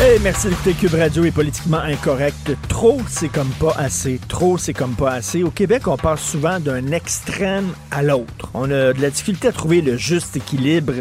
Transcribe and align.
Hey, 0.00 0.18
merci 0.22 0.48
d'écouter 0.48 0.72
Cube 0.74 0.94
Radio 0.94 1.24
est 1.24 1.30
politiquement 1.30 1.78
incorrect. 1.78 2.52
Trop, 2.68 3.00
c'est 3.08 3.28
comme 3.28 3.50
pas 3.60 3.74
assez. 3.76 4.18
Trop, 4.28 4.58
c'est 4.58 4.72
comme 4.72 4.94
pas 4.94 5.12
assez. 5.12 5.42
Au 5.42 5.50
Québec, 5.50 5.86
on 5.86 5.96
passe 5.96 6.20
souvent 6.20 6.58
d'un 6.58 6.90
extrême 6.90 7.72
à 7.90 8.02
l'autre. 8.02 8.50
On 8.54 8.70
a 8.70 8.92
de 8.92 9.00
la 9.00 9.10
difficulté 9.10 9.48
à 9.48 9.52
trouver 9.52 9.80
le 9.82 9.96
juste 9.96 10.36
équilibre. 10.36 10.94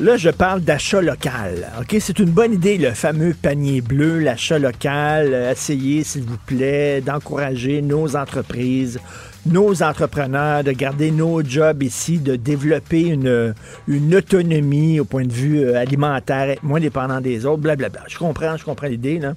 Là, 0.00 0.16
je 0.16 0.30
parle 0.30 0.62
d'achat 0.62 1.02
local. 1.02 1.70
OK, 1.78 1.96
c'est 2.00 2.18
une 2.18 2.30
bonne 2.30 2.54
idée, 2.54 2.78
le 2.78 2.92
fameux 2.92 3.34
panier 3.34 3.82
bleu, 3.82 4.18
l'achat 4.18 4.58
local. 4.58 5.34
Essayez, 5.52 6.02
s'il 6.02 6.24
vous 6.24 6.38
plaît, 6.38 7.02
d'encourager 7.02 7.82
nos 7.82 8.16
entreprises, 8.16 8.98
nos 9.46 9.82
entrepreneurs, 9.82 10.62
de 10.62 10.72
garder 10.72 11.10
nos 11.10 11.42
jobs 11.42 11.82
ici, 11.82 12.18
de 12.18 12.36
développer 12.36 13.02
une, 13.02 13.54
une 13.88 14.14
autonomie 14.14 15.00
au 15.00 15.04
point 15.04 15.24
de 15.24 15.32
vue 15.32 15.60
euh, 15.60 15.76
alimentaire, 15.80 16.48
être 16.50 16.62
moins 16.62 16.78
dépendant 16.80 17.20
des 17.20 17.44
autres, 17.44 17.62
blablabla. 17.62 18.04
Je 18.08 18.18
comprends, 18.18 18.56
je 18.56 18.64
comprends 18.64 18.86
l'idée, 18.86 19.18
là. 19.18 19.34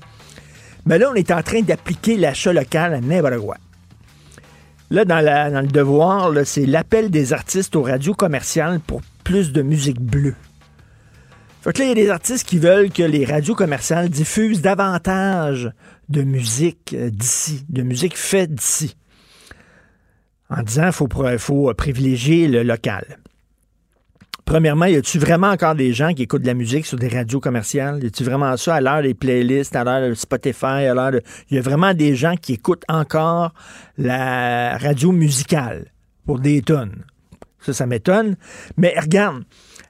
Mais 0.85 0.99
là, 0.99 1.09
on 1.11 1.15
est 1.15 1.31
en 1.31 1.41
train 1.41 1.61
d'appliquer 1.61 2.17
l'achat 2.17 2.53
local 2.53 2.93
à 2.93 3.01
n'importe. 3.01 3.57
Là, 4.91 5.03
dans, 5.03 5.19
la- 5.19 5.49
dans 5.49 5.61
le 5.61 5.67
devoir, 5.67 6.31
c'est 6.45 6.67
l'appel 6.67 7.09
des 7.09 7.33
artistes 7.33 7.75
aux 7.75 7.81
radios 7.81 8.13
commerciales 8.13 8.79
pour 8.79 9.01
plus 9.23 9.51
de 9.51 9.63
musique 9.63 9.99
bleue. 9.99 10.35
Fait 11.63 11.73
que 11.73 11.79
là, 11.79 11.85
il 11.85 11.87
y 11.87 11.91
a 11.91 11.95
des 11.95 12.09
artistes 12.11 12.47
qui 12.47 12.59
veulent 12.59 12.91
que 12.91 13.01
les 13.01 13.25
radios 13.25 13.55
commerciales 13.55 14.09
diffusent 14.09 14.61
davantage 14.61 15.71
de 16.09 16.21
musique 16.21 16.93
euh, 16.93 17.09
d'ici, 17.09 17.65
de 17.69 17.81
musique 17.81 18.15
faite 18.15 18.53
d'ici 18.53 18.95
en 20.49 20.61
disant 20.61 20.91
faut, 20.91 21.07
faut 21.37 21.73
privilégier 21.73 22.47
le 22.47 22.63
local. 22.63 23.19
Premièrement, 24.45 24.85
y 24.85 24.95
a-tu 24.95 25.17
vraiment 25.17 25.49
encore 25.49 25.73
des 25.73 25.91
gens 25.91 26.13
qui 26.13 26.21
écoutent 26.21 26.43
de 26.43 26.47
la 26.47 26.53
musique 26.53 26.85
sur 26.85 26.99
des 26.99 27.07
radios 27.07 27.39
commerciales? 27.39 28.03
Y 28.03 28.07
a-tu 28.07 28.23
vraiment 28.23 28.55
ça 28.57 28.75
à 28.75 28.81
l'heure 28.81 29.01
des 29.01 29.15
playlists, 29.15 29.75
à 29.75 29.83
l'heure 29.83 30.07
de 30.07 30.13
Spotify, 30.13 30.85
à 30.85 30.93
l'heure 30.93 31.13
de... 31.13 31.21
Y 31.49 31.57
a 31.57 31.61
vraiment 31.61 31.95
des 31.95 32.15
gens 32.15 32.35
qui 32.35 32.53
écoutent 32.53 32.85
encore 32.87 33.53
la 33.97 34.77
radio 34.77 35.11
musicale 35.11 35.87
pour 36.27 36.39
des 36.39 36.61
tonnes. 36.61 37.05
Ça, 37.59 37.73
ça 37.73 37.87
m'étonne. 37.87 38.35
Mais 38.77 38.93
regarde, 38.99 39.43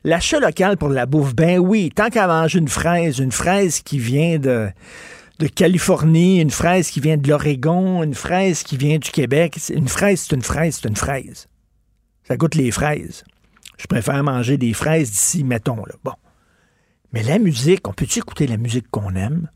l'achat 0.05 0.39
local 0.39 0.77
pour 0.77 0.88
la 0.88 1.05
bouffe, 1.05 1.35
ben 1.35 1.59
oui, 1.59 1.91
tant 1.94 2.09
qu'à 2.09 2.25
manger 2.25 2.59
une 2.59 2.69
fraise, 2.69 3.19
une 3.19 3.33
fraise 3.33 3.81
qui 3.81 3.99
vient 3.99 4.39
de, 4.39 4.69
de 5.40 5.47
Californie, 5.47 6.40
une 6.40 6.51
fraise 6.51 6.90
qui 6.90 7.00
vient 7.00 7.18
de 7.18 7.28
l'Oregon, 7.28 8.03
une 8.03 8.13
fraise 8.13 8.63
qui 8.63 8.78
vient 8.78 8.97
du 8.97 9.12
Québec. 9.12 9.59
Une 9.69 9.88
fraise, 9.88 10.22
c'est 10.22 10.35
une 10.35 10.41
fraise, 10.41 10.79
c'est 10.81 10.88
une 10.88 10.96
fraise. 10.96 11.47
Ça 12.23 12.38
goûte 12.38 12.56
les 12.56 12.72
fraises. 12.72 13.23
Je 13.78 13.88
préfère 13.88 14.24
manger 14.24 14.57
des 14.57 14.74
fraises 14.74 15.12
d'ici, 15.12 15.44
mettons. 15.44 15.85
Là. 15.85 15.95
Bon. 16.03 16.13
Mais 17.12 17.24
la 17.24 17.40
musique, 17.40 17.88
on 17.88 17.94
peut-tu 17.94 18.19
écouter 18.19 18.47
la 18.47 18.57
musique 18.57 18.90
qu'on 18.90 19.16
aime? 19.16 19.50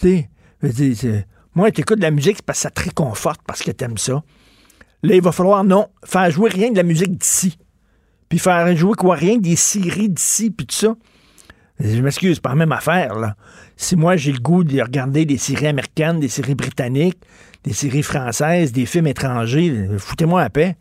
Tu 0.00 0.28
sais, 0.62 1.26
moi, 1.54 1.70
tu 1.70 1.80
écoutes 1.80 1.98
de 1.98 2.02
la 2.02 2.10
musique 2.10 2.42
parce 2.42 2.58
que 2.58 2.62
ça 2.62 2.70
te 2.70 2.82
réconforte, 2.82 3.40
parce 3.46 3.62
que 3.62 3.70
tu 3.70 3.84
aimes 3.84 3.98
ça. 3.98 4.22
Là, 5.02 5.14
il 5.14 5.22
va 5.22 5.32
falloir, 5.32 5.64
non, 5.64 5.88
faire 6.04 6.30
jouer 6.30 6.50
rien 6.50 6.70
de 6.70 6.76
la 6.76 6.82
musique 6.82 7.18
d'ici. 7.18 7.58
Puis 8.28 8.38
faire 8.38 8.76
jouer 8.76 8.94
quoi? 8.94 9.16
Rien 9.16 9.38
des 9.38 9.56
séries 9.56 10.08
d'ici, 10.08 10.50
puis 10.50 10.66
tout 10.66 10.76
ça. 10.76 10.94
Je 11.80 12.02
m'excuse, 12.02 12.40
la 12.44 12.54
même 12.54 12.72
affaire, 12.72 13.14
là. 13.14 13.36
Si 13.76 13.96
moi, 13.96 14.16
j'ai 14.16 14.32
le 14.32 14.38
goût 14.38 14.64
de 14.64 14.80
regarder 14.82 15.24
des 15.24 15.38
séries 15.38 15.68
américaines, 15.68 16.20
des 16.20 16.28
séries 16.28 16.54
britanniques, 16.54 17.18
des 17.64 17.72
séries 17.72 18.02
françaises, 18.02 18.72
des 18.72 18.84
films 18.84 19.06
étrangers, 19.06 19.88
foutez-moi 19.98 20.42
la 20.42 20.50
paix. 20.50 20.76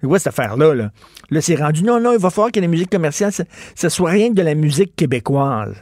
C'est 0.00 0.06
quoi 0.06 0.18
cette 0.18 0.28
affaire-là, 0.28 0.74
là? 0.74 1.40
C'est 1.40 1.56
rendu, 1.56 1.82
non, 1.82 2.00
non, 2.00 2.12
il 2.12 2.18
va 2.18 2.30
falloir 2.30 2.52
que 2.52 2.60
la 2.60 2.68
musique 2.68 2.90
commerciale, 2.90 3.32
ça, 3.32 3.44
ça 3.74 3.90
soit 3.90 4.10
rien 4.10 4.28
que 4.28 4.34
de 4.34 4.42
la 4.42 4.54
musique 4.54 4.94
québécoise. 4.94 5.74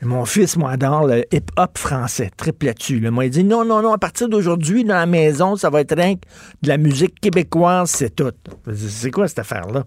Mon 0.00 0.24
fils, 0.24 0.56
moi, 0.56 0.72
adore 0.72 1.06
le 1.06 1.24
hip-hop 1.32 1.78
français, 1.78 2.30
triple 2.36 2.66
là-dessus. 2.66 3.00
là. 3.00 3.10
Moi, 3.10 3.26
il 3.26 3.30
dit, 3.30 3.44
non, 3.44 3.64
non, 3.64 3.82
non, 3.82 3.92
à 3.92 3.98
partir 3.98 4.28
d'aujourd'hui, 4.28 4.84
dans 4.84 4.94
la 4.94 5.06
maison, 5.06 5.56
ça 5.56 5.70
va 5.70 5.80
être 5.80 5.96
rien 5.96 6.14
que 6.14 6.20
de 6.62 6.68
la 6.68 6.76
musique 6.76 7.20
québécoise, 7.20 7.90
c'est 7.90 8.14
tout. 8.14 8.32
C'est 8.74 9.10
quoi 9.10 9.28
cette 9.28 9.38
affaire-là? 9.38 9.84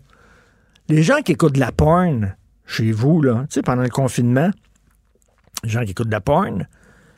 Les 0.90 1.04
gens 1.04 1.22
qui 1.24 1.34
écoutent 1.34 1.54
de 1.56 1.60
la 1.60 1.72
porn 1.72 2.36
chez 2.68 2.92
vous, 2.92 3.22
là, 3.22 3.46
tu 3.50 3.56
sais, 3.56 3.62
pendant 3.64 3.82
le 3.82 3.90
confinement, 3.90 4.52
les 5.64 5.70
gens 5.70 5.84
qui 5.84 5.92
écoutent 5.92 6.08
de 6.08 6.12
la 6.12 6.22
porn, 6.22 6.68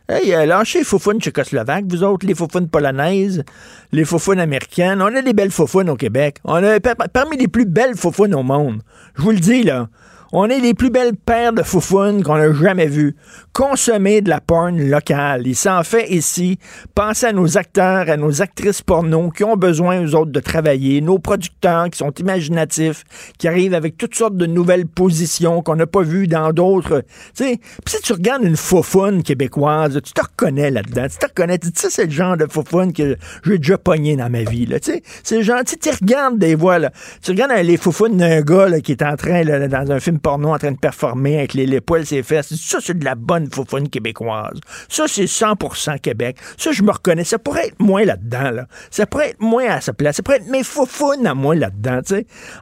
hey, 0.07 0.33
euh, 0.33 0.45
lâchez 0.45 0.79
les 0.79 0.85
faufounes 0.85 1.19
tchécoslovaques, 1.19 1.85
vous 1.87 2.03
autres, 2.03 2.25
les 2.25 2.35
faufounes 2.35 2.69
polonaises, 2.69 3.43
les 3.91 4.05
faufounes 4.05 4.39
américaines. 4.39 5.01
On 5.01 5.13
a 5.15 5.21
des 5.21 5.33
belles 5.33 5.51
faufounes 5.51 5.89
au 5.89 5.95
Québec. 5.95 6.37
On 6.45 6.63
a 6.63 6.79
par- 6.79 6.95
parmi 7.11 7.37
les 7.37 7.47
plus 7.47 7.65
belles 7.65 7.95
faufounes 7.97 8.33
au 8.35 8.43
monde. 8.43 8.81
Je 9.15 9.21
vous 9.23 9.31
le 9.31 9.39
dis, 9.39 9.63
là. 9.63 9.89
On 10.31 10.47
est 10.47 10.59
les 10.59 10.75
plus 10.75 10.91
belles 10.91 11.15
paires 11.15 11.53
de 11.53 11.63
faufounes 11.63 12.21
qu'on 12.21 12.35
a 12.35 12.53
jamais 12.53 12.85
vues. 12.85 13.15
Consommez 13.51 14.21
de 14.21 14.29
la 14.29 14.39
porn 14.39 14.77
locale. 14.79 15.47
Il 15.47 15.55
s'en 15.55 15.81
fait 15.83 16.11
ici. 16.11 16.59
Pensez 16.93 17.25
à 17.25 17.33
nos 17.33 17.57
acteurs, 17.57 18.07
à 18.09 18.15
nos 18.15 18.43
actrices 18.43 18.83
porno 18.83 19.31
qui 19.31 19.43
ont 19.43 19.55
besoin, 19.55 20.03
eux 20.03 20.13
autres, 20.13 20.31
de 20.31 20.39
travailler. 20.39 21.01
Nos 21.01 21.17
producteurs 21.17 21.89
qui 21.89 21.97
sont 21.97 22.11
imaginatifs, 22.11 23.03
qui 23.39 23.47
arrivent 23.47 23.73
avec 23.73 23.97
toutes 23.97 24.13
sortes 24.13 24.37
de 24.37 24.45
nouvelles 24.45 24.85
positions 24.85 25.63
qu'on 25.63 25.75
n'a 25.75 25.87
pas 25.87 26.03
vues 26.03 26.27
dans 26.27 26.53
d'autres. 26.53 27.03
Tu 27.35 27.45
sais, 27.45 27.59
Puis 27.83 27.95
si 27.95 28.01
tu 28.03 28.13
regardes 28.13 28.43
une 28.43 28.57
faufoune 28.57 29.23
québécoise, 29.23 29.99
tu 30.03 30.13
te 30.13 30.21
reconnais 30.21 30.69
là-dedans. 30.69 31.07
Tu 31.09 31.17
te 31.17 31.25
reconnais. 31.25 31.57
Tu 31.57 31.69
sais, 31.73 31.89
c'est 31.89 32.05
le 32.05 32.11
genre 32.11 32.37
de 32.37 32.45
faufoune 32.45 32.93
que 32.93 33.17
j'ai 33.45 33.57
déjà 33.57 33.79
pogné 33.79 34.15
dans 34.15 34.29
ma 34.29 34.43
vie. 34.43 34.67
Tu 34.67 34.77
sais, 34.83 35.01
c'est 35.23 35.37
le 35.37 35.43
genre, 35.43 35.61
tu 35.63 35.89
regardes 35.89 36.37
des 36.37 36.53
voix. 36.53 36.77
Là. 36.77 36.91
Tu 37.23 37.31
regardes 37.31 37.51
euh, 37.51 37.63
les 37.63 37.77
faufounes 37.77 38.17
d'un 38.17 38.41
gars 38.41 38.79
qui 38.79 38.91
est 38.91 39.01
en 39.01 39.15
train, 39.15 39.43
dans 39.43 39.91
un 39.91 39.99
film 39.99 40.18
porno, 40.19 40.53
en 40.53 40.57
train 40.57 40.71
de 40.71 40.77
performer 40.77 41.37
avec 41.39 41.53
les, 41.53 41.65
les 41.65 41.81
poils, 41.81 42.05
ses 42.05 42.23
fesses. 42.23 42.53
Ça, 42.55 42.79
c'est 42.81 42.97
de 42.97 43.05
la 43.05 43.15
bonne 43.15 43.49
faufoune 43.49 43.89
québécoise. 43.89 44.59
Ça, 44.87 45.05
c'est 45.07 45.25
100% 45.25 45.99
Québec. 45.99 46.37
Ça, 46.57 46.71
je 46.71 46.83
me 46.83 46.91
reconnais. 46.91 47.23
Ça 47.23 47.39
pourrait 47.39 47.67
être 47.67 47.79
moi 47.79 48.05
là-dedans. 48.05 48.51
Là. 48.51 48.67
Ça 48.91 49.05
pourrait 49.05 49.29
être 49.29 49.41
moi 49.41 49.63
à 49.63 49.81
sa 49.81 49.93
place. 49.93 50.17
Ça 50.17 50.23
pourrait 50.23 50.37
être 50.37 50.49
mes 50.49 50.63
faufounes 50.63 51.25
à 51.25 51.33
moi 51.33 51.55
là-dedans. 51.55 52.01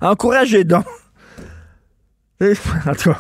Encouragez 0.02 0.64
donc. 0.64 0.86
En 2.40 2.94
tout 2.94 3.12
cas. 3.12 3.20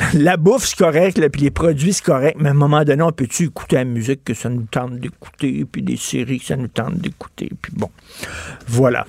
La 0.14 0.36
bouffe, 0.36 0.66
c'est 0.66 0.78
correct, 0.78 1.28
puis 1.30 1.42
les 1.42 1.50
produits, 1.50 1.92
c'est 1.92 2.04
correct, 2.04 2.36
mais 2.40 2.48
à 2.48 2.52
un 2.52 2.54
moment 2.54 2.84
donné, 2.84 3.02
on 3.02 3.12
peut-tu 3.12 3.44
écouter 3.44 3.76
la 3.76 3.84
musique 3.84 4.24
que 4.24 4.34
ça 4.34 4.48
nous 4.48 4.66
tente 4.70 4.98
d'écouter, 4.98 5.64
puis 5.70 5.82
des 5.82 5.96
séries 5.96 6.40
que 6.40 6.46
ça 6.46 6.56
nous 6.56 6.68
tente 6.68 6.96
d'écouter, 6.96 7.50
puis 7.60 7.72
bon. 7.76 7.90
Voilà. 8.66 9.06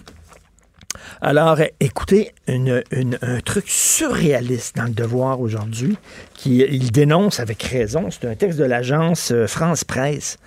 Alors, 1.22 1.60
écoutez, 1.80 2.34
un 2.48 3.40
truc 3.46 3.66
surréaliste 3.68 4.76
dans 4.76 4.86
le 4.86 4.92
devoir 4.92 5.40
aujourd'hui, 5.40 5.98
qui 6.34 6.58
il 6.58 6.92
dénonce 6.92 7.40
avec 7.40 7.62
raison, 7.64 8.10
c'est 8.10 8.28
un 8.28 8.36
texte 8.36 8.60
de 8.60 8.64
l'agence 8.64 9.32
euh, 9.32 9.48
France 9.48 9.84
Presse. 9.84 10.38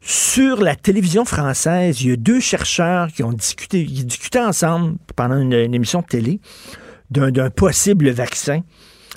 Sur 0.00 0.62
la 0.62 0.76
télévision 0.76 1.24
française, 1.24 2.00
il 2.00 2.10
y 2.10 2.12
a 2.12 2.16
deux 2.16 2.40
chercheurs 2.40 3.08
qui 3.08 3.22
ont 3.22 3.32
discuté, 3.32 3.84
qui 3.84 4.38
ensemble 4.38 4.96
pendant 5.16 5.38
une, 5.38 5.52
émission 5.52 6.00
de 6.00 6.06
télé 6.06 6.40
d'un 7.10 7.50
possible 7.50 8.10
vaccin. 8.10 8.62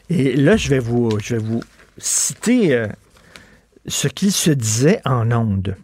Et 0.10 0.36
là, 0.36 0.58
je 0.58 0.70
vais 0.70 0.80
vous, 0.80 1.12
je 1.22 1.36
vais 1.36 1.42
vous 1.42 1.62
citer 1.98 2.74
euh, 2.74 2.88
ce 3.88 4.08
qu'il 4.08 4.32
se 4.32 4.52
disait 4.52 5.02
en 5.06 5.32
ondes. 5.32 5.76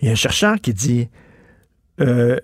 Il 0.00 0.06
y 0.06 0.08
a 0.08 0.12
un 0.12 0.16
chercheur 0.16 0.56
qui 0.60 0.72
dit 0.72 1.08
euh, 2.00 2.38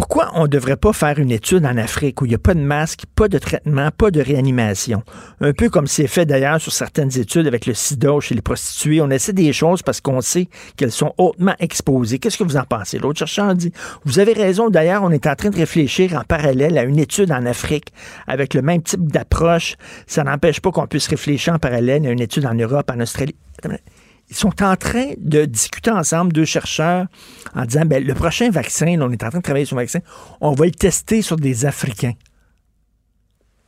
pourquoi 0.00 0.30
on 0.32 0.44
ne 0.44 0.48
devrait 0.48 0.78
pas 0.78 0.94
faire 0.94 1.18
une 1.18 1.30
étude 1.30 1.66
en 1.66 1.76
Afrique 1.76 2.22
où 2.22 2.24
il 2.24 2.30
n'y 2.30 2.34
a 2.34 2.38
pas 2.38 2.54
de 2.54 2.60
masque, 2.60 3.02
pas 3.14 3.28
de 3.28 3.36
traitement, 3.36 3.90
pas 3.90 4.10
de 4.10 4.22
réanimation? 4.22 5.02
Un 5.42 5.52
peu 5.52 5.68
comme 5.68 5.86
c'est 5.86 6.06
fait 6.06 6.24
d'ailleurs 6.24 6.58
sur 6.58 6.72
certaines 6.72 7.18
études 7.18 7.46
avec 7.46 7.66
le 7.66 7.74
sida 7.74 8.18
chez 8.18 8.34
les 8.34 8.40
prostituées. 8.40 9.02
On 9.02 9.10
essaie 9.10 9.34
des 9.34 9.52
choses 9.52 9.82
parce 9.82 10.00
qu'on 10.00 10.22
sait 10.22 10.48
qu'elles 10.78 10.90
sont 10.90 11.12
hautement 11.18 11.54
exposées. 11.58 12.18
Qu'est-ce 12.18 12.38
que 12.38 12.44
vous 12.44 12.56
en 12.56 12.64
pensez? 12.64 12.98
L'autre 12.98 13.18
chercheur 13.18 13.54
dit, 13.54 13.74
vous 14.06 14.18
avez 14.18 14.32
raison. 14.32 14.70
D'ailleurs, 14.70 15.02
on 15.02 15.10
est 15.10 15.26
en 15.26 15.34
train 15.34 15.50
de 15.50 15.56
réfléchir 15.56 16.16
en 16.16 16.24
parallèle 16.24 16.78
à 16.78 16.84
une 16.84 16.98
étude 16.98 17.30
en 17.30 17.44
Afrique 17.44 17.92
avec 18.26 18.54
le 18.54 18.62
même 18.62 18.82
type 18.82 19.12
d'approche. 19.12 19.76
Ça 20.06 20.24
n'empêche 20.24 20.60
pas 20.60 20.70
qu'on 20.70 20.86
puisse 20.86 21.08
réfléchir 21.08 21.52
en 21.52 21.58
parallèle 21.58 22.06
à 22.06 22.10
une 22.10 22.22
étude 22.22 22.46
en 22.46 22.54
Europe, 22.54 22.90
en 22.90 23.00
Australie. 23.00 23.36
Ils 24.30 24.36
sont 24.36 24.62
en 24.62 24.76
train 24.76 25.12
de 25.18 25.44
discuter 25.44 25.90
ensemble, 25.90 26.32
deux 26.32 26.44
chercheurs, 26.44 27.06
en 27.54 27.64
disant 27.64 27.84
ben, 27.84 28.04
le 28.04 28.14
prochain 28.14 28.50
vaccin, 28.50 28.96
on 29.00 29.10
est 29.10 29.24
en 29.24 29.28
train 29.28 29.38
de 29.38 29.42
travailler 29.42 29.64
sur 29.64 29.76
un 29.76 29.80
vaccin, 29.80 29.98
on 30.40 30.52
va 30.52 30.66
le 30.66 30.70
tester 30.70 31.20
sur 31.20 31.36
des 31.36 31.66
Africains. 31.66 32.14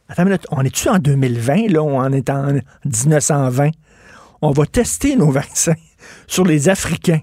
Attends 0.09 0.23
une 0.23 0.29
minute, 0.29 0.47
on 0.51 0.63
est-tu 0.63 0.89
en 0.89 0.99
2020, 0.99 1.73
là, 1.73 1.83
on 1.83 2.13
est 2.13 2.31
en 2.31 2.53
1920? 2.85 3.71
On 4.41 4.51
va 4.53 4.67
tester 4.67 5.17
nos 5.17 5.31
vaccins 5.33 5.75
sur 6.27 6.45
les 6.45 6.69
Africains. 6.69 7.21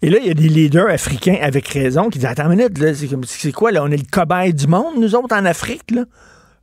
Et 0.00 0.10
là, 0.10 0.18
il 0.20 0.26
y 0.26 0.30
a 0.30 0.34
des 0.34 0.48
leaders 0.48 0.88
africains 0.88 1.36
avec 1.40 1.66
raison 1.68 2.08
qui 2.08 2.18
disent 2.18 2.28
Attends 2.28 2.50
une 2.50 2.56
minute, 2.56 3.26
c'est 3.26 3.52
quoi, 3.52 3.72
là? 3.72 3.82
On 3.82 3.90
est 3.90 3.96
le 3.96 4.06
cobaye 4.10 4.54
du 4.54 4.68
monde, 4.68 4.98
nous 4.98 5.14
autres, 5.14 5.34
en 5.36 5.44
Afrique, 5.44 5.90
là? 5.90 6.04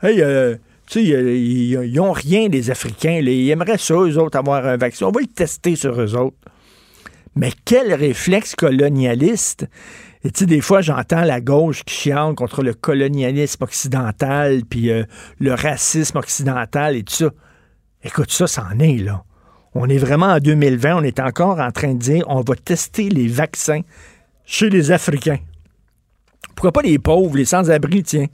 Hey, 0.02 0.22
euh, 0.22 0.56
tu 0.88 1.06
sais, 1.06 1.40
ils 1.40 1.94
n'ont 1.94 2.12
rien, 2.12 2.48
les 2.48 2.70
Africains. 2.72 3.20
Ils 3.22 3.50
aimeraient 3.50 3.78
ça, 3.78 3.96
eux 3.96 4.18
autres, 4.18 4.38
avoir 4.38 4.66
un 4.66 4.78
vaccin. 4.78 5.08
On 5.08 5.12
va 5.12 5.22
le 5.22 5.28
tester 5.28 5.76
sur 5.76 6.00
eux 6.00 6.16
autres. 6.16 6.38
Mais 7.36 7.52
quel 7.66 7.94
réflexe 7.94 8.56
colonialiste! 8.56 9.68
Et 10.24 10.32
tu 10.32 10.40
sais, 10.40 10.46
des 10.46 10.62
fois, 10.62 10.82
j'entends 10.82 11.24
la 11.24 11.42
gauche 11.42 11.84
qui 11.84 11.94
chiale 11.94 12.34
contre 12.34 12.64
le 12.64 12.74
colonialisme 12.74 13.64
occidental, 13.64 14.64
puis 14.68 14.90
euh, 14.90 15.04
le 15.40 15.54
racisme 15.54 16.18
occidental 16.18 16.96
et 16.96 17.04
tout 17.04 17.14
ça. 17.14 17.30
Écoute, 18.04 18.32
ça, 18.32 18.48
c'en 18.48 18.80
est, 18.80 18.98
là. 18.98 19.24
On 19.76 19.90
est 19.90 19.98
vraiment 19.98 20.28
en 20.28 20.40
2020, 20.40 20.96
on 20.96 21.04
est 21.04 21.20
encore 21.20 21.60
en 21.60 21.72
train 21.72 21.94
de 21.94 22.00
dire 22.00 22.24
on 22.28 22.42
va 22.42 22.56
tester 22.56 23.10
les 23.10 23.28
vaccins 23.28 23.82
chez 24.46 24.70
les 24.70 24.92
Africains. 24.92 25.40
Pourquoi 26.56 26.72
pas 26.72 26.82
les 26.82 26.98
pauvres, 26.98 27.36
les 27.36 27.46
sans-abri, 27.46 28.02
tiens? 28.02 28.28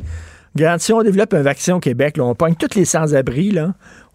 Regarde, 0.55 0.81
si 0.81 0.91
on 0.91 1.01
développe 1.01 1.33
un 1.33 1.41
vaccin 1.41 1.75
au 1.75 1.79
Québec, 1.79 2.17
on 2.19 2.35
pogne 2.35 2.55
tous 2.55 2.75
les 2.75 2.83
sans-abri, 2.83 3.57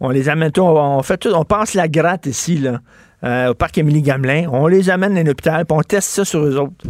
on 0.00 0.11
les 0.11 0.29
amène, 0.29 0.53
on, 0.59 1.03
fait 1.03 1.17
tout, 1.17 1.33
on 1.33 1.44
passe 1.44 1.73
la 1.73 1.88
gratte 1.88 2.27
ici, 2.27 2.59
là, 2.59 2.81
euh, 3.25 3.50
au 3.50 3.55
parc 3.55 3.79
Émilie-Gamelin, 3.79 4.47
on 4.53 4.67
les 4.67 4.91
amène 4.91 5.17
à 5.17 5.23
l'hôpital, 5.23 5.65
puis 5.65 5.77
on 5.77 5.83
teste 5.83 6.11
ça 6.11 6.25
sur 6.27 6.44
eux 6.44 6.59
autres. 6.59 6.85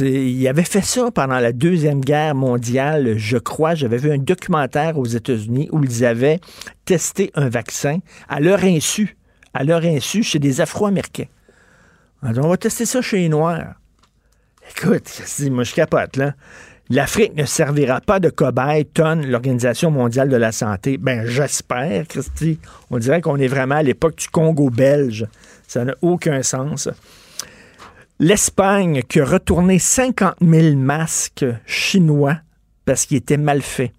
il 0.00 0.46
avait 0.46 0.62
fait 0.62 0.84
ça 0.84 1.10
pendant 1.10 1.40
la 1.40 1.52
Deuxième 1.52 2.00
Guerre 2.00 2.36
mondiale, 2.36 3.18
je 3.18 3.36
crois. 3.36 3.74
J'avais 3.74 3.96
vu 3.98 4.12
un 4.12 4.18
documentaire 4.18 4.96
aux 4.96 5.06
États-Unis 5.06 5.68
où 5.72 5.82
ils 5.82 6.04
avaient 6.04 6.38
testé 6.84 7.32
un 7.34 7.48
vaccin 7.48 7.98
à 8.28 8.38
leur 8.38 8.62
insu, 8.62 9.16
à 9.54 9.64
leur 9.64 9.84
insu 9.84 10.22
chez 10.22 10.38
des 10.38 10.60
Afro-Américains. 10.60 11.26
On 12.22 12.48
va 12.48 12.56
tester 12.56 12.86
ça 12.86 13.02
chez 13.02 13.18
les 13.18 13.28
Noirs. 13.28 13.74
Écoute, 14.70 15.22
moi 15.50 15.64
je 15.64 15.74
capote, 15.74 16.16
là. 16.16 16.34
L'Afrique 16.90 17.36
ne 17.36 17.44
servira 17.44 18.00
pas 18.00 18.18
de 18.18 18.30
cobaye, 18.30 18.86
tonne 18.86 19.26
l'Organisation 19.26 19.90
mondiale 19.90 20.30
de 20.30 20.36
la 20.36 20.52
santé. 20.52 20.96
Ben, 20.96 21.26
j'espère, 21.26 22.08
Christy. 22.08 22.58
On 22.90 22.98
dirait 22.98 23.20
qu'on 23.20 23.36
est 23.36 23.46
vraiment 23.46 23.74
à 23.74 23.82
l'époque 23.82 24.16
du 24.16 24.28
Congo 24.28 24.70
belge. 24.70 25.26
Ça 25.66 25.84
n'a 25.84 25.94
aucun 26.00 26.42
sens. 26.42 26.88
L'Espagne 28.18 29.02
qui 29.06 29.20
a 29.20 29.26
retourné 29.26 29.78
50 29.78 30.36
000 30.40 30.76
masques 30.76 31.44
chinois 31.66 32.38
parce 32.86 33.04
qu'ils 33.04 33.18
étaient 33.18 33.36
mal 33.36 33.60
faits. 33.60 33.92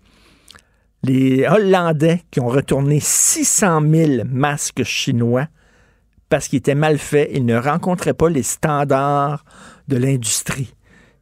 Les 1.03 1.45
Hollandais 1.45 2.23
qui 2.31 2.39
ont 2.39 2.47
retourné 2.47 2.99
600 2.99 3.81
000 3.87 4.23
masques 4.25 4.83
chinois 4.83 5.47
parce 6.27 6.47
qu'ils 6.47 6.57
étaient 6.57 6.73
mal 6.73 6.97
faits. 6.97 7.29
Ils 7.33 7.45
ne 7.45 7.55
rencontraient 7.55 8.15
pas 8.15 8.29
les 8.29 8.43
standards 8.43 9.45
de 9.87 9.97
l'industrie. 9.97 10.73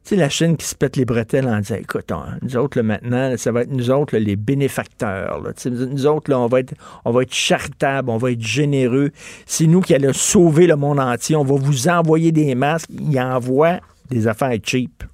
C'est 0.08 0.16
la 0.16 0.30
Chine 0.30 0.56
qui 0.56 0.64
se 0.64 0.74
pète 0.74 0.96
les 0.96 1.04
bretelles 1.04 1.46
en 1.46 1.60
disant 1.60 1.74
écoute, 1.74 2.10
nous 2.40 2.56
autres, 2.56 2.80
maintenant, 2.80 3.36
ça 3.36 3.52
va 3.52 3.60
être 3.60 3.70
nous 3.70 3.90
autres, 3.90 4.16
les 4.16 4.36
bénéfacteurs. 4.36 5.42
Nous 5.66 6.06
autres, 6.06 6.30
là, 6.30 6.38
on 6.38 6.46
va 6.46 6.60
être 6.60 6.72
on 7.04 7.14
charitables, 7.28 8.08
on 8.08 8.16
va 8.16 8.32
être 8.32 8.40
généreux. 8.40 9.10
C'est 9.44 9.66
nous 9.66 9.82
qui 9.82 9.94
allons 9.94 10.14
sauver 10.14 10.66
le 10.66 10.76
monde 10.76 10.98
entier. 10.98 11.36
On 11.36 11.44
va 11.44 11.56
vous 11.56 11.88
envoyer 11.88 12.32
des 12.32 12.54
masques. 12.54 12.88
Ils 12.88 13.20
envoient 13.20 13.80
des 14.08 14.26
affaires 14.26 14.56
cheap. 14.64 15.04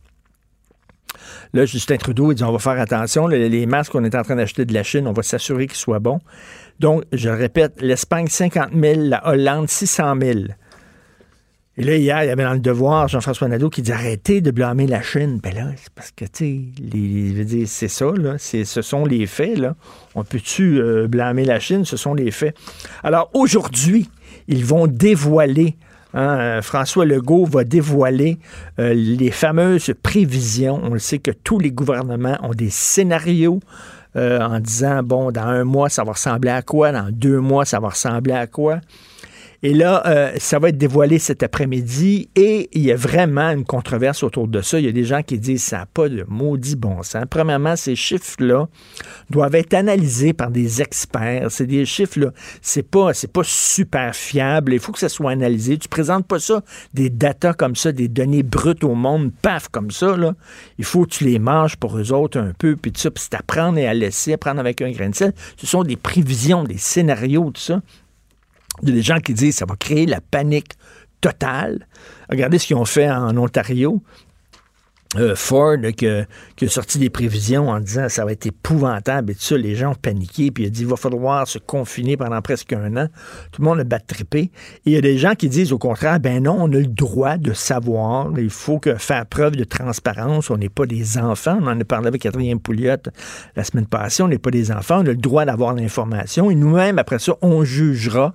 Là, 1.55 1.65
Justin 1.65 1.97
Trudeau, 1.97 2.31
il 2.31 2.37
dit 2.37 2.45
on 2.45 2.53
va 2.53 2.61
faire 2.61 2.81
attention. 2.81 3.27
Les 3.27 3.67
masques 3.67 3.91
qu'on 3.91 4.05
est 4.05 4.15
en 4.15 4.23
train 4.23 4.37
d'acheter 4.37 4.65
de 4.65 4.73
la 4.73 4.85
Chine, 4.85 5.09
on 5.09 5.13
va 5.13 5.25
s'assurer 5.25 5.67
qu'ils 5.67 5.77
soient 5.77 5.99
bons. 5.99 6.21
Donc, 6.79 7.03
je 7.11 7.31
répète, 7.31 7.83
l'Espagne, 7.83 8.29
50 8.29 8.69
000, 8.73 9.09
la 9.09 9.27
Hollande, 9.27 9.69
600 9.69 10.15
000. 10.23 10.39
Et 11.77 11.83
là, 11.83 11.97
hier, 11.97 12.23
il 12.23 12.29
y 12.29 12.31
avait 12.31 12.45
dans 12.45 12.53
le 12.53 12.61
devoir 12.61 13.09
Jean-François 13.09 13.49
Nadeau 13.49 13.69
qui 13.69 13.83
dit 13.83 13.91
arrêtez 13.91 14.41
de 14.41 14.53
blâmer 14.53 14.87
la 14.87 15.03
Chine. 15.03 15.41
Ben 15.43 15.53
là, 15.53 15.71
c'est 15.77 15.93
parce 15.93 16.13
que, 16.13 16.25
tu 16.25 16.73
sais, 16.87 17.67
c'est 17.67 17.89
ça, 17.89 18.07
là. 18.17 18.37
Ce 18.39 18.83
sont 18.83 19.05
les 19.05 19.27
faits, 19.27 19.59
là. 19.59 19.75
On 20.15 20.23
peut-tu 20.23 20.79
euh, 20.81 21.09
blâmer 21.09 21.45
la 21.45 21.59
Chine? 21.59 21.85
Ce 21.85 21.97
sont 21.97 22.15
les 22.15 22.31
faits. 22.31 22.57
Alors, 23.03 23.29
aujourd'hui, 23.35 24.09
ils 24.47 24.65
vont 24.65 24.87
dévoiler 24.87 25.77
hein, 26.13 26.39
euh, 26.39 26.63
François 26.63 27.07
Legault 27.07 27.45
va 27.45 27.65
dévoiler 27.65 28.39
euh, 28.79 28.95
les 28.95 29.33
fameuses 29.33 29.93
prévisions. 30.01 30.81
On 30.81 30.91
le 30.91 31.01
sait 31.01 31.19
que 31.19 31.33
tous 31.33 31.59
les 31.59 31.73
gouvernements 31.73 32.39
ont 32.43 32.55
des 32.55 32.71
scénarios 32.71 33.61
en 34.17 34.61
disant, 34.61 35.03
bon, 35.03 35.33
dans 35.33 35.43
un 35.43 35.65
mois, 35.65 35.89
ça 35.89 36.05
va 36.05 36.13
ressembler 36.13 36.51
à 36.51 36.63
quoi? 36.63 36.93
Dans 36.93 37.09
deux 37.11 37.41
mois, 37.41 37.65
ça 37.65 37.81
va 37.81 37.89
ressembler 37.89 38.33
à 38.33 38.47
quoi? 38.47 38.79
Et 39.63 39.73
là, 39.73 40.03
euh, 40.07 40.33
ça 40.39 40.59
va 40.59 40.69
être 40.69 40.79
dévoilé 40.79 41.19
cet 41.19 41.43
après-midi 41.43 42.29
et 42.37 42.69
il 42.73 42.83
y 42.83 42.93
a 42.93 42.97
vraiment 42.97 43.51
une 43.51 43.65
controverse 43.65 44.23
autour 44.23 44.49
de 44.49 44.61
ça. 44.61 44.79
Il 44.79 44.87
y 44.87 44.89
a 44.89 44.93
des 44.93 45.05
gens 45.05 45.23
qui 45.23 45.39
disent 45.39 45.65
ça 45.65 45.79
n'a 45.79 45.87
pas 45.87 46.09
de 46.09 46.25
maudit 46.29 46.77
bon 46.77 47.03
sens. 47.03 47.25
Premièrement, 47.31 47.77
ces 47.77 47.97
chiffres-là 47.97 48.69
doivent 49.31 49.55
être 49.55 49.75
analysés 49.75 50.33
par 50.33 50.51
des 50.51 50.83
experts. 50.83 51.51
C'est 51.51 51.67
des 51.67 51.85
chiffres-là, 51.87 52.31
c'est 52.61 52.83
pas, 52.83 53.13
pas 53.33 53.43
super 53.45 54.15
fiable. 54.15 54.75
Il 54.75 54.81
faut 54.81 54.93
que 54.93 54.99
ça 54.99 55.09
soit 55.09 55.31
analysé. 55.31 55.79
Tu 55.79 55.89
présentes 55.89 56.27
pas 56.27 56.39
ça, 56.39 56.63
des 56.93 57.11
datas 57.11 57.55
comme 57.55 57.77
ça, 57.77 57.93
des 57.93 58.09
données 58.09 58.43
brutes 58.43 58.85
au 58.85 58.95
monde, 58.95 59.31
paf, 59.43 59.69
comme 59.69 59.91
ça, 59.91 60.17
là. 60.17 60.35
Il 60.79 60.85
faut 60.85 61.05
que 61.05 61.11
tu 61.11 61.25
les 61.25 61.39
manges 61.39 61.77
pour 61.77 61.97
eux 61.99 62.13
autres 62.13 62.39
un 62.39 62.53
peu, 62.57 62.77
puis 62.77 62.93
tout 62.93 63.01
ça, 63.01 63.11
puis 63.11 63.23
c'est 63.25 63.35
apprendre 63.35 63.79
et 63.79 63.87
à 63.87 63.95
laisser, 63.95 64.35
apprendre 64.35 64.61
avec 64.61 64.83
un 64.83 64.91
grain 64.91 65.09
de 65.09 65.15
sel. 65.15 65.33
Ce 65.57 65.67
sont 65.67 65.83
des 65.85 65.97
prévisions, 65.97 66.65
des 66.65 66.79
scénarios, 66.79 67.51
tout 67.51 67.61
ça. 67.61 67.81
Il 68.83 68.89
y 68.89 68.93
a 68.93 68.95
des 68.95 69.03
gens 69.03 69.21
qui 69.21 69.35
disent 69.35 69.55
que 69.55 69.59
ça 69.59 69.67
va 69.67 69.77
créer 69.77 70.07
la 70.07 70.21
panique 70.21 70.73
totale. 71.21 71.87
Regardez 72.29 72.59
ce 72.59 72.67
qu'ils 72.67 72.77
ont 72.77 72.85
fait 72.85 73.11
en 73.11 73.37
Ontario. 73.37 74.03
Euh, 75.17 75.37
Ford 75.37 75.77
qui, 75.97 76.07
a 76.09 76.27
sorti 76.69 76.99
des 76.99 77.11
prévisions 77.11 77.69
en 77.69 77.79
disant 77.79 78.09
ça 78.09 78.25
va 78.25 78.33
être 78.33 78.47
épouvantable 78.47 79.33
et 79.33 79.35
tout 79.35 79.43
ça. 79.43 79.57
Les 79.57 79.75
gens 79.75 79.93
ont 79.93 79.97
paniqué, 79.97 80.51
puis 80.51 80.65
il 80.65 80.67
a 80.67 80.71
dit 80.71 80.81
il 80.81 80.87
va 80.87 80.97
falloir 80.97 81.47
se 81.47 81.59
confiner 81.59 82.17
pendant 82.17 82.41
presque 82.43 82.73
un 82.73 82.97
an. 82.97 83.09
Tout 83.53 83.63
le 83.63 83.69
monde 83.69 83.81
a 83.81 83.85
battrippé. 83.85 84.39
Et 84.39 84.51
il 84.87 84.93
y 84.93 84.97
a 84.97 85.01
des 85.01 85.19
gens 85.19 85.35
qui 85.35 85.49
disent 85.49 85.73
au 85.73 85.79
contraire 85.79 86.19
ben 86.21 86.43
non, 86.43 86.57
on 86.59 86.73
a 86.73 86.79
le 86.79 86.87
droit 86.87 87.37
de 87.37 87.53
savoir. 87.53 88.31
Il 88.37 88.51
faut 88.51 88.79
que 88.79 88.97
faire 88.97 89.27
preuve 89.27 89.57
de 89.57 89.65
transparence. 89.65 90.51
On 90.51 90.57
n'est 90.57 90.69
pas 90.69 90.87
des 90.87 91.19
enfants. 91.19 91.59
On 91.61 91.67
en 91.67 91.81
a 91.81 91.85
parlé 91.85 92.09
avec 92.09 92.23
Catherine 92.23 92.59
Pouliot 92.59 92.97
la 93.57 93.65
semaine 93.65 93.87
passée. 93.87 94.23
On 94.23 94.29
n'est 94.29 94.39
pas 94.39 94.51
des 94.51 94.73
enfants. 94.73 94.99
On 94.99 95.07
a 95.07 95.11
le 95.11 95.17
droit 95.17 95.45
d'avoir 95.45 95.75
l'information. 95.75 96.51
Et 96.51 96.55
nous-mêmes, 96.55 96.99
après 96.99 97.19
ça, 97.19 97.35
on 97.43 97.65
jugera 97.65 98.33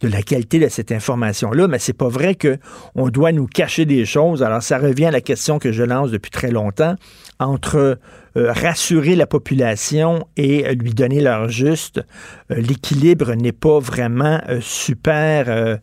de 0.00 0.08
la 0.08 0.22
qualité 0.22 0.58
de 0.58 0.68
cette 0.68 0.92
information-là, 0.92 1.68
mais 1.68 1.78
c'est 1.78 1.92
pas 1.92 2.08
vrai 2.08 2.34
que 2.34 2.58
on 2.94 3.08
doit 3.08 3.32
nous 3.32 3.46
cacher 3.46 3.84
des 3.84 4.04
choses. 4.04 4.42
Alors, 4.42 4.62
ça 4.62 4.78
revient 4.78 5.06
à 5.06 5.10
la 5.10 5.20
question 5.20 5.58
que 5.58 5.72
je 5.72 5.82
lance 5.82 6.10
depuis 6.10 6.30
très 6.30 6.50
longtemps 6.50 6.96
entre 7.38 7.98
euh, 8.36 8.52
rassurer 8.52 9.16
la 9.16 9.26
population 9.26 10.26
et 10.36 10.66
euh, 10.66 10.72
lui 10.72 10.92
donner 10.92 11.20
leur 11.20 11.48
juste. 11.48 12.02
Euh, 12.50 12.56
l'équilibre 12.56 13.34
n'est 13.34 13.52
pas 13.52 13.78
vraiment 13.78 14.40
super, 14.60 15.78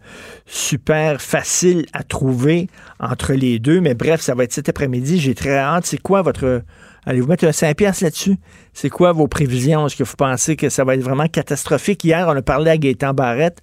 super 0.45 1.21
facile 1.21 1.85
à 1.93 2.03
trouver 2.03 2.67
entre 2.99 3.33
les 3.33 3.59
deux. 3.59 3.81
Mais 3.81 3.95
bref, 3.95 4.21
ça 4.21 4.35
va 4.35 4.43
être 4.43 4.53
cet 4.53 4.69
après-midi. 4.69 5.19
J'ai 5.19 5.35
très 5.35 5.57
hâte. 5.57 5.85
C'est 5.85 6.01
quoi 6.01 6.21
votre 6.21 6.63
Allez-vous 7.05 7.27
mettre 7.27 7.45
un 7.45 7.51
5 7.51 7.75
piastres 7.75 8.03
là-dessus? 8.03 8.37
C'est 8.71 8.89
quoi 8.89 9.11
vos 9.11 9.27
prévisions? 9.27 9.87
Est-ce 9.87 9.97
que 9.97 10.03
vous 10.03 10.15
pensez 10.15 10.55
que 10.55 10.69
ça 10.69 10.85
va 10.85 10.95
être 10.95 11.01
vraiment 11.01 11.27
catastrophique? 11.27 12.03
Hier, 12.03 12.25
on 12.27 12.35
a 12.35 12.41
parlé 12.41 12.71
à 12.71 12.77
Gaétan 12.77 13.13
Barrette 13.13 13.59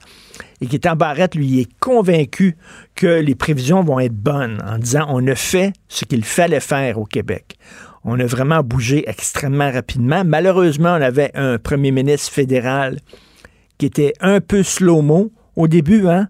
et 0.61 0.67
Gaétan 0.67 0.95
Barrette, 0.95 1.35
lui, 1.35 1.61
est 1.61 1.69
convaincu 1.81 2.57
que 2.95 3.07
les 3.07 3.35
prévisions 3.35 3.83
vont 3.83 3.99
être 3.99 4.15
bonnes 4.15 4.63
en 4.67 4.79
disant 4.79 5.07
on 5.09 5.27
a 5.27 5.35
fait 5.35 5.73
ce 5.89 6.05
qu'il 6.05 6.25
fallait 6.25 6.61
faire 6.61 6.99
au 6.99 7.05
Québec. 7.05 7.57
On 8.05 8.19
a 8.19 8.27
vraiment 8.27 8.63
bougé 8.63 9.09
extrêmement 9.09 9.71
rapidement. 9.71 10.23
Malheureusement, 10.25 10.91
on 10.91 11.03
avait 11.03 11.31
un 11.35 11.59
premier 11.59 11.91
ministre 11.91 12.33
fédéral 12.33 12.99
qui 13.79 13.87
était 13.87 14.13
un 14.21 14.41
peu 14.41 14.63
slow-mo 14.63 15.33
au 15.57 15.69
début, 15.69 16.07
hein, 16.07 16.29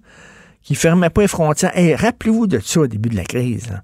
qui 0.62 0.74
fermait 0.74 1.10
pas 1.10 1.22
les 1.22 1.28
frontières. 1.28 1.76
Et 1.76 1.94
rappelez-vous 1.94 2.46
de 2.46 2.58
ça 2.58 2.80
au 2.80 2.86
début 2.86 3.08
de 3.08 3.16
la 3.16 3.24
crise. 3.24 3.80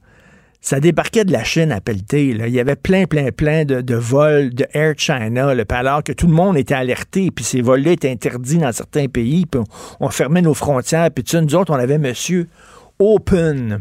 Ça 0.66 0.80
débarquait 0.80 1.25
de 1.25 1.30
la 1.30 1.44
Chine 1.44 1.70
à 1.70 1.80
Pelleté. 1.80 2.35
Là. 2.35 2.49
Il 2.49 2.52
y 2.52 2.58
avait 2.58 2.75
plein, 2.75 3.04
plein, 3.04 3.30
plein 3.30 3.64
de, 3.64 3.94
vols 3.94 4.52
de 4.52 4.66
Air 4.73 4.94
China, 4.96 5.54
là, 5.54 5.64
alors 5.68 6.02
que 6.02 6.11
tout 6.11 6.26
le 6.26 6.32
monde 6.32 6.56
était 6.56 6.75
alerté, 6.75 7.30
puis 7.30 7.44
ces 7.44 7.61
vols-là 7.61 7.92
étaient 7.92 8.11
interdits 8.11 8.58
dans 8.58 8.73
certains 8.73 9.06
pays, 9.06 9.46
puis 9.46 9.61
on, 10.00 10.08
fermait 10.08 10.42
nos 10.42 10.54
frontières, 10.54 11.08
puis 11.12 11.23
tu 11.23 11.40
nous 11.40 11.54
autres, 11.54 11.73
on 11.73 11.78
avait 11.78 11.99
Monsieur 11.99 12.49
Open. 12.99 13.80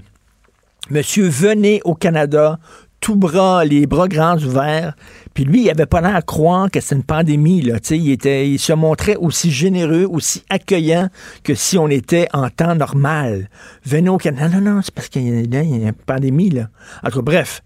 Monsieur, 0.92 1.28
venez 1.28 1.82
au 1.86 1.96
Canada, 1.96 2.60
tout 3.00 3.16
bras, 3.16 3.66
les 3.66 3.86
bras 3.86 4.08
grands 4.08 4.38
ouverts. 4.38 4.96
Puis 5.34 5.44
lui, 5.44 5.64
il 5.64 5.70
avait 5.70 5.86
pas 5.86 6.02
l'air 6.02 6.16
à 6.16 6.22
croire 6.22 6.72
que 6.72 6.80
c'était 6.80 6.96
une 6.96 7.04
pandémie. 7.04 7.62
Là. 7.62 7.78
il, 7.92 8.12
était, 8.12 8.50
il 8.50 8.58
se 8.58 8.74
montrait 8.74 9.16
aussi 9.16 9.52
généreux, 9.52 10.08
aussi 10.10 10.44
accueillant 10.50 11.10
que 11.44 11.56
si 11.56 11.78
on 11.78 11.88
était 11.88 12.28
en 12.34 12.50
temps 12.50 12.76
normal. 12.76 13.50
Venez 13.86 14.10
au 14.10 14.18
Canada. 14.18 14.60
Non, 14.60 14.62
non, 14.62 14.76
non, 14.76 14.82
c'est 14.82 14.94
parce 14.94 15.10
qu'il 15.10 15.24
y, 15.24 15.58
a 15.58 15.62
une 15.62 15.94
pandémie. 15.94 16.50
Là. 16.50 16.70
En 17.04 17.10
tout 17.10 17.18
cas, 17.18 17.24
bref, 17.24 17.62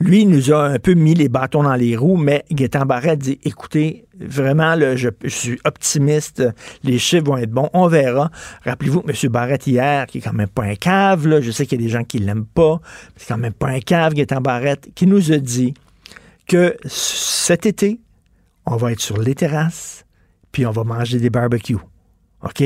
lui, 0.00 0.26
nous 0.26 0.52
a 0.52 0.64
un 0.64 0.78
peu 0.78 0.94
mis 0.94 1.14
les 1.14 1.28
bâtons 1.28 1.64
dans 1.64 1.74
les 1.74 1.96
roues, 1.96 2.16
mais 2.16 2.44
Gaétan 2.52 2.86
Barrette 2.86 3.18
dit, 3.18 3.38
écoutez, 3.42 4.06
vraiment, 4.18 4.76
là, 4.76 4.94
je, 4.94 5.08
suis 5.26 5.58
optimiste, 5.64 6.42
les 6.84 6.98
chiffres 6.98 7.24
vont 7.24 7.36
être 7.36 7.50
bons, 7.50 7.68
on 7.72 7.88
verra. 7.88 8.30
Rappelez-vous 8.64 9.02
M. 9.08 9.30
Barrette, 9.30 9.66
hier, 9.66 10.06
qui 10.06 10.18
est 10.18 10.20
quand 10.20 10.32
même 10.32 10.48
pas 10.48 10.64
un 10.64 10.76
cave, 10.76 11.26
là, 11.26 11.40
je 11.40 11.50
sais 11.50 11.66
qu'il 11.66 11.80
y 11.80 11.84
a 11.84 11.86
des 11.86 11.90
gens 11.90 12.04
qui 12.04 12.18
l'aiment 12.18 12.46
pas, 12.46 12.80
mais 12.80 13.12
c'est 13.16 13.28
quand 13.28 13.38
même 13.38 13.52
pas 13.52 13.68
un 13.68 13.80
cave, 13.80 14.14
Gaétan 14.14 14.40
Barrette, 14.40 14.88
qui 14.94 15.06
nous 15.06 15.32
a 15.32 15.38
dit 15.38 15.74
que 16.46 16.76
cet 16.84 17.66
été, 17.66 18.00
on 18.66 18.76
va 18.76 18.92
être 18.92 19.00
sur 19.00 19.18
les 19.18 19.34
terrasses, 19.34 20.04
puis 20.52 20.64
on 20.64 20.70
va 20.70 20.84
manger 20.84 21.18
des 21.18 21.30
barbecues. 21.30 21.78
OK? 22.42 22.62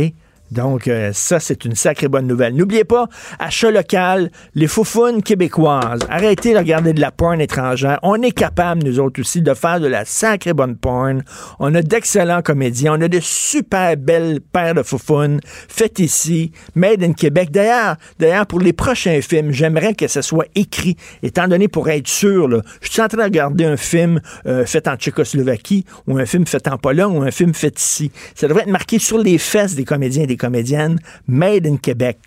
Donc, 0.53 0.87
euh, 0.87 1.11
ça, 1.15 1.41
c'est 1.41 1.65
une 1.65 1.75
sacrée 1.75 2.09
bonne 2.09 2.27
nouvelle. 2.27 2.55
N'oubliez 2.55 2.85
pas, 2.85 3.09
achat 3.39 3.71
local, 3.71 4.31
les 4.55 4.67
foufounes 4.67 5.23
québécoises. 5.23 6.01
Arrêtez 6.11 6.53
de 6.53 6.59
regarder 6.59 6.93
de 6.93 7.01
la 7.01 7.11
porn 7.11 7.41
étrangère. 7.41 7.99
On 8.03 8.21
est 8.21 8.33
capable, 8.33 8.85
nous 8.85 9.01
autres 9.01 9.21
aussi, 9.21 9.41
de 9.41 9.55
faire 9.55 9.81
de 9.81 9.87
la 9.87 10.05
sacrée 10.05 10.53
bonne 10.53 10.77
porn. 10.77 11.23
On 11.59 11.75
a 11.75 11.81
d'excellents 11.81 12.43
comédiens. 12.43 12.99
On 12.99 13.01
a 13.01 13.09
de 13.09 13.21
super 13.21 13.97
belles 13.97 14.41
paires 14.41 14.75
de 14.75 14.83
foufounes 14.83 15.41
faites 15.69 15.99
ici, 15.99 16.53
made 16.75 17.03
in 17.03 17.15
Québec. 17.15 17.51
D'ailleurs, 17.51 17.97
d'ailleurs, 18.19 18.47
pour 18.47 18.61
les 18.61 18.75
prochains 18.75 19.21
films, 19.23 19.53
j'aimerais 19.53 19.95
que 19.95 20.07
ce 20.07 20.21
soit 20.21 20.47
écrit, 20.55 20.97
étant 21.23 21.49
donné 21.49 21.69
pour 21.69 21.89
être 21.89 22.09
sûr, 22.09 22.63
je 22.81 22.91
suis 22.91 23.01
en 23.01 23.09
train 23.09 23.19
de 23.19 23.23
regarder 23.23 23.65
un 23.65 23.77
film 23.77 24.21
euh, 24.47 24.67
fait 24.67 24.87
en 24.87 24.97
Tchécoslovaquie 24.97 25.85
ou 26.07 26.19
un 26.19 26.27
film 26.27 26.47
fait 26.47 26.69
en 26.69 26.77
Pologne 26.77 27.17
ou 27.17 27.23
un 27.23 27.31
film 27.31 27.55
fait 27.55 27.79
ici. 27.79 28.11
Ça 28.35 28.49
devrait 28.49 28.63
être 28.63 28.71
marqué 28.71 28.99
sur 28.99 29.19
les 29.19 29.39
fesses 29.39 29.75
des 29.75 29.85
comédiens 29.85 30.25
et 30.25 30.27
des 30.27 30.37
comédienne, 30.43 30.99
Made 31.29 31.67
in 31.67 31.77
Québec. 31.77 32.19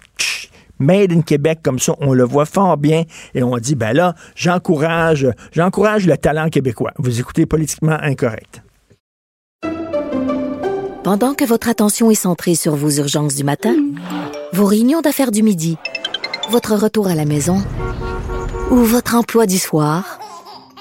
Made 0.80 1.12
in 1.12 1.22
Québec, 1.22 1.60
comme 1.62 1.80
ça, 1.80 1.94
on 2.00 2.14
le 2.14 2.24
voit 2.24 2.46
fort 2.46 2.78
bien 2.78 3.04
et 3.34 3.44
on 3.44 3.58
dit, 3.58 3.76
ben 3.76 3.94
là, 3.94 4.16
j'encourage, 4.36 5.28
j'encourage 5.52 6.08
le 6.08 6.18
talent 6.18 6.50
québécois. 6.50 6.94
Vous 6.98 7.20
écoutez 7.20 7.46
politiquement 7.46 7.98
incorrect. 8.02 8.62
Pendant 11.04 11.36
que 11.36 11.46
votre 11.46 11.70
attention 11.70 12.10
est 12.10 12.16
centrée 12.16 12.56
sur 12.56 12.76
vos 12.76 12.90
urgences 12.90 13.36
du 13.36 13.44
matin, 13.44 13.76
vos 14.54 14.66
réunions 14.66 15.02
d'affaires 15.02 15.32
du 15.32 15.44
midi, 15.44 15.78
votre 16.50 16.74
retour 16.74 17.08
à 17.08 17.16
la 17.16 17.26
maison 17.26 17.58
ou 18.72 18.78
votre 18.78 19.16
emploi 19.16 19.46
du 19.46 19.60
soir, 19.60 20.20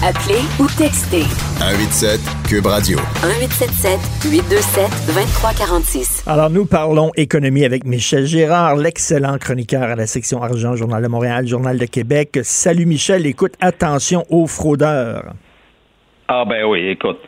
Appelez 0.00 0.46
ou 0.60 0.66
textez. 0.78 1.26
187 1.58 2.20
Cube 2.48 2.66
Radio. 2.66 2.98
1877 3.18 4.30
827 4.30 4.86
2346. 5.10 6.22
Alors 6.28 6.50
nous 6.50 6.66
parlons 6.66 7.10
économie 7.16 7.64
avec 7.64 7.84
Michel 7.84 8.24
Gérard, 8.24 8.76
l'excellent 8.76 9.38
chroniqueur 9.38 9.82
à 9.82 9.96
la 9.96 10.06
section 10.06 10.40
argent 10.40 10.76
Journal 10.76 11.02
de 11.02 11.08
Montréal, 11.08 11.48
Journal 11.48 11.76
de 11.76 11.86
Québec. 11.86 12.38
Salut 12.44 12.86
Michel, 12.86 13.26
écoute 13.26 13.54
attention 13.60 14.22
aux 14.30 14.46
fraudeurs. 14.46 15.32
Ah 16.28 16.44
ben 16.48 16.64
oui, 16.64 16.90
écoute. 16.90 17.18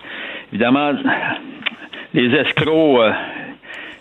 Évidemment 0.53 0.93
les 2.15 2.33
escrocs 2.39 3.01
euh, 3.01 3.11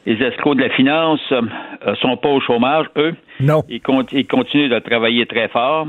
les 0.05 0.21
escrocs 0.23 0.57
de 0.57 0.61
la 0.61 0.69
finance 0.69 1.21
euh, 1.31 1.95
sont 2.01 2.17
pas 2.17 2.29
au 2.29 2.39
chômage, 2.41 2.85
eux. 2.97 3.15
Non. 3.39 3.63
Ils, 3.67 3.81
ils 4.11 4.27
continuent 4.27 4.69
de 4.69 4.77
travailler 4.77 5.25
très 5.25 5.47
fort. 5.47 5.87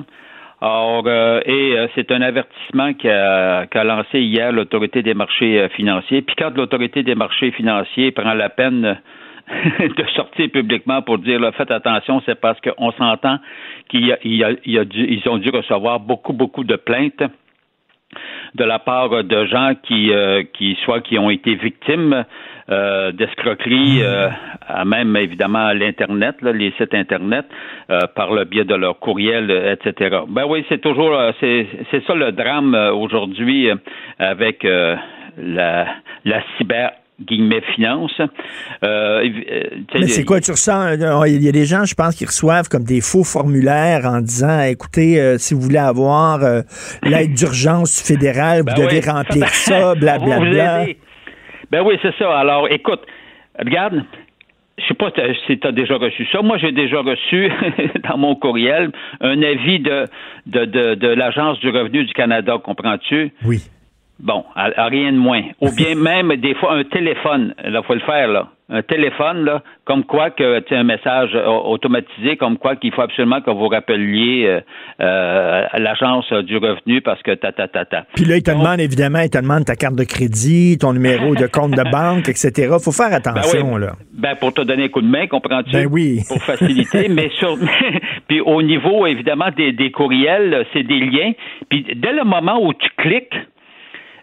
Or, 0.63 1.05
euh, 1.07 1.41
et 1.47 1.79
euh, 1.79 1.87
c'est 1.95 2.13
un 2.13 2.21
avertissement 2.21 2.93
qu'a 2.93 3.85
lancé 3.85 4.21
hier 4.21 4.53
l'autorité 4.53 5.03
des 5.03 5.15
marchés 5.15 5.59
euh, 5.59 5.69
financiers. 5.71 6.21
Puis 6.21 6.37
quand 6.37 6.55
l'autorité 6.55 7.03
des 7.03 7.15
marchés 7.15 7.51
financiers 7.51 8.11
prend 8.11 8.35
la 8.35 8.51
peine 8.51 8.99
de 9.79 10.05
sortir 10.15 10.51
publiquement 10.51 11.01
pour 11.01 11.17
dire 11.17 11.41
là, 11.41 11.53
faites 11.53 11.71
attention, 11.71 12.23
c'est 12.27 12.39
parce 12.39 12.61
qu'on 12.61 12.93
s'entend 12.93 13.39
qu'ils 13.89 14.19
ils 14.23 15.29
ont 15.29 15.39
dû 15.39 15.49
recevoir 15.49 15.99
beaucoup, 15.99 16.35
beaucoup 16.35 16.65
de 16.65 16.77
plaintes 16.77 17.23
de 18.55 18.65
la 18.65 18.79
part 18.79 19.25
de 19.25 19.47
gens 19.47 19.73
qui, 19.83 20.13
qui 20.53 20.77
soit 20.85 21.01
qui 21.01 21.19
ont 21.19 21.31
été 21.31 21.55
victimes 21.55 22.25
euh, 22.69 23.11
d'escroquerie, 23.13 24.01
euh, 24.03 24.29
à 24.69 24.85
même 24.85 25.17
évidemment 25.17 25.73
l'internet, 25.73 26.37
les 26.43 26.73
sites 26.79 26.95
internet, 26.95 27.47
euh, 27.91 28.01
par 28.15 28.33
le 28.33 28.45
biais 28.45 28.65
de 28.65 28.75
leur 28.75 28.99
courriel, 28.99 29.51
etc. 29.51 30.19
Ben 30.29 30.45
oui, 30.49 30.65
c'est 30.69 30.81
toujours 30.81 31.17
c'est 31.41 31.67
c'est 31.91 32.05
ça 32.07 32.15
le 32.15 32.33
drame 32.33 32.75
aujourd'hui 32.95 33.71
avec 34.19 34.63
la 34.63 35.87
la 36.25 36.43
cyber 36.59 36.93
guillemets 37.27 37.63
finance. 37.75 38.21
Mais 38.83 40.07
c'est 40.07 40.25
quoi, 40.25 40.41
tu 40.41 40.53
ressens, 40.53 40.95
il 41.27 41.43
y 41.43 41.49
a 41.49 41.53
des 41.53 41.67
gens, 41.67 41.85
je 41.85 41.95
pense, 41.95 42.15
qui 42.15 42.25
reçoivent 42.25 42.69
comme 42.69 42.85
des 42.85 43.03
faux 43.03 43.25
formulaires 43.25 44.07
en 44.07 44.21
disant, 44.21 44.63
écoutez, 44.63 45.37
si 45.39 45.53
vous 45.55 45.61
voulez 45.61 45.79
avoir 45.79 46.41
l'aide 47.03 47.35
d'urgence 47.35 48.01
fédérale, 48.01 48.61
vous 48.61 48.75
ben 48.75 48.87
devez 48.87 49.01
remplir 49.01 49.49
ça, 49.49 49.95
blablabla. 50.01 50.87
Ben 51.71 51.83
oui, 51.83 51.99
c'est 52.03 52.15
ça. 52.17 52.39
Alors, 52.39 52.69
écoute, 52.71 53.01
regarde, 53.59 54.05
je 54.79 54.87
sais 54.87 54.95
pas 54.95 55.11
si 55.47 55.59
tu 55.59 55.67
as 55.67 55.73
déjà 55.73 55.97
reçu 55.97 56.27
ça. 56.33 56.43
Moi, 56.43 56.59
j'ai 56.59 56.73
déjà 56.73 57.01
reçu 57.01 57.51
dans 58.09 58.19
mon 58.19 58.35
courriel 58.35 58.91
un 59.21 59.43
avis 59.43 59.81
de, 59.81 60.07
de, 60.47 60.65
de, 60.65 60.95
de 60.95 61.09
l'Agence 61.09 61.59
du 61.61 61.71
revenu 61.71 62.05
du 62.05 62.13
Canada, 62.13 62.59
comprends-tu? 62.63 63.33
Oui. 63.45 63.61
Bon, 64.23 64.45
à, 64.55 64.87
rien 64.87 65.13
de 65.13 65.19
moins. 65.19 65.43
Ou 65.61 65.71
bien 65.73 65.95
même 65.97 66.37
des 66.37 66.55
fois 66.55 66.75
un 66.75 66.85
téléphone. 66.85 67.55
Là, 67.65 67.83
faut 67.83 67.95
le 67.95 68.01
faire, 68.01 68.29
là 68.29 68.49
un 68.71 68.83
téléphone, 68.83 69.45
là, 69.45 69.63
comme 69.85 70.05
quoi 70.05 70.31
que 70.31 70.61
tu 70.61 70.75
un 70.75 70.85
message 70.85 71.35
automatisé, 71.35 72.37
comme 72.37 72.57
quoi 72.57 72.77
qu'il 72.77 72.93
faut 72.93 73.03
absolument 73.03 73.41
que 73.41 73.51
vous 73.51 73.67
rappeliez 73.67 74.47
euh, 74.47 74.61
euh, 75.01 75.67
l'agence 75.77 76.33
du 76.45 76.57
revenu 76.57 77.01
parce 77.01 77.21
que 77.23 77.33
ta 77.33 77.51
ta 77.51 77.67
ta 77.67 77.85
ta. 77.85 78.05
Puis 78.15 78.25
là, 78.25 78.37
il 78.37 78.43
te 78.43 78.53
demande 78.53 78.81
évidemment, 78.81 79.21
il 79.21 79.31
te 79.31 79.39
demande 79.39 79.65
ta 79.65 79.75
carte 79.75 79.97
de 79.97 80.05
crédit, 80.05 80.79
ton 80.79 80.93
numéro 80.93 81.35
de 81.35 81.47
compte 81.49 81.73
de 81.73 81.83
banque, 81.91 82.29
etc. 82.29 82.77
Faut 82.83 82.93
faire 82.93 83.13
attention 83.13 83.73
ben 83.73 83.79
là. 83.79 83.93
Ben 84.13 84.37
pour 84.37 84.55
te 84.55 84.61
donner 84.61 84.85
un 84.85 84.89
coup 84.89 85.03
de 85.03 85.09
main, 85.09 85.27
comprends-tu? 85.27 85.73
Ben 85.73 85.89
oui. 85.91 86.21
Pour 86.29 86.41
faciliter, 86.43 87.09
mais 87.11 87.31
sur 87.39 87.59
puis 88.29 88.41
au 88.41 88.63
niveau 88.63 89.07
évidemment 89.07 89.49
des, 89.57 89.73
des 89.73 89.91
courriels, 89.91 90.65
c'est 90.73 90.85
des 90.85 91.01
liens. 91.01 91.33
Puis 91.69 91.85
dès 91.97 92.13
le 92.13 92.23
moment 92.23 92.65
où 92.65 92.73
tu 92.73 92.89
cliques, 92.97 93.35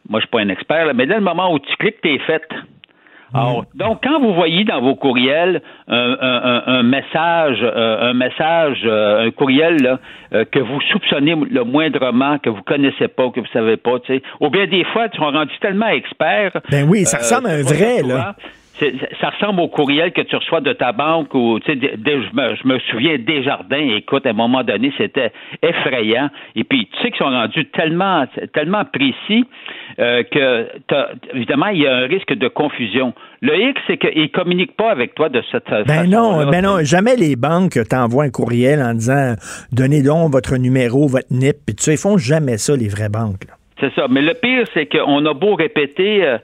moi 0.09 0.19
je 0.19 0.25
suis 0.25 0.31
pas 0.31 0.41
un 0.41 0.49
expert, 0.49 0.93
mais 0.95 1.05
dès 1.05 1.15
le 1.15 1.21
moment 1.21 1.53
où 1.53 1.59
tu 1.59 1.75
cliques, 1.77 2.01
t'es 2.01 2.19
fait. 2.19 2.43
Alors, 3.33 3.65
donc, 3.75 3.99
quand 4.03 4.19
vous 4.21 4.33
voyez 4.33 4.63
dans 4.63 4.81
vos 4.81 4.95
courriels 4.95 5.61
un, 5.87 6.83
message, 6.83 7.61
un 7.61 8.13
message, 8.13 8.81
euh, 8.85 8.87
euh, 8.87 9.27
un 9.27 9.31
courriel 9.31 9.81
là, 9.81 9.99
euh, 10.33 10.45
que 10.45 10.59
vous 10.59 10.79
soupçonnez 10.91 11.35
le 11.35 11.63
moindrement, 11.63 12.37
que 12.39 12.49
vous 12.49 12.61
connaissez 12.61 13.07
pas, 13.07 13.29
que 13.29 13.41
vous 13.41 13.47
savez 13.51 13.77
pas, 13.77 13.99
tu 13.99 14.15
sais, 14.15 14.23
ou 14.39 14.49
bien 14.49 14.65
des 14.67 14.85
fois, 14.85 15.09
tu 15.09 15.17
sont 15.17 15.25
rendus 15.25 15.57
tellement 15.59 15.87
experts. 15.87 16.53
Ben 16.71 16.87
oui, 16.89 17.05
ça 17.05 17.17
ressemble 17.17 17.47
à 17.47 17.51
un 17.51 17.63
vrai, 17.63 18.01
là 18.01 18.35
ça 19.21 19.29
ressemble 19.29 19.61
au 19.61 19.67
courriel 19.67 20.11
que 20.11 20.21
tu 20.21 20.35
reçois 20.35 20.61
de 20.61 20.73
ta 20.73 20.91
banque 20.91 21.33
ou 21.33 21.59
tu 21.59 21.71
sais, 21.71 21.79
je, 21.81 22.35
me, 22.35 22.55
je 22.55 22.67
me 22.67 22.79
souviens 22.79 23.17
Desjardins, 23.17 23.95
écoute, 23.95 24.25
à 24.25 24.29
un 24.29 24.33
moment 24.33 24.63
donné, 24.63 24.93
c'était 24.97 25.31
effrayant. 25.61 26.29
Et 26.55 26.63
puis, 26.63 26.87
tu 26.87 27.01
sais 27.01 27.09
qu'ils 27.09 27.17
sont 27.17 27.31
rendus 27.31 27.65
tellement, 27.71 28.25
tellement 28.53 28.85
précis 28.85 29.45
euh, 29.99 30.23
que 30.23 30.67
évidemment, 31.33 31.67
il 31.67 31.81
y 31.81 31.87
a 31.87 31.95
un 31.95 32.07
risque 32.07 32.33
de 32.33 32.47
confusion. 32.47 33.13
Le 33.41 33.55
X, 33.69 33.81
c'est 33.87 33.97
qu'ils 33.97 34.21
ne 34.21 34.27
communiquent 34.27 34.75
pas 34.75 34.91
avec 34.91 35.15
toi 35.15 35.29
de 35.29 35.41
cette 35.51 35.69
ben 35.69 35.85
façon. 35.85 36.09
Non, 36.09 36.49
ben 36.49 36.63
non, 36.63 36.83
jamais 36.83 37.15
les 37.15 37.35
banques 37.35 37.77
t'envoient 37.89 38.25
un 38.25 38.29
courriel 38.29 38.81
en 38.81 38.93
disant 38.93 39.35
donnez 39.71 40.03
donc 40.03 40.31
votre 40.31 40.57
numéro, 40.57 41.07
votre 41.07 41.31
NIP, 41.31 41.57
puis 41.65 41.75
tu 41.75 41.83
sais, 41.83 41.93
ils 41.93 41.97
font 41.97 42.17
jamais 42.17 42.57
ça, 42.57 42.75
les 42.75 42.87
vraies 42.87 43.09
banques. 43.09 43.45
C'est 43.79 43.93
ça. 43.93 44.07
Mais 44.09 44.21
le 44.21 44.33
pire, 44.33 44.65
c'est 44.73 44.87
qu'on 44.87 45.25
a 45.25 45.33
beau 45.33 45.55
répéter 45.55 46.25
euh, 46.25 46.37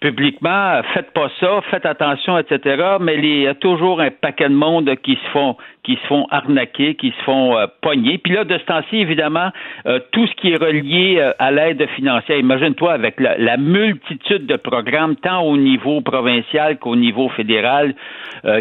publiquement, 0.00 0.82
faites 0.94 1.12
pas 1.12 1.30
ça, 1.38 1.60
faites 1.70 1.86
attention, 1.86 2.38
etc. 2.38 2.96
Mais 3.00 3.16
il 3.16 3.42
y 3.42 3.46
a 3.46 3.54
toujours 3.54 4.00
un 4.00 4.10
paquet 4.10 4.48
de 4.48 4.54
monde 4.54 4.90
qui 5.02 5.14
se 5.14 5.30
font 5.30 5.56
qui 5.82 5.94
se 5.94 6.06
font 6.08 6.26
arnaquer, 6.30 6.94
qui 6.94 7.10
se 7.10 7.24
font 7.24 7.56
euh, 7.56 7.66
pogner. 7.80 8.18
Puis 8.18 8.34
là, 8.34 8.44
de 8.44 8.58
ce 8.58 8.64
temps-ci, 8.64 8.96
évidemment, 8.96 9.50
euh, 9.86 9.98
tout 10.12 10.26
ce 10.26 10.34
qui 10.34 10.50
est 10.50 10.56
relié 10.56 11.16
euh, 11.18 11.32
à 11.38 11.50
l'aide 11.50 11.86
financière. 11.96 12.38
Imagine-toi 12.38 12.92
avec 12.92 13.18
la, 13.18 13.56
multitude 13.56 14.46
de 14.46 14.56
programmes, 14.56 15.16
tant 15.16 15.42
au 15.42 15.56
niveau 15.56 16.00
provincial 16.00 16.78
qu'au 16.78 16.96
niveau 16.96 17.28
fédéral, 17.30 17.94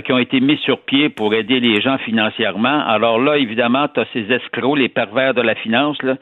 qui 0.03 0.11
ont 0.11 0.17
été 0.17 0.41
mis 0.41 0.57
sur 0.57 0.79
pied 0.81 1.07
pour 1.09 1.33
aider 1.33 1.59
les 1.61 1.79
gens 1.79 1.97
financièrement. 1.99 2.83
Alors 2.85 3.17
là, 3.17 3.37
évidemment, 3.37 3.87
tu 3.87 4.01
as 4.01 4.05
ces 4.11 4.29
escrocs, 4.31 4.77
les 4.77 4.89
pervers 4.89 5.33
de 5.33 5.41
la 5.41 5.55
finance, 5.55 5.97
là, 6.03 6.17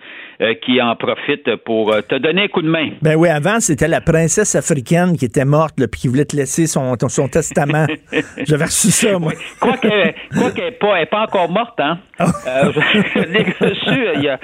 qui 0.56 0.80
en 0.80 0.96
profitent 0.96 1.56
pour 1.58 1.96
te 2.08 2.16
donner 2.16 2.44
un 2.44 2.48
coup 2.50 2.62
de 2.62 2.70
main. 2.70 2.90
Ben 3.02 3.16
oui, 3.16 3.30
avant, 3.30 3.60
c'était 3.60 3.88
la 3.88 4.02
princesse 4.02 4.54
africaine 4.56 5.18
qui 5.18 5.26
était 5.26 5.46
morte, 5.46 5.74
puis 5.78 6.02
qui 6.02 6.08
voulait 6.08 6.26
te 6.26 6.36
laisser 6.36 6.68
son, 6.68 6.96
son 7.08 7.28
testament. 7.28 7.88
J'avais 8.48 8.66
reçu 8.66 8.90
ça, 8.90 9.18
moi. 9.18 9.34
quoi 9.60 9.78
qu'elle 9.78 10.14
qu 10.54 10.78
pas, 10.88 11.06
pas 11.06 11.24
encore 11.24 11.50
morte, 11.50 11.80
hein? 11.80 12.00
Oh. 12.20 12.24
Euh, 12.48 12.72
je, 12.74 13.20
l'ai 13.20 13.44
reçu 13.60 14.08
il 14.16 14.24
y 14.24 14.30
a. 14.30 14.40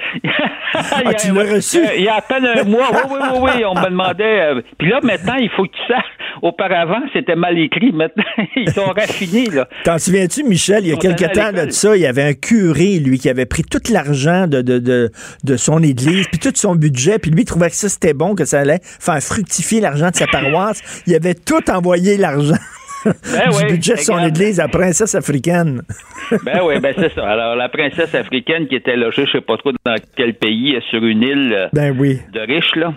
ah, 0.74 1.14
tu 1.14 1.32
l'as 1.32 1.54
reçu? 1.54 1.78
Il 1.96 2.04
y 2.04 2.08
a 2.08 2.16
à 2.16 2.20
peine 2.20 2.46
un 2.46 2.64
mois. 2.64 2.88
Oui, 2.92 3.00
oui, 3.10 3.18
oui, 3.32 3.50
oui. 3.56 3.64
On 3.64 3.74
me 3.74 3.88
demandait. 3.88 4.40
Euh, 4.40 4.62
puis 4.78 4.90
là, 4.90 5.00
maintenant, 5.02 5.34
il 5.34 5.50
faut 5.50 5.64
que 5.64 5.72
tu 5.72 5.92
saches. 5.92 6.04
Auparavant, 6.42 7.00
c'était 7.12 7.36
mal 7.36 7.58
écrit. 7.58 7.92
Maintenant, 7.92 8.24
ils 8.56 8.70
sont 8.70 8.86
raffinés, 8.86 9.46
là. 9.46 9.68
T'en 9.84 9.98
souviens-tu, 9.98 10.44
Michel, 10.44 10.84
il 10.84 10.90
y 10.90 10.92
a 10.92 10.96
quelques 10.96 11.32
temps 11.32 11.52
de 11.52 11.70
ça, 11.70 11.96
il 11.96 12.02
y 12.02 12.06
avait 12.06 12.22
un 12.22 12.34
curé, 12.34 12.98
lui, 12.98 13.18
qui 13.18 13.28
avait 13.28 13.46
pris 13.46 13.62
tout 13.62 13.80
l'argent 13.90 14.46
de, 14.46 14.60
de, 14.60 14.78
de, 14.78 15.10
de, 15.44 15.56
son 15.56 15.82
église, 15.82 16.26
puis 16.28 16.38
tout 16.38 16.52
son 16.54 16.74
budget, 16.74 17.18
puis 17.18 17.30
lui, 17.30 17.42
il 17.42 17.44
trouvait 17.44 17.70
que 17.70 17.76
ça, 17.76 17.88
c'était 17.88 18.14
bon, 18.14 18.34
que 18.34 18.44
ça 18.44 18.60
allait 18.60 18.80
faire 18.82 19.20
fructifier 19.20 19.80
l'argent 19.80 20.10
de 20.10 20.16
sa 20.16 20.26
paroisse. 20.26 20.82
Il 21.06 21.14
avait 21.14 21.34
tout 21.34 21.70
envoyé 21.70 22.16
l'argent. 22.16 22.54
Ben 23.04 23.50
du 23.50 23.74
budget 23.74 23.94
de 23.94 24.00
son 24.00 24.18
église, 24.18 24.58
la 24.58 24.68
princesse 24.68 25.14
africaine. 25.14 25.82
ben 26.44 26.60
oui, 26.64 26.80
ben 26.80 26.94
c'est 26.96 27.12
ça. 27.12 27.28
Alors, 27.28 27.56
la 27.56 27.68
princesse 27.68 28.14
africaine 28.14 28.66
qui 28.66 28.76
était 28.76 28.96
logée, 28.96 29.26
je 29.26 29.32
sais 29.32 29.40
pas 29.40 29.56
trop 29.56 29.72
dans 29.72 29.96
quel 30.16 30.34
pays, 30.34 30.78
sur 30.90 31.04
une 31.04 31.22
île 31.22 31.52
euh, 31.52 31.68
ben 31.72 31.94
oui. 31.98 32.20
de 32.32 32.40
riches, 32.40 32.76
là. 32.76 32.94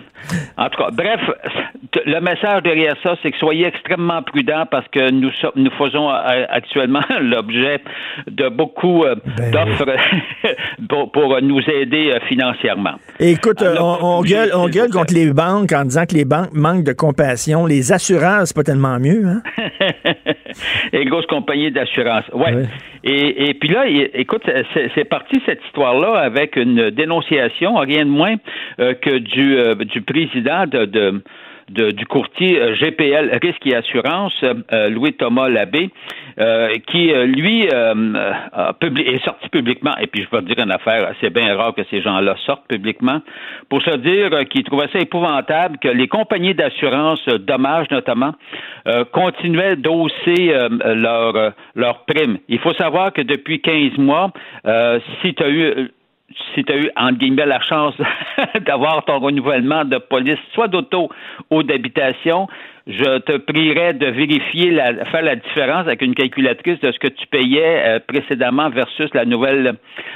En 0.56 0.68
tout 0.68 0.82
cas, 0.82 0.90
bref, 0.92 1.20
le 2.04 2.20
message 2.20 2.62
derrière 2.62 2.96
ça, 3.02 3.16
c'est 3.22 3.30
que 3.30 3.38
soyez 3.38 3.66
extrêmement 3.66 4.22
prudents 4.22 4.64
parce 4.70 4.86
que 4.88 5.10
nous, 5.10 5.30
nous 5.56 5.70
faisons 5.72 6.10
euh, 6.10 6.44
actuellement 6.48 7.02
l'objet 7.20 7.80
de 8.26 8.48
beaucoup 8.48 9.04
euh, 9.04 9.14
ben 9.36 9.50
d'offres 9.50 9.96
pour, 11.12 11.40
nous 11.42 11.60
aider 11.70 12.16
financièrement. 12.28 12.94
écoute, 13.20 13.62
on, 13.62 14.22
gueule, 14.22 14.50
on 14.54 14.68
gueule 14.68 14.90
contre 14.90 15.14
les 15.14 15.32
banques 15.32 15.72
en 15.72 15.84
disant 15.84 16.04
que 16.06 16.14
les 16.14 16.24
banques 16.24 16.52
manquent 16.52 16.84
de 16.84 16.92
compassion. 16.92 17.66
Les 17.66 17.92
assurances, 17.92 18.48
c'est 18.48 18.56
pas 18.56 18.64
tellement 18.64 18.98
mieux, 18.98 19.24
hein? 19.26 19.42
Et 20.92 21.04
grosse 21.04 21.26
compagnie 21.26 21.70
d'assurance. 21.70 22.24
Ouais. 22.32 22.62
Et, 23.04 23.48
et, 23.48 23.54
puis 23.54 23.68
là, 23.68 23.84
écoute, 23.86 24.42
c'est 24.94 25.04
parti 25.04 25.40
cette 25.46 25.64
histoire-là 25.66 26.18
avec 26.18 26.56
une 26.56 26.90
dénonciation, 26.90 27.76
rien 27.76 28.04
de 28.04 28.10
moins 28.10 28.36
euh, 28.80 28.94
que 28.94 29.18
du, 29.18 29.56
euh, 29.56 29.74
du 29.74 30.02
président 30.02 30.66
de, 30.66 30.84
de 30.84 31.22
du 31.68 32.06
courtier 32.06 32.60
euh, 32.60 32.74
GPL 32.74 33.38
Risque 33.42 33.66
et 33.66 33.76
Assurance, 33.76 34.32
euh, 34.42 34.88
Louis-Thomas 34.88 35.48
Labbé, 35.48 35.90
euh, 36.38 36.74
qui, 36.86 37.12
lui, 37.12 37.62
est 37.64 39.24
sorti 39.24 39.48
publiquement, 39.48 39.96
et 40.00 40.06
puis 40.06 40.22
je 40.24 40.36
vais 40.36 40.42
te 40.42 40.46
dire 40.54 40.64
une 40.64 40.70
affaire, 40.70 41.12
c'est 41.20 41.30
bien 41.30 41.56
rare 41.56 41.74
que 41.74 41.82
ces 41.90 42.00
gens-là 42.00 42.36
sortent 42.46 42.66
publiquement, 42.68 43.20
pour 43.68 43.82
se 43.82 43.96
dire 43.96 44.30
qu'il 44.48 44.62
trouvait 44.64 44.88
ça 44.92 45.00
épouvantable 45.00 45.78
que 45.78 45.88
les 45.88 46.06
compagnies 46.06 46.54
d'assurance, 46.54 47.24
dommages 47.26 47.90
notamment, 47.90 48.34
continuaient 49.12 49.76
d'hausser 49.76 50.54
leurs 50.94 51.52
leur 51.74 52.04
primes. 52.04 52.38
Il 52.48 52.60
faut 52.60 52.74
savoir 52.74 53.12
que 53.12 53.22
depuis 53.22 53.60
15 53.60 53.98
mois, 53.98 54.30
si 55.22 55.34
tu 55.34 55.42
as 55.42 55.50
eu 55.50 55.90
si 56.54 56.64
tu 56.64 56.72
as 56.72 56.76
eu, 56.76 56.90
entre 56.96 57.18
guillemets, 57.18 57.46
la 57.46 57.60
chance 57.60 57.94
d'avoir 58.60 59.04
ton 59.04 59.18
renouvellement 59.18 59.84
de 59.84 59.98
police, 59.98 60.38
soit 60.52 60.68
d'auto 60.68 61.08
ou 61.50 61.62
d'habitation, 61.62 62.46
je 62.88 63.18
te 63.18 63.36
prierais 63.36 63.92
de 63.92 64.06
vérifier, 64.06 64.70
la, 64.70 65.04
faire 65.04 65.20
la 65.20 65.36
différence 65.36 65.86
avec 65.86 66.00
une 66.00 66.14
calculatrice 66.14 66.80
de 66.80 66.90
ce 66.90 66.98
que 66.98 67.08
tu 67.08 67.26
payais 67.26 67.82
euh, 67.86 67.98
précédemment 68.00 68.70
versus 68.70 69.10
la 69.12 69.26
nouvelle, 69.26 69.74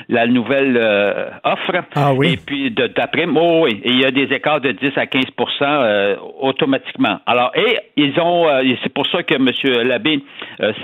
la 0.09 0.27
nouvelle 0.27 0.79
euh, 0.81 1.29
offre. 1.45 1.85
Ah 1.95 2.15
oui. 2.15 2.33
Et 2.33 2.37
puis 2.39 2.71
de 2.71 2.87
ta 2.87 3.09
prime. 3.09 3.37
Oh 3.37 3.65
oui. 3.65 3.79
Et 3.85 3.91
il 3.91 4.01
y 4.01 4.07
a 4.07 4.11
des 4.11 4.35
écarts 4.35 4.63
de 4.63 4.73
10 4.73 4.93
à 4.97 5.05
15% 5.05 5.27
euh, 5.61 6.17
automatiquement. 6.41 7.19
Alors, 7.27 7.53
et 7.55 7.79
ils 7.97 8.19
ont, 8.19 8.47
c'est 8.83 8.93
pour 8.95 9.07
ça 9.09 9.23
que 9.23 9.35
M. 9.35 9.49
Labbé 9.87 10.25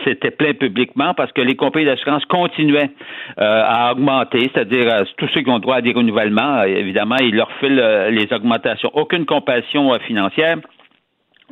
s'était 0.04 0.30
plaint 0.30 0.58
publiquement 0.58 1.14
parce 1.14 1.32
que 1.32 1.40
les 1.40 1.56
compagnies 1.56 1.86
d'assurance 1.86 2.24
continuaient 2.26 2.90
à 3.38 3.92
augmenter, 3.92 4.50
c'est-à-dire 4.52 5.04
tous 5.16 5.28
ceux 5.28 5.40
qui 5.40 5.50
ont 5.50 5.58
droit 5.58 5.76
à 5.76 5.80
des 5.80 5.92
renouvellements, 5.92 6.64
évidemment, 6.64 7.16
ils 7.20 7.34
leur 7.34 7.50
filent 7.60 7.82
les 8.10 8.32
augmentations. 8.32 8.90
Aucune 8.92 9.24
compassion 9.24 9.98
financière. 10.06 10.58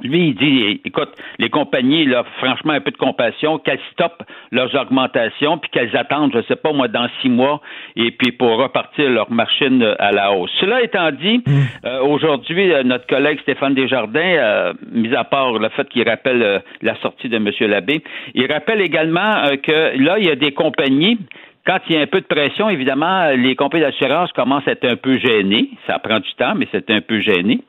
Lui, 0.02 0.28
il 0.28 0.34
dit, 0.34 0.80
écoute, 0.84 1.08
les 1.38 1.48
compagnies, 1.48 2.04
là, 2.04 2.22
franchement, 2.38 2.74
un 2.74 2.80
peu 2.80 2.90
de 2.90 2.98
compassion, 2.98 3.58
qu'elles 3.58 3.80
stoppent 3.92 4.22
leurs 4.52 4.74
augmentations, 4.74 5.56
puis 5.56 5.70
qu'elles 5.70 5.96
attendent, 5.96 6.32
je 6.32 6.38
ne 6.38 6.42
sais 6.42 6.56
pas, 6.56 6.72
moi, 6.72 6.86
dans 6.88 7.08
six 7.22 7.30
mois, 7.30 7.62
et 7.96 8.10
puis 8.10 8.32
pour 8.32 8.58
repartir 8.58 9.08
leur 9.08 9.30
machine 9.30 9.82
à 9.98 10.12
la 10.12 10.32
hausse. 10.32 10.50
Cela 10.60 10.82
étant 10.82 11.10
dit, 11.12 11.38
mm. 11.38 11.52
euh, 11.86 12.00
aujourd'hui, 12.02 12.72
euh, 12.72 12.82
notre 12.82 13.06
collègue 13.06 13.40
Stéphane 13.40 13.74
Desjardins, 13.74 14.20
euh, 14.20 14.72
mis 14.92 15.14
à 15.14 15.24
part 15.24 15.58
le 15.58 15.68
fait 15.70 15.88
qu'il 15.88 16.06
rappelle 16.06 16.62
la 16.82 16.96
sortie 16.96 17.30
de 17.30 17.36
M. 17.36 17.50
Labbé, 17.60 18.02
il 18.34 18.52
rappelle 18.52 18.82
également 18.82 19.32
que 19.62 20.02
là, 20.02 20.18
il 20.18 20.26
y 20.26 20.30
a 20.30 20.36
des 20.36 20.52
compagnies 20.52 21.18
quand 21.66 21.78
il 21.88 21.96
y 21.96 21.98
a 21.98 22.02
un 22.02 22.06
peu 22.06 22.20
de 22.20 22.26
pression, 22.26 22.68
évidemment, 22.68 23.30
les 23.30 23.56
compagnies 23.56 23.82
d'assurance 23.82 24.30
commencent 24.32 24.68
à 24.68 24.72
être 24.72 24.84
un 24.84 24.94
peu 24.94 25.18
gênées. 25.18 25.70
Ça 25.86 25.98
prend 25.98 26.20
du 26.20 26.32
temps, 26.34 26.54
mais 26.54 26.68
c'est 26.70 26.90
un 26.90 27.00
peu 27.00 27.20
gêné. 27.20 27.60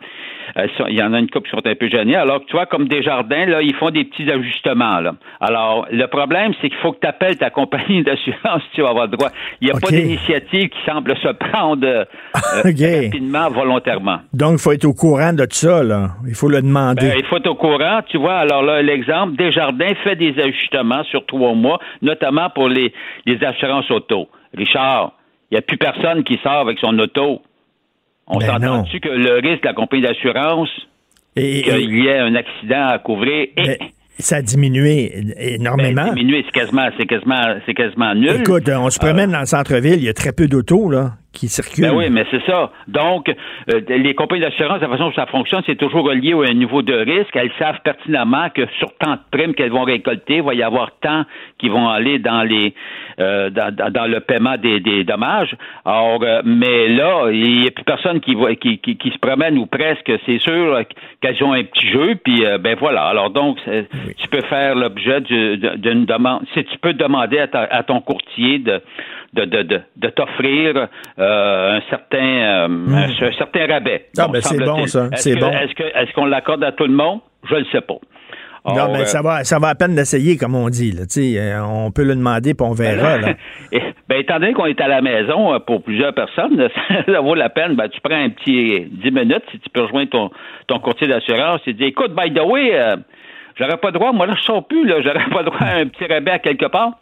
Euh, 0.58 0.68
il 0.90 0.96
y 0.96 1.04
en 1.04 1.14
a 1.14 1.20
une 1.20 1.30
couple 1.30 1.50
qui 1.50 1.56
sont 1.56 1.66
un 1.66 1.76
peu 1.76 1.90
gênées. 1.90 2.16
Alors 2.16 2.42
tu 2.46 2.54
vois, 2.54 2.66
comme 2.66 2.88
des 2.88 3.04
jardins, 3.04 3.46
là, 3.46 3.62
ils 3.62 3.76
font 3.76 3.90
des 3.90 4.06
petits 4.06 4.30
ajustements. 4.30 5.00
Là. 5.00 5.14
Alors, 5.40 5.88
le 5.92 6.06
problème, 6.08 6.54
c'est 6.62 6.70
qu'il 6.70 6.78
faut 6.80 6.92
que 6.94 7.00
tu 7.02 7.08
appelles 7.08 7.38
ta 7.38 7.50
compagnie 7.50 8.04
d'assurance 8.08 8.62
si 8.64 8.76
tu 8.76 8.82
vas 8.82 8.90
avoir 8.90 9.06
le 9.06 9.18
droit. 9.18 9.30
Il 9.62 9.66
n'y 9.68 9.72
a 9.72 9.80
pas 9.80 9.90
d'initiative 9.90 10.70
qui 10.70 10.80
semble 10.86 11.16
se 11.18 11.30
prendre 11.30 11.86
euh, 11.86 12.06
rapidement, 12.64 13.50
volontairement. 13.50 14.20
Donc, 14.34 14.54
il 14.54 14.60
faut 14.60 14.72
être 14.72 14.86
au 14.86 14.94
courant 14.94 15.34
de 15.34 15.46
tout 15.46 15.56
ça, 15.56 15.84
là. 15.84 16.10
Il 16.28 16.36
faut 16.36 16.50
le 16.50 16.62
demander. 16.62 17.10
Ben, 17.10 17.16
il 17.18 17.26
faut 17.26 17.38
être 17.38 17.48
au 17.48 17.56
courant. 17.56 18.02
Tu 18.08 18.18
vois, 18.18 18.38
alors 18.38 18.64
là, 18.64 18.82
l'exemple, 18.82 19.36
Desjardins 19.36 19.94
fait 20.04 20.16
des 20.16 20.34
ajustements 20.40 21.04
sur 21.06 21.26
trois 21.26 21.54
mois, 21.54 21.80
notamment 22.02 22.50
pour 22.50 22.70
les, 22.70 22.94
les 23.26 23.44
assurances 23.44 23.90
auto. 23.92 24.28
Richard, 24.56 25.14
il 25.52 25.56
n'y 25.56 25.58
a 25.60 25.62
plus 25.62 25.78
personne 25.78 26.24
qui 26.24 26.40
sort 26.44 26.60
avec 26.60 26.80
son 26.80 26.98
auto. 27.00 27.42
On 28.28 28.40
ben 28.40 28.48
s'entend-tu 28.48 29.00
que 29.00 29.10
le 29.10 29.36
risque 29.36 29.64
de 29.64 29.68
la 29.68 29.74
compagnie 29.74 30.04
d'assurance, 30.04 30.70
qu'il 31.36 31.96
y 31.96 32.08
ait 32.08 32.20
un 32.20 32.36
accident 32.36 32.88
à 32.88 33.00
couvrir, 33.00 33.48
ben, 33.56 33.78
ça 34.20 34.38
a 34.38 34.42
diminué 34.42 35.14
énormément. 35.40 36.08
Ben, 36.08 36.16
diminué, 36.16 36.44
c'est 36.46 36.60
quasiment, 36.60 36.90
c'est 36.98 37.06
quasiment, 37.06 37.42
c'est 37.66 37.74
quasiment 37.74 38.16
nul. 38.16 38.42
Écoute, 38.42 38.70
on 38.70 38.90
se 38.90 39.00
promène 39.00 39.32
dans 39.32 39.40
le 39.40 39.46
centre-ville, 39.46 39.98
il 39.98 40.04
y 40.04 40.10
a 40.10 40.14
très 40.14 40.34
peu 40.34 40.48
d'autos, 40.48 40.90
là 40.90 41.14
qui 41.38 41.82
Ben 41.82 41.94
oui, 41.94 42.10
mais 42.10 42.26
c'est 42.32 42.44
ça. 42.46 42.72
Donc, 42.88 43.30
euh, 43.30 43.82
les 43.88 44.16
compagnies 44.16 44.42
d'assurance, 44.42 44.82
la 44.82 44.88
façon 44.88 45.06
dont 45.06 45.14
ça 45.14 45.26
fonctionne, 45.28 45.62
c'est 45.66 45.76
toujours 45.78 46.06
relié 46.06 46.34
un 46.34 46.54
niveau 46.54 46.82
de 46.82 46.94
risque. 46.94 47.36
Elles 47.36 47.52
savent 47.60 47.80
pertinemment 47.84 48.50
que 48.50 48.66
sur 48.80 48.90
tant 48.98 49.14
de 49.14 49.20
primes 49.32 49.54
qu'elles 49.54 49.72
vont 49.72 49.84
récolter, 49.84 50.38
il 50.38 50.44
va 50.44 50.54
y 50.54 50.64
avoir 50.64 50.92
tant 51.02 51.24
qui 51.60 51.70
vont 51.70 51.88
aller 51.88 52.20
dans 52.20 52.44
les 52.44 52.74
euh, 53.20 53.50
dans, 53.50 54.06
le 54.06 54.20
paiement 54.20 54.58
des, 54.58 55.04
dommages. 55.04 55.56
Alors, 55.86 56.20
euh, 56.24 56.42
mais 56.46 56.88
là, 56.90 57.30
il 57.32 57.62
n'y 57.62 57.68
a 57.68 57.72
plus 57.72 57.84
personne 57.84 58.20
qui, 58.20 58.36
va, 58.36 58.56
qui, 58.56 58.80
qui, 58.80 59.12
se 59.12 59.18
promène 59.20 59.58
ou 59.58 59.66
presque. 59.66 60.12
C'est 60.26 60.40
sûr 60.40 60.82
qu'elles 61.22 61.44
ont 61.44 61.54
un 61.54 61.64
petit 61.64 61.88
jeu, 61.88 62.16
puis 62.24 62.44
ben 62.60 62.76
voilà. 62.80 63.04
Alors 63.04 63.30
donc, 63.30 63.58
tu 63.64 64.28
peux 64.30 64.42
faire 64.42 64.76
l'objet 64.76 65.22
d'une 65.22 66.06
demande. 66.06 66.44
Si 66.54 66.64
tu 66.66 66.78
peux 66.80 66.94
demander 66.94 67.40
à, 67.40 67.48
à 67.54 67.84
ton 67.84 68.02
courtier 68.02 68.60
de 68.60 68.82
de, 69.34 69.46
de, 69.46 69.82
de, 69.96 70.10
t'offrir 70.10 70.88
euh, 71.20 71.78
un 71.78 71.82
certain 71.90 72.18
euh, 72.18 72.68
hmm. 72.68 72.94
un, 72.94 73.32
certain 73.38 73.68
rabais. 73.68 74.06
Ah, 74.18 74.28
ben 74.28 74.42
c'est 74.42 74.64
bon, 74.64 74.86
ça. 74.86 75.10
C'est 75.16 75.36
bon. 75.36 75.52
Est-ce, 75.52 75.82
est-ce 75.84 76.14
qu'on 76.14 76.26
l'accorde 76.26 76.64
à 76.64 76.72
tout 76.72 76.86
le 76.86 76.94
monde? 76.94 77.20
Je 77.50 77.56
ne 77.56 77.66
sais 77.66 77.82
pas. 77.82 77.98
non, 78.66 78.92
mais 78.92 79.02
euh, 79.02 79.06
ça 79.06 79.22
va, 79.22 79.44
ça 79.44 79.60
va 79.60 79.70
à 79.70 79.76
peine 79.76 79.96
d'essayer, 79.96 80.38
comme 80.38 80.56
on 80.56 80.70
dit. 80.70 80.92
Là. 80.92 81.66
on 81.66 81.92
peut 81.92 82.04
le 82.04 82.16
demander, 82.16 82.54
puis 82.54 82.66
on 82.68 82.74
verra. 82.74 83.18
Là. 83.18 83.34
ben, 84.10 84.20
étant 84.20 84.40
donné 84.40 84.54
qu'on 84.54 84.66
est 84.66 84.82
à 84.82 84.88
la 84.88 85.02
maison 85.02 85.60
pour 85.62 85.84
plusieurs 85.84 86.14
personnes, 86.14 86.68
ça 87.06 87.22
vaut 87.22 87.36
la 87.36 87.50
peine. 87.50 87.76
Ben, 87.76 87.90
tu 87.90 88.02
prends 88.02 88.16
un 88.16 88.30
petit 88.30 88.88
10 88.90 89.12
minutes, 89.12 89.44
si 89.52 89.60
tu 89.60 89.70
peux 89.70 89.82
rejoindre 89.82 90.10
ton, 90.10 90.32
ton 90.68 90.80
courtier 90.80 91.08
d'assurance 91.08 91.62
et 91.68 91.74
dire, 91.74 91.88
écoute, 91.88 92.14
by 92.16 92.34
the 92.34 92.44
way, 92.44 92.96
j'aurais 93.56 93.78
pas 93.78 93.92
droit, 93.92 94.12
moi 94.14 94.26
là, 94.26 94.36
je 94.36 94.44
sors 94.44 94.66
plus, 94.66 94.86
là, 94.86 95.02
j'aurais 95.02 95.30
pas 95.30 95.44
droit 95.44 95.62
à 95.62 95.76
un 95.78 95.88
petit 95.88 96.06
rabais 96.06 96.32
à 96.32 96.40
quelque 96.40 96.68
part. 96.68 96.94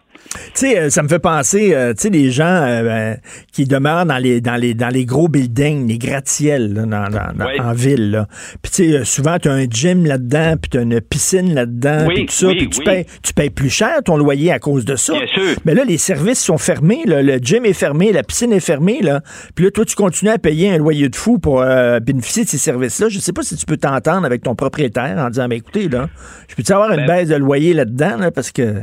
Tu 0.53 0.67
sais, 0.67 0.77
euh, 0.79 0.89
ça 0.89 1.01
me 1.03 1.07
fait 1.07 1.19
penser, 1.19 1.73
euh, 1.73 1.93
tu 1.93 2.03
sais, 2.03 2.09
les 2.09 2.29
gens 2.31 2.45
euh, 2.45 2.83
ben, 2.83 3.17
qui 3.51 3.65
demeurent 3.65 4.05
dans 4.05 4.17
les, 4.17 4.41
dans 4.41 4.55
les, 4.55 4.73
dans 4.73 4.89
les 4.89 5.05
gros 5.05 5.27
buildings, 5.27 5.87
les 5.87 5.97
gratte-ciels 5.97 6.73
là, 6.73 6.81
dans, 6.83 7.09
dans- 7.09 7.33
dans- 7.37 7.45
Oui. 7.45 7.59
en 7.59 7.73
ville. 7.73 8.11
Là. 8.11 8.27
Puis 8.61 8.71
tu 8.71 8.91
sais, 8.91 9.05
souvent, 9.05 9.37
tu 9.39 9.47
as 9.49 9.53
un 9.53 9.65
gym 9.69 10.05
là-dedans, 10.05 10.55
puis 10.61 10.69
tu 10.71 10.77
as 10.77 10.81
une 10.81 10.99
piscine 11.01 11.53
là-dedans, 11.53 12.05
Oui, 12.07 12.13
puis 12.15 12.25
tout 12.27 12.33
ça, 12.33 12.47
oui, 12.47 12.55
puis 12.57 12.69
tu, 12.69 12.83
payes, 12.83 13.05
tu 13.23 13.33
payes 13.33 13.49
plus 13.49 13.69
cher 13.69 14.01
ton 14.03 14.17
loyer 14.17 14.51
à 14.51 14.59
cause 14.59 14.83
de 14.85 14.95
ça. 14.95 15.13
Bien 15.13 15.27
sûr. 15.27 15.55
Mais 15.65 15.73
là, 15.73 15.83
les 15.85 15.97
services 15.97 16.39
sont 16.43 16.57
fermés, 16.57 17.03
là. 17.05 17.21
le 17.21 17.37
gym 17.37 17.65
est 17.65 17.73
fermé, 17.73 18.11
la 18.11 18.23
piscine 18.23 18.51
est 18.53 18.59
fermée, 18.59 19.01
là. 19.01 19.21
Puis 19.55 19.65
là, 19.65 19.71
toi, 19.71 19.85
tu 19.85 19.95
continues 19.95 20.31
à 20.31 20.37
payer 20.37 20.71
un 20.71 20.77
loyer 20.77 21.09
de 21.09 21.15
fou 21.15 21.37
pour 21.39 21.61
euh, 21.61 21.99
bénéficier 21.99 22.43
de 22.43 22.49
ces 22.49 22.57
services-là. 22.57 23.09
Je 23.09 23.19
sais 23.19 23.33
pas 23.33 23.41
si 23.43 23.55
tu 23.55 23.65
peux 23.65 23.77
t'entendre 23.77 24.25
avec 24.25 24.43
ton 24.43 24.55
propriétaire 24.55 25.15
en 25.17 25.29
disant, 25.29 25.47
mais 25.49 25.57
écoutez, 25.57 25.87
là, 25.89 26.07
je 26.49 26.55
peux-tu 26.55 26.71
avoir 26.73 26.91
une 26.91 27.05
Ben- 27.05 27.07
baisse 27.07 27.29
de 27.29 27.35
loyer 27.35 27.73
là-dedans, 27.73 28.17
là, 28.17 28.31
parce 28.31 28.51
que... 28.51 28.75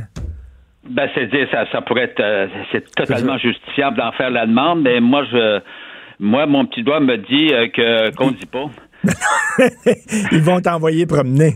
Ben, 0.89 1.09
c'est 1.15 1.27
dire, 1.27 1.47
ça, 1.51 1.65
ça 1.71 1.81
pourrait 1.81 2.03
être, 2.03 2.19
euh, 2.19 2.47
c'est 2.71 2.93
totalement 2.93 3.37
justifiable 3.37 3.97
d'en 3.97 4.11
faire 4.11 4.29
la 4.29 4.45
demande, 4.45 4.81
mais 4.81 4.99
moi, 4.99 5.23
je, 5.31 5.59
moi, 6.19 6.45
mon 6.45 6.65
petit 6.65 6.83
doigt 6.83 6.99
me 6.99 7.17
dit 7.17 7.53
euh, 7.53 7.67
que 7.69 8.15
qu'on 8.15 8.31
dit 8.31 8.45
pas. 8.45 8.65
Ils 10.31 10.41
vont 10.41 10.59
t'envoyer 10.61 11.05
promener. 11.05 11.53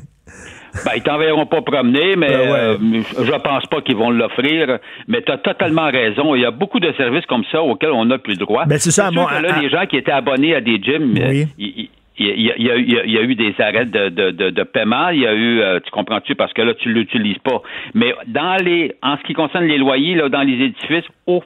Ben, 0.85 0.91
ils 0.95 1.01
t'enverront 1.01 1.45
pas 1.47 1.61
promener, 1.61 2.15
mais 2.15 2.27
Ben 2.27 2.51
ouais. 2.51 2.59
euh, 2.59 2.77
je 3.23 3.31
pense 3.41 3.65
pas 3.65 3.81
qu'ils 3.81 3.95
vont 3.95 4.11
l'offrir. 4.11 4.77
Mais 5.07 5.21
tu 5.23 5.31
as 5.31 5.37
totalement 5.39 5.89
raison. 5.89 6.35
Il 6.35 6.41
y 6.41 6.45
a 6.45 6.51
beaucoup 6.51 6.79
de 6.79 6.91
services 6.93 7.25
comme 7.25 7.43
ça 7.51 7.61
auxquels 7.63 7.91
on 7.91 8.05
n'a 8.05 8.19
plus 8.19 8.33
le 8.33 8.39
droit. 8.45 8.65
Ben, 8.65 8.77
c'est 8.77 8.91
ça, 8.91 9.09
sûr 9.09 9.13
moi, 9.21 9.39
là, 9.41 9.55
à- 9.55 9.59
les 9.61 9.69
gens 9.69 9.85
qui 9.87 9.97
étaient 9.97 10.11
abonnés 10.11 10.53
à 10.55 10.61
des 10.61 10.77
gyms, 10.81 11.13
Oui. 11.17 11.47
il- 11.57 11.89
il- 12.19 12.41
y, 12.41 12.51
a, 12.51 12.56
il 12.77 12.89
y 12.89 12.97
il 13.06 13.12
y 13.12 13.17
a 13.17 13.21
eu 13.21 13.36
des 13.36 13.53
arrêts 13.60 13.86
de, 13.86 14.10
de, 14.10 14.32
de, 14.32 14.49
de 14.49 14.63
paiement. 14.63 15.10
Il 15.10 15.19
y 15.21 15.27
a 15.27 15.34
eu, 15.34 15.62
euh, 15.62 15.80
tu 15.84 15.91
comprends-tu, 15.91 16.36
parce 16.36 16.53
que 16.53 16.62
là, 16.62 16.73
tu 16.73 16.91
l'utilises 16.91 17.38
pas. 17.39 17.62
Mais 17.93 18.13
dans 18.27 18.56
les, 18.63 18.95
en 19.03 19.17
ce 19.17 19.23
qui 19.23 19.34
concerne 19.34 19.65
les 19.65 19.77
loyers, 19.77 20.15
là, 20.15 20.30
dans 20.30 20.41
les 20.43 20.53
édifices, 20.65 21.06
oh, 21.27 21.43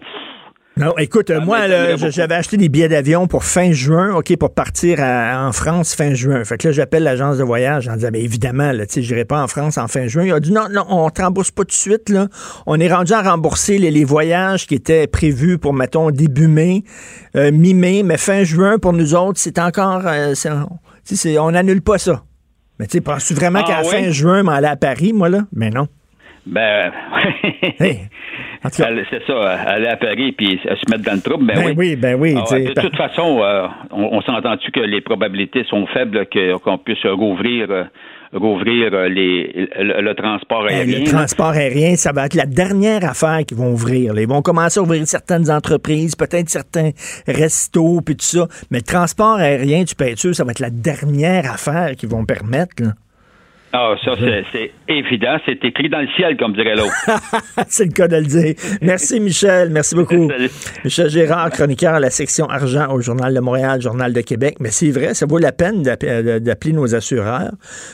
Non, 0.78 0.98
écoute, 0.98 1.30
euh, 1.30 1.40
Ah, 1.42 1.46
moi, 1.46 1.58
ça 1.98 2.10
j'avais 2.10 2.34
acheté 2.36 2.56
des 2.56 2.70
billets 2.70 2.88
d'avion 2.88 3.28
pour 3.28 3.44
fin 3.44 3.74
juin, 3.74 4.16
OK, 4.16 4.36
pour 4.38 4.54
partir 4.54 5.00
à- 5.02 5.46
en 5.46 5.52
France 5.52 5.94
fin 5.94 6.14
juin. 6.14 6.46
Fait 6.46 6.58
que 6.58 6.70
là, 6.70 6.72
j'appelle 6.72 7.04
l'agence 7.04 7.38
de 7.38 7.44
voyage 7.44 7.90
en 7.90 7.96
disant, 7.96 8.08
ben 8.12 8.22
évidemment, 8.22 8.72
là, 8.72 8.86
tu 8.86 8.94
sais, 8.94 9.02
j'irai 9.02 9.26
pas 9.26 9.44
en 9.44 9.48
France 9.48 9.78
en 9.78 9.90
fin 9.90 10.08
juin. 10.08 10.24
Il 10.24 10.32
a 10.32 10.40
dit, 10.40 10.54
non, 10.54 10.70
non, 10.72 10.86
on 10.88 11.10
te 11.10 11.22
rembourse 11.22 11.52
pas 11.52 11.64
tout 11.64 11.68
de 11.68 11.72
suite, 11.74 12.08
là. 12.10 12.30
On 12.66 12.80
est 12.80 12.92
rendu 12.92 13.12
à 13.12 13.22
rembourser 13.22 13.78
les, 13.80 13.92
les 13.92 14.06
voyages 14.06 14.66
qui 14.66 14.76
étaient 14.76 15.08
prévus 15.08 15.58
pour, 15.58 15.74
mettons, 15.74 16.10
début 16.10 16.48
mai, 16.48 16.84
euh, 17.36 17.52
mi-mai, 17.52 18.04
mais 18.04 18.18
fin 18.18 18.46
juin, 18.46 18.78
pour 18.80 18.94
nous 18.94 19.14
autres, 19.14 19.40
c'est 19.42 19.60
encore, 19.60 20.04
euh, 20.06 20.34
on- 20.46 20.66
tu 21.06 21.16
sais, 21.16 21.16
c'est- 21.18 21.38
on 21.38 21.50
annule 21.50 21.82
pas 21.82 21.98
ça. 21.98 22.24
Mais 22.80 22.88
tu 22.88 22.94
sais, 22.94 23.02
penses-tu 23.02 23.34
vraiment 23.34 23.60
Ah, 23.66 23.68
qu'à 23.68 23.82
oui? 23.82 23.90
fin 23.92 24.10
juin, 24.10 24.42
m'en 24.44 24.54
aller 24.54 24.68
à 24.68 24.78
Paris, 24.78 25.12
moi, 25.14 25.28
là? 25.28 25.42
Mais 25.54 25.70
non. 25.70 25.88
Ben, 26.46 26.92
Hey, 27.80 28.00
c'est 28.72 29.26
ça, 29.28 29.52
aller 29.68 29.88
à 29.88 29.96
Paris 29.98 30.32
puis 30.34 30.60
se 30.64 30.92
mettre 30.92 31.04
dans 31.04 31.14
le 31.16 31.22
trouble, 31.22 31.46
ben, 31.46 31.56
Ben 31.56 31.66
oui. 31.68 31.74
oui, 31.78 31.96
ben 31.96 32.16
oui, 32.20 32.36
Ah 32.38 32.58
de 32.60 32.74
par- 32.74 32.84
toute 32.84 32.96
façon, 32.96 33.40
euh, 33.42 33.68
on, 33.92 34.18
on 34.18 34.22
s'entend-tu 34.22 34.72
que 34.72 34.80
les 34.80 35.02
probabilités 35.02 35.64
sont 35.66 35.86
faibles 35.88 36.26
qu'on 36.64 36.78
puisse 36.78 37.06
rouvrir, 37.06 37.68
euh, 37.70 37.84
rouvrir 38.34 38.92
euh, 38.94 39.10
les, 39.10 39.68
le, 39.80 40.02
le 40.02 40.16
transport 40.16 40.68
Hey, 40.70 40.78
aérien? 40.82 41.00
le 41.00 41.06
transport 41.06 41.50
aérien, 41.52 41.96
ça 41.96 42.12
va 42.12 42.26
être 42.26 42.36
la 42.36 42.46
dernière 42.46 43.04
affaire 43.04 43.40
qu'ils 43.48 43.58
vont 43.58 43.72
ouvrir. 43.72 44.14
Ils 44.18 44.28
vont 44.28 44.42
commencer 44.42 44.80
à 44.80 44.84
ouvrir 44.84 45.06
certaines 45.08 45.50
entreprises, 45.52 46.16
peut-être 46.16 46.50
certains 46.50 46.92
restos, 47.28 48.02
puis 48.06 48.16
tout 48.16 48.26
ça. 48.26 48.48
Mais 48.70 48.80
le 48.80 48.84
transport 48.84 49.36
aérien, 49.38 49.84
tu 49.84 49.96
peux 49.96 50.06
être 50.08 50.20
sûr, 50.20 50.36
ça 50.36 50.44
va 50.44 50.52
être 50.52 50.60
la 50.60 50.70
dernière 50.70 51.52
affaire 51.52 51.96
qu'ils 51.96 52.10
vont 52.10 52.26
permettre. 52.26 52.76
là. 52.84 52.90
Ah, 53.74 53.96
ça, 54.04 54.16
c'est, 54.20 54.44
c'est 54.52 54.72
évident. 54.90 55.38
C'est 55.46 55.64
écrit 55.64 55.90
dans 55.90 56.02
le 56.02 56.08
ciel, 56.16 56.36
comme 56.36 56.54
dirait 56.54 56.76
l'autre. 56.76 56.94
C'est 57.68 57.86
le 57.86 57.92
cas 57.92 58.08
de 58.08 58.18
le 58.18 58.26
dire. 58.26 58.56
Merci, 58.82 59.20
Michel. 59.22 59.70
Merci 59.70 59.96
beaucoup. 59.96 60.30
Salut. 60.30 60.50
Michel 60.84 61.10
Gérard, 61.10 61.50
chroniqueur 61.52 61.94
à 61.94 62.00
la 62.00 62.10
section 62.10 62.48
argent 62.50 62.92
au 62.94 63.00
Journal 63.00 63.34
de 63.34 63.40
Montréal, 63.40 63.82
Journal 63.82 64.12
de 64.12 64.22
Québec. 64.22 64.58
Mais 64.60 64.72
c'est 64.72 64.92
vrai, 64.92 65.14
ça 65.14 65.26
vaut 65.26 65.38
la 65.38 65.54
peine 65.54 65.84
euh, 66.04 66.40
d'appeler 66.40 66.74
nos 66.74 66.94
assureurs 66.96 67.52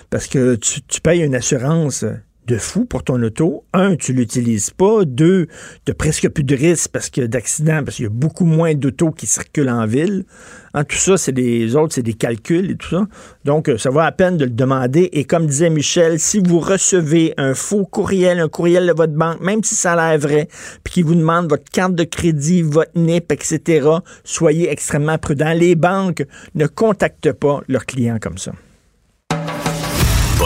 parce 0.09 0.27
que 0.27 0.55
tu, 0.55 0.81
tu 0.81 0.99
payes 0.99 1.21
une 1.21 1.35
assurance 1.35 2.05
de 2.47 2.57
fou 2.57 2.85
pour 2.85 3.03
ton 3.03 3.21
auto. 3.21 3.65
Un, 3.73 3.95
tu 3.95 4.13
l'utilises 4.13 4.71
pas. 4.71 5.03
Deux, 5.05 5.47
tu 5.85 5.93
presque 5.93 6.29
plus 6.29 6.43
de 6.43 6.55
risques 6.55 6.89
parce 6.91 7.09
que 7.09 7.21
d'accidents, 7.21 7.83
parce 7.83 7.97
qu'il 7.97 8.05
y 8.05 8.07
a 8.07 8.11
beaucoup 8.11 8.45
moins 8.45 8.73
d'autos 8.73 9.11
qui 9.11 9.27
circulent 9.27 9.69
en 9.69 9.85
ville. 9.85 10.23
Hein, 10.73 10.83
tout 10.83 10.95
ça, 10.95 11.17
c'est 11.17 11.31
des 11.31 11.75
autres, 11.75 11.93
c'est 11.93 12.03
des 12.03 12.13
calculs 12.13 12.71
et 12.71 12.75
tout 12.75 12.89
ça. 12.89 13.07
Donc, 13.45 13.67
euh, 13.67 13.77
ça 13.77 13.89
vaut 13.89 13.99
la 13.99 14.11
peine 14.11 14.37
de 14.37 14.45
le 14.45 14.51
demander. 14.51 15.09
Et 15.11 15.25
comme 15.25 15.47
disait 15.47 15.69
Michel, 15.69 16.19
si 16.19 16.39
vous 16.39 16.59
recevez 16.59 17.33
un 17.37 17.53
faux 17.53 17.85
courriel, 17.85 18.39
un 18.39 18.49
courriel 18.49 18.87
de 18.87 18.93
votre 18.93 19.13
banque, 19.13 19.41
même 19.41 19.63
si 19.63 19.75
ça 19.75 19.93
a 19.93 20.11
l'air 20.11 20.19
vrai, 20.19 20.47
puis 20.83 20.93
qui 20.93 21.01
vous 21.01 21.15
demande 21.15 21.49
votre 21.49 21.69
carte 21.71 21.95
de 21.95 22.03
crédit, 22.03 22.61
votre 22.61 22.91
NIP, 22.95 23.31
etc., 23.31 23.89
soyez 24.23 24.69
extrêmement 24.69 25.17
prudents. 25.17 25.53
Les 25.53 25.75
banques 25.75 26.23
ne 26.55 26.67
contactent 26.67 27.33
pas 27.33 27.61
leurs 27.67 27.85
clients 27.85 28.19
comme 28.21 28.37
ça. 28.37 28.51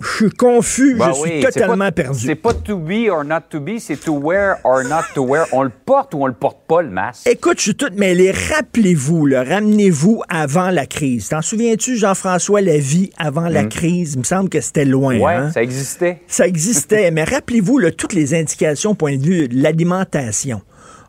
Je 0.00 0.06
suis 0.26 0.30
confus, 0.30 0.94
Ben 0.96 1.12
je 1.14 1.20
oui, 1.22 1.28
suis 1.30 1.40
totalement 1.40 1.86
pas- 1.86 1.92
perdu. 1.92 2.26
C'est 2.26 2.34
pas 2.34 2.52
to 2.52 2.76
be 2.78 3.08
or 3.10 3.24
not 3.24 3.40
to 3.48 3.60
be, 3.60 3.78
c'est 3.78 3.96
to 3.96 4.12
wear 4.12 4.56
or 4.64 4.82
not 4.84 5.02
to 5.14 5.24
wear. 5.24 5.46
On 5.52 5.62
le 5.62 5.70
porte 5.70 6.12
ou 6.14 6.18
on 6.22 6.26
le 6.26 6.34
porte 6.34 6.58
pas, 6.68 6.82
le 6.82 6.90
masque? 6.90 7.26
Écoute, 7.26 7.56
je 7.58 7.62
suis 7.62 7.74
tout 7.74 7.88
mêlé. 7.96 8.30
Rappelez-vous, 8.30 9.28
ramenez-vous 9.32 10.22
avant 10.28 10.68
la 10.70 10.84
crise. 10.86 11.28
T'en 11.30 11.40
souviens-tu, 11.40 11.96
Jean-François, 11.96 12.60
la 12.60 12.76
vie 12.78 13.10
avant 13.16 13.48
la 13.48 13.64
crise? 13.64 14.12
Il 14.14 14.18
me 14.18 14.24
semble 14.24 14.48
que 14.50 14.60
c'était 14.60 14.84
loin. 14.84 15.18
Ouais, 15.18 15.32
hein? 15.34 15.50
ça 15.52 15.62
existait. 15.62 16.20
Ça 16.26 16.46
existait, 16.46 17.10
mais 17.10 17.24
rappelez-vous 17.24 17.80
toutes 17.96 18.12
les 18.12 18.34
indications 18.34 18.90
au 18.90 18.94
point 18.94 19.16
de 19.16 19.22
vue 19.22 19.48
de 19.48 19.62
l'alimentation. 19.62 20.60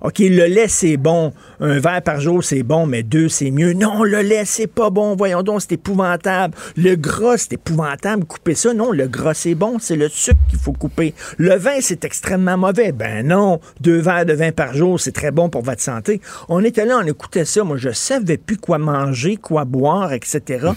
OK, 0.02 0.20
le 0.20 0.46
lait, 0.46 0.68
c'est 0.68 0.98
bon. 0.98 1.34
Un 1.60 1.80
verre 1.80 2.02
par 2.02 2.20
jour, 2.20 2.44
c'est 2.44 2.64
bon, 2.64 2.86
mais 2.86 3.04
deux, 3.04 3.30
c'est 3.30 3.52
mieux. 3.52 3.74
Non, 3.74 4.04
le 4.04 4.22
lait, 4.22 4.46
c'est 4.46 4.68
pas 4.68 4.90
bon. 4.90 5.16
Voyons 5.16 5.44
donc, 5.44 5.62
c'est 5.62 5.74
épouvantable. 5.74 6.56
Le 6.76 6.96
gras, 6.96 7.38
c'est 7.38 7.54
épouvantable. 7.54 8.26
Coupez 8.26 8.56
ça. 8.56 8.74
Non, 8.74 8.92
le 8.92 9.08
gras, 9.08 9.34
c'est 9.34 9.56
bon. 9.56 9.78
C'est 9.80 9.96
le 9.96 10.10
sucre 10.10 10.40
qu'il 10.50 10.60
faut 10.60 10.74
couper. 10.74 11.14
Le 11.38 11.56
vin, 11.56 11.78
c'est 11.82 12.06
extrêmement 12.06 12.58
mauvais. 12.58 12.92
Ben 12.92 13.26
non, 13.26 13.60
deux 13.82 14.00
verres 14.00 14.26
de 14.26 14.34
vin 14.34 14.52
par 14.52 14.74
jour, 14.74 15.00
c'est 15.00 15.12
très 15.12 15.32
bon 15.32 15.50
pour 15.50 15.64
votre 15.64 15.82
santé. 15.82 16.22
On 16.50 16.64
était 16.64 16.86
là, 16.86 17.00
on 17.02 17.08
écoutait 17.08 17.46
ça. 17.46 17.64
Moi, 17.64 17.78
je 17.78 17.92
savais 17.92 18.38
plus 18.38 18.58
quoi 18.58 18.78
manger, 18.78 19.38
quoi 19.38 19.66
boire, 19.66 20.14
etc. 20.14 20.70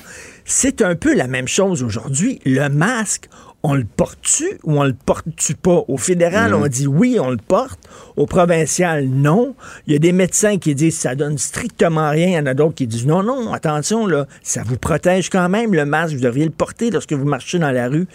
C'est 0.45 0.83
un 0.83 0.95
peu 0.95 1.15
la 1.15 1.27
même 1.27 1.49
chose 1.49 1.83
aujourd'hui. 1.83 2.41
Le 2.45 2.69
masque, 2.69 3.29
on 3.63 3.75
le 3.75 3.85
porte-tu 3.85 4.59
ou 4.65 4.81
on 4.81 4.85
le 4.85 4.95
porte-tu 4.95 5.55
pas? 5.55 5.85
Au 5.87 5.97
fédéral, 5.97 6.55
on 6.55 6.67
dit 6.67 6.87
oui, 6.87 7.19
on 7.21 7.31
le 7.31 7.37
porte. 7.37 7.81
Au 8.17 8.27
provincial, 8.27 9.07
non. 9.07 9.55
Il 9.87 9.93
y 9.93 9.97
a 9.97 9.99
des 9.99 10.13
médecins 10.13 10.59
qui 10.59 10.75
disent 10.75 10.99
ça 10.99 11.15
donne 11.15 11.37
strictement 11.37 12.11
rien. 12.11 12.29
Il 12.29 12.33
y 12.33 12.39
en 12.39 12.47
a 12.47 12.55
d'autres 12.55 12.75
qui 12.75 12.87
disent 12.87 13.07
non, 13.07 13.23
non, 13.23 13.53
attention, 13.53 14.07
là, 14.07 14.27
ça 14.43 14.63
vous 14.65 14.79
protège 14.79 15.29
quand 15.29 15.49
même, 15.49 15.75
le 15.75 15.85
masque. 15.85 16.15
Vous 16.15 16.21
devriez 16.21 16.47
le 16.47 16.53
porter 16.53 16.91
lorsque 16.91 17.13
vous 17.13 17.27
marchez 17.27 17.59
dans 17.59 17.71
la 17.71 17.89
rue. 17.89 18.07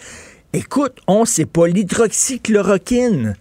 Écoute, 0.52 0.98
on 1.06 1.24
sait 1.24 1.46
pas 1.46 1.66
l'hydroxychloroquine. 1.66 3.36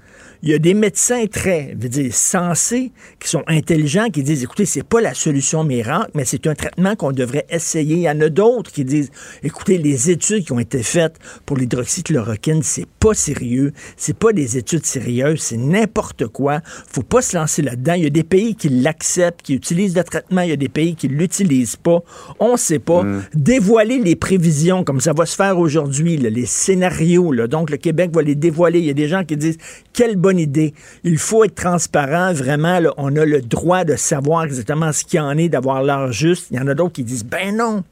Il 0.46 0.52
y 0.52 0.54
a 0.54 0.60
des 0.60 0.76
médecins 0.76 1.26
très, 1.26 1.72
je 1.76 1.82
veux 1.82 1.90
dire, 1.90 2.14
sensés, 2.14 2.92
qui 3.20 3.28
sont 3.28 3.42
intelligents, 3.48 4.12
qui 4.12 4.22
disent, 4.22 4.44
écoutez, 4.44 4.66
c'est 4.66 4.84
pas 4.84 5.02
la 5.02 5.16
solution 5.16 5.64
miracle, 5.64 6.12
mais 6.14 6.24
c'est 6.24 6.46
un 6.46 6.54
traitement 6.54 6.96
qu'on 6.96 7.12
devrait 7.12 7.48
essayer. 7.50 7.96
Il 7.96 8.02
y 8.02 8.10
en 8.12 8.22
a 8.22 8.30
d'autres 8.30 8.72
qui 8.72 8.86
disent, 8.86 9.10
écoutez, 9.42 9.80
les 9.80 10.12
études 10.12 10.46
qui 10.46 10.52
ont 10.52 10.60
été 10.60 10.84
faites 10.84 11.16
pour 11.48 11.58
l'hydroxychloroquine, 11.58 12.62
c'est 12.62 12.86
pas 13.00 13.16
sérieux, 13.16 13.74
c'est 13.98 14.16
pas 14.16 14.34
des 14.34 14.56
études 14.56 14.86
sérieuses, 14.86 15.40
c'est 15.40 15.58
n'importe 15.58 16.28
quoi. 16.28 16.62
Faut 16.92 17.02
pas 17.02 17.24
se 17.24 17.36
lancer 17.36 17.64
là-dedans. 17.64 17.94
Il 17.94 18.04
y 18.04 18.08
a 18.08 18.12
des 18.12 18.24
pays 18.24 18.54
qui 18.54 18.70
l'acceptent, 18.70 19.42
qui 19.42 19.56
utilisent 19.56 19.96
le 19.96 20.04
traitement, 20.04 20.42
il 20.42 20.50
y 20.52 20.54
a 20.54 20.58
des 20.58 20.70
pays 20.70 20.96
qui 20.96 21.08
l'utilisent 21.08 21.76
pas. 21.76 22.04
On 22.40 22.56
sait 22.56 22.78
pas. 22.78 23.04
Dévoiler 23.34 23.98
les 23.98 24.16
prévisions, 24.16 24.84
comme 24.84 25.02
ça 25.02 25.14
va 25.14 25.26
se 25.26 25.36
faire 25.36 25.58
aujourd'hui, 25.58 26.18
les 26.18 26.46
scénarios, 26.46 27.32
là. 27.32 27.48
donc 27.48 27.72
le 27.72 27.78
Québec 27.78 28.12
va 28.14 28.22
les 28.22 28.36
dévoiler. 28.36 28.78
Il 28.78 28.86
y 28.86 28.92
a 28.92 28.94
des 28.94 29.08
gens 29.08 29.24
qui 29.24 29.38
disent, 29.38 29.58
quelle 29.92 30.18
bonne 30.18 30.35
idée. 30.38 30.74
Il 31.04 31.18
faut 31.18 31.44
être 31.44 31.56
transparent, 31.56 32.34
vraiment. 32.34 32.80
on 32.98 33.16
a 33.16 33.26
le 33.26 33.42
droit 33.42 33.84
de 33.84 33.96
savoir 33.96 34.46
exactement 34.46 34.92
ce 34.92 35.04
qu'il 35.04 35.18
y 35.18 35.22
en 35.22 35.38
est, 35.38 35.50
d'avoir 35.50 35.84
l'heure 35.84 36.12
juste. 36.12 36.48
Il 36.52 36.58
y 36.58 36.60
en 36.60 36.68
a 36.68 36.74
d'autres 36.74 36.94
qui 36.94 37.04
disent, 37.04 37.26
ben 37.26 37.56
non. 37.56 37.84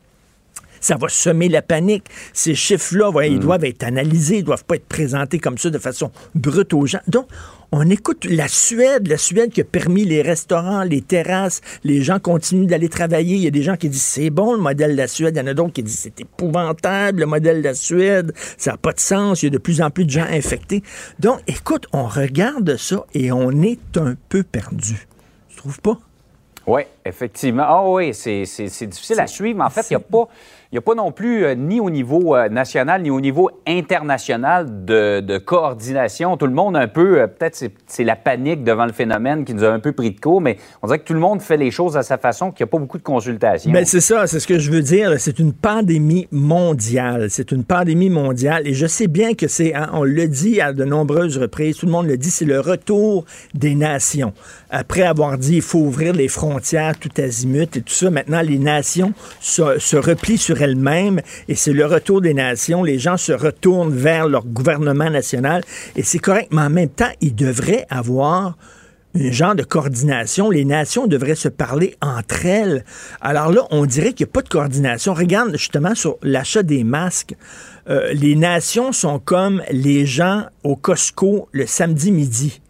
Ça 0.84 0.98
va 0.98 1.08
semer 1.08 1.48
la 1.48 1.62
panique. 1.62 2.04
Ces 2.34 2.56
chiffres-là, 2.56 3.10
ils 3.26 3.39
doivent 3.39 3.63
être 3.63 3.84
analysés, 3.84 4.39
ils 4.39 4.43
doivent 4.43 4.65
pas 4.65 4.76
être 4.76 4.86
présentés 4.86 5.39
comme 5.39 5.58
ça 5.58 5.69
de 5.69 5.78
façon 5.78 6.12
brute 6.36 6.74
aux 6.74 6.86
gens. 6.86 7.00
Donc, 7.08 7.26
on 7.72 7.89
écoute 7.89 8.26
la 8.26 8.50
Suède, 8.50 9.08
la 9.08 9.17
Suède 9.17 9.52
qui 9.54 9.62
a 9.62 9.63
permis 9.63 10.04
les 10.04 10.22
restaurants, 10.22 10.84
les 10.84 11.00
terrasses, 11.00 11.62
les 11.86 12.02
gens 12.02 12.19
continuent 12.19 12.67
d'aller 12.67 12.89
travailler. 12.89 13.38
Il 13.38 13.41
y 13.41 13.48
a 13.48 13.52
des 13.52 13.63
gens 13.63 13.78
qui 13.78 13.88
disent 13.88 14.04
c'est 14.04 14.30
bon 14.30 14.56
le 14.56 14.60
modèle 14.60 14.91
de 14.91 14.98
la 14.98 15.08
Suède, 15.08 15.36
il 15.38 15.39
y 15.39 15.41
en 15.41 15.48
a 15.48 15.54
d'autres 15.54 15.72
qui 15.72 15.84
disent 15.84 16.00
c'est 16.00 16.19
épouvantable 16.19 17.22
le 17.22 17.28
modèle 17.28 17.60
de 17.60 17.67
la 17.69 17.76
Suède, 17.76 18.34
ça 18.58 18.72
n'a 18.72 18.78
pas 18.78 18.91
de 18.91 19.00
sens, 19.00 19.41
il 19.41 19.46
y 19.46 19.48
a 19.48 19.52
de 19.52 19.58
plus 19.60 19.82
en 19.82 19.89
plus 19.89 20.04
de 20.04 20.12
gens 20.12 20.28
infectés. 20.30 20.84
Donc, 21.17 21.39
écoute, 21.48 21.88
on 21.93 22.08
regarde 22.08 22.76
ça 22.76 23.06
et 23.13 23.32
on 23.32 23.52
est 23.62 23.98
un 23.98 24.15
peu 24.28 24.43
perdu. 24.43 25.08
Tu 25.48 25.56
trouves 25.56 25.80
pas? 25.80 25.98
Oui, 26.65 26.84
effectivement. 27.04 27.65
Ah 27.65 27.89
oui, 27.89 28.13
c'est 28.13 28.46
difficile 28.88 29.19
à 29.19 29.28
suivre. 29.28 29.58
Mais 29.58 29.65
en 29.65 29.69
fait, 29.69 29.86
il 29.89 29.93
n'y 29.93 29.98
a 29.98 30.00
pas 30.00 30.30
n'y 30.74 30.80
a 30.80 30.82
pas 30.82 30.96
non 30.96 31.12
plus, 31.12 31.46
euh, 31.46 31.56
ni 31.56 31.80
au 31.80 31.92
niveau 31.92 32.36
euh, 32.36 32.50
national, 32.50 33.04
ni 33.04 33.12
au 33.12 33.22
niveau 33.22 33.52
international, 33.68 34.86
de, 34.86 35.38
coordination. 35.38 36.36
Tout 36.36 36.48
le 36.48 36.54
monde 36.54 36.76
un 36.76 36.88
peu, 36.88 37.22
euh, 37.22 37.28
peut-être 37.28 37.64
c'est 37.86 38.04
la 38.04 38.16
panique 38.16 38.64
devant 38.64 38.86
le 38.86 38.92
phénomène 38.92 39.46
qui 39.46 39.54
nous 39.54 39.64
a 39.64 39.70
un 39.70 39.80
peu 39.80 39.92
pris 39.92 40.12
de 40.12 40.20
court, 40.20 40.42
mais 40.42 40.58
on 40.82 40.88
dirait 40.88 41.00
que 41.00 41.06
tout 41.06 41.14
le 41.14 41.20
monde 41.20 41.42
fait 41.42 41.58
les 41.58 41.70
choses 41.70 41.96
à 41.96 42.02
sa 42.02 42.18
façon, 42.18 42.52
qu'il 42.52 42.64
n'y 42.66 42.70
a 42.70 42.72
pas 42.72 42.80
beaucoup 42.80 42.98
de 42.98 43.04
consultation. 43.04 43.72
Mais 43.72 43.82
ben, 43.82 43.86
c'est 43.86 44.02
ça, 44.02 44.26
c'est 44.26 44.40
ce 44.40 44.48
que 44.48 44.58
je 44.58 44.72
veux 44.72 44.82
dire. 44.82 45.14
C'est 45.20 45.38
une 45.38 45.54
pandémie 45.54 46.28
mondiale. 46.32 47.28
C'est 47.30 47.52
une 47.52 47.64
pandémie 47.64 48.10
mondiale. 48.10 48.68
Et 48.68 48.74
je 48.74 48.88
sais 48.88 49.08
bien 49.08 49.36
que 49.36 49.48
c'est, 49.48 49.76
hein, 49.76 49.90
on 49.94 50.04
le 50.04 50.28
dit 50.28 50.60
à 50.60 50.74
de 50.74 50.84
nombreuses 50.84 51.38
reprises, 51.38 51.78
tout 51.78 51.86
le 51.86 51.92
monde 51.92 52.08
le 52.08 52.18
dit, 52.18 52.32
c'est 52.32 52.46
le 52.46 52.60
retour 52.60 53.26
des 53.54 53.76
nations. 53.76 54.34
Après 54.72 55.04
avoir 55.04 55.38
dit 55.38 55.58
il 55.58 55.62
faut 55.62 55.80
ouvrir 55.80 56.14
les 56.14 56.28
frontières 56.28 56.98
tout 56.98 57.12
azimut 57.18 57.78
et 57.78 57.82
tout 57.82 57.94
ça, 57.94 58.10
maintenant 58.10 58.42
les 58.42 58.58
nations 58.58 59.14
se, 59.40 59.78
se 59.78 59.98
replient 59.98 60.40
sur 60.40 60.62
elle-même 60.63 61.21
et 61.47 61.56
c'est 61.56 61.73
le 61.73 61.86
retour 61.86 62.21
des 62.21 62.34
nations. 62.34 62.84
Les 62.84 62.99
gens 62.99 63.17
se 63.17 63.32
retournent 63.32 63.93
vers 63.93 64.28
leur 64.28 64.45
gouvernement 64.45 65.10
national 65.10 65.63
et 65.95 66.04
c'est 66.04 66.19
correct, 66.19 66.49
mais 66.52 66.62
en 66.62 66.69
même 66.69 66.89
temps, 66.89 67.12
ils 67.21 67.36
devraient 67.36 67.86
avoir 67.89 68.58
un 69.15 69.32
genre 69.32 69.56
de 69.56 69.63
coordination. 69.63 70.49
Les 70.49 70.65
nations 70.65 71.08
devraient 71.08 71.36
se 71.36 71.49
parler 71.49 71.95
entre 72.02 72.45
elles. 72.45 72.84
Alors 73.21 73.52
là, 73.52 73.62
on 73.71 73.86
dirait 73.86 74.13
qu'il 74.13 74.26
n'y 74.26 74.32
a 74.32 74.34
pas 74.34 74.41
de 74.41 74.49
coordination. 74.49 75.13
Regarde 75.13 75.52
justement 75.54 75.95
sur 75.95 76.17
l'achat 76.23 76.63
des 76.63 76.84
masques. 76.84 77.36
Euh, 77.89 78.13
les 78.13 78.36
nations 78.36 78.91
sont 78.91 79.19
comme 79.19 79.62
les 79.69 80.06
gens 80.06 80.45
au 80.63 80.76
Costco 80.76 81.49
le 81.52 81.67
samedi 81.67 82.12
midi. 82.12 82.62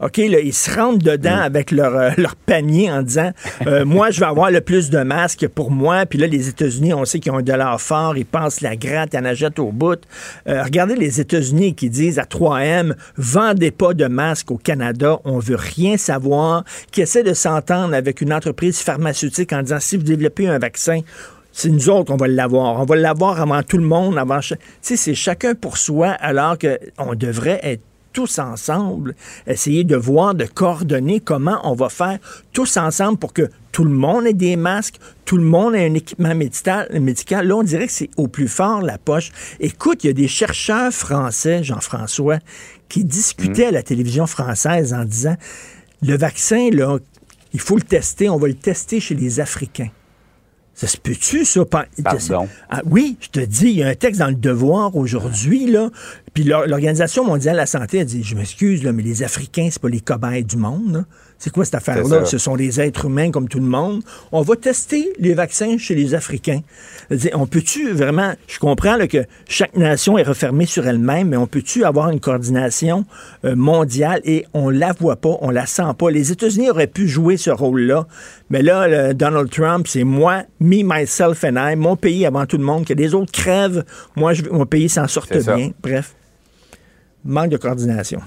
OK, 0.00 0.18
là, 0.18 0.40
ils 0.40 0.52
se 0.52 0.70
rentrent 0.70 1.04
dedans 1.04 1.36
mm. 1.36 1.40
avec 1.40 1.70
leur, 1.70 1.96
euh, 1.96 2.10
leur 2.18 2.36
panier 2.36 2.90
en 2.90 3.02
disant 3.02 3.30
euh, 3.66 3.84
Moi, 3.84 4.10
je 4.10 4.20
vais 4.20 4.26
avoir 4.26 4.50
le 4.50 4.60
plus 4.60 4.90
de 4.90 4.98
masques 4.98 5.48
pour 5.48 5.70
moi. 5.70 6.04
Puis 6.04 6.18
là, 6.18 6.26
les 6.26 6.48
États-Unis, 6.48 6.92
on 6.92 7.04
sait 7.04 7.18
qu'ils 7.18 7.32
ont 7.32 7.38
un 7.38 7.42
dollar 7.42 7.80
fort, 7.80 8.16
ils 8.16 8.26
passent 8.26 8.60
la 8.60 8.76
gratte, 8.76 9.14
ils 9.14 9.18
en 9.18 9.24
achètent 9.24 9.58
au 9.58 9.72
bout. 9.72 10.00
Euh, 10.48 10.62
regardez 10.62 10.96
les 10.96 11.20
États-Unis 11.20 11.74
qui 11.74 11.88
disent 11.88 12.18
à 12.18 12.24
3M 12.24 12.94
Vendez 13.16 13.70
pas 13.70 13.94
de 13.94 14.06
masques 14.06 14.50
au 14.50 14.58
Canada, 14.58 15.18
on 15.24 15.38
veut 15.38 15.56
rien 15.56 15.96
savoir, 15.96 16.64
qui 16.90 17.00
essaient 17.00 17.22
de 17.22 17.34
s'entendre 17.34 17.94
avec 17.94 18.20
une 18.20 18.32
entreprise 18.32 18.80
pharmaceutique 18.80 19.52
en 19.52 19.62
disant 19.62 19.80
Si 19.80 19.96
vous 19.96 20.02
développez 20.02 20.46
un 20.46 20.58
vaccin, 20.58 21.00
c'est 21.52 21.70
nous 21.70 21.88
autres 21.88 22.12
qu'on 22.12 22.18
va 22.18 22.28
l'avoir. 22.28 22.80
On 22.80 22.84
va 22.84 22.96
l'avoir 22.96 23.40
avant 23.40 23.62
tout 23.62 23.78
le 23.78 23.84
monde. 23.84 24.18
Avant... 24.18 24.40
Tu 24.40 24.56
sais, 24.82 24.96
c'est 24.96 25.14
chacun 25.14 25.54
pour 25.54 25.78
soi, 25.78 26.08
alors 26.08 26.58
qu'on 26.58 27.14
devrait 27.14 27.60
être 27.62 27.80
tous 28.16 28.38
ensemble, 28.38 29.14
essayer 29.46 29.84
de 29.84 29.94
voir, 29.94 30.34
de 30.34 30.46
coordonner 30.46 31.20
comment 31.20 31.60
on 31.64 31.74
va 31.74 31.90
faire 31.90 32.18
tous 32.54 32.78
ensemble 32.78 33.18
pour 33.18 33.34
que 33.34 33.50
tout 33.72 33.84
le 33.84 33.90
monde 33.90 34.26
ait 34.26 34.32
des 34.32 34.56
masques, 34.56 34.96
tout 35.26 35.36
le 35.36 35.42
monde 35.44 35.74
ait 35.74 35.86
un 35.86 35.92
équipement 35.92 36.34
médical. 36.34 36.88
Là, 37.46 37.56
on 37.56 37.62
dirait 37.62 37.86
que 37.86 37.92
c'est 37.92 38.08
au 38.16 38.26
plus 38.26 38.48
fort 38.48 38.80
la 38.80 38.96
poche. 38.96 39.32
Écoute, 39.60 40.02
il 40.02 40.06
y 40.06 40.10
a 40.10 40.14
des 40.14 40.28
chercheurs 40.28 40.94
français, 40.94 41.62
Jean-François, 41.62 42.38
qui 42.88 43.04
discutaient 43.04 43.66
à 43.66 43.70
la 43.70 43.82
télévision 43.82 44.26
française 44.26 44.94
en 44.94 45.04
disant, 45.04 45.36
le 46.00 46.16
vaccin, 46.16 46.70
il 47.52 47.60
faut 47.60 47.76
le 47.76 47.82
tester, 47.82 48.30
on 48.30 48.38
va 48.38 48.48
le 48.48 48.54
tester 48.54 48.98
chez 48.98 49.14
les 49.14 49.40
Africains. 49.40 49.90
Ça 50.76 50.86
se 50.86 50.98
peut-tu, 50.98 51.46
ça? 51.46 51.64
Pardon? 51.64 52.48
Ah, 52.68 52.82
oui, 52.84 53.16
je 53.20 53.28
te 53.28 53.40
dis, 53.40 53.68
il 53.68 53.78
y 53.78 53.82
a 53.82 53.88
un 53.88 53.94
texte 53.94 54.20
dans 54.20 54.28
le 54.28 54.34
Devoir 54.34 54.94
aujourd'hui, 54.94 55.66
là. 55.66 55.88
Puis 56.34 56.44
l'Organisation 56.44 57.24
mondiale 57.24 57.54
de 57.54 57.60
la 57.60 57.66
santé 57.66 58.00
a 58.00 58.04
dit, 58.04 58.22
je 58.22 58.36
m'excuse, 58.36 58.84
là, 58.84 58.92
mais 58.92 59.02
les 59.02 59.22
Africains, 59.22 59.68
c'est 59.72 59.80
pas 59.80 59.88
les 59.88 60.00
cobayes 60.00 60.44
du 60.44 60.58
monde. 60.58 61.06
C'est 61.38 61.52
quoi 61.52 61.64
cette 61.64 61.74
affaire-là? 61.74 62.24
Ce 62.24 62.38
sont 62.38 62.56
des 62.56 62.80
êtres 62.80 63.04
humains 63.04 63.30
comme 63.30 63.48
tout 63.48 63.60
le 63.60 63.66
monde. 63.66 64.02
On 64.32 64.40
va 64.40 64.56
tester 64.56 65.12
les 65.18 65.34
vaccins 65.34 65.76
chez 65.76 65.94
les 65.94 66.14
Africains. 66.14 66.60
On 67.34 67.46
peut-tu 67.46 67.92
vraiment, 67.92 68.32
je 68.46 68.58
comprends 68.58 68.96
que 69.06 69.24
chaque 69.46 69.76
nation 69.76 70.16
est 70.16 70.22
refermée 70.22 70.66
sur 70.66 70.86
elle-même, 70.86 71.28
mais 71.28 71.36
on 71.36 71.46
peut-tu 71.46 71.84
avoir 71.84 72.08
une 72.08 72.20
coordination 72.20 73.04
euh, 73.44 73.54
mondiale 73.54 74.20
et 74.24 74.46
on 74.54 74.70
la 74.70 74.92
voit 74.92 75.16
pas, 75.16 75.36
on 75.42 75.50
la 75.50 75.66
sent 75.66 75.92
pas? 75.98 76.10
Les 76.10 76.32
États-Unis 76.32 76.70
auraient 76.70 76.86
pu 76.86 77.06
jouer 77.06 77.36
ce 77.36 77.50
rôle-là, 77.50 78.06
mais 78.48 78.62
là, 78.62 79.12
Donald 79.12 79.50
Trump, 79.50 79.86
c'est 79.88 80.04
moi, 80.04 80.44
me, 80.60 80.82
myself 80.82 81.44
and 81.44 81.56
I, 81.56 81.76
mon 81.76 81.96
pays 81.96 82.24
avant 82.24 82.46
tout 82.46 82.56
le 82.56 82.64
monde, 82.64 82.86
que 82.86 82.94
les 82.94 83.14
autres 83.14 83.32
crèvent, 83.32 83.84
moi, 84.16 84.32
je, 84.32 84.42
mon 84.44 84.64
pays 84.64 84.88
s'en 84.88 85.06
sorte 85.06 85.36
bien. 85.36 85.70
Bref, 85.82 86.14
manque 87.24 87.50
de 87.50 87.56
coordination. 87.58 88.20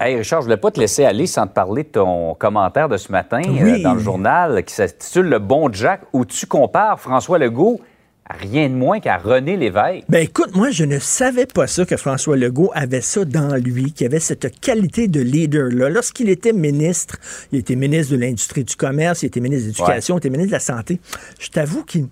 Hey 0.00 0.16
Richard, 0.16 0.42
je 0.42 0.44
ne 0.44 0.50
voulais 0.50 0.60
pas 0.60 0.70
te 0.70 0.78
laisser 0.78 1.04
aller 1.04 1.26
sans 1.26 1.48
te 1.48 1.52
parler 1.52 1.82
de 1.82 1.88
ton 1.88 2.34
commentaire 2.34 2.88
de 2.88 2.96
ce 2.96 3.10
matin 3.10 3.42
euh, 3.44 3.82
dans 3.82 3.94
le 3.94 4.00
journal 4.00 4.62
qui 4.62 4.72
s'intitule 4.72 5.26
Le 5.26 5.40
bon 5.40 5.72
Jack, 5.72 6.02
où 6.12 6.24
tu 6.24 6.46
compares 6.46 7.00
François 7.00 7.36
Legault 7.36 7.80
à 8.24 8.34
rien 8.34 8.68
de 8.68 8.74
moins 8.74 9.00
qu'à 9.00 9.16
René 9.16 9.56
Lévesque. 9.56 10.04
Ben 10.08 10.22
écoute, 10.22 10.54
moi, 10.54 10.70
je 10.70 10.84
ne 10.84 11.00
savais 11.00 11.46
pas 11.46 11.66
ça 11.66 11.84
que 11.84 11.96
François 11.96 12.36
Legault 12.36 12.70
avait 12.74 13.00
ça 13.00 13.24
dans 13.24 13.56
lui, 13.56 13.92
qu'il 13.92 14.06
avait 14.06 14.20
cette 14.20 14.60
qualité 14.60 15.08
de 15.08 15.20
leader-là. 15.20 15.88
Lorsqu'il 15.88 16.28
était 16.28 16.52
ministre, 16.52 17.16
il 17.50 17.58
était 17.58 17.74
ministre 17.74 18.12
de 18.12 18.20
l'Industrie 18.20 18.62
du 18.62 18.76
commerce, 18.76 19.22
il 19.22 19.26
était 19.26 19.40
ministre 19.40 19.64
de 19.64 19.70
l'Éducation, 19.70 20.14
il 20.16 20.18
était 20.18 20.30
ministre 20.30 20.50
de 20.50 20.56
la 20.56 20.60
Santé. 20.60 21.00
Je 21.40 21.48
t'avoue 21.48 21.82
qu'il 21.82 22.06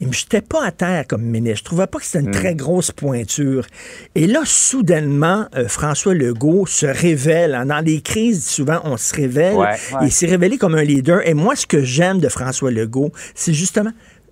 il 0.00 0.08
me 0.08 0.12
jetait 0.12 0.42
pas 0.42 0.64
à 0.64 0.70
terre 0.70 1.06
comme 1.06 1.22
ministre. 1.22 1.58
Je 1.58 1.64
trouvais 1.64 1.86
pas 1.86 1.98
que 1.98 2.04
c'était 2.04 2.20
une 2.20 2.28
hmm. 2.28 2.32
très 2.32 2.54
grosse 2.54 2.92
pointure. 2.92 3.66
Et 4.14 4.26
là, 4.26 4.42
soudainement, 4.44 5.46
euh, 5.56 5.66
François 5.68 6.14
Legault 6.14 6.66
se 6.66 6.86
révèle. 6.86 7.54
Hein. 7.54 7.66
dans 7.66 7.84
les 7.84 8.00
crises, 8.00 8.46
souvent, 8.46 8.80
on 8.84 8.96
se 8.96 9.14
révèle. 9.14 9.56
Il 10.02 10.12
s'est 10.12 10.26
révélé 10.26 10.56
comme 10.56 10.74
un 10.74 10.84
leader. 10.84 11.26
Et 11.26 11.34
moi, 11.34 11.56
ce 11.56 11.66
que 11.66 11.82
j'aime 11.82 12.20
de 12.20 12.28
François 12.28 12.70
Legault, 12.70 13.12
c'est 13.34 13.54
justement 13.54 13.90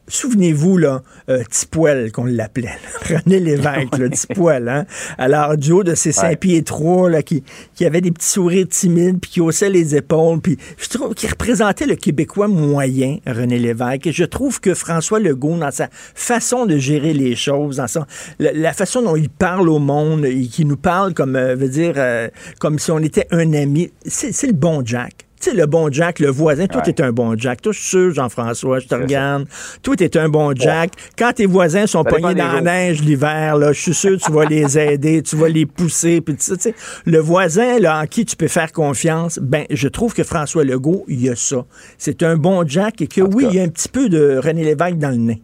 Souvenez-vous, 0.08 0.78
là, 0.78 1.02
euh, 1.28 1.42
Tipoel, 1.50 2.12
qu'on 2.12 2.26
l'appelait, 2.26 2.78
René 3.08 3.40
Lévesque, 3.40 3.98
là, 3.98 4.08
Tipoel, 4.08 4.68
hein? 4.68 4.86
Alors, 5.18 5.56
du 5.56 5.72
haut 5.72 5.82
de 5.82 5.96
ses 5.96 6.12
cinq 6.12 6.38
pieds 6.38 6.62
trois, 6.62 7.10
là, 7.10 7.22
qui, 7.22 7.42
qui 7.74 7.84
avait 7.84 8.00
des 8.00 8.12
petits 8.12 8.28
sourires 8.28 8.68
timides, 8.68 9.18
puis 9.20 9.32
qui 9.32 9.40
haussait 9.40 9.68
les 9.68 9.96
épaules, 9.96 10.40
puis 10.40 10.58
je 10.78 10.88
trouve 10.88 11.14
qu'il 11.14 11.28
représentait 11.28 11.86
le 11.86 11.96
Québécois 11.96 12.46
moyen, 12.46 13.18
René 13.26 13.58
Lévesque. 13.58 14.06
Et 14.06 14.12
je 14.12 14.24
trouve 14.24 14.60
que 14.60 14.74
François 14.74 15.18
Legault, 15.18 15.58
dans 15.58 15.72
sa 15.72 15.88
façon 15.90 16.66
de 16.66 16.78
gérer 16.78 17.12
les 17.12 17.34
choses, 17.34 17.76
dans 17.76 17.88
sa, 17.88 18.06
la, 18.38 18.72
façon 18.72 19.02
dont 19.02 19.16
il 19.16 19.28
parle 19.28 19.68
au 19.68 19.80
monde, 19.80 20.24
et 20.24 20.46
qui 20.46 20.64
nous 20.64 20.76
parle 20.76 21.14
comme, 21.14 21.34
euh, 21.34 21.56
veut 21.56 21.68
dire, 21.68 21.94
euh, 21.96 22.28
comme 22.60 22.78
si 22.78 22.92
on 22.92 22.98
était 23.00 23.26
un 23.32 23.52
ami, 23.54 23.90
c'est 24.04 24.46
le 24.46 24.52
bon 24.52 24.82
Jack. 24.84 25.25
Tu 25.40 25.50
sais, 25.50 25.56
le 25.56 25.66
bon 25.66 25.92
Jack, 25.92 26.18
le 26.18 26.30
voisin, 26.30 26.66
tout 26.66 26.80
est 26.86 27.00
un 27.00 27.12
bon 27.12 27.36
Jack. 27.36 27.60
Toi, 27.60 27.72
je 27.72 27.78
suis 27.78 27.88
sûr, 27.88 28.14
Jean-François, 28.14 28.78
je 28.78 28.86
te 28.86 28.94
regarde. 28.94 29.46
Tout 29.82 30.02
est 30.02 30.16
un 30.16 30.28
bon 30.28 30.54
Jack. 30.54 30.92
Quand 31.18 31.32
tes 31.34 31.46
voisins 31.46 31.86
sont 31.86 32.04
pognés 32.04 32.34
dans 32.34 32.52
la 32.52 32.60
neige 32.60 33.02
l'hiver, 33.02 33.56
là, 33.56 33.72
je 33.72 33.80
suis 33.80 33.94
sûr 33.94 34.18
que 34.18 34.24
tu 34.24 34.32
vas 34.32 34.44
les 34.44 34.78
aider, 34.78 35.22
tu 35.22 35.36
vas 35.36 35.48
les 35.48 35.66
pousser. 35.66 36.20
Puis, 36.20 36.36
tu 36.36 36.54
sais, 36.56 36.74
le 37.04 37.18
voisin 37.18 37.78
là, 37.78 38.00
en 38.00 38.06
qui 38.06 38.24
tu 38.24 38.36
peux 38.36 38.48
faire 38.48 38.72
confiance, 38.72 39.38
ben, 39.38 39.66
je 39.70 39.88
trouve 39.88 40.14
que 40.14 40.24
François 40.24 40.64
Legault, 40.64 41.04
il 41.08 41.22
y 41.22 41.28
a 41.28 41.36
ça. 41.36 41.64
C'est 41.98 42.22
un 42.22 42.36
bon 42.36 42.66
Jack 42.66 43.02
et 43.02 43.06
que 43.06 43.20
oui, 43.20 43.46
il 43.50 43.56
y 43.56 43.60
a 43.60 43.62
un 43.62 43.68
petit 43.68 43.88
peu 43.88 44.08
de 44.08 44.40
René 44.42 44.64
Lévesque 44.64 44.98
dans 44.98 45.10
le 45.10 45.16
nez. 45.16 45.42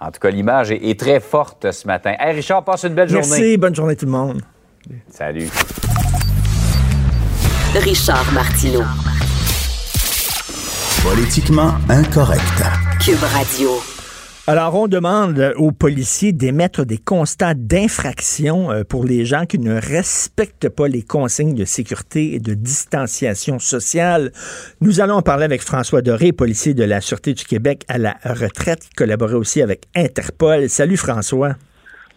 En 0.00 0.10
tout 0.10 0.20
cas, 0.20 0.30
l'image 0.30 0.70
est, 0.70 0.98
très 0.98 1.20
forte 1.20 1.70
ce 1.70 1.86
matin. 1.86 2.14
Hey, 2.18 2.34
Richard, 2.34 2.64
passe 2.64 2.84
une 2.84 2.94
belle 2.94 3.08
journée. 3.08 3.26
Merci, 3.28 3.56
bonne 3.58 3.74
journée 3.74 3.96
tout 3.96 4.06
le 4.06 4.12
monde. 4.12 4.40
Salut. 5.10 5.48
Richard 7.76 8.32
Martineau. 8.32 8.82
Politiquement 11.04 11.74
incorrect. 11.88 12.42
Cube 13.00 13.22
Radio. 13.22 13.70
Alors, 14.48 14.74
on 14.74 14.88
demande 14.88 15.54
aux 15.56 15.70
policiers 15.70 16.32
d'émettre 16.32 16.84
des 16.84 16.98
constats 16.98 17.54
d'infraction 17.54 18.72
euh, 18.72 18.82
pour 18.82 19.04
les 19.04 19.24
gens 19.24 19.46
qui 19.46 19.60
ne 19.60 19.80
respectent 19.80 20.68
pas 20.68 20.88
les 20.88 21.02
consignes 21.02 21.54
de 21.54 21.64
sécurité 21.64 22.34
et 22.34 22.40
de 22.40 22.54
distanciation 22.54 23.60
sociale. 23.60 24.32
Nous 24.80 25.00
allons 25.00 25.14
en 25.14 25.22
parler 25.22 25.44
avec 25.44 25.62
François 25.62 26.02
Doré, 26.02 26.32
policier 26.32 26.74
de 26.74 26.82
la 26.82 27.00
Sûreté 27.00 27.34
du 27.34 27.44
Québec 27.44 27.84
à 27.86 27.98
la 27.98 28.16
retraite, 28.24 28.80
qui 28.80 28.94
collaborait 28.96 29.34
aussi 29.34 29.62
avec 29.62 29.84
Interpol. 29.94 30.68
Salut 30.68 30.96
François. 30.96 31.54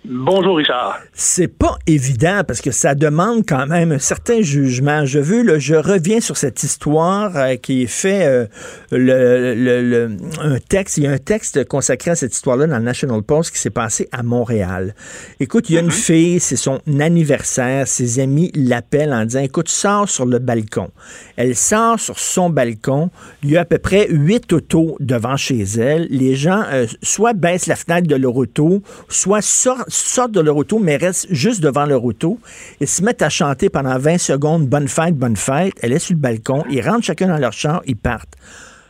Bonjour 0.05 0.57
Richard. 0.57 0.99
C'est 1.13 1.47
pas 1.47 1.77
évident 1.87 2.41
parce 2.45 2.59
que 2.59 2.71
ça 2.71 2.93
demande 2.93 3.45
quand 3.47 3.67
même 3.67 3.93
un 3.93 3.99
certain 3.99 4.41
jugement. 4.41 5.05
Je 5.05 5.19
veux, 5.19 5.43
là, 5.43 5.59
je 5.59 5.75
reviens 5.75 6.19
sur 6.19 6.35
cette 6.35 6.61
histoire 6.61 7.37
euh, 7.37 7.55
qui 7.55 7.83
est 7.83 7.87
fait 7.87 8.25
euh, 8.25 8.45
le, 8.91 9.55
le, 9.55 10.17
un 10.41 10.59
texte. 10.59 10.97
Il 10.97 11.05
y 11.05 11.07
a 11.07 11.11
un 11.11 11.17
texte 11.19 11.65
consacré 11.69 12.11
à 12.11 12.15
cette 12.15 12.33
histoire-là 12.33 12.67
dans 12.67 12.79
le 12.79 12.83
National 12.83 13.21
Post 13.21 13.51
qui 13.51 13.59
s'est 13.59 13.69
passé 13.69 14.09
à 14.11 14.23
Montréal. 14.23 14.93
Écoute, 15.39 15.69
il 15.69 15.75
y 15.75 15.77
a 15.77 15.81
une 15.81 15.87
mm-hmm. 15.87 15.91
fille, 15.91 16.39
c'est 16.41 16.57
son 16.57 16.81
anniversaire. 16.99 17.87
Ses 17.87 18.19
amis 18.19 18.51
l'appellent 18.55 19.13
en 19.13 19.23
disant 19.23 19.39
Écoute, 19.39 19.69
sors 19.69 20.09
sur 20.09 20.25
le 20.25 20.39
balcon. 20.39 20.89
Elle 21.37 21.55
sort 21.55 22.01
sur 22.01 22.19
son 22.19 22.49
balcon. 22.49 23.09
Il 23.41 23.51
y 23.51 23.57
a 23.57 23.61
à 23.61 23.65
peu 23.65 23.77
près 23.77 24.07
huit 24.09 24.51
autos 24.51 24.97
devant 24.99 25.37
chez 25.37 25.61
elle. 25.61 26.07
Les 26.09 26.35
gens 26.35 26.63
euh, 26.73 26.87
soit 27.01 27.31
baissent 27.31 27.67
la 27.67 27.77
fenêtre 27.77 28.09
de 28.09 28.15
leur 28.17 28.35
auto, 28.35 28.83
soit 29.07 29.41
sortent 29.41 29.92
sortent 29.93 30.31
de 30.31 30.39
leur 30.39 30.57
auto, 30.57 30.79
mais 30.79 30.97
restent 30.97 31.27
juste 31.29 31.61
devant 31.61 31.85
leur 31.85 32.03
auto 32.03 32.39
et 32.79 32.85
se 32.85 33.03
mettent 33.03 33.21
à 33.21 33.29
chanter 33.29 33.69
pendant 33.69 33.97
20 33.97 34.17
secondes 34.17 34.67
Bonne 34.67 34.87
fête, 34.87 35.15
bonne 35.15 35.35
fête. 35.35 35.73
Elle 35.81 35.93
est 35.93 35.99
sur 35.99 36.15
le 36.15 36.19
balcon. 36.19 36.63
Ils 36.69 36.81
rentrent 36.81 37.05
chacun 37.05 37.27
dans 37.27 37.37
leur 37.37 37.53
char, 37.53 37.81
ils 37.85 37.95
partent. 37.95 38.35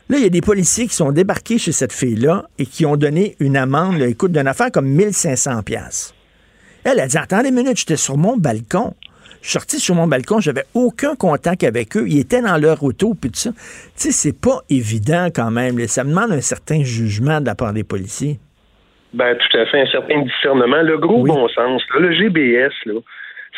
Là, 0.10 0.18
il 0.18 0.24
y 0.24 0.28
a 0.28 0.30
des 0.30 0.42
policiers 0.42 0.88
qui 0.88 0.96
sont 0.96 1.12
débarqués 1.12 1.58
chez 1.58 1.72
cette 1.72 1.94
fille-là 1.94 2.46
et 2.58 2.66
qui 2.66 2.86
ont 2.86 2.98
donné 2.98 3.36
une 3.40 3.56
amende, 3.56 4.02
écoute, 4.02 4.32
d'une 4.32 4.48
affaire 4.48 4.72
comme 4.72 4.88
1500 4.88 5.64
pièces. 5.64 6.14
Elle 6.84 7.00
a 7.00 7.08
dit, 7.08 7.18
attendez 7.18 7.50
une 7.50 7.56
minute, 7.56 7.78
j'étais 7.78 7.96
sur 7.96 8.18
mon 8.18 8.36
balcon. 8.36 8.94
Je 9.42 9.50
suis 9.50 9.54
sorti 9.54 9.80
sur 9.80 9.96
mon 9.96 10.08
balcon, 10.08 10.40
j'avais 10.40 10.66
aucun 10.74 11.16
contact 11.16 11.64
avec 11.64 11.98
eux. 11.98 12.06
Ils 12.08 12.20
étaient 12.20 12.42
dans 12.42 12.58
leur 12.58 12.84
auto, 12.84 13.14
puis 13.14 13.30
tout 13.30 13.40
ça. 13.40 13.52
Tu 13.52 13.58
sais, 13.96 14.12
c'est 14.12 14.34
pas 14.34 14.62
évident 14.70 15.28
quand 15.34 15.52
même. 15.52 15.86
Ça 15.88 16.04
demande 16.04 16.32
un 16.32 16.42
certain 16.42 16.84
jugement 16.84 17.42
de 17.42 17.46
la 17.46 17.56
part 17.56 17.74
des 17.74 17.84
policiers. 17.84 18.40
Ben, 19.14 19.38
tout 19.38 19.58
à 19.58 19.66
fait, 19.68 19.82
un 19.82 19.86
certain 19.88 20.22
discernement. 20.22 20.82
Le 20.82 20.98
gros 20.98 21.24
bon 21.24 21.48
sens, 21.48 21.84
le 21.98 22.12
GBS, 22.12 22.74
là, 22.86 23.00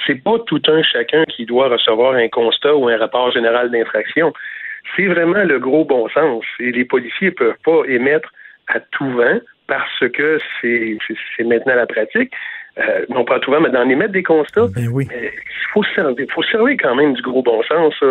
c'est 0.05 0.21
pas 0.21 0.37
tout 0.45 0.61
un 0.67 0.83
chacun 0.83 1.23
qui 1.25 1.45
doit 1.45 1.69
recevoir 1.69 2.15
un 2.15 2.27
constat 2.27 2.75
ou 2.75 2.89
un 2.89 2.97
rapport 2.97 3.31
général 3.31 3.71
d'infraction. 3.71 4.33
C'est 4.95 5.07
vraiment 5.07 5.43
le 5.43 5.59
gros 5.59 5.85
bon 5.85 6.09
sens. 6.09 6.43
Et 6.59 6.71
les 6.71 6.85
policiers 6.85 7.31
peuvent 7.31 7.57
pas 7.63 7.83
émettre 7.87 8.29
à 8.67 8.79
tout 8.79 9.09
vent 9.11 9.39
parce 9.67 10.03
que 10.13 10.37
c'est 10.61 11.43
maintenant 11.43 11.75
la 11.75 11.87
pratique. 11.87 12.31
Euh, 12.77 13.05
non 13.09 13.23
pas 13.23 13.37
à 13.37 13.39
tout 13.39 13.51
vent, 13.51 13.61
mais 13.61 13.69
d'en 13.69 13.87
émettre 13.87 14.11
des 14.11 14.23
constats. 14.23 14.67
Ben 14.75 14.89
oui. 14.91 15.07
Il 15.09 15.67
faut 15.71 15.83
servir, 15.95 16.25
faut 16.33 16.43
servir 16.43 16.75
quand 16.81 16.95
même 16.95 17.13
du 17.13 17.21
gros 17.21 17.41
bon 17.41 17.63
sens. 17.63 17.93
Ça 17.99 18.05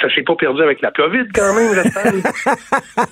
ça 0.00 0.08
s'est 0.14 0.22
pas 0.22 0.36
perdu 0.36 0.62
avec 0.62 0.80
la 0.80 0.90
COVID 0.90 1.28
quand 1.34 1.54
même, 1.54 1.72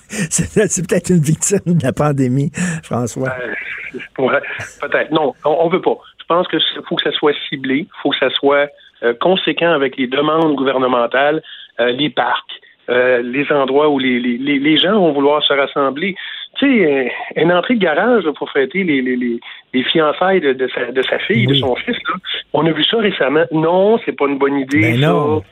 C'est 0.09 0.87
peut-être 0.89 1.11
une 1.11 1.23
victime 1.23 1.61
de 1.67 1.85
la 1.85 1.93
pandémie, 1.93 2.51
François. 2.83 3.29
Euh, 3.29 4.41
peut-être. 4.81 5.11
Non, 5.11 5.35
on, 5.45 5.67
ne 5.67 5.73
veut 5.73 5.81
pas. 5.81 5.99
Je 6.21 6.25
pense 6.27 6.47
que 6.49 6.59
faut 6.89 6.97
que 6.97 7.03
ça 7.03 7.13
soit 7.13 7.35
ciblé, 7.49 7.87
faut 8.03 8.11
que 8.11 8.19
ça 8.19 8.31
soit 8.31 8.69
euh, 9.03 9.15
conséquent 9.21 9.73
avec 9.73 9.97
les 9.97 10.07
demandes 10.07 10.55
gouvernementales, 10.55 11.43
euh, 11.81 11.93
les 11.93 12.11
parcs, 12.11 12.61
les 12.89 13.47
endroits 13.53 13.89
où 13.89 14.01
les, 14.01 14.19
les, 14.19 14.59
les, 14.59 14.77
gens 14.77 14.95
vont 14.95 15.13
vouloir 15.13 15.41
se 15.45 15.53
rassembler. 15.53 16.17
Tu 16.59 16.67
sais, 16.67 17.13
une 17.37 17.53
entrée 17.53 17.75
de 17.75 17.81
garage 17.81 18.25
pour 18.37 18.51
fêter 18.51 18.85
les, 18.85 19.01
les, 19.03 19.85
fiançailles 19.85 20.41
de, 20.41 20.53
de, 20.53 20.69
sa, 20.69 20.93
de 20.93 21.03
sa 21.03 21.19
fille, 21.21 21.47
de 21.47 21.55
son 21.55 21.75
fils, 21.77 21.97
là. 22.09 22.15
on 22.53 22.67
a 22.67 22.73
vu 22.73 22.85
ça 22.85 22.99
récemment. 22.99 23.45
Non, 23.53 23.99
c'est 24.05 24.13
pas 24.13 24.27
une 24.27 24.39
bonne 24.39 24.59
idée. 24.59 24.81
Ben 24.81 25.01
non 25.01 25.43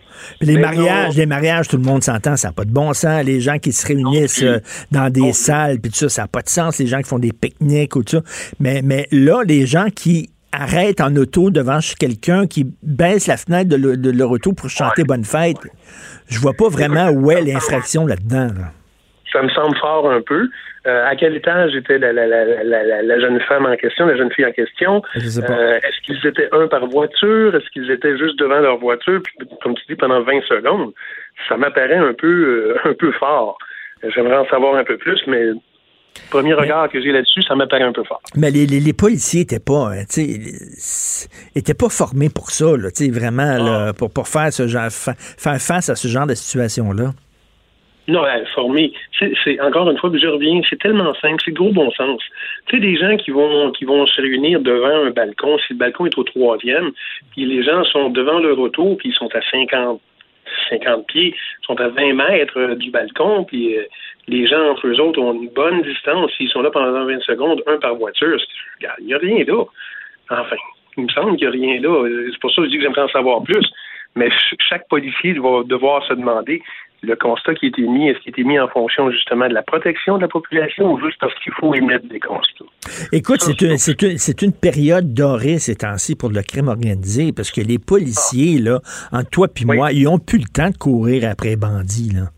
les 0.41 0.59
mariages, 0.59 1.17
les 1.17 1.27
mariages, 1.27 1.69
tout 1.69 1.77
le 1.77 1.83
monde 1.83 2.03
s'entend, 2.03 2.37
ça 2.37 2.49
n'a 2.49 2.53
pas 2.53 2.65
de 2.65 2.73
bon 2.73 2.93
sens. 2.93 3.25
Les 3.25 3.41
gens 3.41 3.59
qui 3.59 3.73
se 3.73 3.87
réunissent 3.87 4.43
euh, 4.43 4.59
dans 4.91 5.11
des 5.11 5.33
salles, 5.33 5.79
puis 5.81 5.91
tout 5.91 5.99
ça, 5.99 6.09
ça 6.09 6.23
n'a 6.23 6.29
pas 6.29 6.43
de 6.43 6.49
sens. 6.49 6.79
Les 6.79 6.87
gens 6.87 6.99
qui 6.99 7.09
font 7.09 7.19
des 7.19 7.33
pique-niques 7.33 7.97
ou 7.97 8.03
tout 8.03 8.17
ça. 8.17 8.23
Mais, 8.61 8.81
mais 8.83 9.07
là, 9.11 9.43
les 9.47 9.67
gens 9.67 9.87
qui 9.95 10.31
arrêtent 10.53 11.01
en 11.01 11.15
auto 11.17 11.51
devant 11.51 11.79
quelqu'un, 11.99 12.47
qui 12.47 12.67
baisse 12.83 13.27
la 13.27 13.37
fenêtre 13.37 13.69
de, 13.69 14.11
leur 14.11 14.31
auto 14.31 14.53
pour 14.53 14.71
chanter 14.71 15.05
Bonne 15.05 15.25
fête, 15.25 15.59
je 16.29 16.39
vois 16.39 16.55
pas 16.55 16.69
vraiment 16.69 17.11
où 17.11 17.31
est 17.31 17.43
l'infraction 17.43 18.07
là-dedans. 18.07 18.49
Ça 19.33 19.43
me 19.43 19.49
semble 19.51 19.77
fort 19.77 20.11
un 20.11 20.23
peu. 20.23 20.49
Euh, 20.88 21.05
à 21.07 21.16
quel 21.16 21.37
étage 21.37 21.74
était 21.74 21.98
la, 21.98 22.12
la, 22.12 22.27
la, 22.27 23.03
la, 23.03 23.20
jeune 23.20 23.38
femme 23.40 23.66
en 23.66 23.77
question, 23.77 24.07
la 24.07 24.16
jeune 24.16 24.33
fille 24.33 24.46
en 24.46 24.53
question? 24.53 25.03
Euh, 25.16 25.20
est-ce 25.20 26.01
qu'ils 26.03 26.27
étaient 26.27 26.48
un 26.53 26.66
par 26.66 26.87
voiture? 26.87 27.55
Est-ce 27.55 27.68
qu'ils 27.70 27.90
étaient 27.90 28.16
juste 28.16 28.38
devant 28.38 28.61
leur 28.61 28.79
voiture? 28.79 29.20
Puis, 29.22 29.35
comme 29.62 29.74
tu 29.74 29.83
dis, 29.87 29.96
pendant 29.96 30.22
20 30.22 30.40
secondes, 30.48 30.92
ça 31.46 31.59
m'apparaît 31.59 31.96
un 31.96 32.14
peu, 32.14 32.27
euh, 32.27 32.90
un 32.90 32.94
peu 32.94 33.12
fort. 33.12 33.59
J'aimerais 34.14 34.38
en 34.38 34.46
savoir 34.46 34.77
un 34.77 34.85
peu 34.85 34.96
plus, 34.96 35.20
mais 35.27 35.51
premier 36.31 36.55
regard 36.55 36.88
que 36.88 37.03
j'ai 37.03 37.12
là-dessus, 37.12 37.42
ça 37.42 37.55
m'apparaît 37.55 37.85
un 37.85 37.92
peu 37.92 38.05
fort. 38.05 38.22
Mais 38.35 38.51
les, 38.51 38.64
les, 38.64 38.81
les 38.81 38.92
policiers 38.94 39.42
étaient 39.42 39.61
pas, 39.61 39.90
étaient 41.55 41.74
pas 41.74 41.88
formés 41.90 42.31
pour 42.31 42.51
ça, 42.51 42.77
là, 42.79 42.88
vraiment, 43.11 43.59
là, 43.59 43.87
ah. 43.88 43.92
pour, 43.92 44.11
pour 44.11 44.29
faire 44.29 44.53
ce 44.53 44.66
genre, 44.68 44.90
faire 44.90 45.61
face 45.61 45.90
à 45.90 45.96
ce 45.96 46.09
genre 46.09 46.27
de 46.27 46.35
situation-là. 46.35 47.11
Non, 48.09 48.25
formé. 48.55 48.94
C'est 49.18 49.61
encore 49.61 49.90
une 49.90 49.99
fois, 49.99 50.11
je 50.14 50.27
reviens, 50.27 50.62
c'est 50.68 50.79
tellement 50.81 51.12
simple, 51.21 51.42
c'est 51.44 51.53
gros 51.53 51.73
bon 51.73 51.90
sens. 51.90 52.23
Tu 52.66 52.77
sais, 52.77 52.81
des 52.81 52.97
gens 52.97 53.18
qui 53.18 53.31
vont 53.31 53.71
qui 53.73 53.85
vont 53.85 54.07
se 54.07 54.23
réunir 54.23 54.61
devant 54.61 55.05
un 55.07 55.11
balcon, 55.11 55.59
si 55.59 55.75
le 55.75 55.79
balcon 55.79 56.07
est 56.07 56.16
au 56.16 56.25
troisième, 56.25 56.92
puis 57.33 57.44
les 57.44 57.62
gens 57.62 57.85
sont 57.85 58.09
devant 58.09 58.38
leur 58.38 58.59
auto, 58.59 58.97
puis 58.97 59.11
ils 59.11 59.14
sont 59.14 59.29
à 59.35 59.42
50 59.51 60.01
50 60.71 61.07
pieds, 61.07 61.35
sont 61.66 61.79
à 61.79 61.88
20 61.88 62.14
mètres 62.14 62.59
euh, 62.59 62.75
du 62.77 62.90
balcon, 62.90 63.44
puis 63.44 63.77
euh, 63.77 63.83
les 64.27 64.47
gens 64.47 64.71
entre 64.71 64.87
eux 64.87 64.99
autres 64.99 65.21
ont 65.21 65.35
une 65.35 65.51
bonne 65.51 65.83
distance. 65.83 66.31
S'ils 66.38 66.49
sont 66.49 66.62
là 66.62 66.71
pendant 66.71 67.05
20 67.05 67.21
secondes, 67.25 67.62
un 67.66 67.77
par 67.77 67.94
voiture, 67.97 68.40
il 68.81 69.05
n'y 69.05 69.12
a 69.12 69.18
rien 69.18 69.44
là. 69.44 69.64
Enfin, 70.31 70.57
il 70.97 71.05
me 71.05 71.09
semble 71.11 71.37
qu'il 71.37 71.51
n'y 71.51 71.57
a 71.57 71.79
rien 71.79 71.81
là. 71.83 72.09
C'est 72.33 72.40
pour 72.40 72.51
ça 72.53 72.62
que 72.62 72.68
je 72.68 72.71
dis 72.71 72.77
que 72.79 72.85
j'aimerais 72.85 73.03
en 73.03 73.09
savoir 73.09 73.42
plus. 73.42 73.66
Mais 74.16 74.31
chaque 74.59 74.88
policier 74.88 75.35
va 75.35 75.62
devoir 75.64 76.05
se 76.07 76.14
demander 76.14 76.62
le 77.03 77.17
constat 77.17 77.55
qui 77.55 77.67
a 77.67 77.69
été 77.69 77.83
mis, 77.83 78.09
est-ce 78.09 78.19
qu'il 78.21 78.31
a 78.31 78.35
été 78.35 78.45
mis 78.45 78.59
en 78.59 78.69
fonction 78.69 79.11
justement 79.11 79.49
de 79.49 79.55
la 79.55 79.63
protection 79.63 80.17
de 80.17 80.23
la 80.23 80.29
population 80.29 80.93
ou 80.93 81.01
juste 81.01 81.19
parce 81.21 81.35
qu'il 81.41 81.53
faut 81.53 81.75
émettre 81.75 82.07
des 82.09 82.21
constats? 82.21 82.65
Écoute, 83.13 83.41
c'est 83.41 83.61
une, 83.61 83.77
une, 83.77 84.17
une, 84.43 84.53
période 84.53 85.15
dorée 85.15 85.59
ces 85.59 85.77
temps-ci 85.77 86.17
pour 86.17 86.31
le 86.31 86.43
crime 86.43 86.69
organisé 86.69 87.33
parce 87.33 87.51
que 87.51 87.61
les 87.61 87.79
policiers, 87.79 88.59
là, 88.59 88.81
entre 89.13 89.31
toi 89.31 89.47
et 89.61 89.65
moi, 89.65 89.93
ils 89.93 90.09
ont 90.09 90.19
plus 90.19 90.39
le 90.39 90.49
temps 90.53 90.71
de 90.71 90.77
courir 90.77 91.29
après 91.31 91.51
les 91.51 91.57
bandits. 91.57 92.13
Là. 92.15 92.29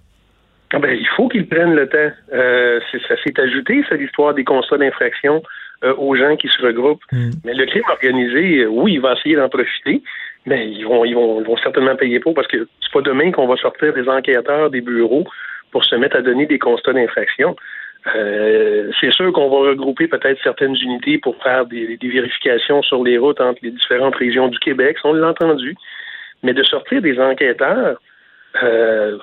Ah 0.73 0.79
ben, 0.79 0.97
il 0.97 1.09
faut 1.17 1.29
qu'ils 1.29 1.49
prennent 1.49 1.75
le 1.75 1.89
temps. 1.89 2.13
Euh, 2.33 2.81
ça 3.09 3.17
s'est 3.25 3.41
ajouté, 3.41 3.85
c'est 3.89 3.97
l'histoire 3.97 4.35
des 4.35 4.45
constats 4.45 4.79
d'infraction 4.79 5.43
euh, 5.83 5.95
aux 5.97 6.15
gens 6.15 6.37
qui 6.37 6.49
se 6.49 6.63
regroupent. 6.63 7.03
Hmm. 7.11 7.31
Mais 7.45 7.55
le 7.55 7.67
crime 7.67 7.83
organisé, 7.89 8.59
euh, 8.59 8.67
oui, 8.67 8.95
il 8.95 9.01
va 9.01 9.15
essayer 9.15 9.35
d'en 9.35 9.49
profiter, 9.49 10.03
mais 10.47 10.71
ils 10.71 10.85
vont, 10.85 11.05
ils 11.05 11.15
vont, 11.15 11.43
vont 11.43 11.57
certainement 11.59 11.97
payer 11.97 12.21
pour 12.21 12.35
parce 12.35 12.47
que 12.47 12.69
c'est 12.81 12.93
pas 12.93 13.03
demain 13.03 13.31
qu'on 13.31 13.47
va 13.47 13.57
sortir 13.57 13.93
des 13.93 14.09
enquêteurs 14.09 14.71
des 14.71 14.81
bureaux 14.81 15.25
pour 15.71 15.85
se 15.85 15.95
mettre 15.95 16.17
à 16.17 16.23
donner 16.23 16.47
des 16.47 16.59
constats 16.59 16.93
d'infraction. 16.93 17.57
Euh, 18.15 18.91
c'est 19.01 19.13
sûr 19.13 19.33
qu'on 19.33 19.51
va 19.51 19.71
regrouper 19.71 20.09
peut-être 20.09 20.41
certaines 20.43 20.77
unités 20.77 21.19
pour 21.19 21.41
faire 21.43 21.67
des, 21.67 21.99
vérifications 22.01 22.83
sur 22.83 23.05
les 23.05 23.19
routes 23.19 23.41
entre 23.41 23.61
les 23.63 23.71
différentes 23.71 24.17
régions 24.17 24.49
du 24.49 24.59
Québec, 24.59 24.97
on 25.05 25.13
l'a 25.13 25.29
entendu. 25.29 25.77
Mais 26.43 26.55
de 26.55 26.63
sortir 26.63 27.03
des 27.03 27.19
enquêteurs, 27.21 28.01
euh, 28.63 29.19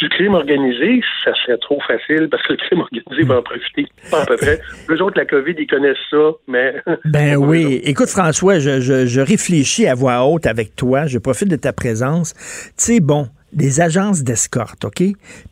du 0.00 0.08
crime 0.08 0.34
organisé, 0.34 1.02
ça 1.24 1.32
serait 1.34 1.58
trop 1.58 1.80
facile 1.80 2.28
parce 2.30 2.42
que 2.46 2.52
le 2.52 2.58
crime 2.58 2.80
organisé 2.80 3.22
va 3.24 3.38
en 3.38 3.42
profiter, 3.42 3.86
pas 4.10 4.22
à 4.22 4.26
peu 4.26 4.36
près. 4.36 4.60
Eux 4.88 5.02
autres, 5.02 5.18
la 5.18 5.26
COVID, 5.26 5.54
ils 5.58 5.66
connaissent 5.66 5.96
ça, 6.10 6.30
mais... 6.46 6.74
Ben 7.04 7.36
oui. 7.36 7.80
Écoute, 7.84 8.08
François, 8.08 8.58
je, 8.58 8.80
je, 8.80 9.06
je 9.06 9.20
réfléchis 9.20 9.86
à 9.86 9.94
voix 9.94 10.24
haute 10.24 10.46
avec 10.46 10.76
toi. 10.76 11.06
Je 11.06 11.18
profite 11.18 11.48
de 11.48 11.56
ta 11.56 11.72
présence. 11.72 12.34
Tu 12.78 12.94
sais, 12.94 13.00
bon, 13.00 13.28
les 13.54 13.80
agences 13.80 14.22
d'escorte, 14.22 14.84
OK? 14.84 15.02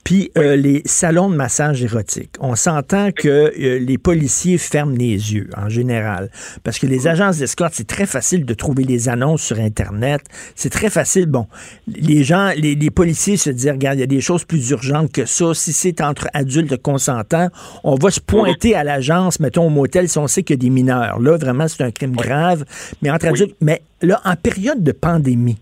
Puis 0.04 0.30
euh, 0.38 0.56
les 0.56 0.82
salons 0.86 1.28
de 1.28 1.36
massage 1.36 1.82
érotique. 1.82 2.30
On 2.40 2.56
s'entend 2.56 3.12
que 3.12 3.28
euh, 3.28 3.78
les 3.78 3.98
policiers 3.98 4.58
ferment 4.58 4.96
les 4.96 5.34
yeux 5.34 5.50
en 5.56 5.68
général. 5.68 6.30
Parce 6.64 6.78
que 6.78 6.86
les 6.86 7.06
agences 7.06 7.38
d'escorte, 7.38 7.74
c'est 7.74 7.86
très 7.86 8.06
facile 8.06 8.44
de 8.44 8.54
trouver 8.54 8.84
les 8.84 9.08
annonces 9.08 9.42
sur 9.42 9.58
Internet. 9.58 10.22
C'est 10.54 10.70
très 10.70 10.90
facile. 10.90 11.26
Bon, 11.26 11.46
les 11.86 12.24
gens, 12.24 12.50
les, 12.56 12.90
policiers 12.90 13.36
se 13.36 13.50
disent, 13.50 13.70
regarde, 13.70 13.98
il 13.98 14.00
y 14.00 14.04
a 14.04 14.08
des 14.08 14.20
choses 14.20 14.44
plus 14.44 14.70
urgentes 14.70 15.12
que 15.12 15.26
ça. 15.26 15.52
Si 15.54 15.72
c'est 15.72 16.00
entre 16.00 16.28
adultes 16.32 16.80
consentants, 16.80 17.48
on 17.84 17.96
va 17.96 18.10
se 18.10 18.20
pointer 18.20 18.74
à 18.74 18.84
l'agence, 18.84 19.40
mettons 19.40 19.66
au 19.66 19.70
motel, 19.70 20.08
si 20.08 20.18
on 20.18 20.26
sait 20.26 20.42
qu'il 20.42 20.54
y 20.54 20.58
a 20.58 20.62
des 20.62 20.70
mineurs. 20.70 21.20
Là, 21.20 21.36
vraiment, 21.36 21.68
c'est 21.68 21.82
un 21.82 21.90
crime 21.90 22.16
grave. 22.16 22.64
Mais 23.02 23.10
entre 23.10 23.26
adultes, 23.26 23.56
mais 23.60 23.82
là, 24.02 24.20
en 24.24 24.36
période 24.36 24.82
de 24.82 24.92
pandémie, 24.92 25.58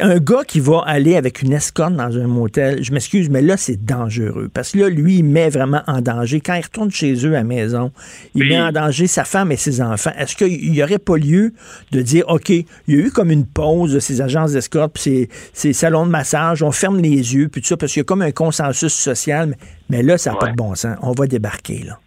un 0.00 0.18
gars 0.18 0.44
qui 0.46 0.60
va 0.60 0.82
aller 0.86 1.16
avec 1.16 1.42
une 1.42 1.52
escorte 1.52 1.94
dans 1.94 2.16
un 2.16 2.26
motel, 2.26 2.82
je 2.82 2.92
m'excuse, 2.92 3.28
mais 3.28 3.42
là, 3.42 3.56
c'est 3.56 3.84
dangereux. 3.84 4.48
Parce 4.52 4.72
que 4.72 4.78
là, 4.78 4.88
lui, 4.88 5.18
il 5.18 5.24
met 5.24 5.48
vraiment 5.48 5.82
en 5.86 6.00
danger. 6.00 6.40
Quand 6.40 6.54
il 6.54 6.62
retourne 6.62 6.90
chez 6.90 7.14
eux 7.26 7.30
à 7.30 7.38
la 7.38 7.44
maison, 7.44 7.90
il 8.34 8.48
met 8.48 8.60
en 8.60 8.72
danger 8.72 9.06
sa 9.06 9.24
femme 9.24 9.50
et 9.50 9.56
ses 9.56 9.80
enfants. 9.80 10.12
Est-ce 10.16 10.36
qu'il 10.36 10.70
n'y 10.70 10.82
aurait 10.82 10.98
pas 10.98 11.16
lieu 11.16 11.52
de 11.90 12.02
dire, 12.02 12.24
OK, 12.28 12.50
il 12.50 12.66
y 12.88 12.94
a 12.94 13.00
eu 13.00 13.10
comme 13.10 13.30
une 13.30 13.46
pause 13.46 13.92
de 13.92 13.98
ces 13.98 14.20
agences 14.20 14.52
d'escorte, 14.52 14.92
puis 14.94 15.28
ces, 15.52 15.72
salons 15.72 16.06
de 16.06 16.10
massage, 16.10 16.62
on 16.62 16.70
ferme 16.70 16.98
les 16.98 17.34
yeux, 17.34 17.48
puis 17.48 17.60
tout 17.60 17.68
ça, 17.68 17.76
parce 17.76 17.92
qu'il 17.92 18.00
y 18.00 18.02
a 18.02 18.04
comme 18.04 18.22
un 18.22 18.32
consensus 18.32 18.92
social. 18.92 19.56
Mais, 19.88 20.02
là, 20.02 20.18
ça 20.18 20.32
n'a 20.32 20.36
pas 20.36 20.50
de 20.50 20.56
bon 20.56 20.74
sens. 20.74 20.96
On 21.02 21.12
va 21.12 21.26
débarquer, 21.26 21.82
là. 21.84 21.98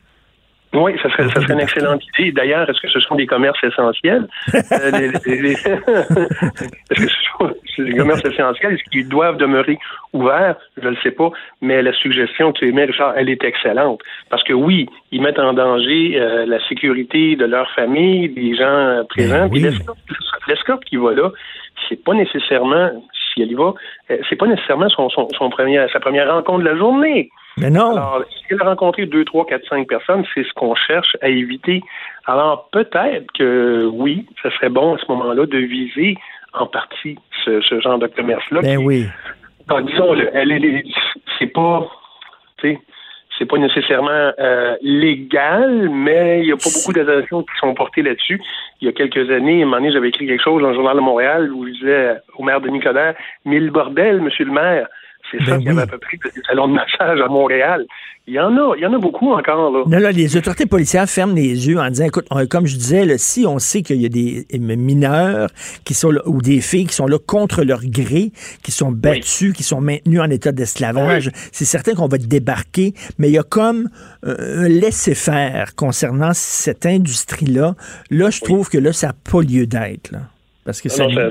Oui, 0.74 0.94
ça 1.02 1.10
serait, 1.12 1.30
ça 1.30 1.42
serait 1.42 1.54
une 1.54 1.60
excellente 1.60 2.02
idée. 2.18 2.32
D'ailleurs, 2.32 2.68
est-ce 2.70 2.82
que 2.82 2.90
ce 2.90 3.00
sont 3.00 3.16
des 3.16 3.28
commerces 3.28 3.64
essentiels? 3.64 4.28
Euh, 4.56 4.60
est-ce 5.22 5.54
que 6.94 7.08
ce 7.08 7.16
sont 7.36 7.84
des 7.84 7.96
commerces 7.96 8.26
essentiels? 8.26 8.74
Est-ce 8.74 8.84
qu'ils 8.90 9.08
doivent 9.08 9.38
demeurer 9.38 9.78
ouverts? 10.14 10.56
Je 10.82 10.86
ne 10.86 10.92
le 10.92 10.98
sais 11.04 11.12
pas. 11.12 11.30
Mais 11.62 11.82
la 11.84 11.94
suggestion 11.94 12.52
que 12.52 12.60
tu 12.60 12.68
émets, 12.70 12.86
Richard, 12.86 13.14
elle 13.16 13.30
est 13.30 13.44
excellente. 13.44 14.02
Parce 14.30 14.44
que 14.44 14.54
oui, 14.54 14.90
ils 15.12 15.22
mettent 15.22 15.40
en 15.40 15.54
danger 15.54 16.20
euh, 16.20 16.46
la 16.48 16.60
sécurité 16.68 17.36
de 17.36 17.46
leur 17.46 17.70
famille, 17.72 18.30
des 18.30 18.56
gens 18.56 19.04
présents. 19.10 19.48
Ben 19.48 19.72
l'escorte 20.48 20.84
qui 20.86 20.98
va 20.98 21.14
là, 21.14 21.30
c'est 21.88 22.04
pas 22.04 22.14
nécessairement, 22.14 22.90
si 23.34 23.42
elle 23.42 23.52
y 23.52 23.56
va, 23.56 23.74
euh, 24.12 24.18
c'est 24.30 24.36
pas 24.36 24.48
nécessairement 24.48 24.90
son, 24.90 25.10
son, 25.10 25.28
son 25.38 25.50
premier, 25.50 25.86
sa 25.94 26.00
première 26.00 26.34
rencontre 26.34 26.60
de 26.60 26.70
la 26.70 26.76
journée. 26.76 27.30
Mais 27.58 27.70
non. 27.70 27.92
Alors, 27.92 28.24
s'il 28.48 28.60
a 28.60 28.66
rencontré 28.66 29.06
deux, 29.06 29.26
trois, 29.26 29.46
quatre, 29.46 29.68
cinq 29.68 29.88
personnes, 29.88 30.26
c'est 30.34 30.44
ce 30.44 30.54
qu'on 30.54 30.76
cherche 30.76 31.16
à 31.22 31.30
éviter. 31.30 31.82
Alors, 32.26 32.70
peut-être 32.72 33.32
que 33.38 33.86
oui, 33.92 34.26
ce 34.42 34.50
serait 34.52 34.70
bon 34.70 34.96
à 34.96 34.98
ce 34.98 35.06
moment-là 35.12 35.46
de 35.46 35.58
viser 35.58 36.18
en 36.54 36.68
partie 36.68 37.18
ce, 37.46 37.62
genre 37.82 38.00
de 38.00 38.08
commerce-là. 38.08 38.62
Ben 38.62 38.78
oui. 38.78 39.06
disons, 39.86 40.16
elle 40.34 40.52
est, 40.52 40.84
c'est 41.40 41.48
pas, 41.48 41.90
c'est 43.38 43.46
pas 43.46 43.58
nécessairement 43.58 44.32
euh, 44.40 44.76
légal, 44.82 45.90
mais 45.90 46.42
il 46.42 46.46
n'y 46.46 46.52
a 46.52 46.58
pas 46.58 46.70
beaucoup 46.74 46.94
d'attention 46.94 47.42
qui 47.42 47.58
sont 47.60 47.74
portées 47.74 48.02
là-dessus. 48.02 48.42
Il 48.82 48.86
y 48.86 48.90
a 48.90 48.94
quelques 48.94 49.30
années, 49.32 49.62
à 49.62 49.64
un 49.64 49.66
moment 49.66 49.78
donné, 49.78 49.92
j'avais 49.92 50.10
écrit 50.10 50.28
quelque 50.28 50.44
chose 50.44 50.62
dans 50.62 50.70
le 50.70 50.76
journal 50.76 50.96
de 50.96 51.02
Montréal 51.02 51.52
où 51.52 51.66
je 51.68 51.72
disais 51.72 52.18
au 52.38 52.44
maire 52.44 52.62
de 52.62 52.70
Nicodère, 52.70 53.16
mille 53.46 53.70
bordel, 53.72 54.22
monsieur 54.22 54.46
le 54.46 54.52
maire. 54.52 54.88
C'est 55.34 55.46
ça 55.46 55.52
ben 55.52 55.58
qu'il 55.58 55.68
y 55.68 55.70
avait 55.72 55.82
à 55.82 55.88
peu 55.88 55.98
près 55.98 56.18
des 56.18 56.42
salons 56.48 56.68
de 56.68 56.74
massage 56.74 57.20
à 57.20 57.28
Montréal. 57.28 57.86
Il 58.26 58.36
y 58.36 58.40
en 58.40 58.56
a, 58.56 58.76
il 58.78 58.82
y 58.82 58.86
en 58.86 58.94
a 58.94 59.00
beaucoup 59.00 59.34
encore. 59.34 59.72
Là. 59.72 59.84
Non, 59.86 59.98
là, 59.98 60.12
les 60.14 60.38
autorités 60.38 60.66
policières 60.66 61.10
ferment 61.10 61.34
les 61.34 61.68
yeux 61.68 61.78
en 61.78 61.90
disant, 61.90 62.06
écoute, 62.06 62.28
comme 62.50 62.66
je 62.66 62.78
disais, 62.78 63.06
là, 63.06 63.18
si 63.18 63.46
on 63.46 63.60
sait 63.60 63.82
qu'il 63.82 64.02
y 64.02 64.06
a 64.06 64.10
des 64.10 64.46
mineurs 64.60 65.50
qui 65.84 65.94
sont 65.94 66.12
là, 66.12 66.22
ou 66.26 66.42
des 66.42 66.62
filles 66.62 66.86
qui 66.86 66.96
sont 66.96 67.08
là 67.08 67.18
contre 67.20 67.64
leur 67.64 67.82
gré, 67.84 68.32
qui 68.64 68.72
sont 68.72 68.92
battus, 68.92 69.54
qui 69.54 69.64
sont 69.64 69.82
maintenus 69.82 70.22
en 70.22 70.30
état 70.30 70.54
d'esclavage, 70.54 71.32
c'est 71.52 71.66
certain 71.66 71.96
qu'on 71.96 72.08
va 72.08 72.18
débarquer, 72.18 72.94
mais 73.18 73.28
il 73.28 73.34
y 73.34 73.40
a 73.40 73.44
comme 73.44 73.90
euh, 74.26 74.66
un 74.66 74.70
laisser-faire 74.70 75.76
concernant 75.76 76.32
cette 76.34 76.86
industrie-là. 76.86 77.76
Là, 78.10 78.30
je 78.30 78.40
trouve 78.40 78.70
que 78.70 78.78
là, 78.78 78.94
ça 78.94 79.08
n'a 79.08 79.14
pas 79.30 79.42
lieu 79.42 79.66
d'être. 79.66 80.14
Parce 80.66 80.82
que 80.82 80.90
ça 80.90 81.08
n'a 81.08 81.30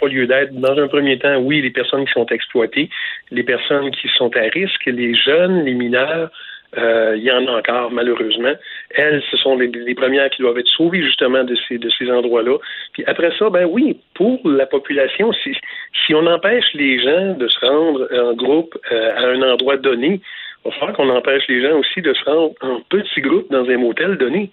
pas, 0.00 0.08
lieu 0.08 0.26
d'être. 0.26 0.52
Dans 0.52 0.76
un 0.76 0.88
premier 0.88 1.18
temps, 1.18 1.36
oui, 1.38 1.62
les 1.62 1.70
personnes 1.70 2.04
qui 2.06 2.12
sont 2.12 2.26
exploitées, 2.26 2.90
les 3.30 3.44
personnes 3.44 3.90
qui 3.92 4.08
sont 4.16 4.34
à 4.36 4.42
risque, 4.52 4.86
les 4.86 5.14
jeunes, 5.14 5.64
les 5.64 5.74
mineurs, 5.74 6.30
euh, 6.76 7.14
il 7.16 7.22
y 7.22 7.30
en 7.30 7.46
a 7.46 7.58
encore, 7.58 7.92
malheureusement. 7.92 8.52
Elles, 8.90 9.22
ce 9.30 9.36
sont 9.36 9.56
les, 9.56 9.94
premières 9.94 10.28
qui 10.30 10.42
doivent 10.42 10.58
être 10.58 10.68
sauvées, 10.68 11.02
justement, 11.02 11.44
de 11.44 11.54
ces, 11.68 11.78
de 11.78 11.88
ces 11.90 12.10
endroits-là. 12.10 12.58
Puis 12.92 13.04
après 13.06 13.30
ça, 13.38 13.48
ben 13.48 13.64
oui, 13.64 14.00
pour 14.14 14.40
la 14.44 14.66
population, 14.66 15.32
si, 15.32 15.56
si 16.04 16.14
on 16.14 16.26
empêche 16.26 16.72
les 16.74 17.00
gens 17.00 17.34
de 17.34 17.46
se 17.46 17.60
rendre 17.60 18.08
en 18.12 18.34
groupe 18.34 18.76
euh, 18.90 19.14
à 19.16 19.26
un 19.28 19.42
endroit 19.42 19.76
donné, 19.76 20.20
il 20.64 20.70
va 20.70 20.72
falloir 20.72 20.96
qu'on 20.96 21.10
empêche 21.10 21.44
les 21.48 21.62
gens 21.62 21.78
aussi 21.78 22.00
de 22.00 22.12
se 22.12 22.24
rendre 22.24 22.54
en 22.60 22.80
petits 22.88 23.20
groupes 23.20 23.50
dans 23.50 23.68
un 23.68 23.76
motel 23.76 24.16
donné. 24.16 24.50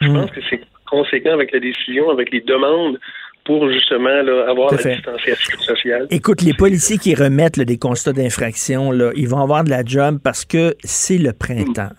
Je 0.00 0.08
hmm. 0.08 0.14
pense 0.14 0.30
que 0.30 0.40
c'est 0.48 0.60
conséquent 0.86 1.32
avec 1.32 1.52
la 1.52 1.60
décision, 1.60 2.10
avec 2.10 2.30
les 2.30 2.40
demandes 2.40 2.98
pour 3.44 3.68
justement 3.70 4.08
avoir 4.48 4.72
la 4.72 4.94
distanciation 4.94 5.58
sociale. 5.60 6.06
Écoute, 6.10 6.42
les 6.42 6.54
policiers 6.54 6.98
qui 6.98 7.14
remettent 7.14 7.58
des 7.58 7.78
constats 7.78 8.12
d'infraction, 8.12 8.92
ils 9.14 9.28
vont 9.28 9.40
avoir 9.40 9.64
de 9.64 9.70
la 9.70 9.84
job 9.84 10.18
parce 10.22 10.44
que 10.44 10.74
c'est 10.84 11.18
le 11.18 11.32
printemps. 11.32 11.90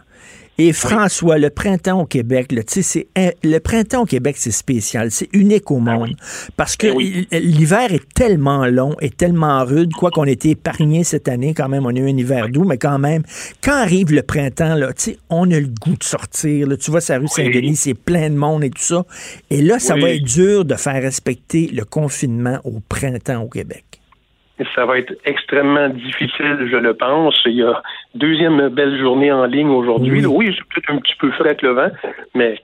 Et 0.58 0.72
François, 0.72 1.38
le 1.40 1.50
printemps 1.50 2.02
au 2.02 2.06
Québec, 2.06 2.52
là, 2.52 2.62
c'est, 2.68 3.08
le 3.44 3.58
printemps 3.60 4.04
au 4.04 4.06
Québec, 4.06 4.36
c'est 4.38 4.52
spécial, 4.52 5.10
c'est 5.10 5.30
unique 5.34 5.72
au 5.72 5.78
ah 5.78 5.96
monde. 5.96 6.16
Parce 6.58 6.76
que 6.76 6.88
ben 6.88 7.26
l'hiver 7.40 7.92
est 7.92 8.08
tellement 8.14 8.68
long 8.68 8.96
et 9.02 9.10
tellement 9.10 9.64
rude, 9.66 9.94
quoi 9.94 10.12
qu'on 10.12 10.26
ait 10.26 10.34
été 10.34 10.52
épargné 10.52 11.04
cette 11.04 11.28
année, 11.28 11.54
quand 11.54 11.70
même, 11.70 11.86
on 11.86 11.90
a 11.90 12.00
eu 12.00 12.10
un 12.10 12.18
hiver 12.18 12.50
doux, 12.50 12.66
mais 12.66 12.78
quand 12.78 13.00
même, 13.00 13.24
quand 13.64 13.74
arrive 13.74 14.12
le 14.12 14.22
printemps, 14.22 14.76
là, 14.76 14.90
on 15.30 15.50
a 15.52 15.60
le 15.60 15.68
goût 15.68 15.96
de 15.96 16.04
sortir. 16.04 16.68
Là, 16.68 16.78
tu 16.78 16.92
vois, 16.92 17.02
sa 17.02 17.18
rue 17.18 17.28
Saint-Denis, 17.28 17.76
c'est 17.76 17.94
plein 17.94 18.30
de 18.30 18.36
monde 18.36 18.64
et 18.64 18.70
tout 18.70 18.82
ça. 18.82 19.06
Et 19.50 19.62
là, 19.62 19.80
ça 19.80 19.96
va 19.96 20.12
être 20.12 20.24
dur 20.24 20.66
de 20.66 20.76
faire 20.76 21.02
respecter 21.02 21.70
le 21.74 21.86
confinement 21.86 22.60
au 22.64 22.80
printemps 22.88 23.44
au 23.44 23.48
Québec. 23.48 23.93
Ça 24.76 24.86
va 24.86 25.00
être 25.00 25.14
extrêmement 25.26 25.90
difficile, 25.90 26.68
je 26.72 26.78
le 26.78 26.94
pense. 26.94 27.40
Il 27.46 27.54
y 27.54 27.64
a 27.64 27.82
deuxième 28.14 28.70
belle 28.70 29.00
journée 29.00 29.32
en 29.32 29.46
ligne 29.46 29.70
aujourd'hui. 29.70 30.26
Oui, 30.26 30.56
c'est 30.56 30.68
peut-être 30.74 30.92
un 30.92 31.00
petit 31.00 31.16
peu 31.16 31.32
frais 31.32 31.58
le 31.62 31.72
vent, 31.72 31.90
mais 32.36 32.60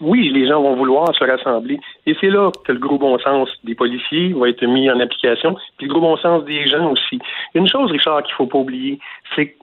oui, 0.00 0.30
les 0.30 0.46
gens 0.46 0.62
vont 0.62 0.76
vouloir 0.76 1.14
se 1.14 1.24
rassembler. 1.24 1.78
Et 2.06 2.16
c'est 2.20 2.30
là 2.30 2.50
que 2.64 2.72
le 2.72 2.78
gros 2.78 2.98
bon 2.98 3.18
sens 3.18 3.48
des 3.64 3.74
policiers 3.74 4.32
va 4.32 4.48
être 4.48 4.64
mis 4.64 4.90
en 4.90 4.98
application, 5.00 5.56
puis 5.76 5.86
le 5.86 5.92
gros 5.92 6.00
bon 6.00 6.16
sens 6.16 6.44
des 6.44 6.66
gens 6.66 6.90
aussi. 6.90 7.18
Une 7.54 7.68
chose, 7.68 7.90
Richard, 7.90 8.22
qu'il 8.22 8.34
faut 8.34 8.46
pas 8.46 8.58
oublier, 8.58 8.98
c'est 9.34 9.48
que 9.48 9.59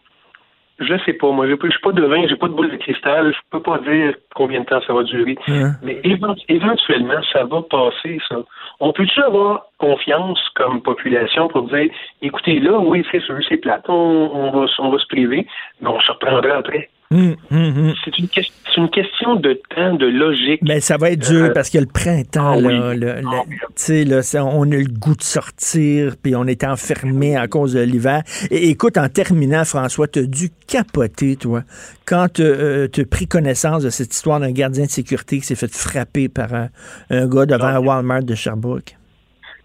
je 0.79 0.93
sais 1.05 1.13
pas, 1.13 1.31
moi, 1.31 1.47
je 1.47 1.55
suis 1.55 1.81
pas 1.81 1.91
devin, 1.91 2.27
j'ai 2.27 2.35
pas 2.35 2.47
de 2.47 2.53
boule 2.53 2.69
de 2.69 2.77
cristal, 2.77 3.33
je 3.33 3.39
peux 3.49 3.61
pas 3.61 3.79
dire 3.79 4.13
combien 4.35 4.61
de 4.61 4.65
temps 4.65 4.81
ça 4.85 4.93
va 4.93 5.03
durer. 5.03 5.35
Mais 5.81 5.99
éventuellement, 6.03 7.21
ça 7.33 7.45
va 7.45 7.61
passer, 7.63 8.19
ça. 8.29 8.37
On 8.79 8.93
peut-tu 8.93 9.21
avoir 9.21 9.65
confiance 9.79 10.39
comme 10.55 10.81
population 10.81 11.47
pour 11.47 11.63
dire, 11.63 11.89
écoutez, 12.21 12.59
là, 12.59 12.77
oui, 12.79 13.05
c'est 13.11 13.21
sûr, 13.21 13.37
c'est 13.49 13.57
plate, 13.57 13.89
on, 13.89 14.51
va, 14.51 14.65
on 14.79 14.89
va 14.89 14.99
se 14.99 15.07
priver, 15.07 15.47
mais 15.81 15.89
on 15.89 15.99
se 15.99 16.11
reprendra 16.11 16.57
après? 16.57 16.89
Hum, 17.09 17.37
hum, 17.51 17.77
hum. 17.77 17.93
C'est 18.03 18.17
une, 18.17 18.27
une, 18.75 18.89
question 18.89 19.35
de 19.35 19.59
temps, 19.73 19.93
de 19.93 20.07
logique. 20.07 20.61
Mais 20.61 20.81
ça 20.81 20.97
va 20.97 21.11
être 21.11 21.25
dur 21.25 21.45
euh, 21.45 21.53
parce 21.53 21.69
qu'il 21.69 21.79
y 21.79 21.83
a 21.83 21.85
le 21.85 21.91
printemps. 21.91 22.55
Ah 22.57 22.59
là, 22.59 22.95
là, 22.95 24.43
on 24.43 24.71
a 24.71 24.75
le 24.75 24.99
goût 24.99 25.15
de 25.15 25.23
sortir, 25.23 26.15
puis 26.21 26.35
on 26.35 26.45
est 26.45 26.65
enfermé 26.65 27.37
à 27.37 27.47
cause 27.47 27.73
de 27.73 27.79
l'hiver. 27.79 28.23
Et 28.51 28.69
écoute, 28.69 28.97
en 28.97 29.07
terminant, 29.07 29.63
François, 29.63 30.09
tu 30.09 30.19
as 30.19 30.23
dû 30.23 30.49
capoter, 30.67 31.37
toi, 31.37 31.63
quand 32.05 32.27
tu 32.33 32.41
euh, 32.41 32.87
as 32.93 33.05
pris 33.05 33.25
connaissance 33.27 33.83
de 33.83 33.89
cette 33.89 34.13
histoire 34.13 34.41
d'un 34.41 34.51
gardien 34.51 34.85
de 34.85 34.91
sécurité 34.91 35.39
qui 35.39 35.45
s'est 35.45 35.55
fait 35.55 35.73
frapper 35.73 36.27
par 36.27 36.53
un, 36.53 36.67
un 37.09 37.25
gars 37.27 37.45
devant 37.45 37.67
un 37.67 37.79
Walmart 37.79 38.23
de 38.23 38.35
Sherbrooke. 38.35 38.97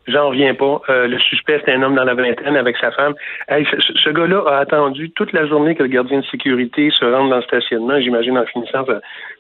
J'en 0.09 0.28
reviens 0.28 0.55
pas. 0.55 0.80
Euh, 0.88 1.07
le 1.07 1.18
suspect, 1.18 1.61
c'est 1.64 1.72
un 1.72 1.82
homme 1.82 1.94
dans 1.94 2.05
la 2.05 2.14
vingtaine 2.14 2.57
avec 2.57 2.76
sa 2.78 2.90
femme. 2.90 3.14
ce, 3.48 4.11
gars-là 4.11 4.42
a 4.48 4.59
attendu 4.59 5.11
toute 5.11 5.32
la 5.32 5.46
journée 5.46 5.74
que 5.74 5.82
le 5.82 5.88
gardien 5.88 6.20
de 6.20 6.24
sécurité 6.26 6.90
se 6.90 7.05
rende 7.05 7.30
dans 7.30 7.36
le 7.36 7.42
stationnement. 7.42 8.00
J'imagine 8.00 8.36
en 8.36 8.44
finissant, 8.46 8.84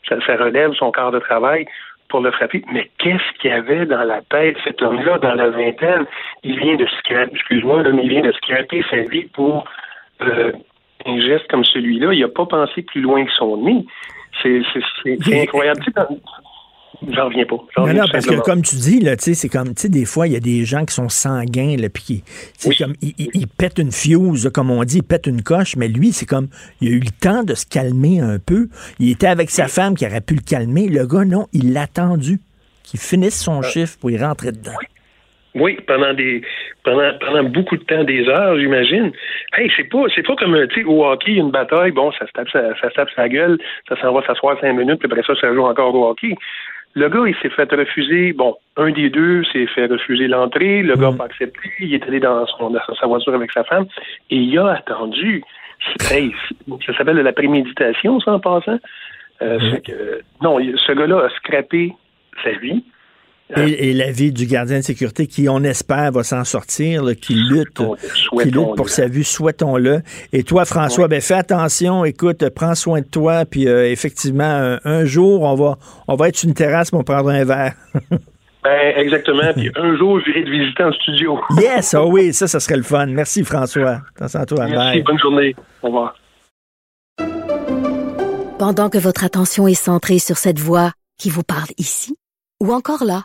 ça, 0.08 0.16
ça, 0.24 0.36
relève 0.36 0.72
son 0.74 0.92
quart 0.92 1.10
de 1.10 1.18
travail 1.18 1.66
pour 2.08 2.20
le 2.20 2.30
frapper. 2.30 2.62
Mais 2.72 2.90
qu'est-ce 2.98 3.38
qu'il 3.40 3.50
y 3.50 3.54
avait 3.54 3.86
dans 3.86 4.04
la 4.04 4.20
tête, 4.22 4.56
cet 4.62 4.80
homme-là, 4.82 5.18
dans 5.18 5.34
la 5.34 5.48
vingtaine? 5.50 6.06
Il 6.44 6.58
vient 6.58 6.76
de 6.76 6.86
scraper, 6.98 7.30
excuse-moi, 7.32 7.82
mais 7.82 8.02
il 8.04 8.10
vient 8.10 8.22
de 8.22 8.32
scraper 8.32 8.84
sa 8.88 8.98
vie 8.98 9.26
pour 9.34 9.64
euh, 10.20 10.52
un 11.06 11.20
geste 11.20 11.48
comme 11.50 11.64
celui-là. 11.64 12.12
Il 12.12 12.20
n'a 12.20 12.28
pas 12.28 12.46
pensé 12.46 12.82
plus 12.82 13.00
loin 13.00 13.24
que 13.24 13.32
son 13.32 13.56
nez. 13.56 13.84
C'est 14.42 14.62
incroyable. 15.42 15.80
J'en 17.10 17.26
reviens 17.26 17.44
pas. 17.44 17.56
Non, 17.78 17.92
non, 17.94 18.04
parce 18.12 18.26
que 18.26 18.40
comme 18.40 18.62
tu 18.62 18.76
dis, 18.76 19.00
là, 19.00 19.14
c'est 19.18 19.48
comme, 19.48 19.74
tu 19.74 19.82
sais, 19.82 19.88
des 19.88 20.04
fois, 20.04 20.26
il 20.26 20.34
y 20.34 20.36
a 20.36 20.40
des 20.40 20.64
gens 20.64 20.84
qui 20.84 20.94
sont 20.94 21.08
sanguins, 21.08 21.76
là, 21.76 21.88
puis 21.88 22.22
qui, 22.58 22.76
comme, 22.76 22.94
ils, 23.00 23.46
pètent 23.46 23.78
une 23.78 23.92
fuse, 23.92 24.50
comme 24.54 24.70
on 24.70 24.84
dit, 24.84 24.98
ils 24.98 25.02
pètent 25.02 25.26
une 25.26 25.42
coche, 25.42 25.76
mais 25.76 25.88
lui, 25.88 26.12
c'est 26.12 26.26
comme, 26.26 26.48
il 26.80 26.88
a 26.88 26.90
eu 26.92 27.00
le 27.00 27.10
temps 27.20 27.42
de 27.42 27.54
se 27.54 27.66
calmer 27.66 28.20
un 28.20 28.38
peu. 28.38 28.68
Il 28.98 29.10
était 29.10 29.26
avec 29.26 29.50
sa 29.50 29.68
femme 29.68 29.96
qui 29.96 30.06
aurait 30.06 30.20
pu 30.20 30.34
le 30.34 30.42
calmer. 30.42 30.88
Le 30.88 31.06
gars, 31.06 31.24
non, 31.24 31.46
il 31.52 31.72
l'a 31.72 31.82
attendu 31.82 32.38
qu'il 32.84 33.00
finisse 33.00 33.42
son 33.42 33.60
ah. 33.62 33.68
chiffre 33.68 33.98
pour 34.00 34.10
y 34.10 34.18
rentrer 34.18 34.52
dedans. 34.52 34.72
Oui. 35.54 35.76
pendant 35.86 36.14
des 36.14 36.42
pendant 36.84 37.12
pendant 37.20 37.44
beaucoup 37.44 37.76
de 37.76 37.84
temps, 37.84 38.04
des 38.04 38.26
heures, 38.28 38.58
j'imagine. 38.58 39.12
Hey, 39.56 39.70
c'est 39.76 39.84
pas 39.84 40.04
c'est 40.14 40.26
pas 40.26 40.34
comme 40.36 40.56
tu 40.68 40.80
sais 40.80 40.84
au 40.86 41.04
hockey, 41.04 41.32
une 41.32 41.50
bataille, 41.50 41.90
bon, 41.90 42.10
ça 42.12 42.26
se 42.26 42.32
tape 42.32 42.48
ça, 42.50 42.74
ça 42.80 42.90
tape 42.90 43.10
sa 43.14 43.28
gueule, 43.28 43.58
ça 43.88 44.00
s'en 44.00 44.12
va 44.12 44.24
s'asseoir 44.26 44.58
cinq 44.60 44.72
minutes, 44.72 44.98
puis 44.98 45.08
après 45.10 45.22
ça, 45.22 45.38
ça 45.40 45.52
joue 45.52 45.64
encore 45.64 45.94
au 45.94 46.08
hockey. 46.08 46.34
Le 46.94 47.08
gars, 47.08 47.22
il 47.26 47.34
s'est 47.36 47.48
fait 47.50 47.70
refuser, 47.72 48.32
bon, 48.32 48.56
un 48.76 48.90
des 48.90 49.08
deux 49.08 49.44
s'est 49.44 49.66
fait 49.66 49.86
refuser 49.86 50.28
l'entrée, 50.28 50.82
le 50.82 50.94
gars 50.94 51.08
n'a 51.08 51.10
mm. 51.12 51.16
pas 51.16 51.24
accepté, 51.24 51.70
il 51.80 51.94
est 51.94 52.02
allé 52.04 52.20
dans, 52.20 52.46
son, 52.46 52.72
sa 53.00 53.06
voiture 53.06 53.34
avec 53.34 53.50
sa 53.52 53.64
femme, 53.64 53.86
et 54.30 54.36
il 54.36 54.58
a 54.58 54.72
attendu. 54.72 55.42
ça 55.88 56.96
s'appelle 56.96 57.16
de 57.16 57.22
la 57.22 57.32
préméditation, 57.32 58.20
ça, 58.20 58.34
en 58.34 58.40
passant. 58.40 58.78
Euh, 59.40 59.58
mm. 59.58 59.80
que, 59.80 60.20
non, 60.42 60.58
ce 60.58 60.92
gars-là 60.92 61.24
a 61.24 61.30
scrappé 61.30 61.94
sa 62.44 62.50
vie, 62.52 62.84
et, 63.56 63.92
la 63.92 64.10
vie 64.10 64.32
du 64.32 64.46
gardien 64.46 64.78
de 64.78 64.82
sécurité 64.82 65.26
qui, 65.26 65.48
on 65.48 65.62
espère, 65.62 66.12
va 66.12 66.22
s'en 66.22 66.44
sortir, 66.44 67.04
qui 67.20 67.34
lutte, 67.34 67.82
qui 68.40 68.50
lutte 68.50 68.76
pour 68.76 68.88
sa 68.88 69.06
vie, 69.06 69.24
souhaitons-le. 69.24 70.02
Et 70.32 70.42
toi, 70.42 70.64
François, 70.64 71.08
ben 71.08 71.20
fais 71.20 71.34
attention, 71.34 72.04
écoute, 72.04 72.48
prends 72.50 72.74
soin 72.74 73.00
de 73.00 73.06
toi, 73.06 73.44
puis 73.44 73.68
euh, 73.68 73.90
effectivement, 73.90 74.78
un, 74.84 75.04
jour, 75.04 75.42
on 75.42 75.54
va, 75.54 75.78
on 76.08 76.14
va 76.14 76.28
être 76.28 76.36
sur 76.36 76.48
une 76.48 76.54
terrasse 76.54 76.90
pour 76.90 77.04
prendre 77.04 77.30
un 77.30 77.44
verre. 77.44 77.74
ben, 78.64 78.94
exactement. 78.96 79.52
Puis 79.54 79.70
un 79.76 79.96
jour, 79.96 80.20
j'irai 80.24 80.44
te 80.44 80.50
visiter 80.50 80.84
en 80.84 80.92
studio. 80.92 81.40
yes, 81.58 81.94
oh 81.94 82.08
oui, 82.10 82.32
ça, 82.32 82.48
ça 82.48 82.60
serait 82.60 82.76
le 82.76 82.82
fun. 82.82 83.06
Merci, 83.06 83.44
François. 83.44 84.00
Attention 84.16 84.40
à 84.40 84.46
toi. 84.46 84.66
Merci, 84.66 85.02
bonne 85.02 85.18
journée. 85.18 85.54
Au 85.82 85.88
revoir. 85.88 86.14
Pendant 88.58 88.90
que 88.90 88.98
votre 88.98 89.24
attention 89.24 89.66
est 89.66 89.74
centrée 89.74 90.20
sur 90.20 90.36
cette 90.36 90.60
voix 90.60 90.92
qui 91.18 91.30
vous 91.30 91.42
parle 91.42 91.70
ici, 91.78 92.16
ou 92.62 92.72
encore 92.72 93.04
là, 93.04 93.24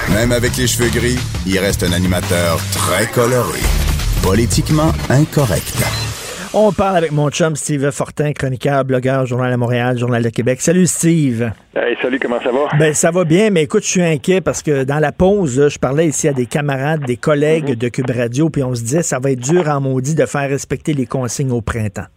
même 0.13 0.31
avec 0.31 0.57
les 0.57 0.67
cheveux 0.67 0.89
gris, 0.89 1.17
il 1.45 1.57
reste 1.59 1.83
un 1.83 1.93
animateur 1.93 2.57
très 2.73 3.07
coloré. 3.07 3.59
Politiquement 4.23 4.91
incorrect. 5.09 5.83
On 6.53 6.73
parle 6.73 6.97
avec 6.97 7.13
mon 7.13 7.29
chum 7.29 7.55
Steve 7.55 7.91
Fortin, 7.91 8.33
chroniqueur, 8.33 8.83
blogueur, 8.83 9.25
Journal 9.25 9.51
de 9.51 9.55
Montréal, 9.55 9.97
Journal 9.97 10.21
de 10.21 10.29
Québec. 10.29 10.59
Salut 10.59 10.85
Steve. 10.85 11.49
Hey, 11.73 11.95
salut, 12.01 12.19
comment 12.19 12.41
ça 12.43 12.51
va? 12.51 12.67
Ben 12.77 12.93
ça 12.93 13.09
va 13.09 13.23
bien, 13.23 13.49
mais 13.51 13.63
écoute, 13.63 13.83
je 13.83 13.89
suis 13.89 14.03
inquiet 14.03 14.41
parce 14.41 14.61
que 14.61 14.83
dans 14.83 14.99
la 14.99 15.13
pause, 15.13 15.69
je 15.69 15.79
parlais 15.79 16.07
ici 16.07 16.27
à 16.27 16.33
des 16.33 16.45
camarades, 16.45 17.05
des 17.05 17.15
collègues 17.15 17.77
de 17.77 17.87
Cube 17.87 18.11
Radio, 18.11 18.49
puis 18.49 18.63
on 18.63 18.75
se 18.75 18.81
disait 18.81 19.03
ça 19.03 19.19
va 19.19 19.31
être 19.31 19.39
dur 19.39 19.69
en 19.69 19.79
maudit 19.79 20.13
de 20.13 20.25
faire 20.25 20.49
respecter 20.49 20.93
les 20.93 21.05
consignes 21.05 21.51
au 21.51 21.61
printemps. 21.61 22.07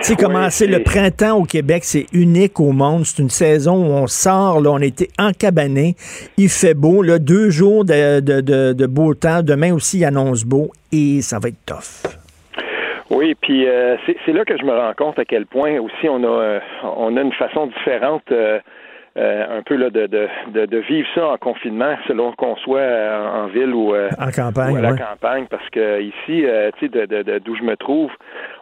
Tu 0.00 0.12
sais, 0.12 0.16
commencer 0.16 0.66
le 0.66 0.82
printemps 0.82 1.38
au 1.38 1.44
Québec, 1.44 1.84
c'est 1.84 2.06
unique 2.12 2.60
au 2.60 2.72
monde. 2.72 3.04
C'est 3.06 3.22
une 3.22 3.30
saison 3.30 3.76
où 3.76 3.92
on 3.92 4.06
sort, 4.06 4.60
là, 4.60 4.70
on 4.70 4.80
était 4.80 5.08
encabané. 5.18 5.94
Il 6.36 6.48
fait 6.48 6.74
beau, 6.74 7.02
là, 7.02 7.18
deux 7.18 7.50
jours 7.50 7.84
de, 7.84 8.20
de, 8.20 8.40
de, 8.40 8.72
de 8.72 8.86
beau 8.86 9.14
temps. 9.14 9.42
Demain 9.42 9.72
aussi, 9.72 9.98
il 9.98 10.04
annonce 10.04 10.44
beau 10.44 10.70
et 10.92 11.22
ça 11.22 11.38
va 11.38 11.48
être 11.48 11.64
tough. 11.64 12.10
Oui, 13.10 13.34
puis 13.40 13.66
euh, 13.66 13.96
c'est 14.06 14.32
là 14.32 14.44
que 14.44 14.56
je 14.56 14.64
me 14.64 14.72
rends 14.72 14.94
compte 14.94 15.18
à 15.18 15.24
quel 15.24 15.46
point 15.46 15.78
aussi 15.78 16.08
on 16.08 16.24
a 16.24 16.26
euh, 16.26 16.60
on 16.96 17.16
a 17.16 17.20
une 17.20 17.32
façon 17.32 17.66
différente 17.66 18.24
euh, 18.32 18.58
euh, 19.16 19.58
un 19.58 19.62
peu 19.62 19.76
là 19.76 19.90
de, 19.90 20.06
de, 20.06 20.28
de, 20.48 20.66
de 20.66 20.78
vivre 20.78 21.06
ça 21.14 21.28
en 21.28 21.36
confinement 21.36 21.94
selon 22.08 22.32
qu'on 22.32 22.56
soit 22.56 22.80
euh, 22.80 23.26
en 23.28 23.46
ville 23.46 23.72
ou, 23.72 23.94
euh, 23.94 24.08
En 24.18 24.30
campagne, 24.30 24.74
ou 24.74 24.76
à 24.76 24.80
la 24.80 24.90
ouais. 24.92 24.98
campagne 24.98 25.46
parce 25.48 25.68
que 25.70 26.00
ici 26.00 26.44
euh, 26.44 26.70
tu 26.78 26.86
sais 26.86 26.88
de, 26.88 27.06
de, 27.06 27.22
de- 27.22 27.38
d'où 27.38 27.54
je 27.56 27.62
me 27.62 27.76
trouve 27.76 28.10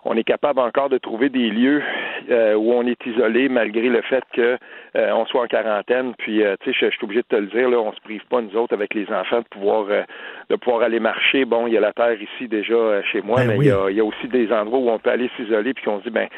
on 0.04 0.14
est 0.16 0.24
capable 0.24 0.60
encore 0.60 0.88
de 0.90 0.98
trouver 0.98 1.28
des 1.30 1.48
lieux 1.48 1.82
euh, 2.30 2.54
où 2.54 2.72
on 2.72 2.86
est 2.86 3.06
isolé 3.06 3.48
malgré 3.48 3.88
le 3.88 4.02
fait 4.02 4.24
que 4.34 4.58
euh, 4.96 5.10
on 5.14 5.24
soit 5.26 5.42
en 5.42 5.46
quarantaine 5.46 6.12
puis 6.18 6.44
euh, 6.44 6.54
tu 6.60 6.70
sais 6.72 6.76
je, 6.78 6.90
je 6.90 6.96
suis 6.96 7.04
obligé 7.04 7.22
de 7.22 7.26
te 7.28 7.36
le 7.36 7.46
dire 7.46 7.70
là 7.70 7.78
on 7.78 7.92
se 7.92 8.00
prive 8.00 8.22
pas 8.28 8.42
nous 8.42 8.54
autres 8.56 8.74
avec 8.74 8.92
les 8.92 9.06
enfants 9.10 9.38
de 9.40 9.48
pouvoir 9.48 9.86
euh, 9.88 10.02
de 10.50 10.56
pouvoir 10.56 10.82
aller 10.82 11.00
marcher 11.00 11.46
bon 11.46 11.66
il 11.66 11.72
y 11.72 11.78
a 11.78 11.80
la 11.80 11.92
terre 11.94 12.20
ici 12.20 12.46
déjà 12.48 13.02
chez 13.10 13.22
moi 13.22 13.38
Ben 13.38 13.48
mais 13.48 13.56
oui. 13.56 13.66
il 13.66 13.68
y 13.68 13.72
a 13.72 13.88
il 13.90 13.96
y 13.96 14.00
a 14.00 14.04
aussi 14.04 14.28
des 14.28 14.52
endroits 14.52 14.78
où 14.80 14.90
on 14.90 14.98
peut 14.98 15.10
aller 15.10 15.30
s'isoler 15.36 15.72
puis 15.72 15.84
qu'on 15.84 15.98
se 16.00 16.04
dit 16.04 16.10
ben 16.10 16.28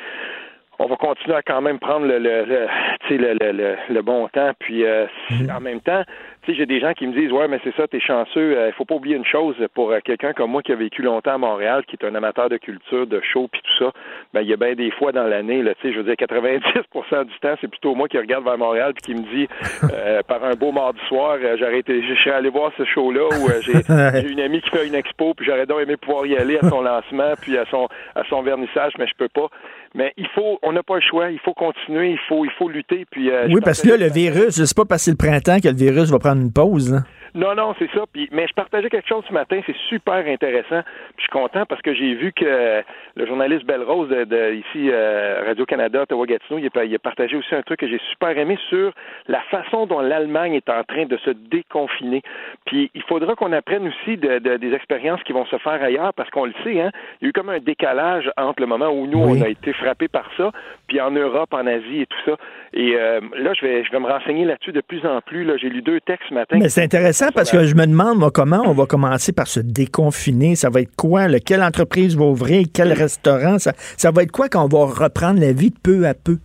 on 0.85 0.89
va 0.89 0.97
continuer 0.97 1.35
à 1.37 1.43
quand 1.43 1.61
même 1.63 1.79
prendre 1.79 2.07
le, 2.07 2.19
le, 2.19 2.45
le 2.45 2.67
le, 3.11 3.77
le, 3.89 4.03
bon 4.03 4.29
temps. 4.29 4.53
Puis 4.59 4.85
euh, 4.85 5.07
Mhm. 5.31 5.51
en 5.57 5.61
même 5.61 5.81
temps, 5.81 6.03
j'ai 6.47 6.67
des 6.67 6.79
gens 6.81 6.93
qui 6.93 7.07
me 7.07 7.13
disent 7.13 7.33
Ouais, 7.33 7.49
mais 7.49 7.59
c'est 7.65 7.75
ça, 7.75 7.87
t'es 7.89 8.01
chanceux. 8.01 8.57
Il 8.67 8.73
faut 8.75 8.85
pas 8.85 8.95
oublier 8.97 9.17
une 9.17 9.25
chose 9.25 9.57
pour 9.75 9.91
euh, 9.93 10.01
quelqu'un 10.05 10.33
comme 10.35 10.51
moi 10.51 10.63
qui 10.63 10.73
a 10.73 10.77
vécu 10.77 11.03
longtemps 11.03 11.35
à 11.35 11.39
Montréal, 11.39 11.85
qui 11.87 11.97
est 11.97 12.05
un 12.07 12.15
amateur 12.15 12.49
de 12.49 12.57
culture, 12.59 13.07
de 13.07 13.21
show 13.23 13.49
puis 13.51 13.61
tout 13.63 13.85
ça, 13.85 13.93
ben 14.33 14.43
il 14.43 14.49
y 14.49 14.53
a 14.53 14.57
bien 14.57 14.75
des 14.75 14.91
fois 14.91 15.13
dans 15.13 15.25
l'année, 15.25 15.63
là, 15.63 15.75
tu 15.81 15.89
sais, 15.89 15.93
je 15.95 15.99
veux 16.01 16.05
dire 16.05 16.15
90% 16.15 17.25
du 17.25 17.39
temps, 17.41 17.55
c'est 17.61 17.69
plutôt 17.69 17.95
moi 17.95 18.09
qui 18.09 18.19
regarde 18.19 18.45
vers 18.45 18.59
Montréal 18.59 18.93
puis 18.95 19.15
qui 19.15 19.21
me 19.21 19.27
dit 19.35 19.49
euh, 19.93 20.21
par 20.29 20.45
un 20.45 20.55
beau 20.55 20.71
mardi 20.73 21.01
soir, 21.09 21.39
euh, 21.43 21.57
j'aurais 21.59 21.79
été 21.79 22.03
je 22.03 22.15
serais 22.23 22.37
allé 22.37 22.51
voir 22.51 22.73
ce 22.77 22.85
show-là 22.85 23.29
où 23.29 23.49
euh, 23.49 23.61
j'ai 23.63 23.73
j'ai 24.21 24.31
une 24.31 24.41
amie 24.41 24.61
qui 24.61 24.71
fait 24.71 24.87
une 24.87 24.95
expo, 24.95 25.35
puis 25.35 25.47
j'aurais 25.47 25.67
donc 25.67 25.81
aimé 25.81 25.97
pouvoir 25.97 26.27
y 26.27 26.37
aller 26.37 26.59
à 26.59 26.69
son 26.69 26.83
lancement, 26.83 27.33
puis 27.41 27.57
à 27.57 27.65
son 27.67 27.89
à 28.15 28.25
son 28.29 28.43
vernissage, 28.43 28.93
mais 28.99 29.07
je 29.07 29.15
peux 29.17 29.29
pas. 29.29 29.49
Mais 29.97 30.13
il 30.17 30.27
faut, 30.35 30.59
on 30.63 30.73
n'a 30.73 30.83
pas 30.83 30.97
le 30.97 31.01
choix, 31.01 31.31
il 31.31 31.39
faut 31.39 31.55
continuer, 31.55 32.11
il 32.11 32.19
faut, 32.29 32.45
il 32.45 32.51
faut 32.59 32.69
lutter. 32.69 33.05
Puis 33.11 33.31
euh, 33.31 33.47
Oui, 33.49 33.61
parce 33.65 33.81
que 33.81 33.89
là, 33.91 33.97
le 33.97 34.09
virus, 34.09 34.63
c'est 34.65 34.77
pas 34.77 34.99
c'est 34.99 35.13
le 35.13 35.17
printemps 35.17 35.61
que 35.61 35.69
le 35.69 35.77
virus 35.77 36.11
va 36.11 36.19
prendre 36.19 36.43
une 36.43 36.53
pause. 36.53 36.93
là. 36.93 37.05
Non, 37.35 37.55
non, 37.55 37.75
c'est 37.79 37.91
ça. 37.93 38.05
Puis, 38.13 38.29
mais 38.33 38.47
je 38.47 38.55
partageais 38.55 38.89
quelque 38.89 39.09
chose 39.09 39.25
ce 39.29 39.33
matin, 39.33 39.61
c'est 39.67 39.77
super 39.89 40.25
intéressant. 40.27 40.83
Puis 41.17 41.17
je 41.19 41.23
suis 41.23 41.31
content 41.31 41.67
parce 41.67 41.83
que 41.83 41.93
j'ai 41.93 42.15
vu 42.15 42.33
que 42.33 42.83
le 43.17 43.27
journaliste 43.27 43.65
Belrose 43.65 44.09
de, 44.09 44.25
de 44.25 44.55
ici 44.55 44.89
euh, 44.91 45.43
Radio 45.47 45.67
Canada, 45.67 46.03
Ottawa 46.03 46.27
Gatineau, 46.27 46.59
il 46.61 46.71
a, 46.79 46.85
il 46.85 46.95
a 46.95 46.99
partagé 46.99 47.37
aussi 47.37 47.55
un 47.55 47.63
truc 47.63 47.81
que 47.81 47.89
j'ai 47.89 48.01
super 48.11 48.37
aimé 48.39 48.57
sur 48.69 48.93
la 49.27 49.41
façon 49.51 49.87
dont 49.87 50.01
l'Allemagne 50.01 50.55
est 50.55 50.69
en 50.69 50.85
train 50.85 51.07
de 51.07 51.17
se 51.19 51.31
déconfiner. 51.31 52.23
Puis 52.67 52.91
il 52.95 53.03
faudra 53.03 53.35
qu'on 53.35 53.53
apprenne 53.53 53.89
aussi 53.89 54.17
de, 54.17 54.39
de- 54.39 54.57
des 54.57 54.73
expériences 54.73 55.23
qui 55.25 55.33
vont 55.33 55.47
se 55.47 55.59
faire 55.59 55.83
ailleurs 55.83 56.15
parce 56.15 56.31
qu'on 56.31 56.45
le 56.45 56.55
sait, 56.63 56.81
hein, 56.81 56.91
il 57.21 57.25
y 57.25 57.27
a 57.27 57.29
eu 57.31 57.33
comme 57.33 57.49
un 57.49 57.59
décalage 57.59 58.31
entre 58.37 58.61
le 58.61 58.67
moment 58.67 58.91
où 58.91 59.07
nous 59.07 59.19
Oui. 59.25 59.39
on 59.41 59.45
a 59.45 59.49
été 59.49 59.73
frappés 59.73 60.09
par 60.09 60.31
ça, 60.37 60.53
puis 60.87 61.01
en 61.01 61.11
Europe, 61.11 61.53
en 61.53 61.67
Asie 61.67 62.03
et 62.03 62.07
tout 62.07 62.19
ça. 62.31 62.37
Et 62.75 62.95
euh, 62.97 63.21
là, 63.37 63.53
je 63.55 63.65
vais, 63.67 63.83
je 63.85 63.91
vais 63.91 63.99
me 64.01 64.07
renseigner 64.09 64.45
là-dessus 64.45 64.73
de 64.73 64.81
plus 64.81 65.05
en 65.07 65.21
plus. 65.21 65.45
Là, 65.45 65.57
j'ai 65.57 65.69
lu 65.69 65.83
deux 65.83 66.01
textes 66.01 66.29
ce 66.29 66.35
matin. 66.35 66.59
Mais 66.61 66.69
c'est 66.69 66.83
intéressant 66.85 67.24
parce 67.33 67.51
que 67.51 67.67
je 67.67 67.75
me 67.75 67.87
demande, 67.87 68.31
comment 68.33 68.63
on 68.67 68.73
va 68.73 68.87
commencer 68.87 69.33
par 69.33 69.47
se 69.47 69.61
déconfiner. 69.61 70.57
Ça 70.57 70.71
va 70.71 70.81
être 70.81 70.95
quoi? 70.97 71.29
Quelle 71.41 71.63
entreprise 71.63 72.17
va 72.17 72.25
ouvrir? 72.25 72.67
Quel 72.73 72.93
restaurant? 72.93 73.59
Ça, 73.59 73.73
ça 73.97 74.11
va 74.11 74.23
être 74.23 74.33
quoi 74.33 74.49
quand 74.49 74.65
on 74.65 74.69
va 74.69 74.93
reprendre 75.05 75.41
la 75.41 75.53
vie 75.53 75.71
peu 75.71 76.07
à 76.07 76.15
peu? 76.15 76.39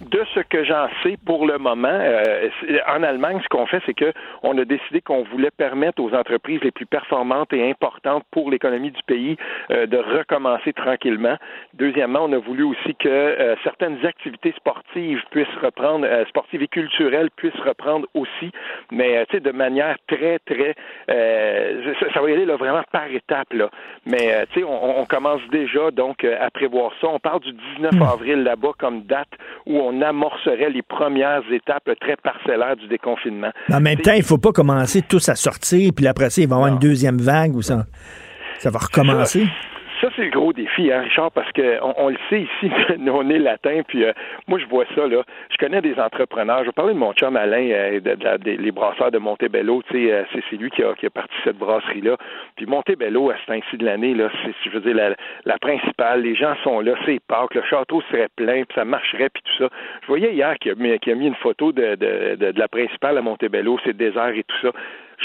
De 0.00 0.24
ce 0.34 0.40
que 0.40 0.64
j'en 0.64 0.88
sais 1.02 1.16
pour 1.24 1.46
le 1.46 1.58
moment, 1.58 1.88
euh, 1.88 2.48
en 2.88 3.02
Allemagne, 3.02 3.40
ce 3.42 3.48
qu'on 3.48 3.66
fait, 3.66 3.80
c'est 3.86 3.94
que 3.94 4.12
on 4.42 4.56
a 4.58 4.64
décidé 4.64 5.00
qu'on 5.00 5.22
voulait 5.22 5.52
permettre 5.52 6.02
aux 6.02 6.12
entreprises 6.14 6.60
les 6.62 6.72
plus 6.72 6.86
performantes 6.86 7.52
et 7.52 7.70
importantes 7.70 8.24
pour 8.32 8.50
l'économie 8.50 8.90
du 8.90 9.02
pays 9.06 9.36
euh, 9.70 9.86
de 9.86 9.96
recommencer 9.96 10.72
tranquillement. 10.72 11.36
Deuxièmement, 11.74 12.20
on 12.24 12.32
a 12.32 12.38
voulu 12.38 12.64
aussi 12.64 12.94
que 12.96 13.08
euh, 13.08 13.54
certaines 13.62 14.04
activités 14.04 14.52
sportives 14.56 15.22
puissent 15.30 15.46
reprendre, 15.62 16.06
euh, 16.08 16.24
sportives 16.26 16.62
et 16.62 16.68
culturelles 16.68 17.30
puissent 17.36 17.60
reprendre 17.64 18.06
aussi, 18.14 18.50
mais 18.90 19.24
tu 19.26 19.36
sais 19.36 19.40
de 19.40 19.52
manière 19.52 19.96
très 20.08 20.38
très, 20.40 20.74
euh, 21.08 21.94
ça, 22.00 22.12
ça 22.12 22.20
va 22.20 22.30
y 22.30 22.32
aller 22.32 22.46
là, 22.46 22.56
vraiment 22.56 22.82
par 22.90 23.06
étapes 23.06 23.52
là. 23.52 23.70
Mais 24.06 24.46
tu 24.52 24.60
sais, 24.60 24.64
on, 24.64 25.00
on 25.00 25.04
commence 25.04 25.42
déjà 25.50 25.90
donc 25.92 26.24
à 26.24 26.50
prévoir 26.50 26.92
ça. 27.00 27.08
On 27.08 27.20
parle 27.20 27.40
du 27.40 27.52
19 27.52 28.02
avril 28.02 28.42
là-bas 28.42 28.72
comme 28.78 29.02
date 29.02 29.28
où 29.66 29.83
on 29.84 30.00
amorcerait 30.00 30.70
les 30.70 30.82
premières 30.82 31.42
étapes 31.52 31.90
très 32.00 32.16
parcellaires 32.16 32.76
du 32.76 32.88
déconfinement. 32.88 33.50
En 33.70 33.80
même 33.80 33.98
temps, 33.98 34.14
il 34.14 34.22
faut 34.22 34.38
pas 34.38 34.52
commencer 34.52 35.02
tous 35.02 35.28
à 35.28 35.34
sortir, 35.34 35.92
puis 35.94 36.06
après 36.06 36.30
ça, 36.30 36.40
il 36.40 36.48
va 36.48 36.56
y 36.56 36.58
avoir 36.58 36.72
une 36.72 36.78
deuxième 36.78 37.18
vague 37.18 37.54
où 37.54 37.62
ça, 37.62 37.84
ça 38.58 38.70
va 38.70 38.78
recommencer. 38.78 39.46
Ça, 40.00 40.08
c'est 40.16 40.24
le 40.24 40.30
gros 40.30 40.52
défi, 40.52 40.90
hein, 40.90 41.02
Richard, 41.02 41.30
parce 41.30 41.50
que 41.52 41.78
on, 41.82 42.08
le 42.08 42.16
sait 42.28 42.42
ici, 42.42 42.70
nous, 42.98 43.12
on 43.12 43.28
est 43.30 43.38
latin, 43.38 43.82
puis 43.86 44.04
euh, 44.04 44.12
moi, 44.48 44.58
je 44.58 44.66
vois 44.66 44.84
ça, 44.94 45.06
là. 45.06 45.22
Je 45.50 45.56
connais 45.56 45.80
des 45.80 45.98
entrepreneurs. 45.98 46.60
Je 46.60 46.66
vais 46.66 46.72
parler 46.72 46.94
de 46.94 46.98
mon 46.98 47.12
chum 47.12 47.36
Alain, 47.36 47.68
euh, 47.70 48.00
de, 48.00 48.50
les 48.50 48.72
brasseurs 48.72 49.10
de 49.10 49.18
Montebello. 49.18 49.82
Tu 49.88 50.06
sais, 50.06 50.12
euh, 50.12 50.24
c'est, 50.32 50.56
lui 50.56 50.70
qui 50.70 50.82
a, 50.82 50.94
qui 50.94 51.06
a 51.06 51.10
parti 51.10 51.34
cette 51.44 51.58
brasserie-là. 51.58 52.16
Puis 52.56 52.66
Montebello, 52.66 53.30
à 53.30 53.36
ce 53.38 53.46
temps-ci 53.46 53.76
de 53.76 53.84
l'année, 53.84 54.14
là, 54.14 54.28
c'est, 54.44 54.54
je 54.64 54.70
veux 54.70 54.80
dire, 54.80 54.94
la, 54.94 55.14
la 55.44 55.58
principale, 55.58 56.22
les 56.22 56.34
gens 56.34 56.54
sont 56.64 56.80
là, 56.80 56.94
c'est 57.06 57.20
Pâques, 57.26 57.54
le 57.54 57.62
château 57.62 58.02
serait 58.10 58.28
plein, 58.36 58.64
puis 58.64 58.74
ça 58.74 58.84
marcherait, 58.84 59.28
puis 59.30 59.42
tout 59.44 59.64
ça. 59.64 59.70
Je 60.02 60.06
voyais 60.06 60.32
hier 60.32 60.58
qu'il 60.58 60.72
a 60.72 60.74
mis, 60.74 60.98
qu'il 60.98 61.12
a 61.12 61.16
mis 61.16 61.26
une 61.26 61.34
photo 61.36 61.72
de, 61.72 61.94
de, 61.94 62.34
de, 62.36 62.58
la 62.58 62.68
principale 62.68 63.16
à 63.18 63.22
Montebello, 63.22 63.78
c'est 63.84 63.96
désert 63.96 64.28
et 64.28 64.44
tout 64.44 64.56
ça. 64.60 64.70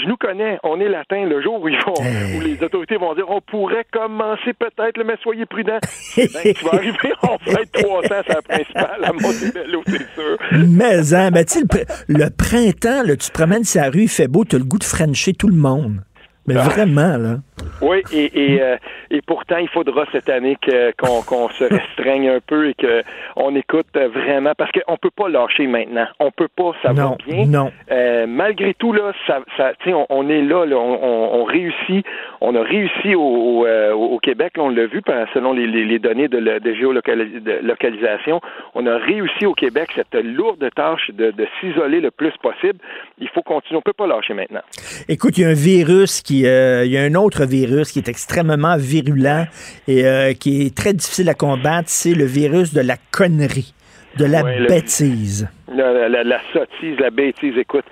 Je 0.02 0.08
nous 0.08 0.16
connais, 0.16 0.58
on 0.62 0.80
est 0.80 0.88
latin 0.88 1.24
le 1.26 1.42
jour 1.42 1.60
où 1.60 1.68
ils 1.68 1.78
vont, 1.84 1.94
où 2.36 2.40
les 2.40 2.62
autorités 2.62 2.96
vont 2.96 3.14
dire 3.14 3.28
on 3.28 3.40
pourrait 3.40 3.86
commencer 3.92 4.52
peut-être, 4.58 5.02
mais 5.04 5.14
soyez 5.22 5.46
prudents. 5.46 5.78
ben, 6.16 6.54
tu 6.54 6.64
vas 6.64 6.74
arriver, 6.74 7.12
on 7.22 7.50
va 7.50 7.60
être 7.60 7.72
300 7.72 8.08
c'est 8.08 8.28
la 8.28 8.42
principale 8.42 9.04
à 9.04 9.12
Montebello, 9.12 9.82
c'est 9.86 10.14
sûr. 10.14 10.38
Mais, 10.52 11.14
hein, 11.14 11.30
ben, 11.30 11.44
tu 11.44 11.60
sais, 11.60 11.64
le, 12.08 12.24
le 12.24 12.30
printemps, 12.30 13.02
là, 13.02 13.16
tu 13.16 13.28
te 13.28 13.32
promènes 13.32 13.64
sur 13.64 13.82
la 13.82 13.90
rue, 13.90 14.02
il 14.02 14.08
fait 14.08 14.28
beau, 14.28 14.44
tu 14.44 14.56
as 14.56 14.58
le 14.58 14.64
goût 14.64 14.78
de 14.78 14.84
frencher 14.84 15.32
tout 15.32 15.48
le 15.48 15.56
monde. 15.56 16.00
Mais 16.46 16.54
Ah. 16.56 16.62
vraiment, 16.62 17.16
là. 17.16 17.36
Oui, 17.82 18.02
et, 18.12 18.54
et, 18.54 18.62
euh, 18.62 18.76
et 19.10 19.20
pourtant, 19.22 19.58
il 19.58 19.68
faudra 19.68 20.04
cette 20.12 20.28
année 20.30 20.56
que, 20.60 20.92
qu'on, 20.96 21.22
qu'on 21.22 21.48
se 21.50 21.64
restreigne 21.64 22.28
un 22.30 22.40
peu 22.44 22.70
et 22.70 22.74
que 22.74 23.02
on 23.36 23.54
écoute 23.54 23.86
vraiment, 23.94 24.52
parce 24.56 24.70
qu'on 24.72 24.96
peut 24.96 25.10
pas 25.14 25.28
lâcher 25.28 25.66
maintenant. 25.66 26.06
On 26.18 26.30
peut 26.30 26.48
pas, 26.54 26.72
ça 26.82 26.92
Non, 26.94 27.10
va 27.10 27.16
bien. 27.26 27.46
non. 27.46 27.70
Euh, 27.90 28.26
malgré 28.26 28.72
tout, 28.74 28.92
là, 28.92 29.12
ça, 29.26 29.40
ça, 29.56 29.72
on, 29.86 30.06
on 30.08 30.28
est 30.30 30.40
là, 30.42 30.64
là 30.64 30.76
on, 30.76 30.98
on, 31.02 31.40
on 31.40 31.44
réussit. 31.44 32.04
On 32.40 32.54
a 32.54 32.62
réussi 32.62 33.14
au, 33.14 33.20
au, 33.20 33.66
euh, 33.66 33.92
au 33.92 34.18
Québec, 34.18 34.56
là, 34.56 34.64
on 34.64 34.70
l'a 34.70 34.86
vu 34.86 35.02
selon 35.34 35.52
les, 35.52 35.66
les, 35.66 35.84
les 35.84 35.98
données 35.98 36.28
de, 36.28 36.38
la- 36.38 36.58
de 36.60 36.72
géolocalisation. 36.74 38.40
On 38.74 38.86
a 38.86 38.96
réussi 38.96 39.46
au 39.46 39.54
Québec 39.54 39.90
cette 39.94 40.14
lourde 40.24 40.64
tâche 40.74 41.10
de, 41.12 41.30
de 41.30 41.46
s'isoler 41.60 42.00
le 42.00 42.10
plus 42.10 42.32
possible. 42.42 42.78
Il 43.18 43.28
faut 43.28 43.42
continuer, 43.42 43.78
on 43.78 43.82
peut 43.82 43.92
pas 43.92 44.06
lâcher 44.06 44.34
maintenant. 44.34 44.60
Écoute, 45.08 45.36
il 45.38 45.42
y 45.42 45.44
a 45.44 45.48
un 45.48 45.54
virus 45.54 46.22
qui, 46.22 46.29
euh, 46.46 46.84
il 46.86 46.92
y 46.92 46.98
a 46.98 47.02
un 47.02 47.14
autre 47.14 47.44
virus 47.44 47.92
qui 47.92 47.98
est 47.98 48.08
extrêmement 48.08 48.76
virulent 48.76 49.46
et 49.88 50.04
euh, 50.04 50.32
qui 50.34 50.62
est 50.66 50.74
très 50.74 50.92
difficile 50.92 51.28
à 51.28 51.34
combattre, 51.34 51.88
c'est 51.88 52.14
le 52.14 52.24
virus 52.24 52.72
de 52.74 52.80
la 52.80 52.96
connerie. 53.10 53.74
de 54.18 54.24
la 54.24 54.42
Ouais, 54.42 54.58
le- 54.58 54.66
bêtise. 54.66 55.48
La, 55.72 56.08
la- 56.08 56.24
la 56.24 56.40
sottise, 56.52 56.98
la 56.98 57.10
bêtise, 57.10 57.54
écoute. 57.56 57.84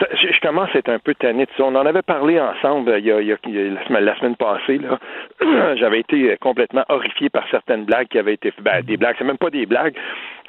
Ça- 0.00 0.06
je, 0.14 0.40
commence 0.40 0.68
à 0.74 0.78
être 0.78 0.88
un 0.88 0.98
peu 0.98 1.14
tanné 1.14 1.44
de 1.46 1.50
ça. 1.56 1.64
On 1.64 1.74
en 1.74 1.86
avait 1.86 2.02
parlé 2.02 2.38
ensemble 2.40 2.90
euh, 2.90 2.98
il 2.98 3.06
y 3.06 3.12
a, 3.12 3.20
il 3.20 3.28
y 3.28 3.70
la, 4.00 4.16
semaine, 4.18 4.36
passée. 4.36 4.78
Là. 4.78 4.98
J'avais 5.76 6.00
été 6.00 6.32
euh, 6.32 6.36
complètement 6.40 6.84
horrifié 6.88 7.28
par 7.30 7.44
certaines 7.50 7.84
blagues 7.84 8.08
qui 8.08 8.18
avaient 8.18 8.34
été 8.34 8.52
ben, 8.60 8.82
des 8.82 8.96
blagues, 8.96 9.16
c'est 9.18 9.24
même 9.24 9.38
pas 9.38 9.50
des 9.50 9.66
blagues. 9.66 9.94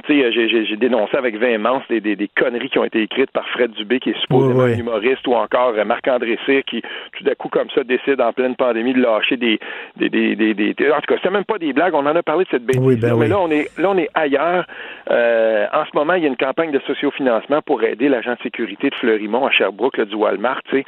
Tu 0.06 0.14
sais, 0.20 0.24
euh, 0.26 0.32
j'ai- 0.32 0.66
j'ai 0.66 0.76
dénoncé 0.78 1.18
avec 1.18 1.38
véhémence 1.38 1.84
des, 1.90 2.00
des, 2.02 2.16
des 2.16 2.28
conneries 2.28 2.70
qui 2.70 2.78
ont 2.80 2.84
été 2.84 3.02
écrites 3.02 3.32
par 3.32 3.48
Fred 3.50 3.72
Dubé, 3.72 4.00
qui 4.00 4.12
est 4.12 4.20
supposément 4.22 4.64
Oui, 4.66 4.72
oui. 4.74 4.80
humoriste, 4.80 5.26
ou 5.28 5.34
encore 5.34 5.74
Marc-André 5.86 6.38
Cyr, 6.46 6.64
qui 6.66 6.82
tout 7.18 7.24
d'un 7.24 7.34
coup, 7.36 7.50
comme 7.50 7.70
ça, 7.72 7.84
décide 7.84 8.22
en 8.22 8.32
pleine 8.34 8.56
pandémie 8.56 8.94
de 8.94 9.02
lâcher 9.02 9.38
des... 9.38 9.60
des, 9.96 10.10
des, 10.10 10.36
des, 10.36 10.76
en 10.92 10.96
tout 10.98 11.08
cas, 11.08 11.16
c'était 11.16 11.32
même 11.32 11.46
pas 11.46 11.58
des 11.58 11.74
blagues. 11.74 11.94
On 11.96 12.06
en 12.06 12.16
a 12.16 12.22
parlé 12.24 12.44
de 12.46 12.50
cette 12.50 12.66
bêtise. 12.66 12.82
Oui, 12.84 12.96
ben 12.96 13.16
mais 13.18 13.28
là, 13.28 13.40
on 13.40 13.50
est, 13.50 13.70
là, 13.80 13.90
on 13.90 13.98
est 13.98 14.10
ailleurs. 14.14 14.66
Euh, 15.10 15.66
en 15.74 15.86
ce 15.86 15.92
moment, 15.96 16.14
il 16.14 16.24
y 16.24 16.26
a 16.26 16.30
une 16.30 16.38
campagne 16.38 16.72
de 16.72 16.80
sociofinancement 16.80 17.62
pour 17.64 17.84
aider 17.84 18.08
l'agent 18.10 18.34
de 18.34 18.40
sécurité 18.44 18.90
de 18.90 18.96
Fleurimont 18.96 19.37
à 19.46 19.52
Sherbrooke, 19.52 19.98
là, 19.98 20.06
du 20.06 20.16
Walmart, 20.16 20.62
tu 20.64 20.78
sais, 20.78 20.86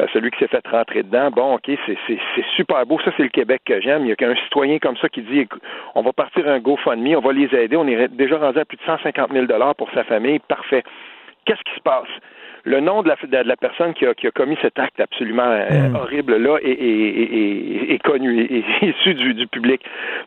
euh, 0.00 0.06
celui 0.12 0.30
qui 0.30 0.38
s'est 0.38 0.48
fait 0.48 0.66
rentrer 0.66 1.02
dedans. 1.02 1.30
Bon, 1.30 1.54
OK, 1.54 1.70
c'est, 1.86 2.16
super 2.56 2.84
beau. 2.86 2.98
Ça, 3.04 3.12
c'est 3.16 3.22
le 3.22 3.28
Québec 3.28 3.62
que 3.64 3.80
j'aime. 3.80 4.04
Il 4.04 4.08
y 4.08 4.12
a 4.12 4.16
qu'un 4.16 4.34
citoyen 4.36 4.78
comme 4.78 4.96
ça 4.96 5.08
qui 5.08 5.22
dit, 5.22 5.46
on 5.94 6.02
va 6.02 6.12
partir 6.12 6.48
un 6.48 6.58
GoFundMe, 6.58 7.16
on 7.16 7.20
va 7.20 7.32
les 7.32 7.54
aider. 7.54 7.76
On 7.76 7.86
est 7.86 8.08
déjà 8.08 8.38
rendu 8.38 8.58
à 8.58 8.64
plus 8.64 8.76
de 8.76 8.82
150 8.82 9.32
000 9.32 9.46
pour 9.76 9.90
sa 9.92 10.04
famille. 10.04 10.38
Parfait. 10.40 10.82
Qu'est-ce 11.44 11.62
qui 11.62 11.74
se 11.74 11.82
passe? 11.82 12.08
Le 12.64 12.80
nom 12.80 13.02
de 13.02 13.08
la, 13.08 13.16
de 13.42 13.48
la 13.48 13.56
personne 13.56 13.92
qui 13.94 14.06
a, 14.06 14.14
qui 14.14 14.26
a 14.26 14.30
commis 14.30 14.56
cet 14.62 14.78
acte 14.78 15.00
absolument 15.00 15.42
euh, 15.50 15.88
Mm. 15.88 15.96
horrible 15.96 16.36
là 16.36 16.58
est, 16.62 16.68
est- 16.70 16.74
est- 16.74 17.90
est- 17.90 17.94
est 17.94 17.98
connu, 18.02 18.40
est, 18.44 18.64
issu 18.86 19.14
du, 19.14 19.34
du 19.34 19.46
public. 19.48 19.80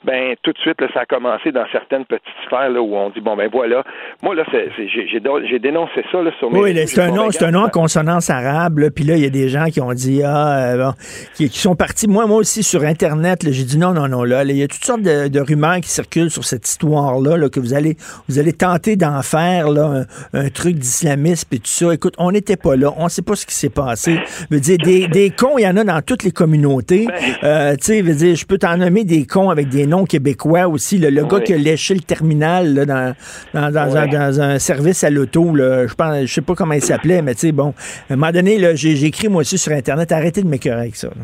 Ben 0.04 0.36
tout 0.44 0.52
de 0.52 0.58
suite 0.60 0.80
là, 0.82 0.88
ça 0.94 1.02
a 1.02 1.06
commencé 1.06 1.52
dans 1.52 1.66
certaines 1.72 2.06
petites 2.06 2.24
sphères 2.46 2.70
là 2.70 2.82
où 2.82 2.96
on 2.96 3.10
dit 3.10 3.22
bon 3.22 3.36
ben 3.36 3.50
voilà. 3.52 3.84
Moi 4.22 4.36
là, 4.36 4.44
j'ai, 4.52 5.60
dénoncé 5.60 6.04
ça 6.12 6.22
là 6.22 6.32
sur 6.40 6.52
mes. 6.52 6.60
Oui, 6.60 6.88
c'est 6.88 7.02
un 7.02 7.12
nom, 7.12 7.32
c'est 7.32 7.46
un 7.46 7.52
nom 7.52 7.64
en 7.66 7.70
consonance 7.70 8.30
arabe. 8.30 8.80
Puis 8.96 9.04
là, 9.06 9.16
il 9.16 9.24
y 9.24 9.26
a 9.26 9.30
des 9.30 9.50
gens 9.50 9.66
qui 9.66 9.80
ont 9.82 9.94
dit 9.94 10.22
ah, 10.24 10.74
euh, 10.74 10.78
bon, 10.78 10.94
qui, 11.36 11.50
qui 11.50 11.60
sont 11.60 11.76
partis. 11.76 12.08
Moi, 12.08 12.28
moi 12.28 12.38
aussi 12.38 12.64
sur 12.64 12.84
Internet, 12.84 13.40
j'ai 13.50 13.64
dit 13.64 13.78
non, 13.78 13.94
non, 13.94 14.08
non. 14.08 14.24
Là, 14.24 14.44
il 14.44 14.58
y 14.58 14.64
a 14.64 14.68
toutes 14.68 14.84
sortes 14.84 15.02
de, 15.02 15.28
de 15.28 15.40
rumeurs 15.40 15.78
qui 15.78 15.90
circulent 15.90 16.30
sur 16.32 16.44
cette 16.44 16.68
histoire-là, 16.68 17.38
là, 17.38 17.50
que 17.50 17.60
vous 17.60 17.74
allez, 17.74 17.96
vous 18.28 18.40
allez 18.40 18.54
tenter 18.54 18.96
d'en 18.96 19.22
faire 19.22 19.70
là, 19.70 20.04
un, 20.34 20.40
un 20.40 20.50
truc 20.50 20.76
d'islamisme 20.76 21.48
et 21.54 21.58
tout 21.60 21.66
ça. 21.66 21.94
Écoute, 21.94 22.14
on 22.18 22.25
n'était 22.32 22.58
pas 22.58 22.76
là, 22.76 22.92
on 22.98 23.06
ne 23.06 23.10
sait 23.10 23.22
pas 23.22 23.36
ce 23.36 23.46
qui 23.46 23.54
s'est 23.56 23.70
passé. 23.70 24.18
Je 24.50 24.56
veux 24.56 24.60
dire, 24.62 24.78
des, 24.78 25.08
des 25.08 25.30
cons, 25.30 25.58
il 25.58 25.64
y 25.64 25.68
en 25.68 25.78
a 25.78 25.84
dans 25.84 26.02
toutes 26.02 26.24
les 26.24 26.32
communautés. 26.32 27.08
Euh, 27.44 27.76
tu 27.76 27.84
sais, 27.86 28.00
je 28.00 28.04
veux 28.04 28.14
dire, 28.16 28.36
je 28.36 28.46
peux 28.46 28.58
t'en 28.58 28.78
nommer 28.78 29.04
des 29.04 29.26
cons 29.26 29.50
avec 29.50 29.70
des 29.70 29.86
noms 29.88 30.06
québécois 30.06 30.68
aussi. 30.68 30.98
là. 30.98 31.10
le 31.10 31.24
gars 31.26 31.40
qui 31.40 31.54
a 31.54 31.58
léché 31.58 31.94
le 31.94 32.02
terminal 32.02 32.74
là, 32.74 32.86
dans, 32.86 33.16
dans, 33.54 33.72
dans 33.72 33.96
un, 33.98 34.02
Ouais. 34.06 34.08
dans 34.10 34.42
un 34.42 34.60
service 34.60 35.04
à 35.04 35.10
l'auto, 35.10 35.54
je 35.56 35.94
pense, 35.94 36.22
je 36.26 36.34
sais 36.34 36.42
pas 36.42 36.54
comment 36.56 36.74
il 36.74 36.82
s'appelait, 36.82 37.22
mais 37.22 37.34
tu 37.34 37.42
sais, 37.42 37.52
bon, 37.52 37.74
à 38.10 38.14
un 38.14 38.16
moment 38.18 38.32
donné, 38.32 38.58
j'ai 38.76 39.06
écrit 39.06 39.30
moi 39.30 39.42
aussi 39.42 39.58
sur 39.58 39.72
Internet, 39.72 40.12
arrêtez 40.12 40.42
de 40.42 40.48
m'écœurer 40.48 40.82
avec 40.82 40.96
ça. 40.96 41.08
là. 41.08 41.24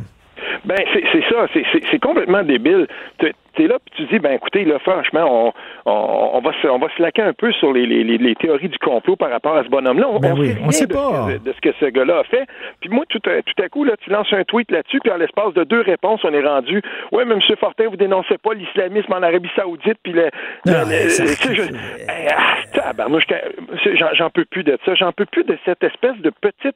Ben, 0.64 0.78
c'est 0.94 1.24
ça, 1.30 1.48
c'est 1.92 2.00
complètement 2.00 2.44
débile. 2.44 2.86
T'es 3.56 3.64
es 3.64 3.68
là, 3.68 3.78
puis 3.84 3.94
tu 3.96 4.14
dis, 4.14 4.20
ben 4.20 4.34
écoutez, 4.34 4.66
là, 4.66 4.80
franchement, 4.80 5.54
on, 5.86 5.92
on, 5.92 6.30
on 6.34 6.40
va 6.42 6.52
se, 6.62 6.68
on 6.68 6.80
va 6.80 6.88
se 6.96 7.02
laquer 7.02 7.22
un 7.22 7.34
peu 7.34 7.52
sur 7.54 7.74
les, 7.74 7.86
les, 7.86 8.04
les, 8.04 8.36
théories 8.36 8.70
du 8.70 8.78
complot 8.78 9.16
par 9.16 9.30
rapport 9.30 9.56
à 9.56 9.64
ce 9.64 9.70
bonhomme-là. 9.70 10.08
On, 10.10 10.20
Ben 10.20 10.34
on 10.34 10.40
oui, 10.40 10.50
sait 10.50 10.58
on 10.60 10.62
rien 10.62 10.72
sait 10.72 10.88
de, 10.88 10.94
pas. 10.94 11.28
De 11.44 11.52
ce 11.52 11.62
que 11.62 11.74
ce 11.80 11.86
gars-là 11.86 12.20
a 12.20 12.24
fait. 12.24 12.46
Puis 12.80 12.90
moi, 12.90 13.04
tout 13.10 13.22
à, 13.26 13.42
tout 13.42 13.62
à 13.62 13.70
coup, 13.70 13.84
là, 13.84 13.94
tu 13.98 14.10
lances 14.10 14.32
un 14.32 14.44
tweet 14.44 14.72
là-dessus, 14.72 15.00
puis 15.00 15.12
en 15.12 15.18
l'espace 15.18 15.54
de 15.54 15.64
deux 15.64 15.82
réponses, 15.82 16.22
on 16.24 16.34
est 16.34 16.46
rendu, 16.46 16.82
ouais, 17.12 17.26
mais 17.26 17.36
M. 17.36 17.42
Fortin, 17.60 17.88
vous 17.90 17.98
dénoncez 17.98 18.38
pas 18.38 18.54
l'islamisme 18.54 19.12
en 19.14 19.22
Arabie 19.22 19.50
Saoudite, 19.56 19.98
puis 20.04 20.14
le, 20.14 20.30
j'en 24.14 24.30
peux 24.30 24.46
plus 24.46 24.64
de 24.64 24.78
ça. 24.86 24.96
J'en 24.96 25.12
peux 25.12 25.26
plus 25.26 25.44
de 25.44 25.58
cette 25.66 25.84
espèce 25.84 26.18
de 26.18 26.30
petite 26.30 26.76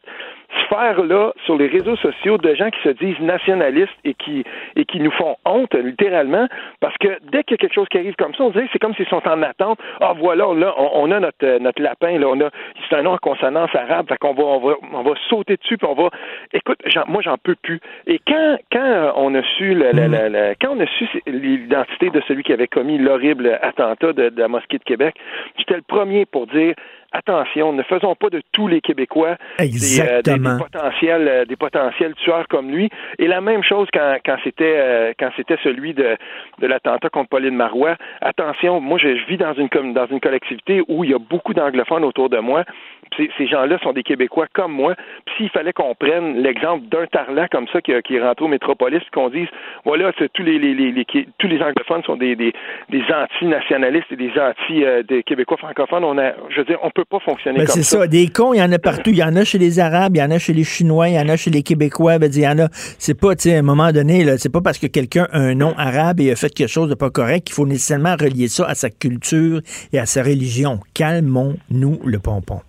sphère-là 0.65 1.33
sur 1.45 1.57
les 1.57 1.67
réseaux 1.67 1.95
sociaux 1.97 2.37
de 2.37 2.53
gens 2.55 2.69
qui 2.69 2.81
se 2.83 2.89
disent 2.89 3.19
nationalistes 3.19 3.93
et 4.03 4.13
qui, 4.13 4.43
et 4.75 4.85
qui 4.85 4.99
nous 4.99 5.11
font 5.11 5.35
honte, 5.45 5.73
littéralement, 5.73 6.47
parce 6.79 6.95
que 6.97 7.07
dès 7.31 7.43
qu'il 7.43 7.53
y 7.53 7.55
a 7.55 7.57
quelque 7.57 7.73
chose 7.73 7.87
qui 7.89 7.97
arrive 7.97 8.15
comme 8.15 8.33
ça, 8.33 8.43
on 8.43 8.49
dirait 8.49 8.67
c'est 8.71 8.79
comme 8.79 8.93
s'ils 8.95 9.07
sont 9.07 9.25
en 9.27 9.41
attente. 9.43 9.79
Ah, 10.01 10.13
voilà, 10.17 10.45
là, 10.53 10.73
on, 10.77 11.11
a 11.11 11.19
notre, 11.19 11.45
euh, 11.45 11.59
notre 11.59 11.81
lapin, 11.81 12.17
là, 12.19 12.27
on 12.27 12.39
a, 12.41 12.49
c'est 12.89 12.95
un 12.95 13.03
nom 13.03 13.11
en 13.13 13.17
consonance 13.17 13.73
arabe, 13.73 14.07
fait 14.09 14.17
qu'on 14.17 14.33
va, 14.33 14.43
on 14.43 14.59
va, 14.59 14.75
on 14.93 15.03
va 15.03 15.13
sauter 15.29 15.57
dessus, 15.57 15.77
puis 15.77 15.87
on 15.89 15.93
va, 15.93 16.09
écoute, 16.53 16.79
moi, 17.07 17.21
j'en 17.21 17.37
peux 17.37 17.55
plus. 17.55 17.79
Et 18.07 18.19
quand, 18.27 18.57
quand 18.71 18.83
euh, 18.83 19.11
on 19.15 19.33
a 19.35 19.41
su, 19.57 19.73
le- 19.73 20.53
quand 20.61 20.75
on 20.75 20.79
a 20.79 20.87
su 20.87 21.07
l'identité 21.27 22.09
de 22.09 22.21
celui 22.27 22.43
qui 22.43 22.53
avait 22.53 22.67
commis 22.67 22.97
l'horrible 22.97 23.57
attentat 23.61 24.13
de 24.13 24.31
la 24.35 24.47
mosquée 24.47 24.77
de 24.77 24.83
Québec, 24.83 25.15
j'étais 25.57 25.75
le 25.75 25.81
premier 25.81 26.25
pour 26.25 26.47
dire, 26.47 26.73
attention, 27.11 27.73
ne 27.73 27.83
faisons 27.83 28.15
pas 28.15 28.29
de 28.29 28.41
tous 28.51 28.67
les 28.67 28.81
Québécois 28.81 29.35
des, 29.59 29.65
euh, 29.65 29.67
des- 29.67 29.73
Exactement. 29.75 30.57
des 30.57 30.63
potentiels, 30.63 31.27
euh, 31.27 31.45
des 31.45 31.55
potentiels 31.55 32.13
tueurs 32.15 32.47
comme 32.47 32.71
lui. 32.71 32.89
Et 33.19 33.27
la 33.27 33.41
même 33.41 33.63
chose 33.63 33.87
quand, 33.93 34.17
quand 34.25 34.37
c'était 34.43 34.75
euh, 34.77 35.13
quand 35.19 35.29
c'était 35.35 35.57
celui 35.63 35.93
de, 35.93 36.17
de 36.59 36.67
l'attentat 36.67 37.09
contre 37.09 37.29
Pauline 37.29 37.55
Marois. 37.55 37.95
Attention, 38.21 38.79
moi 38.81 38.97
je, 38.97 39.15
je 39.15 39.25
vis 39.25 39.37
dans 39.37 39.53
une 39.53 39.69
dans 39.93 40.07
une 40.07 40.19
collectivité 40.19 40.81
où 40.87 41.03
il 41.03 41.11
y 41.11 41.13
a 41.13 41.19
beaucoup 41.19 41.53
d'anglophones 41.53 42.03
autour 42.03 42.29
de 42.29 42.37
moi. 42.39 42.63
Ces, 43.17 43.29
ces 43.37 43.47
gens-là 43.47 43.77
sont 43.83 43.93
des 43.93 44.01
Québécois 44.03 44.47
comme 44.51 44.71
moi. 44.73 44.95
Puis 45.25 45.35
s'il 45.37 45.49
fallait 45.49 45.73
qu'on 45.73 45.93
prenne 45.95 46.41
l'exemple 46.41 46.85
d'un 46.87 47.05
tarlat 47.05 47.47
comme 47.47 47.67
ça 47.67 47.79
qui, 47.81 47.93
qui 48.01 48.15
est 48.15 48.21
rentré 48.21 48.43
au 48.45 48.47
métropolis, 48.47 49.01
qu'on 49.13 49.29
dise 49.29 49.47
voilà, 49.85 50.11
c'est 50.17 50.31
tous 50.33 50.41
les, 50.43 50.57
les, 50.57 50.73
les, 50.73 50.91
les- 50.91 51.05
qui- 51.05 51.27
tous 51.37 51.47
les 51.47 51.61
anglophones 51.61 52.03
sont 52.03 52.17
des, 52.17 52.35
des, 52.35 52.51
des 52.89 53.03
anti-nationalistes 53.13 54.11
et 54.11 54.15
des 54.15 54.31
anti 54.39 54.83
euh, 54.83 55.03
des 55.03 55.23
Québécois 55.23 55.57
francophones. 55.57 56.03
On 56.03 56.17
a, 56.17 56.31
je 56.49 56.57
veux 56.57 56.65
dire, 56.65 56.79
on 56.81 56.89
peut 56.89 57.04
pas 57.05 57.19
fonctionner 57.19 57.59
Ben, 57.59 57.65
comme 57.65 57.75
c'est 57.75 57.83
ça. 57.83 58.07
Des 58.07 58.27
cons, 58.27 58.53
il 58.53 58.57
y 58.59 58.61
en 58.61 58.71
a 58.71 58.79
partout. 58.79 59.11
Il 59.11 59.17
y 59.17 59.23
en 59.23 59.35
a 59.35 59.43
chez 59.43 59.57
les 59.57 59.79
Arabes, 59.79 60.15
il 60.15 60.19
y 60.19 60.23
en 60.23 60.31
a 60.31 60.37
chez 60.37 60.53
les 60.53 60.63
Chinois, 60.63 61.09
il 61.09 61.15
y 61.15 61.19
en 61.19 61.29
a 61.29 61.35
chez 61.37 61.51
les 61.51 61.63
Québécois. 61.63 62.19
Ben, 62.19 62.31
il 62.33 62.41
y 62.41 62.47
en 62.47 62.59
a. 62.59 62.67
C'est 62.71 63.19
pas, 63.19 63.35
tu 63.35 63.49
sais, 63.49 63.55
à 63.55 63.59
un 63.59 63.63
moment 63.63 63.91
donné, 63.91 64.23
là, 64.23 64.37
c'est 64.37 64.51
pas 64.51 64.61
parce 64.61 64.77
que 64.79 64.87
quelqu'un 64.87 65.27
a 65.31 65.39
un 65.39 65.55
nom 65.55 65.73
arabe 65.77 66.19
et 66.19 66.31
a 66.31 66.35
fait 66.35 66.53
quelque 66.53 66.67
chose 66.69 66.89
de 66.89 66.95
pas 66.95 67.09
correct 67.09 67.45
qu'il 67.45 67.55
faut 67.55 67.65
nécessairement 67.65 68.15
relier 68.19 68.47
ça 68.47 68.65
à 68.67 68.75
sa 68.75 68.89
culture 68.89 69.61
et 69.93 69.99
à 69.99 70.05
sa 70.05 70.23
religion. 70.23 70.79
Calmons-nous 70.93 71.99
le 72.05 72.19
pompon. 72.19 72.59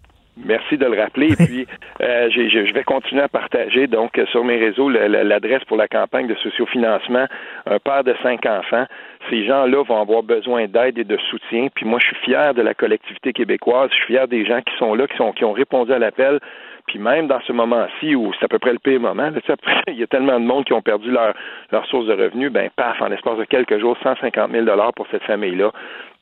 Merci 0.44 0.76
de 0.76 0.84
le 0.84 1.00
rappeler. 1.00 1.32
Et 1.32 1.36
puis, 1.36 1.66
euh, 2.02 2.28
j'ai- 2.30 2.50
je 2.50 2.72
vais 2.74 2.84
continuer 2.84 3.22
à 3.22 3.28
partager 3.28 3.86
donc 3.86 4.20
sur 4.30 4.44
mes 4.44 4.58
réseaux 4.58 4.90
l'adresse 4.90 5.64
pour 5.66 5.78
la 5.78 5.88
campagne 5.88 6.26
de 6.28 6.34
sociofinancement. 6.36 7.26
Un 7.66 7.78
père 7.78 8.04
de 8.04 8.14
cinq 8.22 8.44
enfants. 8.44 8.84
Ces 9.30 9.44
gens-là 9.46 9.82
vont 9.82 10.00
avoir 10.00 10.22
besoin 10.22 10.66
d'aide 10.66 10.98
et 10.98 11.04
de 11.04 11.16
soutien. 11.30 11.68
Puis 11.74 11.84
moi, 11.84 11.98
je 12.00 12.06
suis 12.06 12.16
fier 12.24 12.54
de 12.54 12.62
la 12.62 12.74
collectivité 12.74 13.32
québécoise. 13.32 13.90
Je 13.90 13.96
suis 13.96 14.14
fier 14.14 14.28
des 14.28 14.44
gens 14.46 14.60
qui 14.60 14.76
sont 14.78 14.94
là, 14.94 15.06
qui 15.06 15.16
sont 15.16 15.32
qui 15.32 15.44
ont 15.44 15.52
répondu 15.52 15.92
à 15.92 15.98
l'appel. 15.98 16.40
Puis 16.86 17.00
même 17.00 17.26
dans 17.26 17.40
ce 17.40 17.52
moment-ci 17.52 18.14
où 18.14 18.32
c'est 18.38 18.44
à 18.44 18.48
peu 18.48 18.60
près 18.60 18.72
le 18.72 18.78
pire 18.78 19.00
moment, 19.00 19.30
là, 19.30 19.40
après, 19.48 19.82
il 19.88 19.98
y 19.98 20.02
a 20.02 20.06
tellement 20.06 20.38
de 20.38 20.44
monde 20.44 20.64
qui 20.64 20.72
ont 20.72 20.82
perdu 20.82 21.10
leur, 21.10 21.34
leur 21.72 21.84
source 21.86 22.06
de 22.06 22.12
revenus, 22.12 22.52
ben 22.52 22.70
paf, 22.76 23.00
en 23.02 23.08
l'espace 23.08 23.38
de 23.38 23.44
quelques 23.44 23.78
jours, 23.80 23.96
150 24.02 24.52
000 24.52 24.64
pour 24.94 25.06
cette 25.10 25.24
famille-là. 25.24 25.72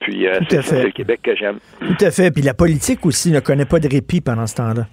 Puis 0.00 0.26
euh, 0.26 0.38
c'est 0.48 0.84
le 0.84 0.90
Québec 0.90 1.20
que 1.22 1.36
j'aime. 1.36 1.58
Tout 1.80 2.04
à 2.04 2.10
fait. 2.10 2.30
Puis 2.30 2.42
la 2.42 2.54
politique 2.54 3.04
aussi 3.04 3.30
ne 3.30 3.40
connaît 3.40 3.66
pas 3.66 3.78
de 3.78 3.88
répit 3.88 4.20
pendant 4.22 4.46
ce 4.46 4.56
temps-là. 4.56 4.84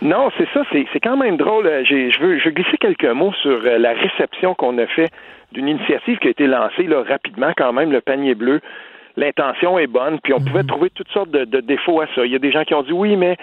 Non, 0.00 0.30
c'est 0.36 0.48
ça, 0.52 0.62
c'est 0.72 1.00
quand 1.00 1.16
même 1.16 1.36
drôle. 1.36 1.66
Euh, 1.66 1.84
Je 1.84 2.20
veux, 2.20 2.38
je 2.38 2.44
veux 2.44 2.50
glisser 2.50 2.76
quelques 2.78 3.04
mots 3.04 3.32
sur 3.42 3.60
euh, 3.64 3.78
la 3.78 3.92
réception 3.92 4.54
qu'on 4.54 4.76
a 4.78 4.86
fait 4.86 5.10
d'une 5.52 5.68
initiative 5.68 6.18
qui 6.18 6.28
a 6.28 6.30
été 6.30 6.46
lancée 6.46 6.84
là, 6.84 7.02
rapidement 7.02 7.52
quand 7.56 7.72
même, 7.72 7.92
le 7.92 8.00
panier 8.00 8.34
bleu. 8.34 8.60
L'intention 9.16 9.78
est 9.78 9.86
bonne, 9.86 10.18
puis 10.22 10.32
on 10.32 10.38
pouvait 10.38 10.64
trouver 10.64 10.90
toutes 10.90 11.10
sortes 11.10 11.30
de, 11.30 11.44
de 11.44 11.60
défauts 11.60 12.00
à 12.00 12.06
ça. 12.14 12.24
Il 12.24 12.32
y 12.32 12.36
a 12.36 12.38
des 12.38 12.50
gens 12.50 12.64
qui 12.64 12.74
ont 12.74 12.82
dit 12.82 12.92
oui, 12.92 13.16
mais 13.16 13.36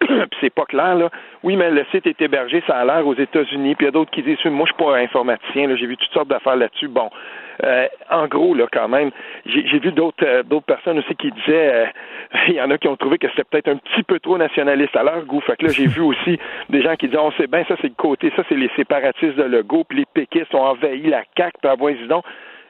c'est 0.40 0.50
pas 0.50 0.64
clair 0.64 0.94
là. 0.94 1.10
Oui, 1.42 1.56
mais 1.56 1.70
le 1.70 1.84
site 1.90 2.06
est 2.06 2.20
hébergé, 2.20 2.62
ça 2.66 2.76
a 2.76 2.84
l'air 2.84 3.06
aux 3.06 3.14
États-Unis. 3.14 3.74
Puis 3.74 3.84
il 3.84 3.88
y 3.88 3.88
a 3.88 3.92
d'autres 3.92 4.10
qui 4.10 4.22
disent 4.22 4.38
moi 4.46 4.66
je 4.66 4.72
suis 4.72 4.84
pas 4.84 4.96
informaticien, 4.96 5.68
là, 5.68 5.76
j'ai 5.76 5.86
vu 5.86 5.96
toutes 5.96 6.12
sortes 6.12 6.28
d'affaires 6.28 6.56
là-dessus. 6.56 6.88
Bon, 6.88 7.10
euh, 7.64 7.86
en 8.10 8.26
gros 8.26 8.54
là 8.54 8.66
quand 8.72 8.88
même, 8.88 9.10
j'ai 9.46 9.66
j'ai 9.66 9.78
vu 9.78 9.92
d'autres 9.92 10.24
euh, 10.24 10.42
d'autres 10.42 10.66
personnes 10.66 10.98
aussi 10.98 11.14
qui 11.16 11.30
disaient, 11.30 11.72
euh, 11.72 11.86
il 12.48 12.54
y 12.54 12.60
en 12.60 12.70
a 12.70 12.78
qui 12.78 12.88
ont 12.88 12.96
trouvé 12.96 13.18
que 13.18 13.28
c'était 13.28 13.44
peut-être 13.44 13.68
un 13.68 13.76
petit 13.76 14.02
peu 14.02 14.18
trop 14.20 14.38
nationaliste 14.38 14.96
à 14.96 15.02
leur 15.02 15.24
goût. 15.24 15.40
Fait 15.40 15.56
que 15.56 15.66
là 15.66 15.72
j'ai 15.72 15.86
vu 15.86 16.00
aussi 16.00 16.38
des 16.68 16.82
gens 16.82 16.96
qui 16.96 17.06
disaient 17.06 17.18
on 17.18 17.32
sait 17.32 17.46
bien 17.46 17.64
ça 17.68 17.76
c'est 17.80 17.88
le 17.88 17.94
côté, 17.94 18.32
ça 18.36 18.42
c'est 18.48 18.56
les 18.56 18.70
séparatistes 18.76 19.36
de 19.36 19.44
Legault, 19.44 19.84
puis 19.84 19.98
les 19.98 20.06
péquistes 20.06 20.54
ont 20.54 20.62
envahi 20.62 21.08
la 21.08 21.22
CAQ, 21.36 21.58
puis 21.60 21.70
avoyez 21.70 22.06
donc. 22.06 22.24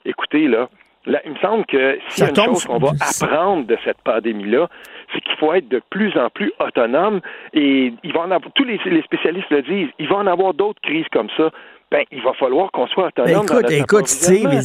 Écoutez 0.04 0.48
là. 0.48 0.68
Là, 1.06 1.20
il 1.24 1.32
me 1.32 1.38
semble 1.38 1.64
que 1.66 1.98
s'il 2.08 2.24
y 2.24 2.26
a 2.26 2.30
une 2.30 2.36
chose 2.36 2.64
qu'on 2.66 2.78
va 2.78 2.92
apprendre 3.00 3.66
de 3.66 3.76
cette 3.84 3.98
pandémie-là, 4.04 4.68
c'est 5.14 5.20
qu'il 5.22 5.36
faut 5.38 5.52
être 5.54 5.68
de 5.68 5.80
plus 5.90 6.16
en 6.18 6.28
plus 6.28 6.52
autonome. 6.60 7.20
Et 7.54 7.92
il 8.04 8.12
va 8.12 8.20
en 8.20 8.30
avoir, 8.30 8.52
tous 8.54 8.64
les, 8.64 8.78
les 8.84 9.02
spécialistes 9.02 9.50
le 9.50 9.62
disent, 9.62 9.88
il 9.98 10.08
va 10.08 10.16
en 10.16 10.26
avoir 10.26 10.52
d'autres 10.52 10.80
crises 10.82 11.06
comme 11.10 11.28
ça. 11.36 11.50
Ben, 11.90 12.04
il 12.12 12.22
va 12.22 12.32
falloir 12.34 12.70
qu'on 12.70 12.86
soit 12.86 13.10
Ben, 13.16 13.22
autonome. 13.38 13.46
dans 13.46 13.58
écoute, 13.58 13.70
écoute, 13.72 14.06
Steve, 14.06 14.60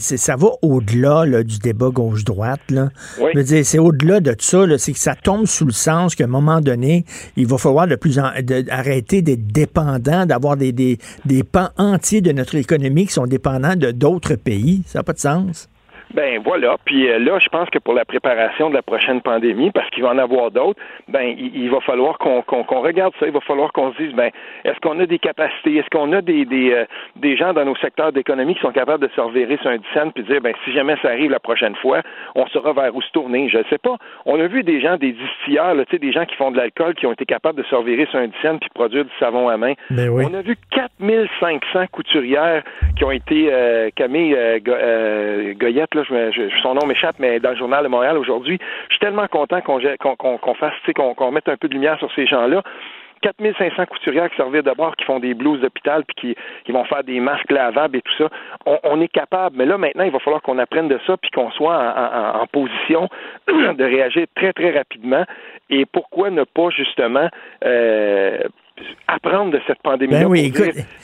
ça 0.00 0.36
va 0.36 0.48
au-delà 0.62 1.24
là, 1.26 1.42
du 1.42 1.58
débat 1.58 1.88
gauche-droite. 1.88 2.60
Oui. 2.70 3.30
Je 3.34 3.38
veux 3.38 3.42
dire, 3.44 3.64
c'est 3.64 3.80
au-delà 3.80 4.20
de 4.20 4.36
ça. 4.38 4.78
C'est 4.78 4.92
que 4.92 4.98
ça 4.98 5.16
tombe 5.16 5.46
sous 5.46 5.64
le 5.64 5.72
sens 5.72 6.14
qu'à 6.14 6.24
un 6.24 6.28
moment 6.28 6.60
donné, 6.60 7.04
il 7.36 7.46
va 7.48 7.58
falloir 7.58 7.88
de 7.88 7.96
plus 7.96 8.20
en, 8.20 8.30
de- 8.40 8.70
arrêter 8.70 9.20
d'être 9.22 9.48
dépendant, 9.48 10.26
d'avoir 10.26 10.56
des, 10.56 10.70
des, 10.70 10.98
des 11.24 11.42
pans 11.42 11.70
entiers 11.76 12.20
de 12.20 12.30
notre 12.30 12.54
économie 12.54 13.06
qui 13.06 13.14
sont 13.14 13.26
dépendants 13.26 13.74
de 13.74 13.90
d'autres 13.90 14.36
pays. 14.36 14.82
Ça 14.86 15.00
n'a 15.00 15.02
pas 15.02 15.14
de 15.14 15.18
sens. 15.18 15.68
Ben 16.14 16.40
voilà. 16.44 16.76
Puis 16.84 17.08
euh, 17.08 17.18
là, 17.18 17.38
je 17.38 17.48
pense 17.48 17.70
que 17.70 17.78
pour 17.78 17.94
la 17.94 18.04
préparation 18.04 18.68
de 18.68 18.74
la 18.74 18.82
prochaine 18.82 19.20
pandémie, 19.20 19.70
parce 19.70 19.88
qu'il 19.90 20.02
va 20.02 20.10
en 20.10 20.18
avoir 20.18 20.50
d'autres, 20.50 20.80
ben 21.08 21.34
il, 21.38 21.70
va 21.70 21.80
falloir 21.80 22.18
qu'on 22.18 22.42
regarde 22.80 23.12
ça. 23.20 23.26
Il 23.26 23.32
va 23.32 23.40
falloir 23.40 23.72
qu'on 23.72 23.92
se 23.92 24.02
dise, 24.02 24.12
ben 24.14 24.30
est-ce 24.64 24.78
qu'on 24.80 24.98
a 24.98 25.06
des 25.06 25.18
capacités, 25.18 25.76
est-ce 25.76 25.88
qu'on 25.90 26.12
a 26.12 26.20
des 26.20 26.44
des, 26.44 26.72
euh, 26.72 26.84
des 27.16 27.36
gens 27.36 27.52
dans 27.52 27.64
nos 27.64 27.76
secteurs 27.76 28.12
d'économie 28.12 28.54
qui 28.54 28.60
sont 28.60 28.72
capables 28.72 29.06
de 29.06 29.12
se 29.14 29.20
revirer 29.20 29.56
sur 29.58 29.70
un 29.70 29.76
dixaine 29.78 30.12
puis 30.12 30.24
dire, 30.24 30.40
ben 30.40 30.54
si 30.64 30.72
jamais 30.72 30.96
ça 31.00 31.08
arrive 31.08 31.30
la 31.30 31.38
prochaine 31.38 31.76
fois, 31.76 32.02
on 32.34 32.46
saura 32.48 32.72
vers 32.72 32.94
où 32.94 33.02
se 33.02 33.10
tourner? 33.12 33.48
Je 33.48 33.58
ne 33.58 33.64
sais 33.70 33.78
pas. 33.78 33.96
On 34.26 34.40
a 34.40 34.46
vu 34.46 34.62
des 34.62 34.80
gens, 34.80 34.96
des 34.96 35.12
distilleurs, 35.12 35.74
tu 35.76 35.84
sais, 35.92 35.98
des 35.98 36.12
gens 36.12 36.24
qui 36.24 36.34
font 36.36 36.50
de 36.50 36.56
l'alcool 36.56 36.94
qui 36.94 37.06
ont 37.06 37.12
été 37.12 37.24
capables 37.24 37.58
de 37.58 37.64
se 37.64 37.74
revirer 37.74 38.06
sur 38.06 38.18
un 38.18 38.26
dixaine 38.26 38.58
puis 38.58 38.70
produire 38.74 39.04
du 39.04 39.12
savon 39.20 39.48
à 39.48 39.56
main. 39.56 39.74
Ben 39.90 40.08
oui. 40.08 40.24
On 40.28 40.34
a 40.34 40.42
vu 40.42 40.56
4500 40.70 41.86
couturières 41.92 42.62
qui 42.96 43.04
ont 43.04 43.10
été 43.10 43.48
euh, 43.52 43.90
Camille 43.94 44.34
euh, 44.34 45.54
Goyette, 45.54 45.94
là, 45.94 45.99
je, 46.04 46.50
son 46.62 46.74
nom 46.74 46.86
m'échappe, 46.86 47.16
mais 47.18 47.40
dans 47.40 47.50
le 47.50 47.56
journal 47.56 47.84
de 47.84 47.88
Montréal 47.88 48.18
aujourd'hui, 48.18 48.58
je 48.88 48.94
suis 48.94 49.00
tellement 49.00 49.26
content 49.28 49.60
qu'on 49.60 49.80
qu'on 51.14 51.30
mette 51.30 51.48
un 51.48 51.56
peu 51.56 51.68
de 51.68 51.74
lumière 51.74 51.98
sur 51.98 52.12
ces 52.14 52.26
gens-là. 52.26 52.62
4500 53.22 53.86
couturières 53.86 54.30
qui 54.30 54.36
servent 54.36 54.62
d'abord, 54.62 54.96
qui 54.96 55.04
font 55.04 55.20
des 55.20 55.34
blouses 55.34 55.60
d'hôpital, 55.60 56.04
puis 56.04 56.34
qui, 56.64 56.72
vont 56.72 56.84
faire 56.84 57.04
des 57.04 57.20
masques 57.20 57.50
lavables 57.50 57.96
et 57.96 58.02
tout 58.02 58.16
ça. 58.16 58.28
On, 58.84 59.00
est 59.00 59.08
capable, 59.08 59.56
mais 59.58 59.66
là 59.66 59.76
maintenant, 59.76 60.04
il 60.04 60.10
va 60.10 60.18
falloir 60.20 60.42
qu'on 60.42 60.58
apprenne 60.58 60.88
de 60.88 60.98
ça, 61.06 61.16
puis 61.16 61.30
qu'on 61.30 61.50
soit 61.50 61.76
en, 61.76 62.40
en, 62.40 62.46
position 62.46 63.08
de 63.48 63.84
réagir 63.84 64.26
très 64.34 64.52
très 64.52 64.70
rapidement. 64.70 65.24
Et 65.68 65.84
pourquoi 65.86 66.30
ne 66.30 66.44
pas 66.44 66.70
justement 66.70 67.28
euh, 67.64 68.38
apprendre 69.08 69.52
de 69.52 69.60
cette 69.66 69.82
pandémie. 69.82 70.12
Ben 70.12 70.26
oui, 70.26 70.52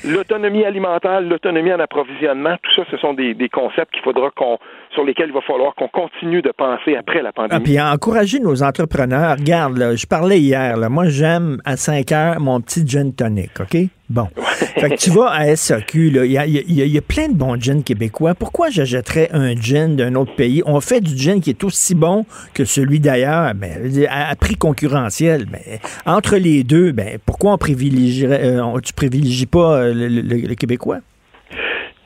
l'autonomie 0.05 0.65
alimentaire, 0.65 1.21
l'autonomie 1.21 1.73
en 1.73 1.81
approvisionnement, 1.81 2.57
tout 2.63 2.75
ça, 2.75 2.83
ce 2.91 2.97
sont 2.99 3.15
des, 3.15 3.35
concepts 3.53 3.93
qu'il 3.93 4.03
faudra 4.03 4.31
qu'on, 4.31 4.59
sur 4.93 5.05
lesquels 5.05 5.29
il 5.29 5.35
va 5.35 5.41
falloir 5.41 5.75
qu'on 5.75 5.89
continue 5.89 6.43
de 6.43 6.53
penser 6.53 6.97
après 6.97 7.23
la 7.23 7.33
pandémie. 7.33 7.61
Ah, 7.61 7.65
puis 7.65 7.81
encourager 7.81 8.41
nos 8.41 8.63
entrepreneurs. 8.63 9.37
Regarde, 9.39 9.97
je 9.97 10.07
parlais 10.07 10.39
hier, 10.39 10.77
là, 10.77 10.89
moi 10.89 11.09
j'aime 11.09 11.59
à 11.65 11.77
5 11.77 12.13
heures 12.13 12.41
mon 12.41 12.61
petit 12.61 12.87
gin 12.87 13.13
tonic, 13.13 13.61
OK? 13.61 13.77
Bon. 14.09 14.29
fait 14.37 14.91
que 14.91 14.97
tu 14.97 15.11
vas 15.11 15.31
à 15.31 15.57
SAQ, 15.57 16.13
il 16.25 16.33
y 16.33 16.99
a, 16.99 17.03
plein 17.03 17.29
de 17.29 17.35
bons 17.35 17.61
gins 17.61 17.83
québécois. 17.83 18.35
Pourquoi 18.35 18.71
j'achèterais 18.71 19.31
un 19.33 19.55
gin 19.57 19.97
d'un 19.97 20.15
autre 20.15 20.35
pays? 20.37 20.63
On 20.65 20.81
fait 20.81 21.01
du 21.01 21.17
gin 21.17 21.41
qui 21.41 21.51
est 21.51 21.65
aussi 21.65 21.95
bon 21.95 22.25
que 22.55 22.65
celui 22.65 23.01
d'ailleurs, 23.01 23.53
ben, 23.55 23.93
à, 24.09 24.37
prix 24.37 24.55
concurrentiel. 24.55 25.47
Mais 25.51 25.81
entre 26.05 26.37
les 26.37 26.63
deux, 26.63 26.93
ben, 26.93 27.19
pourquoi 27.27 27.55
on 27.55 27.59
privilégierait, 27.59 28.45
euh, 28.45 28.81
tu 28.81 28.93
privilégies 28.93 29.47
pas 29.47 29.79
euh, 29.79 29.93
le 29.95 30.55
québécois? 30.55 31.01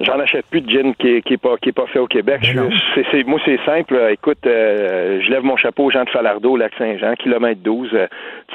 J'en 0.00 0.18
achète 0.18 0.46
plus 0.46 0.62
de 0.62 0.70
gin 0.70 0.94
qui 0.94 1.08
est, 1.08 1.36
pas 1.36 1.56
qui 1.58 1.68
est 1.68 1.72
pas 1.72 1.86
fait 1.86 1.98
au 1.98 2.06
Québec. 2.06 2.40
Ben 2.54 2.70
c'est, 3.10 3.24
moi 3.24 3.38
c'est 3.44 3.60
simple. 3.66 4.00
Écoute, 4.10 4.38
euh, 4.46 5.20
je 5.22 5.30
lève 5.30 5.42
mon 5.42 5.56
chapeau 5.56 5.84
aux 5.84 5.90
gens 5.90 6.04
de 6.04 6.10
Falardeau, 6.10 6.56
Lac 6.56 6.72
Saint-Jean, 6.78 7.14
kilomètre 7.16 7.60
12. 7.60 7.90
Euh, 7.92 8.06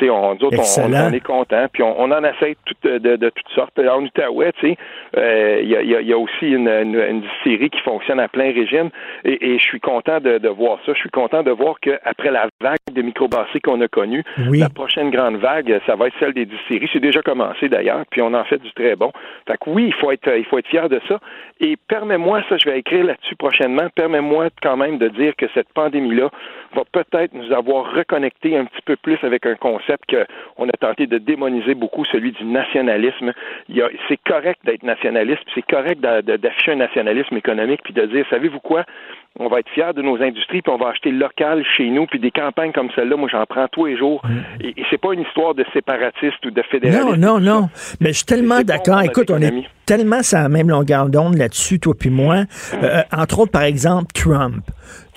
on, 0.01 0.37
on, 0.41 0.49
on, 0.49 1.13
est 1.13 1.19
content. 1.19 1.67
Puis 1.71 1.83
on, 1.83 2.11
en 2.11 2.23
essaie 2.23 2.57
de, 2.83 2.97
de, 2.97 3.29
toutes 3.29 3.49
sortes. 3.53 3.77
En 3.77 4.01
Outaouais, 4.03 4.53
tu 4.53 4.69
sais, 4.69 4.77
euh, 5.17 5.59
il 5.61 5.69
y, 5.69 5.75
a, 5.75 6.01
y, 6.01 6.13
a, 6.13 6.17
aussi 6.17 6.47
une, 6.47 6.67
une, 6.67 7.23
série 7.43 7.69
qui 7.69 7.79
fonctionne 7.81 8.19
à 8.19 8.27
plein 8.27 8.51
régime. 8.51 8.89
Et, 9.23 9.53
et 9.53 9.59
je 9.59 9.63
suis 9.63 9.79
content 9.79 10.19
de, 10.19 10.37
de, 10.37 10.49
voir 10.49 10.79
ça. 10.85 10.93
Je 10.93 10.99
suis 10.99 11.09
content 11.09 11.43
de 11.43 11.51
voir 11.51 11.79
qu'après 11.79 12.31
la 12.31 12.47
vague 12.61 12.77
de 12.91 13.01
microbrasseries 13.01 13.61
qu'on 13.61 13.81
a 13.81 13.87
connue, 13.87 14.23
la 14.37 14.69
prochaine 14.69 15.11
grande 15.11 15.37
vague, 15.37 15.79
ça 15.85 15.95
va 15.95 16.07
être 16.07 16.15
celle 16.19 16.33
des 16.33 16.45
distilleries. 16.45 16.89
C'est 16.91 16.99
déjà 16.99 17.21
commencé 17.21 17.69
d'ailleurs. 17.69 18.03
Puis 18.11 18.21
on 18.21 18.33
en 18.33 18.43
fait 18.43 18.57
du 18.57 18.71
très 18.73 18.95
bon. 18.95 19.11
Fait 19.47 19.57
que 19.57 19.69
oui, 19.69 19.85
il 19.87 19.93
faut 19.93 20.11
être 20.11 20.29
il 20.37 20.45
faut 20.45 20.57
être 20.57 20.67
fier 20.67 20.89
de 20.89 20.99
ça. 21.07 21.19
Et 21.59 21.77
permets-moi, 21.87 22.41
ça 22.49 22.57
je 22.57 22.69
vais 22.69 22.79
écrire 22.79 23.05
là-dessus 23.05 23.35
prochainement, 23.35 23.87
permets-moi 23.95 24.49
quand 24.61 24.77
même 24.77 24.97
de 24.97 25.07
dire 25.07 25.35
que 25.37 25.45
cette 25.53 25.71
pandémie-là 25.73 26.29
va 26.75 26.83
peut-être 26.91 27.33
nous 27.33 27.51
avoir 27.51 27.93
reconnecté 27.93 28.57
un 28.57 28.65
petit 28.65 28.81
peu 28.85 28.95
plus 28.95 29.17
avec 29.23 29.45
un 29.45 29.55
concept 29.55 30.03
qu'on 30.09 30.69
a 30.69 30.77
tenté 30.79 31.07
de 31.07 31.17
démoniser 31.17 31.73
beaucoup, 31.73 32.05
celui 32.05 32.31
du 32.31 32.43
nationalisme. 32.43 33.31
C'est 34.07 34.19
correct 34.27 34.59
d'être 34.65 34.83
nationaliste, 34.83 35.43
c'est 35.55 35.65
correct 35.65 35.99
d'afficher 36.01 36.73
un 36.73 36.77
nationalisme 36.77 37.35
économique, 37.35 37.81
puis 37.83 37.93
de 37.93 38.05
dire, 38.05 38.25
savez-vous 38.29 38.59
quoi, 38.59 38.83
on 39.37 39.49
va 39.49 39.59
être 39.59 39.69
fiers 39.69 39.93
de 39.93 40.01
nos 40.01 40.21
industries, 40.21 40.61
puis 40.61 40.71
on 40.71 40.77
va 40.77 40.89
acheter 40.89 41.11
local 41.11 41.63
chez 41.75 41.89
nous, 41.89 42.05
puis 42.05 42.19
des 42.19 42.31
campagnes 42.31 42.71
comme 42.71 42.89
celle-là, 42.95 43.17
moi 43.17 43.27
j'en 43.29 43.45
prends 43.45 43.67
tous 43.67 43.85
les 43.85 43.97
jours. 43.97 44.21
Mm. 44.23 44.65
Et, 44.65 44.75
c'est 44.89 44.99
pas 44.99 45.13
une 45.13 45.21
histoire 45.21 45.53
de 45.55 45.65
séparatiste 45.73 46.45
ou 46.45 46.51
de 46.51 46.61
fédéraliste. 46.61 47.17
Non, 47.17 47.39
non, 47.39 47.39
non. 47.39 47.69
Mais 47.99 48.09
je 48.09 48.17
suis 48.17 48.25
tellement 48.25 48.61
d'accord. 48.61 49.01
Écoute, 49.01 49.29
on 49.31 49.41
est 49.41 49.65
tellement 49.85 50.23
sur 50.23 50.39
la 50.39 50.49
même 50.49 50.69
longueur 50.69 51.09
d'onde 51.09 51.37
là-dessus, 51.37 51.79
toi 51.79 51.93
puis 51.99 52.09
moi. 52.09 52.43
Euh, 52.81 53.01
entre 53.11 53.39
autres, 53.39 53.51
par 53.51 53.63
exemple, 53.63 54.07
Trump. 54.13 54.63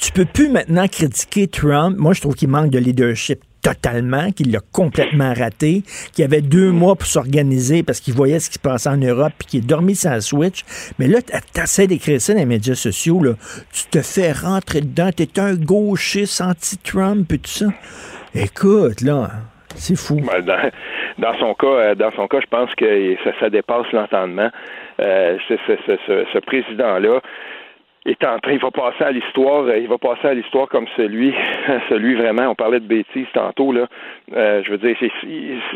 Tu 0.01 0.13
peux 0.13 0.25
plus 0.25 0.49
maintenant 0.49 0.87
critiquer 0.87 1.49
Trump. 1.49 1.97
Moi, 1.99 2.13
je 2.13 2.21
trouve 2.21 2.35
qu'il 2.35 2.49
manque 2.49 2.71
de 2.71 2.79
leadership 2.79 3.41
totalement, 3.63 4.31
qu'il 4.31 4.53
l'a 4.53 4.61
complètement 4.73 5.35
raté, 5.35 5.83
qu'il 6.15 6.25
avait 6.25 6.41
deux 6.41 6.71
mois 6.71 6.95
pour 6.95 7.07
s'organiser 7.07 7.83
parce 7.83 8.01
qu'il 8.01 8.15
voyait 8.15 8.39
ce 8.39 8.49
qui 8.49 8.55
se 8.55 8.61
passait 8.61 8.89
en 8.89 8.97
Europe, 8.97 9.33
puis 9.39 9.49
qu'il 9.49 9.65
est 9.65 9.67
dormi 9.67 9.95
sans 9.95 10.21
switch. 10.21 10.65
Mais 10.99 11.09
là, 11.09 11.19
tu 11.23 11.61
essaies 11.61 11.87
d'écrire 11.87 12.21
ça 12.21 12.33
dans 12.33 12.39
les 12.39 12.47
médias 12.47 12.75
sociaux, 12.77 13.23
là. 13.23 13.33
tu 13.73 13.87
te 13.91 14.01
fais 14.03 14.33
rentrer 14.33 14.81
dedans, 14.81 15.11
tu 15.15 15.25
es 15.25 15.41
un 15.41 15.55
gauchiste 15.55 16.41
anti-Trump 16.41 17.33
et 17.33 17.39
tout 17.39 17.51
ça. 17.51 17.67
Écoute, 18.35 19.01
là, 19.01 19.29
c'est 19.75 19.97
fou. 19.97 20.21
Ben, 20.21 20.45
dans, 21.19 21.39
son 21.39 21.55
cas, 21.55 21.67
euh, 21.67 21.95
dans 21.95 22.13
son 22.13 22.29
cas, 22.29 22.39
je 22.41 22.47
pense 22.47 22.73
que 22.77 23.17
ça, 23.41 23.51
dépasse 23.51 23.91
l'entendement. 23.93 24.51
Euh, 25.01 25.37
ce 25.49 26.39
président-là, 26.39 27.21
est 28.05 28.25
en 28.25 28.39
train, 28.39 28.53
il 28.53 28.61
va 28.61 28.71
passer 28.71 29.05
à 29.05 29.13
l'histoire, 29.13 29.65
euh, 29.65 29.79
il 29.79 29.89
va 29.89 29.99
passer 29.99 30.29
à 30.29 30.35
l'histoire 30.35 30.69
comme 30.69 30.87
celui, 30.97 31.35
celui 31.89 32.15
vraiment, 32.15 32.49
on 32.49 32.55
parlait 32.55 32.81
de 32.81 32.87
bêtises 32.87 33.27
tantôt, 33.33 33.73
là, 33.73 33.87
euh, 34.35 34.63
je 34.65 34.71
veux 34.71 34.79
dire, 34.79 34.97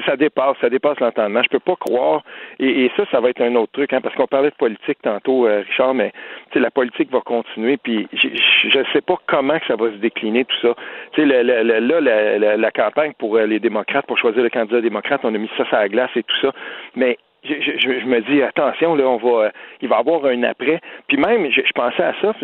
ça 0.06 0.16
dépasse, 0.16 0.56
ça 0.60 0.70
dépasse 0.70 1.00
l'entendement. 1.00 1.42
Je 1.42 1.48
peux 1.48 1.60
pas 1.60 1.76
croire, 1.76 2.22
et, 2.58 2.90
ça, 2.96 3.04
ça 3.10 3.20
va 3.20 3.30
être 3.30 3.42
un 3.42 3.54
autre 3.56 3.72
truc, 3.72 3.92
hein, 3.92 4.00
parce 4.00 4.14
qu'on 4.14 4.26
parlait 4.26 4.50
de 4.50 4.56
politique 4.56 4.98
tantôt, 5.02 5.46
euh, 5.46 5.62
Richard, 5.66 5.94
mais 5.94 6.12
la 6.54 6.70
politique 6.70 7.10
va 7.10 7.20
continuer, 7.20 7.76
puis 7.76 8.08
je 8.12 8.78
ne 8.78 8.84
sais 8.92 9.00
pas 9.00 9.16
comment 9.26 9.58
que 9.58 9.66
ça 9.66 9.76
va 9.76 9.90
se 9.90 9.96
décliner, 9.96 10.44
tout 10.44 10.56
ça. 10.60 10.74
Tu 11.12 11.22
sais, 11.22 11.26
là, 11.26 11.42
la, 11.42 12.56
la, 12.56 12.70
campagne 12.70 13.12
pour 13.18 13.36
les 13.36 13.58
démocrates, 13.58 14.06
pour 14.06 14.18
choisir 14.18 14.42
le 14.42 14.50
candidat 14.50 14.80
démocrate, 14.80 15.20
on 15.24 15.34
a 15.34 15.38
mis 15.38 15.50
ça 15.56 15.64
sur 15.66 15.76
la 15.76 15.88
glace 15.88 16.10
et 16.16 16.22
tout 16.22 16.36
ça, 16.40 16.52
mais 16.94 17.18
je, 17.44 18.00
je, 18.00 18.06
me 18.06 18.20
dis 18.20 18.42
attention 18.42 18.94
là 18.94 19.04
on 19.04 19.16
va 19.16 19.50
il 19.80 19.88
va 19.88 19.96
y 19.96 19.98
avoir 19.98 20.24
un 20.26 20.42
après. 20.44 20.80
Puis 21.08 21.16
même 21.16 21.50
je, 21.50 21.60
pensais 21.74 22.02
à 22.02 22.14
ça 22.20 22.34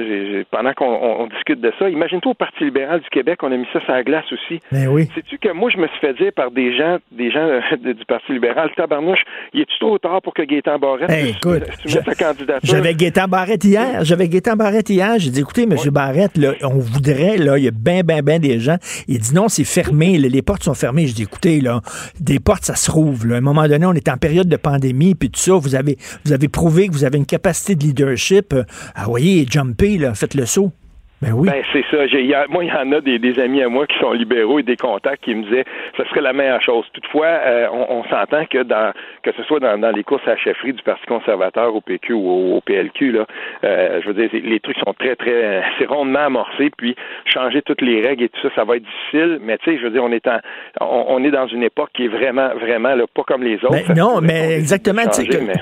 pendant 0.50 0.72
qu'on 0.74 1.26
discute 1.28 1.60
de 1.60 1.72
ça 1.78 1.88
imagine-toi 1.88 2.32
au 2.32 2.34
Parti 2.34 2.64
libéral 2.64 3.00
du 3.00 3.08
Québec 3.10 3.38
on 3.42 3.52
a 3.52 3.56
mis 3.56 3.66
ça 3.72 3.80
sur 3.80 3.92
la 3.92 4.02
glace 4.02 4.24
aussi. 4.32 4.60
Ben 4.72 4.88
oui. 4.88 5.08
Sais-tu 5.14 5.38
que 5.38 5.52
moi 5.52 5.70
je 5.70 5.78
me 5.78 5.86
suis 5.88 5.98
fait 6.00 6.14
dire 6.14 6.32
par 6.34 6.50
des 6.50 6.76
gens 6.76 6.98
des 7.12 7.30
gens 7.30 7.46
euh, 7.46 7.60
du 7.76 8.04
Parti 8.06 8.32
libéral 8.32 8.70
tabarnouche 8.76 9.22
il 9.52 9.60
est 9.60 9.68
trop 9.78 9.98
tard 9.98 10.20
pour 10.22 10.34
que 10.34 10.42
Gaétan 10.42 10.78
Barrette 10.78 11.08
ben, 11.08 11.26
écoute, 11.26 11.64
sa 11.86 12.14
candidature? 12.14 12.60
j'avais 12.62 12.94
Gaétan 12.94 13.28
Barrette 13.28 13.64
hier 13.64 14.04
j'avais 14.04 14.28
Gaétan 14.28 14.56
Barrette 14.56 14.90
hier 14.90 15.14
j'ai 15.18 15.30
dit 15.30 15.40
écoutez 15.40 15.66
monsieur 15.66 15.92
Barrette 15.92 16.36
là, 16.36 16.54
on 16.62 16.78
voudrait 16.78 17.36
là 17.36 17.56
il 17.56 17.64
y 17.64 17.68
a 17.68 17.72
ben 17.72 18.02
ben 18.02 18.22
ben 18.22 18.40
des 18.40 18.58
gens. 18.58 18.76
Il 19.06 19.18
dit 19.18 19.34
non 19.34 19.48
c'est 19.48 19.64
fermé 19.64 20.18
les 20.18 20.42
portes 20.42 20.64
sont 20.64 20.74
fermées. 20.74 21.06
Je 21.06 21.14
dis 21.14 21.22
écoutez 21.22 21.60
là 21.60 21.80
des 22.20 22.40
portes 22.40 22.64
ça 22.64 22.74
se 22.74 22.90
rouvre 22.90 23.32
à 23.32 23.36
un 23.36 23.40
moment 23.40 23.66
donné 23.68 23.86
on 23.86 23.92
est 23.92 24.08
en 24.08 24.16
période 24.16 24.48
de 24.48 24.56
pandémie 24.56 24.87
puis 24.92 25.30
tout 25.30 25.40
ça, 25.40 25.54
vous 25.54 25.74
avez, 25.74 25.96
prouvé 26.48 26.88
que 26.88 26.92
vous 26.92 27.04
avez 27.04 27.18
une 27.18 27.26
capacité 27.26 27.74
de 27.74 27.84
leadership. 27.84 28.54
Ah, 28.94 29.04
voyez, 29.06 29.46
jumper, 29.48 29.98
là, 29.98 30.14
faites 30.14 30.34
le 30.34 30.46
saut. 30.46 30.72
Ben 31.20 31.32
oui. 31.32 31.48
Ben, 31.48 31.62
c'est 31.72 31.84
ça. 31.90 32.06
J'ai, 32.06 32.32
moi, 32.48 32.64
il 32.64 32.68
y 32.68 32.72
en 32.72 32.92
a 32.92 33.00
des, 33.00 33.18
des, 33.18 33.40
amis 33.40 33.62
à 33.62 33.68
moi 33.68 33.86
qui 33.86 33.98
sont 33.98 34.12
libéraux 34.12 34.60
et 34.60 34.62
des 34.62 34.76
contacts 34.76 35.24
qui 35.24 35.34
me 35.34 35.42
disaient 35.44 35.64
ce 35.96 36.04
serait 36.04 36.20
la 36.20 36.32
meilleure 36.32 36.62
chose. 36.62 36.84
Toutefois, 36.92 37.26
euh, 37.26 37.66
on, 37.72 38.04
s'entend 38.04 38.44
que 38.46 38.62
dans 38.62 38.92
que 39.24 39.32
ce 39.36 39.42
soit 39.42 39.58
dans, 39.58 39.78
dans, 39.78 39.90
les 39.90 40.04
courses 40.04 40.26
à 40.26 40.30
la 40.30 40.36
chefferie 40.36 40.72
du 40.72 40.82
Parti 40.82 41.04
conservateur 41.06 41.74
au 41.74 41.80
PQ 41.80 42.12
ou 42.12 42.56
au, 42.56 42.60
PLQ, 42.60 43.12
là, 43.12 43.26
euh, 43.64 44.00
je 44.02 44.08
veux 44.08 44.14
dire, 44.14 44.30
les 44.32 44.60
trucs 44.60 44.78
sont 44.78 44.94
très, 44.94 45.16
très 45.16 45.62
c'est 45.78 45.86
rondement 45.86 46.26
amorcé, 46.26 46.70
puis 46.76 46.94
changer 47.24 47.62
toutes 47.62 47.82
les 47.82 48.00
règles 48.00 48.24
et 48.24 48.28
tout 48.28 48.40
ça, 48.42 48.54
ça 48.54 48.64
va 48.64 48.76
être 48.76 48.84
difficile, 48.84 49.40
mais 49.42 49.58
tu 49.58 49.70
sais, 49.70 49.78
je 49.78 49.84
veux 49.84 49.90
dire, 49.90 50.04
on 50.04 50.12
est 50.12 50.26
en, 50.28 50.38
on, 50.80 51.22
est 51.24 51.30
dans 51.30 51.48
une 51.48 51.62
époque 51.62 51.90
qui 51.94 52.04
est 52.04 52.08
vraiment, 52.08 52.50
vraiment 52.60 52.94
là, 52.94 53.04
pas 53.12 53.22
comme 53.26 53.42
les 53.42 53.56
autres. 53.56 53.88
Ben, 53.88 53.96
non, 53.96 54.20
mais 54.20 54.52
exactement, 54.52 55.02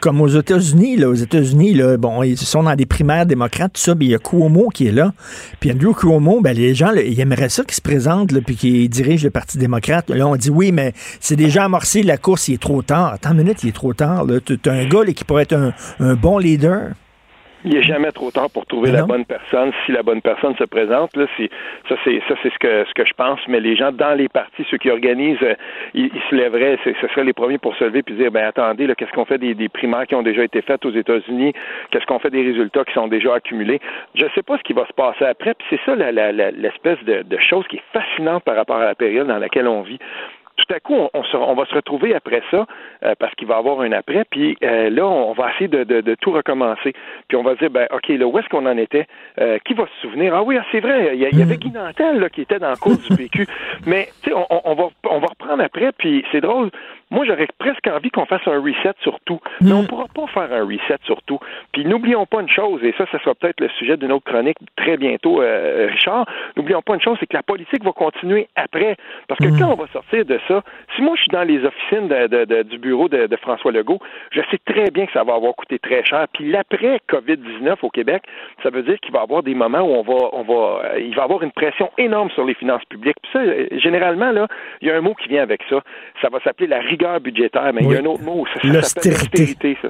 comme 0.03 0.21
aux 0.21 0.29
États-Unis, 0.29 0.97
là, 0.97 1.09
aux 1.09 1.15
États-Unis, 1.15 1.75
là, 1.75 1.97
bon, 1.97 2.23
ils 2.23 2.37
sont 2.37 2.63
dans 2.63 2.75
des 2.75 2.87
primaires 2.87 3.27
démocrates, 3.27 3.73
tout 3.75 3.81
ça, 3.81 3.95
mais 3.95 4.05
il 4.05 4.11
y 4.11 4.15
a 4.15 4.19
Cuomo 4.19 4.69
qui 4.69 4.89
est 4.89 4.93
là. 4.93 5.13
Puis 5.61 5.71
Andrew 5.71 5.93
Cuomo, 5.93 6.41
ben, 6.41 6.57
les 6.57 6.75
gens, 6.75 6.93
ils 6.93 7.19
aimeraient 7.21 7.49
ça 7.49 7.65
qu'il 7.65 7.75
se 7.75 7.81
présente, 7.81 8.33
là, 8.33 8.41
puis 8.45 8.57
qu'il 8.57 8.89
dirige 8.89 9.25
le 9.25 9.31
Parti 9.31 9.59
démocrate. 9.59 10.11
Là, 10.11 10.27
on 10.27 10.37
dit 10.37 10.51
oui, 10.51 10.73
mais 10.73 10.93
c'est 11.21 11.37
déjà 11.37 11.65
amorcé, 11.65 12.03
la 12.03 12.17
course, 12.17 12.49
il 12.49 12.55
est 12.55 12.63
trop 12.63 12.83
tard. 12.83 13.15
Attends 13.15 13.33
une 13.33 13.39
minute, 13.39 13.63
il 13.63 13.71
est 13.71 13.73
trop 13.73 13.95
tard. 13.95 14.27
Tu 14.45 14.59
un 14.67 14.87
gars 14.87 15.05
qui 15.05 15.25
pourrait 15.25 15.43
être 15.43 15.73
un, 16.01 16.15
bon 16.15 16.39
leader. 16.39 16.91
Il 17.67 17.75
n'est 17.75 17.83
jamais 17.83 18.13
trop 18.13 18.31
tard 18.31 18.49
pour 18.51 18.65
trouver 18.65 18.91
Mais 18.91 18.97
la 18.97 19.01
non. 19.03 19.09
bonne 19.09 19.25
personne 19.25 19.73
si 19.85 19.93
la 19.93 20.03
bonne 20.03 20.23
personne 20.23 20.55
se 20.57 20.65
présente. 20.65 21.15
Là, 21.17 21.27
c'est, 21.37 21.51
ça, 21.89 21.97
c'est 22.05 22.23
ça, 22.29 22.35
c'est 22.43 22.53
ce 22.53 22.59
que 22.59 22.85
ce 22.87 22.95
que 22.95 23.05
je 23.05 23.13
pense. 23.13 23.41
Mais 23.49 23.61
les 23.61 23.77
gens 23.77 23.93
dans 23.93 24.15
les 24.15 24.29
partis, 24.29 24.65
ceux 24.71 24.79
qui 24.79 24.89
organisent, 24.91 25.37
euh, 25.43 25.55
ils, 25.93 26.07
ils 26.15 26.23
se 26.31 26.35
lèveraient, 26.35 26.79
ce 26.85 26.93
seraient 27.09 27.25
les 27.25 27.33
premiers 27.33 27.59
pour 27.59 27.75
se 27.77 27.85
lever 27.85 28.03
puis 28.03 28.15
dire, 28.15 28.31
ben 28.31 28.47
attendez, 28.47 28.87
là, 28.87 28.95
qu'est-ce 28.95 29.13
qu'on 29.13 29.25
fait 29.25 29.39
des, 29.39 29.55
des 29.55 29.69
primaires 29.69 30.07
qui 30.07 30.15
ont 30.15 30.23
déjà 30.23 30.45
été 30.45 30.63
faites 30.63 30.85
aux 30.87 30.93
États-Unis? 30.93 31.53
Qu'est-ce 31.91 32.07
qu'on 32.07 32.19
fait 32.21 32.31
des 32.31 32.43
résultats 32.43 32.85
qui 32.85 32.95
sont 32.95 33.09
déjà 33.09 33.35
accumulés? 33.35 33.81
Je 34.15 34.25
ne 34.25 34.31
sais 34.31 34.43
pas 34.43 34.57
ce 34.59 34.63
qui 34.63 34.73
va 34.73 34.87
se 34.87 34.93
passer 34.93 35.25
après. 35.25 35.55
Puis 35.55 35.67
c'est 35.71 35.81
ça 35.85 35.95
la- 35.97 36.13
la- 36.13 36.33
la- 36.33 36.51
l'espèce 36.53 37.03
de, 37.05 37.23
de 37.23 37.39
chose 37.39 37.67
qui 37.69 37.77
est 37.77 37.83
fascinante 37.93 38.45
par 38.45 38.55
rapport 38.57 38.77
à 38.77 38.85
la 38.85 38.95
période 38.95 39.27
dans 39.27 39.39
laquelle 39.39 39.67
on 39.69 39.83
vit 39.83 39.99
tout 40.57 40.75
à 40.75 40.81
coup, 40.81 40.95
on, 40.95 41.11
on 41.15 41.23
se- 41.25 41.37
on 41.37 41.55
va 41.55 41.65
se 41.67 41.75
retrouver 41.75 42.15
après 42.15 42.43
ça, 42.51 42.67
euh, 43.05 43.15
parce 43.19 43.35
qu'il 43.35 43.47
va 43.47 43.57
y 43.57 43.59
avoir 43.59 43.81
un 43.81 43.93
après, 43.93 44.25
puis 44.31 44.57
euh, 44.63 44.91
là, 44.91 45.07
on 45.07 45.33
va 45.33 45.51
essayer 45.53 45.69
de, 45.69 45.85
de- 45.85 46.01
de 46.01 46.15
tout 46.15 46.33
recommencer. 46.33 46.95
Puis 47.29 47.37
on 47.37 47.43
va 47.43 47.55
dire, 47.57 47.71
ben, 47.71 47.87
OK, 47.93 48.09
là, 48.09 48.27
où 48.27 48.39
est-ce 48.39 48.49
qu'on 48.49 48.67
en 48.67 48.77
était? 48.79 49.07
Euh, 49.41 49.59
qui 49.65 49.75
va 49.75 49.85
se 49.87 50.09
souvenir? 50.09 50.35
Ah 50.35 50.43
oui, 50.43 50.57
ah, 50.61 50.65
c'est 50.73 50.81
vrai, 50.81 51.13
il 51.15 51.21
y, 51.21 51.43
avait 51.43 51.57
Guy 51.57 51.71
Nantel, 51.71 52.19
là, 52.19 52.29
qui 52.29 52.41
était 52.43 52.59
dans 52.59 52.71
la 52.71 52.77
course 52.77 53.09
du 53.09 53.17
PQ. 53.17 53.47
Mais, 53.87 54.09
tu 54.23 54.31
sais, 54.31 54.37
on 54.37 54.75
va, 54.75 54.85
on 55.11 55.19
va 55.19 55.27
reprendre 55.27 55.63
après, 55.63 55.93
puis 55.93 56.25
c'est 56.33 56.41
drôle. 56.41 56.71
Moi, 57.11 57.25
j'aurais 57.25 57.47
presque 57.59 57.87
envie 57.87 58.11
qu'on 58.11 58.27
fasse 58.27 58.47
un 58.47 58.61
reset 58.61 58.93
sur 59.03 59.21
tout. 59.21 59.39
Mais 59.61 59.73
on 59.73 59.83
ne 59.83 59.87
pourra 59.87 60.07
pas 60.13 60.27
faire 60.27 60.53
un 60.53 60.65
reset 60.65 60.99
sur 61.05 61.23
tout. 61.23 61.39
Puis 61.73 61.85
n'oublions 61.85 62.27
pas 62.27 62.41
une 62.41 62.49
chose, 62.49 62.83
et 62.83 62.93
ça, 62.99 63.07
ça 63.13 63.19
sera 63.21 63.35
peut-être 63.35 63.61
le 63.61 63.69
sujet 63.79 63.97
d'une 63.97 64.13
autre 64.13 64.25
chronique 64.25 64.57
très 64.77 64.97
bientôt, 64.97 65.41
euh, 65.41 65.89
Richard. 65.91 66.27
N'oublions 66.57 66.83
pas 66.83 66.95
une 66.95 67.01
chose, 67.01 67.17
c'est 67.21 67.27
que 67.27 67.37
la 67.37 67.43
politique 67.45 67.85
va 67.85 67.93
continuer 67.93 68.49
après. 68.57 68.97
Parce 69.29 69.39
que 69.41 69.47
quand 69.59 69.71
on 69.73 69.77
va 69.77 69.87
sortir 69.93 70.25
de 70.25 70.39
ça, 70.49 70.63
si 70.97 71.03
moi 71.03 71.15
je 71.17 71.21
suis 71.23 71.31
dans 71.31 71.45
les 71.45 71.65
officines 71.65 72.09
de- 72.09 72.27
de- 72.27 72.45
de- 72.45 72.63
du 72.63 72.79
bureau 72.79 73.09
de, 73.09 73.27
de 73.27 73.37
François 73.37 73.71
Legault, 73.73 74.01
je 74.33 74.41
sais 74.51 74.59
très 74.65 74.91
bien 74.91 75.07
que 75.07 75.13
ça 75.13 75.23
va 75.23 75.35
avoir 75.35 75.55
coûté 75.55 75.79
très 75.79 76.05
cher. 76.05 76.27
Puis 76.33 76.51
l'après 76.51 77.01
COVID-19 77.09 77.77
au 77.83 77.91
Québec, 77.91 78.23
ça 78.63 78.71
veut 78.71 78.83
dire 78.83 78.99
qu'il 79.01 79.13
va 79.13 79.21
y 79.21 79.23
avoir 79.23 79.43
des 79.43 79.55
moments 79.55 79.81
où 79.83 79.93
on 79.95 80.03
va, 80.03 80.29
on 80.33 80.43
va, 80.43 80.83
euh, 80.95 80.99
il 81.01 81.15
va 81.15 81.23
y 81.23 81.25
avoir 81.25 81.43
une 81.43 81.53
pression 81.53 81.91
énorme 81.99 82.31
sur 82.31 82.45
les 82.45 82.55
finances 82.55 82.85
publiques. 82.87 83.17
Puis 83.23 83.31
ça, 83.33 83.39
euh, 83.41 83.67
généralement 83.79 84.33
là, 84.33 84.49
il 84.81 84.89
y 84.89 84.91
a 84.91 84.97
un 84.97 85.01
mot 85.01 85.15
qui 85.15 85.29
vient 85.29 85.43
avec 85.43 85.61
ça. 85.71 85.81
Ça 86.21 86.29
va 86.31 86.41
s'appeler 86.41 86.67
la 86.67 86.81
rigueur 86.97 87.21
budgétaire, 87.21 87.73
mais 87.75 87.83
il 87.83 87.93
y 87.93 87.97
a 87.97 88.01
un 88.01 88.05
autre 88.07 88.23
mot. 88.23 88.47
Ça, 88.47 88.61
ça 88.61 88.69
L'austérité. 88.69 89.77
ça. 89.83 89.89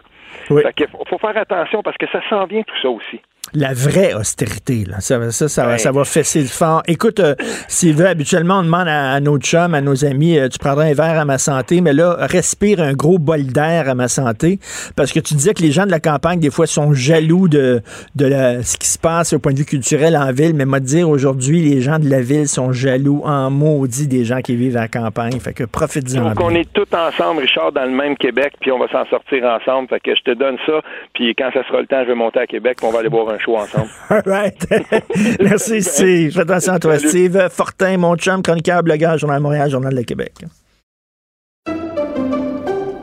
Oui. 0.51 0.63
Fait 0.63 0.89
faut, 0.91 1.05
faut 1.09 1.19
faire 1.19 1.37
attention 1.37 1.83
parce 1.83 1.97
que 1.97 2.07
ça 2.11 2.21
s'en 2.29 2.45
vient 2.47 2.63
tout 2.63 2.77
ça 2.83 2.91
aussi. 2.91 3.21
La 3.55 3.73
vraie 3.75 4.13
austérité, 4.15 4.85
là. 4.87 5.01
Ça, 5.01 5.31
ça, 5.31 5.49
ça, 5.49 5.65
va- 5.65 5.73
Ouais. 5.73 5.79
ça 5.79 5.93
va 5.93 6.05
fesser 6.05 6.41
le 6.41 6.47
fort. 6.49 6.83
Écoute, 6.87 7.21
euh, 7.21 7.35
Sylvain, 7.69 8.07
habituellement, 8.07 8.59
on 8.59 8.63
demande 8.65 8.89
à, 8.89 9.13
à 9.13 9.21
nos 9.21 9.39
chums, 9.39 9.75
à 9.75 9.81
nos 9.81 10.05
amis, 10.05 10.39
euh, 10.39 10.49
tu 10.49 10.59
prendras 10.59 10.85
un 10.85 10.95
verre 10.95 11.19
à 11.21 11.25
ma 11.25 11.39
santé, 11.39 11.81
mais 11.81 11.93
là, 11.93 12.17
respire 12.21 12.81
un 12.81 12.93
gros 12.93 13.19
bol 13.19 13.45
d'air 13.47 13.89
à 13.89 13.95
ma 13.95 14.09
santé. 14.09 14.59
Parce 14.97 15.13
que 15.13 15.21
tu 15.21 15.35
disais 15.35 15.55
que 15.55 15.63
les 15.63 15.71
gens 15.73 15.87
de 15.87 15.91
la 15.91 16.01
campagne, 16.01 16.41
des 16.41 16.51
fois, 16.51 16.67
sont 16.67 16.93
jaloux 16.93 17.49
de, 17.49 17.81
de 18.15 18.27
la- 18.27 18.63
ce 18.63 18.77
qui 18.77 18.89
se 18.89 18.99
passe 18.99 19.33
au 19.33 19.39
point 19.39 19.53
de 19.53 19.59
vue 19.59 19.65
culturel 19.65 20.17
en 20.17 20.33
ville. 20.33 20.55
Mais 20.55 20.65
moi, 20.65 20.81
dire, 20.81 21.09
aujourd'hui, 21.09 21.63
les 21.63 21.81
gens 21.81 21.99
de 21.99 22.09
la 22.09 22.21
ville 22.21 22.49
sont 22.49 22.73
jaloux 22.73 23.23
en 23.25 23.51
maudit 23.51 24.07
des 24.09 24.25
gens 24.25 24.41
qui 24.41 24.57
vivent 24.57 24.77
à 24.77 24.83
la 24.83 24.89
campagne. 24.89 25.39
Fait 25.41 25.53
que 25.55 25.65
profite-en. 25.65 26.25
Donc, 26.31 26.41
on 26.41 26.51
est 26.55 26.69
tous 26.73 26.87
ensemble, 26.95 27.41
Richard, 27.43 27.73
dans 27.73 27.85
le 27.85 27.91
même 27.91 28.17
Québec, 28.17 28.55
puis 28.61 28.71
on 28.73 28.79
va 28.79 28.89
s'en 28.89 29.05
sortir 29.07 29.45
ensemble. 29.45 29.89
Fait 29.89 30.01
que 30.01 30.15
je 30.15 30.23
te 30.23 30.33
donne 30.35 30.57
ça, 30.67 30.81
puis 31.15 31.35
quand 31.37 31.51
ça 31.55 31.65
sera 31.67 31.81
le 31.81 31.87
temps, 31.87 32.03
je 32.03 32.09
vais 32.09 32.15
monter 32.15 32.41
à 32.41 32.47
Québec, 32.47 32.77
puis 32.79 32.87
on 32.87 32.93
va 32.93 33.01
aller 33.01 33.09
boire 33.09 33.29
un 33.31 33.36
show 33.39 33.57
ensemble. 33.57 33.91
All 34.11 34.23
right. 34.27 34.67
Merci, 35.41 35.83
Steve. 35.83 36.33
Fais 36.33 36.41
attention 36.41 36.73
à 36.75 36.79
toi, 36.79 36.99
Salut. 36.99 37.09
Steve. 37.09 37.49
Fortin, 37.51 37.97
mon 37.99 38.17
chum, 38.17 38.43
chroniqueur, 38.43 38.83
blogueur, 38.83 39.19
Journal 39.19 39.39
de 39.39 39.43
Montréal, 39.43 39.71
Journal 39.71 39.95
de 39.95 40.03
Québec. 40.03 40.45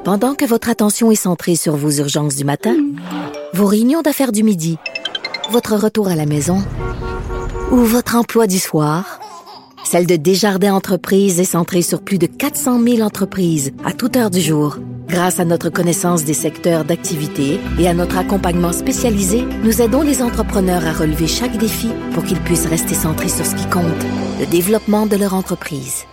Pendant 0.04 0.36
que 0.36 0.46
votre 0.46 0.70
attention 0.70 1.12
est 1.12 1.16
centrée 1.16 1.56
sur 1.56 1.76
vos 1.78 1.92
urgences 1.92 2.36
du 2.36 2.44
matin, 2.44 2.76
vos 3.54 3.66
réunions 3.66 4.02
d'affaires 4.02 4.34
du 4.34 4.44
midi, 4.44 4.78
votre 5.50 5.76
retour 5.76 6.10
à 6.10 6.16
la 6.16 6.26
maison 6.26 6.58
ou 7.72 7.78
votre 7.78 8.18
emploi 8.18 8.46
du 8.46 8.60
soir, 8.60 9.20
celle 9.84 10.06
de 10.08 10.16
Desjardins 10.16 10.74
Entreprises 10.74 11.40
est 11.40 11.46
centrée 11.46 11.82
sur 11.82 12.02
plus 12.02 12.18
de 12.18 12.26
400 12.26 12.82
000 12.84 13.02
entreprises 13.02 13.72
à 13.86 13.94
toute 13.94 14.16
heure 14.16 14.30
du 14.30 14.42
jour. 14.42 14.78
Grâce 15.08 15.40
à 15.40 15.46
notre 15.46 15.70
connaissance 15.70 16.24
des 16.24 16.34
secteurs 16.34 16.86
d'activité 16.86 17.60
et 17.78 17.88
à 17.88 17.94
notre 17.94 18.18
accompagnement 18.18 18.72
spécialisé, 18.72 19.44
nous 19.64 19.82
aidons 19.82 20.02
les 20.02 20.22
entrepreneurs 20.22 20.86
à 20.88 20.94
relever 20.94 21.28
chaque 21.28 21.58
défi 21.58 21.90
pour 22.14 22.24
qu'ils 22.24 22.40
puissent 22.40 22.66
rester 22.66 22.96
centrés 22.96 23.30
sur 23.30 23.46
ce 23.46 23.56
qui 23.56 23.70
compte, 23.70 23.84
le 24.40 24.46
développement 24.46 25.06
de 25.06 25.18
leur 25.18 25.34
entreprise. 25.34 26.06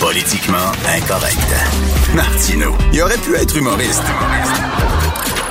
Politiquement 0.00 0.72
incorrect. 0.96 1.38
Martino, 2.14 2.74
il 2.92 3.02
aurait 3.02 3.18
pu 3.18 3.34
être 3.34 3.56
humoriste. 3.56 4.04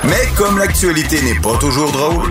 Mais 0.04 0.28
comme 0.36 0.58
l'actualité 0.58 1.22
n'est 1.22 1.40
pas 1.40 1.56
toujours 1.58 1.92
drôle, 1.92 2.30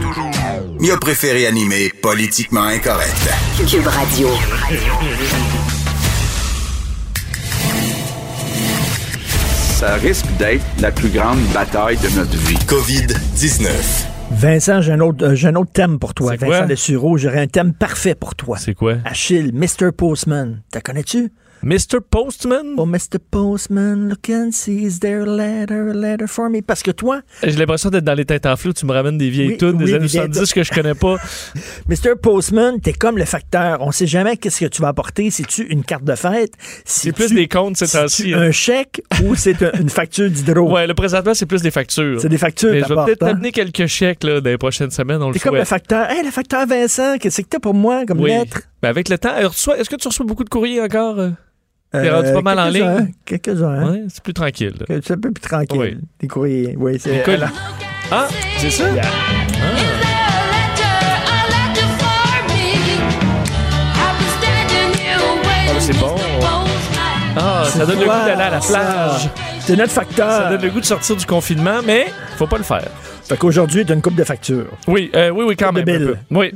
il 0.80 0.92
a 0.92 0.98
préféré 0.98 1.48
animer 1.48 1.90
Politiquement 2.02 2.64
incorrect. 2.64 3.30
Cube 3.70 3.88
Radio. 3.88 4.30
Ça 9.78 9.96
risque 9.96 10.26
d'être 10.40 10.64
la 10.80 10.92
plus 10.92 11.10
grande 11.10 11.40
bataille 11.54 11.98
de 11.98 12.10
notre 12.18 12.36
vie. 12.38 12.58
COVID-19. 12.68 13.70
Vincent, 14.32 14.82
j'ai 14.82 14.92
un 14.92 15.00
autre, 15.00 15.26
euh, 15.26 15.36
j'ai 15.36 15.48
un 15.48 15.56
autre 15.56 15.72
thème 15.72 16.00
pour 16.00 16.14
toi. 16.14 16.32
C'est 16.32 16.38
Vincent 16.46 16.58
quoi? 16.60 16.68
Dessureau, 16.68 17.18
j'aurais 17.18 17.42
un 17.42 17.48
thème 17.48 17.74
parfait 17.74 18.16
pour 18.16 18.36
toi. 18.36 18.58
C'est 18.58 18.74
quoi? 18.74 18.96
Achille, 19.06 19.52
Mr. 19.54 19.92
Postman. 19.96 20.62
T'as 20.72 20.82
connais-tu? 20.82 21.32
Mr. 21.64 22.00
Postman? 22.10 22.76
Oh, 22.78 22.86
Mr. 22.86 23.18
Postman, 23.32 24.10
look 24.10 24.30
and 24.30 24.52
see, 24.52 24.84
is 24.86 25.00
there 25.00 25.22
a 25.22 25.26
letter, 25.26 25.90
a 25.90 25.94
letter 25.94 26.28
for 26.28 26.50
me? 26.50 26.62
Parce 26.62 26.84
que 26.84 26.92
toi, 26.92 27.22
J'ai 27.44 27.52
l'impression 27.58 27.90
d'être 27.90 28.04
dans 28.04 28.14
les 28.14 28.26
têtes 28.26 28.46
en 28.46 28.56
flou. 28.56 28.74
Tu 28.74 28.86
me 28.86 28.94
ramènes 28.94 29.18
des 29.18 29.30
vieilles 29.30 29.50
Oui, 29.50 29.58
tunes 29.58 29.76
oui, 29.78 29.86
des 29.86 29.94
années 29.96 30.02
des 30.02 30.08
vieilles 30.08 30.28
70 30.34 30.54
que 30.54 30.64
je 30.64 30.72
connais 30.72 30.94
pas. 30.94 31.16
Mr. 31.90 32.16
Postman, 32.22 32.80
t'es 32.80 32.94
comme 32.94 33.18
le 33.18 33.26
facteur. 33.26 33.80
On 33.82 33.92
sait 33.92 34.08
jamais 34.08 34.38
qu'est-ce 34.38 34.60
que 34.62 34.66
tu 34.70 34.82
vas 34.82 34.90
apporter. 34.90 35.30
Si-tu 35.32 35.64
une 35.64 35.84
carte 35.84 36.04
de 36.04 36.16
fête? 36.16 36.52
C'est 36.86 37.12
plus 37.12 37.34
des 37.34 37.48
comptes 37.48 37.78
ces 37.78 37.88
temps-ci. 37.88 38.24
C'est 38.30 38.34
hein. 38.34 38.42
un 38.42 38.52
chèque 38.52 39.02
ou 39.24 39.36
c'est 39.36 39.62
un- 39.64 39.72
une 39.80 39.90
facture 39.90 40.30
d'hydro? 40.30 40.72
Ouais, 40.72 40.86
le 40.88 40.94
présentement, 40.94 41.34
c'est 41.34 41.46
plus 41.48 41.62
des 41.62 41.72
factures. 41.72 42.22
C'est 42.22 42.30
des 42.30 42.38
factures, 42.38 42.72
Mais 42.72 42.82
je 42.88 42.94
vais 42.94 43.06
peut-être 43.06 43.24
hein? 43.24 43.32
t'amener 43.34 43.52
quelques 43.52 43.88
chèques 43.88 44.24
là, 44.24 44.42
dans 44.42 44.50
les 44.50 44.58
prochaines 44.58 44.92
semaines. 44.92 45.22
On 45.24 45.30
le 45.30 45.34
T'es 45.34 45.40
comme 45.40 45.56
le 45.56 45.64
facteur. 45.66 46.10
Hey, 46.10 46.24
le 46.24 46.32
facteur 46.32 46.66
Vincent, 46.68 47.18
qu'est-ce 47.20 47.42
que 47.42 47.48
t'as 47.48 47.60
pour 47.60 47.74
moi 47.74 48.06
comme 48.06 48.22
Oui. 48.22 48.30
lettre? 48.30 48.62
Ben, 48.82 48.90
avec 48.90 49.10
le 49.10 49.18
temps, 49.18 49.34
euh, 49.38 49.50
est-ce 49.78 49.90
que 49.90 49.96
tu 49.96 50.08
reçois 50.08 50.26
beaucoup 50.26 50.44
de 50.44 50.50
courriers 50.50 50.82
encore? 50.82 51.18
euh? 51.20 51.30
T'es 51.92 52.10
rendu 52.12 52.28
Euh, 52.30 52.34
pas 52.34 52.42
mal 52.42 52.60
en 52.60 52.70
ligne? 52.70 53.14
Quelques-uns. 53.26 53.70
hein. 53.70 53.92
Ouais, 53.92 54.04
c'est 54.10 54.22
plus 54.24 54.34
tranquille. 54.34 54.74
C'est 54.88 55.12
un 55.12 55.18
peu 55.20 55.32
plus 55.32 55.42
tranquille. 55.42 55.80
Oui. 55.80 55.98
Des 56.20 56.28
courriers. 56.28 56.76
Oui, 56.78 57.00
c'est. 57.00 57.24
Ah, 58.12 58.28
c'est 58.60 58.70
ça? 58.72 58.86
Ah, 65.70 65.80
c'est 65.80 65.98
bon. 66.00 66.16
Ah, 67.40 67.64
ça 67.66 67.86
donne 67.86 68.00
le 68.00 68.06
goût 68.06 68.12
d'aller 68.12 68.42
à 68.42 68.50
la 68.50 68.60
plage. 68.60 69.30
C'est 69.60 69.76
notre 69.76 69.92
facteur. 69.92 70.30
Ça 70.32 70.50
donne 70.50 70.62
le 70.62 70.70
goût 70.70 70.80
de 70.80 70.86
sortir 70.86 71.16
du 71.16 71.26
confinement, 71.26 71.80
mais 71.86 72.08
faut 72.38 72.48
pas 72.48 72.58
le 72.58 72.64
faire. 72.64 72.88
Fait 73.24 73.38
qu'aujourd'hui, 73.38 73.86
t'as 73.86 73.94
une 73.94 74.02
coupe 74.02 74.16
de 74.16 74.24
factures. 74.24 74.68
Oui, 74.88 75.12
euh, 75.16 75.30
oui, 75.30 75.46
oui, 75.48 75.56
quand 75.56 75.68
Coupe 75.68 75.80
de 75.82 75.92
même. 75.92 75.96
un 75.96 76.00
bill. 76.06 76.08
peu. 76.30 76.36
Oui. 76.36 76.54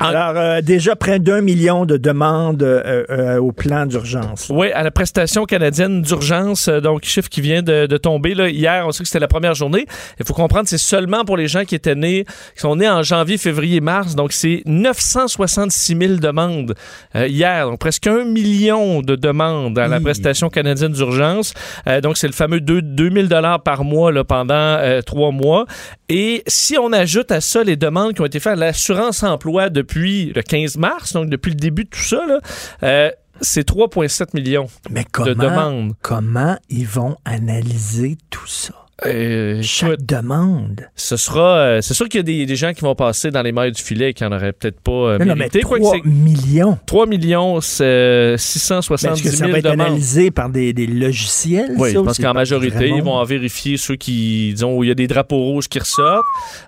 Alors, 0.00 0.34
euh, 0.36 0.60
déjà 0.60 0.96
près 0.96 1.18
d'un 1.18 1.40
million 1.40 1.84
de 1.84 1.96
demandes 1.96 2.62
euh, 2.62 3.04
euh, 3.10 3.38
au 3.38 3.52
plan 3.52 3.86
d'urgence. 3.86 4.48
Oui, 4.50 4.70
à 4.72 4.82
la 4.82 4.90
prestation 4.90 5.44
canadienne 5.44 6.02
d'urgence, 6.02 6.68
donc 6.68 7.04
chiffre 7.04 7.28
qui 7.28 7.40
vient 7.40 7.62
de, 7.62 7.86
de 7.86 7.96
tomber. 7.96 8.34
Là, 8.34 8.48
hier, 8.48 8.84
on 8.86 8.92
sait 8.92 9.02
que 9.02 9.08
c'était 9.08 9.20
la 9.20 9.28
première 9.28 9.54
journée. 9.54 9.86
Il 10.18 10.26
faut 10.26 10.34
comprendre, 10.34 10.68
c'est 10.68 10.78
seulement 10.78 11.24
pour 11.24 11.36
les 11.36 11.48
gens 11.48 11.64
qui 11.64 11.74
étaient 11.74 11.94
nés, 11.94 12.24
qui 12.54 12.60
sont 12.60 12.76
nés 12.76 12.88
en 12.88 13.02
janvier, 13.02 13.38
février, 13.38 13.80
mars. 13.80 14.14
Donc, 14.14 14.32
c'est 14.32 14.62
966 14.66 15.96
000 15.96 16.14
demandes 16.16 16.74
hier. 17.14 17.66
Donc, 17.66 17.78
presque 17.78 18.06
un 18.06 18.24
million 18.24 19.02
de 19.02 19.16
demandes 19.16 19.78
à 19.78 19.88
la 19.88 20.00
prestation 20.00 20.48
canadienne 20.48 20.92
d'urgence. 20.92 21.54
Donc, 22.02 22.16
c'est 22.16 22.26
le 22.26 22.32
fameux 22.32 22.60
2 22.60 22.82
2000 22.82 23.28
dollars 23.28 23.62
par 23.62 23.84
mois 23.84 24.12
là, 24.12 24.24
pendant 24.24 24.78
trois 25.04 25.30
mois. 25.30 25.66
Et 26.08 26.42
si 26.46 26.76
on 26.76 26.92
ajoute 26.92 27.32
à 27.32 27.40
ça 27.40 27.64
les 27.64 27.76
demandes 27.76 28.14
qui 28.14 28.20
ont 28.20 28.26
été 28.26 28.38
faites 28.40 28.52
à 28.52 28.56
l'assurance 28.56 29.22
emploi 29.22 29.70
depuis 29.72 30.32
le 30.34 30.42
15 30.42 30.76
mars, 30.76 31.12
donc 31.12 31.28
depuis 31.28 31.50
le 31.50 31.56
début 31.56 31.84
de 31.84 31.88
tout 31.90 32.00
ça, 32.00 32.24
là, 32.26 32.38
euh, 32.82 33.10
c'est 33.40 33.66
3,7 33.68 34.28
millions 34.34 34.68
Mais 34.90 35.04
de 35.04 35.34
demandes. 35.34 35.94
comment 36.02 36.56
ils 36.68 36.86
vont 36.86 37.16
analyser 37.24 38.16
tout 38.30 38.46
ça? 38.46 38.81
Euh, 39.06 39.60
Chaque 39.62 40.02
demande. 40.02 40.86
ce 40.94 41.16
sera, 41.16 41.56
euh, 41.56 41.80
c'est 41.80 41.94
sûr 41.94 42.08
qu'il 42.08 42.18
y 42.18 42.20
a 42.20 42.22
des, 42.22 42.46
des 42.46 42.56
gens 42.56 42.72
qui 42.72 42.82
vont 42.82 42.94
passer 42.94 43.30
dans 43.30 43.42
les 43.42 43.50
mailles 43.52 43.72
du 43.72 43.82
filet 43.82 44.10
et 44.10 44.14
qui 44.14 44.24
en 44.24 44.32
auraient 44.32 44.52
peut-être 44.52 44.80
pas 44.80 44.92
euh, 44.92 45.18
Non, 45.18 45.24
non, 45.26 45.32
mais 45.34 45.38
mérité. 45.40 45.60
Quoi 45.62 45.78
que 45.78 45.82
3 45.84 45.96
c'est 45.96 46.08
millions. 46.08 46.78
3 46.86 47.06
millions, 47.06 47.60
c'est 47.60 47.84
euh, 47.84 48.30
Ben, 48.32 48.38
670 48.38 49.12
Est-ce 49.12 49.22
que 49.22 49.30
ça 49.30 49.36
000 49.46 49.50
va 49.52 49.58
être 49.58 49.64
demandes. 49.64 49.80
analysé 49.80 50.30
par 50.30 50.50
des, 50.50 50.72
des 50.72 50.86
logiciels? 50.86 51.72
Oui, 51.76 51.90
ça, 51.92 51.98
je 51.98 52.04
pense 52.04 52.18
qu'en 52.18 52.32
majorité, 52.34 52.88
ils 52.90 53.02
vont 53.02 53.14
en 53.14 53.24
vérifier 53.24 53.76
ceux 53.76 53.96
qui, 53.96 54.50
disons, 54.54 54.76
où 54.76 54.84
il 54.84 54.88
y 54.88 54.90
a 54.92 54.94
des 54.94 55.06
drapeaux 55.08 55.38
rouges 55.42 55.68
qui 55.68 55.78
ressortent. 55.78 56.22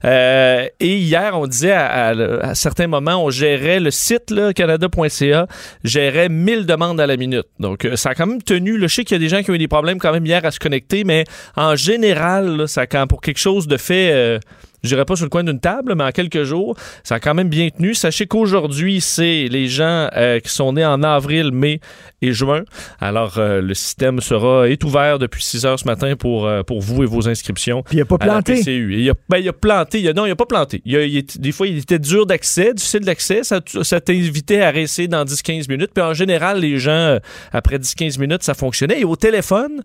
Euh, 0.05 0.67
et 0.81 0.97
hier, 0.99 1.39
on 1.39 1.47
disait, 1.47 1.73
à, 1.73 2.09
à- 2.09 2.49
à 2.51 2.55
certains 2.55 2.87
moments, 2.89 3.25
on 3.25 3.31
gérait 3.31 3.81
le 3.81 3.91
site, 3.91 4.31
là, 4.31 4.53
canada.ca, 4.53 5.47
gérait 5.85 6.29
1000 6.29 6.67
demandes 6.67 7.01
à 7.01 7.07
la 7.07 7.17
minute. 7.17 7.47
Donc, 7.61 7.85
euh, 7.85 7.97
ça 7.97 8.11
a 8.11 8.15
quand 8.15 8.27
même 8.27 8.43
tenu. 8.43 8.77
Là, 8.79 8.87
je 8.89 8.95
sais 8.95 9.05
qu'il 9.05 9.15
y 9.15 9.21
a 9.21 9.21
des 9.21 9.29
gens 9.29 9.43
qui 9.43 9.51
ont 9.51 9.55
eu 9.55 9.59
des 9.59 9.69
problèmes 9.69 9.99
quand 9.99 10.13
même 10.13 10.27
hier 10.27 10.45
à 10.45 10.51
se 10.51 10.59
connecter, 10.59 11.05
mais 11.05 11.25
en 11.57 11.77
général, 11.77 12.24
ça, 12.67 12.87
quand, 12.87 13.07
pour 13.07 13.21
quelque 13.21 13.39
chose 13.41 13.67
de 13.67 13.77
fait... 13.77 14.41
je 14.85 14.89
dirais 14.89 15.05
pas 15.05 15.17
sur 15.17 15.25
le 15.25 15.31
coin 15.31 15.43
d'une 15.43 15.59
table, 15.59 15.95
mais 15.97 16.05
en 16.05 16.13
quelques 16.13 16.45
jours, 16.45 16.77
ça 17.03 17.17
a 17.17 17.21
quand 17.21 17.35
même 17.35 17.49
bien 17.49 17.69
tenu. 17.71 17.95
Sachez 17.95 18.27
qu'aujourd'hui, 18.27 19.01
c'est 19.01 19.49
les 19.51 19.67
gens 19.67 20.09
euh, 20.17 20.39
qui 20.39 20.51
sont 20.51 20.73
nés 20.75 20.85
en 20.87 21.03
avril, 21.03 21.51
mai 21.51 21.81
et 22.23 22.33
juin. 22.33 22.63
Alors, 23.01 23.39
euh, 23.39 23.61
le 23.61 23.75
système 23.75 24.21
sera 24.21 24.69
est 24.69 24.85
ouvert 24.85 25.19
depuis 25.19 25.43
6 25.43 25.67
heures 25.67 25.79
ce 25.81 25.87
matin 25.87 26.15
pour, 26.17 26.47
euh, 26.47 26.63
pour 26.63 26.81
vous 26.81 27.03
et 27.03 27.07
vos 27.07 27.29
inscriptions. 27.29 27.83
Puis 27.83 27.97
il 27.99 28.01
a 28.03 28.05
pas 28.05 28.19
planté. 28.19 28.55
Il 29.01 29.11
a, 29.11 29.15
ben, 29.29 29.39
il 29.39 29.49
a 29.49 29.53
planté. 29.53 30.01
Il 30.01 30.09
a- 30.09 30.13
non, 30.13 30.27
il 30.27 30.31
a 30.31 30.37
pas 30.37 30.47
planté. 30.47 30.81
Il 30.85 30.97
a- 30.97 31.05
il 31.05 31.17
est- 31.17 31.41
des 31.41 31.53
fois, 31.53 31.67
il 31.67 31.79
était 31.79 31.99
dur 31.99 32.27
d'accès, 32.27 32.75
difficile 32.75 33.01
d'accès. 33.01 33.43
Ça, 33.43 33.61
ça 33.83 34.01
t'invitait 34.01 34.61
à 34.63 34.71
rester 34.71 35.09
dans 35.09 35.25
10-15 35.25 35.69
minutes. 35.69 35.91
Puis 35.95 36.05
en 36.05 36.15
général, 36.15 36.61
les 36.61 36.79
gens, 36.79 37.19
après 37.53 37.79
10-15 37.79 38.19
minutes, 38.19 38.43
ça 38.43 38.55
fonctionnait. 38.55 39.01
Et 39.01 39.05
au 39.05 39.17
téléphone, 39.17 39.83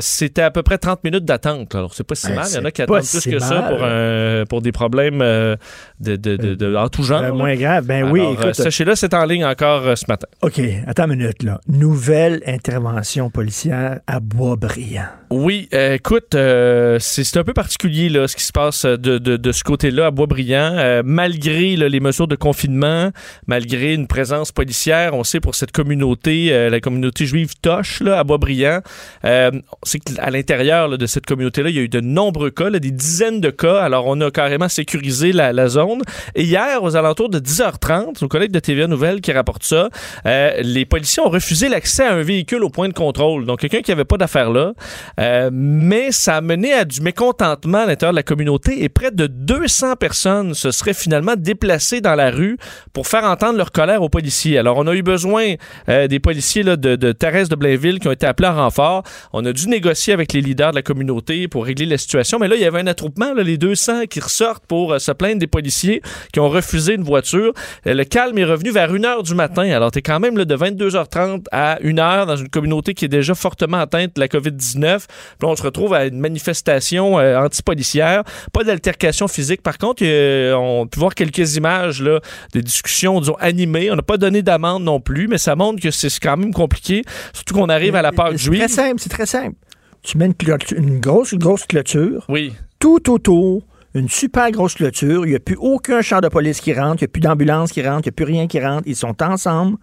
c'était 0.00 0.42
à 0.42 0.50
peu 0.50 0.62
près 0.62 0.78
30 0.78 1.02
minutes 1.04 1.24
d'attente. 1.24 1.74
Alors, 1.74 1.94
c'est 1.94 2.04
pas 2.04 2.14
si 2.14 2.30
mal. 2.32 2.46
Il 2.50 2.54
y 2.56 2.58
en 2.58 2.64
a 2.64 2.70
qui 2.70 2.82
attendent 2.82 2.96
plus 3.00 3.30
que 3.30 3.38
ça. 3.38 3.73
Pour, 3.76 3.84
un- 3.84 4.44
pour 4.48 4.62
des 4.62 4.72
problèmes 4.72 5.20
euh, 5.22 5.56
de, 6.00 6.16
de, 6.16 6.36
de- 6.36 6.54
de- 6.54 6.76
en 6.76 6.88
tout 6.88 7.02
genre. 7.02 7.22
Euh, 7.22 7.32
moins 7.32 7.54
grave. 7.56 7.84
Ben 7.86 8.10
oui, 8.10 8.20
écoute. 8.32 8.44
euh, 8.46 8.52
Sachez-le, 8.52 8.94
c'est 8.94 9.14
en 9.14 9.24
ligne 9.24 9.44
encore 9.44 9.86
euh, 9.86 9.96
ce 9.96 10.04
matin. 10.08 10.26
OK, 10.42 10.60
attends 10.86 11.04
une 11.10 11.16
minute, 11.16 11.42
là. 11.42 11.60
Nouvelle 11.68 12.42
intervention 12.46 13.30
policière 13.30 14.00
à 14.06 14.20
Boisbriand. 14.20 15.06
Oui, 15.30 15.68
euh, 15.74 15.94
écoute, 15.94 16.34
euh, 16.34 16.98
c'est 17.00 17.24
c'est 17.24 17.38
un 17.38 17.44
peu 17.44 17.54
particulier 17.54 18.08
là, 18.08 18.28
ce 18.28 18.36
qui 18.36 18.44
se 18.44 18.52
passe 18.52 18.84
de, 18.84 19.18
de, 19.18 19.36
de 19.36 19.52
ce 19.52 19.64
côté-là 19.64 20.06
à 20.06 20.10
Boisbriand. 20.10 20.74
Euh, 20.76 21.02
malgré 21.04 21.74
là, 21.76 21.88
les 21.88 22.00
mesures 22.00 22.28
de 22.28 22.36
confinement, 22.36 23.10
malgré 23.46 23.94
une 23.94 24.06
présence 24.06 24.52
policière, 24.52 25.14
on 25.14 25.24
sait 25.24 25.40
pour 25.40 25.54
cette 25.54 25.72
communauté, 25.72 26.52
euh, 26.52 26.70
la 26.70 26.80
communauté 26.80 27.26
juive 27.26 27.54
Toche 27.60 28.00
là, 28.00 28.18
à 28.18 28.24
Boisbriand, 28.24 28.80
euh, 29.24 29.50
on 29.54 29.86
sait 29.86 29.98
qu'à 29.98 30.30
l'intérieur 30.30 30.96
de 30.96 31.06
cette 31.06 31.26
communauté-là, 31.26 31.70
il 31.70 31.76
y 31.76 31.78
a 31.78 31.82
eu 31.82 31.88
de 31.88 32.00
nombreux 32.00 32.50
cas, 32.50 32.70
là, 32.70 32.78
des 32.78 32.90
dizaines 32.92 33.40
de 33.40 33.50
cas. 33.50 33.63
Alors, 33.64 34.06
on 34.06 34.20
a 34.20 34.30
carrément 34.30 34.68
sécurisé 34.68 35.32
la, 35.32 35.68
zone. 35.68 36.02
Et 36.34 36.42
hier, 36.42 36.82
aux 36.82 36.96
alentours 36.96 37.28
de 37.28 37.38
10h30, 37.38 38.20
nos 38.22 38.28
collègues 38.28 38.52
de 38.52 38.58
TVA 38.58 38.86
Nouvelle 38.86 39.20
qui 39.20 39.32
rapportent 39.32 39.64
ça, 39.64 39.88
euh, 40.26 40.52
les 40.62 40.84
policiers 40.84 41.22
ont 41.22 41.30
refusé 41.30 41.68
l'accès 41.68 42.04
à 42.04 42.12
un 42.12 42.22
véhicule 42.22 42.62
au 42.62 42.70
point 42.70 42.88
de 42.88 42.92
contrôle. 42.92 43.46
Donc, 43.46 43.60
quelqu'un 43.60 43.80
qui 43.80 43.90
n'avait 43.90 44.04
pas 44.04 44.16
d'affaires 44.16 44.50
là. 44.50 44.72
Euh, 45.18 45.50
mais 45.52 46.12
ça 46.12 46.36
a 46.36 46.40
mené 46.40 46.72
à 46.72 46.84
du 46.84 47.00
mécontentement 47.00 47.78
à 47.78 47.86
l'intérieur 47.86 48.12
de 48.12 48.16
la 48.16 48.22
communauté 48.22 48.84
et 48.84 48.88
près 48.88 49.10
de 49.10 49.26
200 49.26 49.96
personnes 49.96 50.54
se 50.54 50.70
seraient 50.70 50.94
finalement 50.94 51.34
déplacées 51.36 52.00
dans 52.00 52.14
la 52.14 52.30
rue 52.30 52.58
pour 52.92 53.06
faire 53.06 53.24
entendre 53.24 53.56
leur 53.56 53.72
colère 53.72 54.02
aux 54.02 54.08
policiers. 54.08 54.58
Alors, 54.58 54.76
on 54.76 54.86
a 54.86 54.94
eu 54.94 55.02
besoin 55.02 55.54
euh, 55.88 56.06
des 56.06 56.20
policiers 56.20 56.64
de, 56.64 56.74
de 56.76 57.12
Thérèse 57.12 57.48
de 57.48 57.56
Blainville 57.56 58.00
qui 58.00 58.08
ont 58.08 58.12
été 58.12 58.26
appelés 58.26 58.48
en 58.48 58.56
renfort. 58.56 59.04
On 59.32 59.44
a 59.44 59.52
dû 59.52 59.68
négocier 59.68 60.12
avec 60.12 60.32
les 60.32 60.40
leaders 60.40 60.70
de 60.70 60.76
la 60.76 60.82
communauté 60.82 61.48
pour 61.48 61.64
régler 61.64 61.86
la 61.86 61.98
situation. 61.98 62.38
Mais 62.38 62.48
là, 62.48 62.56
il 62.56 62.62
y 62.62 62.66
avait 62.66 62.80
un 62.80 62.86
attroupement, 62.86 63.32
les 63.34 63.53
200 63.58 64.06
qui 64.10 64.20
ressortent 64.20 64.66
pour 64.66 64.92
euh, 64.92 64.98
se 64.98 65.12
plaindre 65.12 65.38
des 65.38 65.46
policiers 65.46 66.02
qui 66.32 66.40
ont 66.40 66.48
refusé 66.48 66.94
une 66.94 67.02
voiture. 67.04 67.52
Euh, 67.86 67.94
le 67.94 68.04
calme 68.04 68.36
est 68.38 68.44
revenu 68.44 68.70
vers 68.70 68.92
1h 68.92 69.22
du 69.24 69.34
matin. 69.34 69.68
Alors, 69.70 69.90
tu 69.90 69.98
es 69.98 70.02
quand 70.02 70.20
même 70.20 70.36
là, 70.38 70.44
de 70.44 70.56
22h30 70.56 71.44
à 71.52 71.78
1h 71.82 72.26
dans 72.26 72.36
une 72.36 72.48
communauté 72.48 72.94
qui 72.94 73.04
est 73.04 73.08
déjà 73.08 73.34
fortement 73.34 73.78
atteinte 73.78 74.14
de 74.16 74.20
la 74.20 74.28
COVID-19. 74.28 74.98
Puis 75.06 75.08
on 75.48 75.56
se 75.56 75.62
retrouve 75.62 75.94
à 75.94 76.06
une 76.06 76.18
manifestation 76.20 77.18
euh, 77.18 77.38
antipolicière. 77.38 78.22
Pas 78.52 78.64
d'altercation 78.64 79.28
physique. 79.28 79.62
Par 79.62 79.78
contre, 79.78 80.02
euh, 80.04 80.52
on 80.54 80.86
peut 80.86 81.00
voir 81.00 81.14
quelques 81.14 81.56
images 81.56 82.02
là, 82.02 82.20
des 82.52 82.62
discussions, 82.62 83.20
disons, 83.20 83.36
animées. 83.40 83.90
On 83.90 83.96
n'a 83.96 84.02
pas 84.02 84.16
donné 84.16 84.42
d'amende 84.42 84.84
non 84.84 85.00
plus, 85.00 85.28
mais 85.28 85.38
ça 85.38 85.56
montre 85.56 85.80
que 85.82 85.90
c'est 85.90 86.08
quand 86.20 86.36
même 86.36 86.52
compliqué. 86.52 87.02
Surtout 87.32 87.54
qu'on 87.54 87.68
arrive 87.68 87.94
à 87.96 88.02
la 88.02 88.12
Pâque 88.12 88.32
C'est 88.32 88.38
juive. 88.44 88.58
très 88.60 88.68
simple, 88.68 88.96
c'est 88.98 89.08
très 89.10 89.26
simple. 89.26 89.56
Tu 90.02 90.18
mets 90.18 90.26
une, 90.26 90.34
clôture- 90.34 90.76
une 90.76 91.00
grosse, 91.00 91.34
grosse 91.34 91.64
clôture. 91.64 92.24
Oui. 92.28 92.52
Tout 92.84 93.10
autour, 93.10 93.62
une 93.94 94.10
super 94.10 94.50
grosse 94.50 94.74
clôture. 94.74 95.24
Il 95.24 95.30
n'y 95.30 95.36
a 95.36 95.40
plus 95.40 95.56
aucun 95.58 96.02
char 96.02 96.20
de 96.20 96.28
police 96.28 96.60
qui 96.60 96.74
rentre. 96.74 96.96
Il 97.00 97.04
n'y 97.04 97.08
a 97.08 97.08
plus 97.08 97.20
d'ambulance 97.20 97.72
qui 97.72 97.80
rentre. 97.80 98.00
Il 98.00 98.08
n'y 98.08 98.08
a 98.10 98.12
plus 98.12 98.24
rien 98.26 98.46
qui 98.46 98.60
rentre. 98.60 98.82
Ils 98.84 98.94
sont 98.94 99.22
ensemble. 99.22 99.78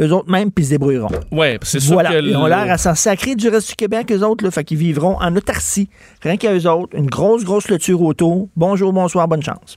Eux 0.00 0.10
autres 0.10 0.30
même, 0.30 0.50
puis 0.50 0.62
ils 0.64 0.68
se 0.68 0.70
débrouilleront. 0.70 1.10
Ouais, 1.30 1.58
c'est 1.60 1.80
sûr 1.80 1.92
Voilà. 1.92 2.12
que 2.12 2.24
Ils 2.24 2.34
ont 2.34 2.46
l'air 2.46 2.72
à 2.72 2.78
s'en 2.78 2.94
sacrer 2.94 3.34
du 3.34 3.50
reste 3.50 3.68
du 3.68 3.74
Québec, 3.74 4.10
eux 4.10 4.22
autres. 4.24 4.42
Là, 4.42 4.50
fait 4.50 4.64
qu'ils 4.64 4.78
vivront 4.78 5.18
en 5.20 5.36
autarcie. 5.36 5.90
Rien 6.22 6.38
qu'à 6.38 6.54
eux 6.54 6.66
autres. 6.66 6.96
Une 6.96 7.10
grosse, 7.10 7.44
grosse 7.44 7.64
clôture 7.64 8.00
autour. 8.00 8.48
Bonjour, 8.56 8.90
bonsoir, 8.90 9.28
bonne 9.28 9.42
chance. 9.42 9.76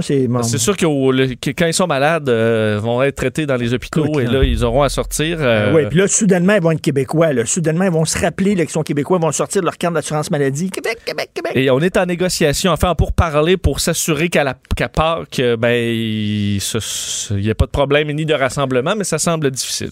C'est 0.00 0.58
sûr 0.58 0.76
que, 0.76 1.50
quand 1.50 1.66
ils 1.66 1.74
sont 1.74 1.86
malades, 1.86 2.28
euh, 2.28 2.78
vont 2.82 3.02
être 3.02 3.16
traités 3.16 3.46
dans 3.46 3.56
les 3.56 3.74
hôpitaux 3.74 4.20
et 4.20 4.26
là. 4.26 4.44
ils 4.44 4.64
auront 4.64 4.82
à 4.82 4.88
sortir. 4.88 5.38
euh, 5.40 5.72
oui, 5.74 5.86
puis 5.88 5.98
là, 5.98 6.08
soudainement, 6.08 6.54
ils 6.54 6.62
vont 6.62 6.70
être 6.70 6.80
Québécois. 6.80 7.32
Là. 7.32 7.46
Soudainement, 7.46 7.84
ils 7.84 7.90
vont 7.90 8.04
se 8.04 8.18
rappeler 8.18 8.54
qu'ils 8.54 8.68
sont 8.68 8.82
Québécois. 8.82 9.18
Ils 9.20 9.24
vont 9.24 9.32
sortir 9.32 9.62
de 9.62 9.66
leur 9.66 9.76
carte 9.76 9.94
d'assurance 9.94 10.30
maladie. 10.30 10.70
Québec, 10.70 10.98
Québec, 11.04 11.30
Québec. 11.34 11.52
Et 11.54 11.70
on 11.70 11.80
est 11.80 11.96
en 11.96 12.06
négociation, 12.06 12.72
enfin, 12.72 12.94
pour 12.94 13.12
parler, 13.12 13.56
pour 13.56 13.80
s'assurer 13.80 14.28
qu'à 14.28 14.56
qu'à 14.76 14.88
Pâques, 14.88 15.40
ben, 15.58 15.74
il 15.74 16.60
n'y 17.30 17.50
a 17.50 17.54
pas 17.54 17.66
de 17.66 17.70
problème 17.70 18.10
ni 18.12 18.24
de 18.24 18.34
rassemblement, 18.34 18.94
mais 18.96 19.04
ça 19.04 19.18
semble 19.18 19.50
difficile. 19.50 19.90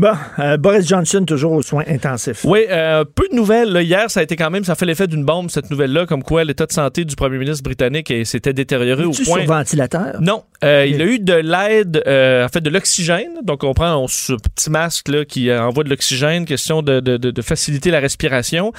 Bon, 0.00 0.14
euh, 0.38 0.56
Boris 0.56 0.88
Johnson, 0.88 1.26
toujours 1.26 1.52
aux 1.52 1.60
soins 1.60 1.84
intensifs. 1.86 2.42
Oui, 2.46 2.60
euh, 2.70 3.04
peu 3.04 3.28
de 3.30 3.36
nouvelles. 3.36 3.68
là. 3.70 3.82
Hier, 3.82 4.10
ça 4.10 4.20
a 4.20 4.22
été 4.22 4.34
quand 4.34 4.48
même, 4.48 4.64
ça 4.64 4.74
fait 4.74 4.86
l'effet 4.86 5.06
d'une 5.06 5.26
bombe, 5.26 5.50
cette 5.50 5.70
nouvelle-là, 5.70 6.06
comme 6.06 6.22
quoi 6.22 6.42
l'état 6.42 6.64
de 6.64 6.72
santé 6.72 7.04
du 7.04 7.16
premier 7.16 7.36
ministre 7.36 7.62
britannique 7.62 8.10
s'était 8.24 8.54
détérioré 8.54 9.04
au 9.04 9.10
point. 9.10 9.24
sur 9.42 9.44
ventilateur? 9.44 10.16
Non, 10.22 10.44
euh, 10.64 10.86
il 10.88 11.02
a 11.02 11.04
eu 11.04 11.18
de 11.18 11.34
l'aide, 11.34 12.02
euh, 12.06 12.46
en 12.46 12.48
fait, 12.48 12.62
de 12.62 12.70
l'oxygène. 12.70 13.40
Donc, 13.42 13.62
on 13.62 13.74
prend 13.74 13.94
on- 13.96 14.08
ce 14.08 14.32
petit 14.32 14.70
masque 14.70 15.08
là, 15.08 15.26
qui 15.26 15.52
envoie 15.52 15.84
de 15.84 15.90
l'oxygène, 15.90 16.46
question 16.46 16.80
de, 16.80 17.00
de- 17.00 17.18
de- 17.18 17.30
de 17.30 17.42
faciliter 17.42 17.90
la 17.90 18.00
respiration. 18.00 18.72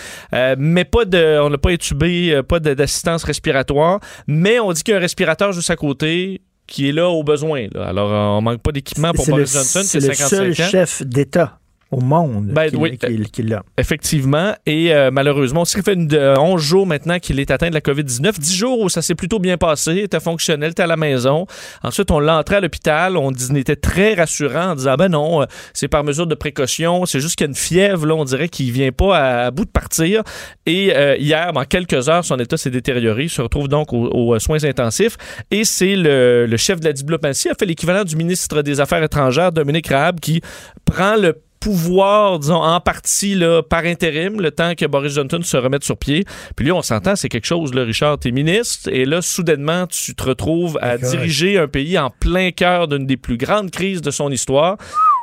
Mais 0.57 0.85
pas 0.85 1.05
de, 1.05 1.39
on 1.39 1.51
n'a 1.51 1.59
pas 1.59 1.71
étubé, 1.71 2.41
pas 2.47 2.59
d'assistance 2.59 3.23
respiratoire. 3.25 3.99
Mais 4.25 4.59
on 4.59 4.71
dit 4.73 4.81
qu'il 4.81 4.93
y 4.93 4.95
a 4.95 4.97
un 4.97 5.01
respirateur 5.01 5.51
juste 5.51 5.69
à 5.69 5.75
côté 5.75 6.41
qui 6.71 6.89
est 6.89 6.91
là 6.93 7.09
au 7.09 7.23
besoin. 7.23 7.67
là. 7.73 7.87
Alors, 7.87 8.11
euh, 8.11 8.37
on 8.37 8.41
manque 8.41 8.61
pas 8.61 8.71
d'équipement 8.71 9.11
pour 9.11 9.25
le, 9.25 9.31
Boris 9.31 9.53
Johnson, 9.53 9.81
c'est 9.83 9.99
le 9.99 10.13
55 10.13 10.27
seul 10.27 10.51
ans. 10.51 10.69
chef 10.69 11.03
d'État 11.03 11.59
au 11.91 11.99
monde 11.99 12.47
Ben, 12.47 12.69
qui, 12.69 12.75
oui. 12.77 12.97
l'a. 13.39 13.63
Effectivement. 13.77 14.53
Et 14.65 14.93
euh, 14.93 15.11
malheureusement, 15.11 15.65
ça 15.65 15.81
fait 15.81 15.93
une, 15.93 16.11
euh, 16.13 16.35
11 16.37 16.61
jours 16.61 16.87
maintenant 16.87 17.19
qu'il 17.19 17.39
est 17.39 17.51
atteint 17.51 17.69
de 17.69 17.73
la 17.73 17.81
COVID-19. 17.81 18.39
10 18.39 18.55
jours 18.55 18.79
où 18.79 18.89
ça 18.89 19.01
s'est 19.01 19.15
plutôt 19.15 19.39
bien 19.39 19.57
passé, 19.57 19.97
était 19.97 20.19
fonctionnel, 20.21 20.71
était 20.71 20.83
à 20.83 20.87
la 20.87 20.95
maison. 20.97 21.45
Ensuite, 21.83 22.09
on 22.11 22.19
l'a 22.19 22.37
entré 22.37 22.55
à 22.55 22.61
l'hôpital. 22.61 23.17
On, 23.17 23.31
on 23.31 23.55
était 23.55 23.75
très 23.75 24.13
rassurant 24.13 24.71
en 24.71 24.75
disant, 24.75 24.95
ben 24.95 25.09
non, 25.09 25.41
euh, 25.41 25.45
c'est 25.73 25.89
par 25.89 26.03
mesure 26.03 26.27
de 26.27 26.35
précaution. 26.35 27.05
C'est 27.05 27.19
juste 27.19 27.35
qu'il 27.35 27.45
y 27.45 27.49
a 27.49 27.51
une 27.51 27.55
fièvre, 27.55 28.05
là, 28.05 28.15
on 28.15 28.23
dirait 28.23 28.47
qu'il 28.49 28.71
vient 28.71 28.91
pas 28.91 29.17
à, 29.17 29.45
à 29.47 29.51
bout 29.51 29.65
de 29.65 29.69
partir. 29.71 30.23
Et 30.65 30.95
euh, 30.95 31.17
hier, 31.17 31.51
en 31.53 31.65
quelques 31.65 32.07
heures, 32.07 32.23
son 32.23 32.37
état 32.39 32.55
s'est 32.57 32.71
détérioré. 32.71 33.23
Il 33.23 33.29
se 33.29 33.41
retrouve 33.41 33.67
donc 33.67 33.91
aux, 33.91 34.07
aux 34.07 34.39
soins 34.39 34.63
intensifs. 34.63 35.17
Et 35.51 35.65
c'est 35.65 35.95
le, 35.95 36.45
le 36.45 36.57
chef 36.57 36.79
de 36.79 36.85
la 36.85 36.93
diplomatie, 36.93 37.49
a 37.49 37.53
fait 37.55 37.65
l'équivalent 37.65 38.03
du 38.05 38.15
ministre 38.15 38.61
des 38.61 38.79
Affaires 38.79 39.03
étrangères, 39.03 39.51
Dominique 39.51 39.87
Raab, 39.87 40.19
qui 40.19 40.41
prend 40.85 41.15
le 41.17 41.35
pouvoir, 41.61 42.39
disons, 42.39 42.61
en 42.61 42.81
partie, 42.81 43.35
là, 43.35 43.61
par 43.61 43.85
intérim, 43.85 44.41
le 44.41 44.51
temps 44.51 44.73
que 44.75 44.85
Boris 44.85 45.13
Johnson 45.13 45.39
se 45.43 45.55
remette 45.55 45.83
sur 45.83 45.95
pied. 45.95 46.25
Puis 46.55 46.65
lui, 46.65 46.71
on 46.71 46.81
s'entend, 46.81 47.15
c'est 47.15 47.29
quelque 47.29 47.47
chose, 47.47 47.73
là, 47.73 47.83
Richard, 47.83 48.17
t'es 48.17 48.31
ministre, 48.31 48.89
et 48.91 49.05
là, 49.05 49.21
soudainement, 49.21 49.87
tu 49.87 50.15
te 50.15 50.23
retrouves 50.23 50.77
à 50.81 50.97
diriger 50.97 51.57
un 51.57 51.67
pays 51.67 51.97
en 51.97 52.09
plein 52.09 52.51
cœur 52.51 52.87
d'une 52.87 53.05
des 53.05 53.15
plus 53.15 53.37
grandes 53.37 53.71
crises 53.71 54.01
de 54.01 54.11
son 54.11 54.31
histoire. 54.31 54.77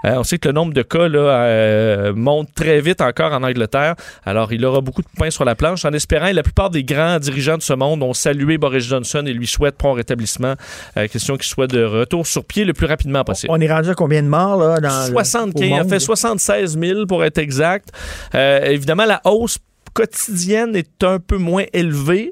Euh, 0.04 0.14
on 0.16 0.22
sait 0.24 0.38
que 0.38 0.48
le 0.48 0.54
nombre 0.54 0.72
de 0.72 0.82
cas 0.82 1.08
là, 1.08 1.18
euh, 1.18 2.12
monte 2.14 2.48
très 2.54 2.80
vite 2.80 3.00
encore 3.00 3.32
en 3.32 3.42
Angleterre. 3.42 3.94
Alors, 4.24 4.52
il 4.52 4.64
aura 4.64 4.80
beaucoup 4.80 5.02
de 5.02 5.08
pain 5.18 5.30
sur 5.30 5.44
la 5.44 5.54
planche 5.54 5.84
en 5.84 5.92
espérant. 5.92 6.26
Et 6.26 6.32
la 6.32 6.42
plupart 6.42 6.70
des 6.70 6.84
grands 6.84 7.18
dirigeants 7.18 7.56
de 7.56 7.62
ce 7.62 7.72
monde 7.72 8.02
ont 8.02 8.14
salué 8.14 8.58
Boris 8.58 8.84
Johnson 8.84 9.24
et 9.26 9.32
lui 9.32 9.46
souhaitent 9.46 9.76
prompt 9.76 9.94
rétablissement. 9.94 10.54
Euh, 10.96 11.08
question 11.08 11.36
qu'il 11.36 11.46
soit 11.46 11.66
de 11.66 11.82
retour 11.82 12.26
sur 12.26 12.44
pied 12.44 12.64
le 12.64 12.72
plus 12.74 12.86
rapidement 12.86 13.24
possible. 13.24 13.52
On 13.52 13.60
est 13.60 13.72
rendu 13.72 13.90
à 13.90 13.94
combien 13.94 14.22
de 14.22 14.28
morts 14.28 14.56
là, 14.58 14.80
dans 14.80 15.06
le- 15.06 15.12
75, 15.12 15.54
au 15.62 15.64
il 15.64 15.72
a 15.74 15.78
monde? 15.82 15.88
fait 15.90 15.98
76 16.00 16.78
000 16.78 17.06
pour 17.06 17.24
être 17.24 17.38
exact. 17.38 17.88
Évidemment, 18.34 19.04
la 19.04 19.20
hausse 19.24 19.58
quotidienne 19.94 20.76
est 20.76 21.02
un 21.02 21.18
peu 21.18 21.38
moins 21.38 21.64
élevée. 21.72 22.30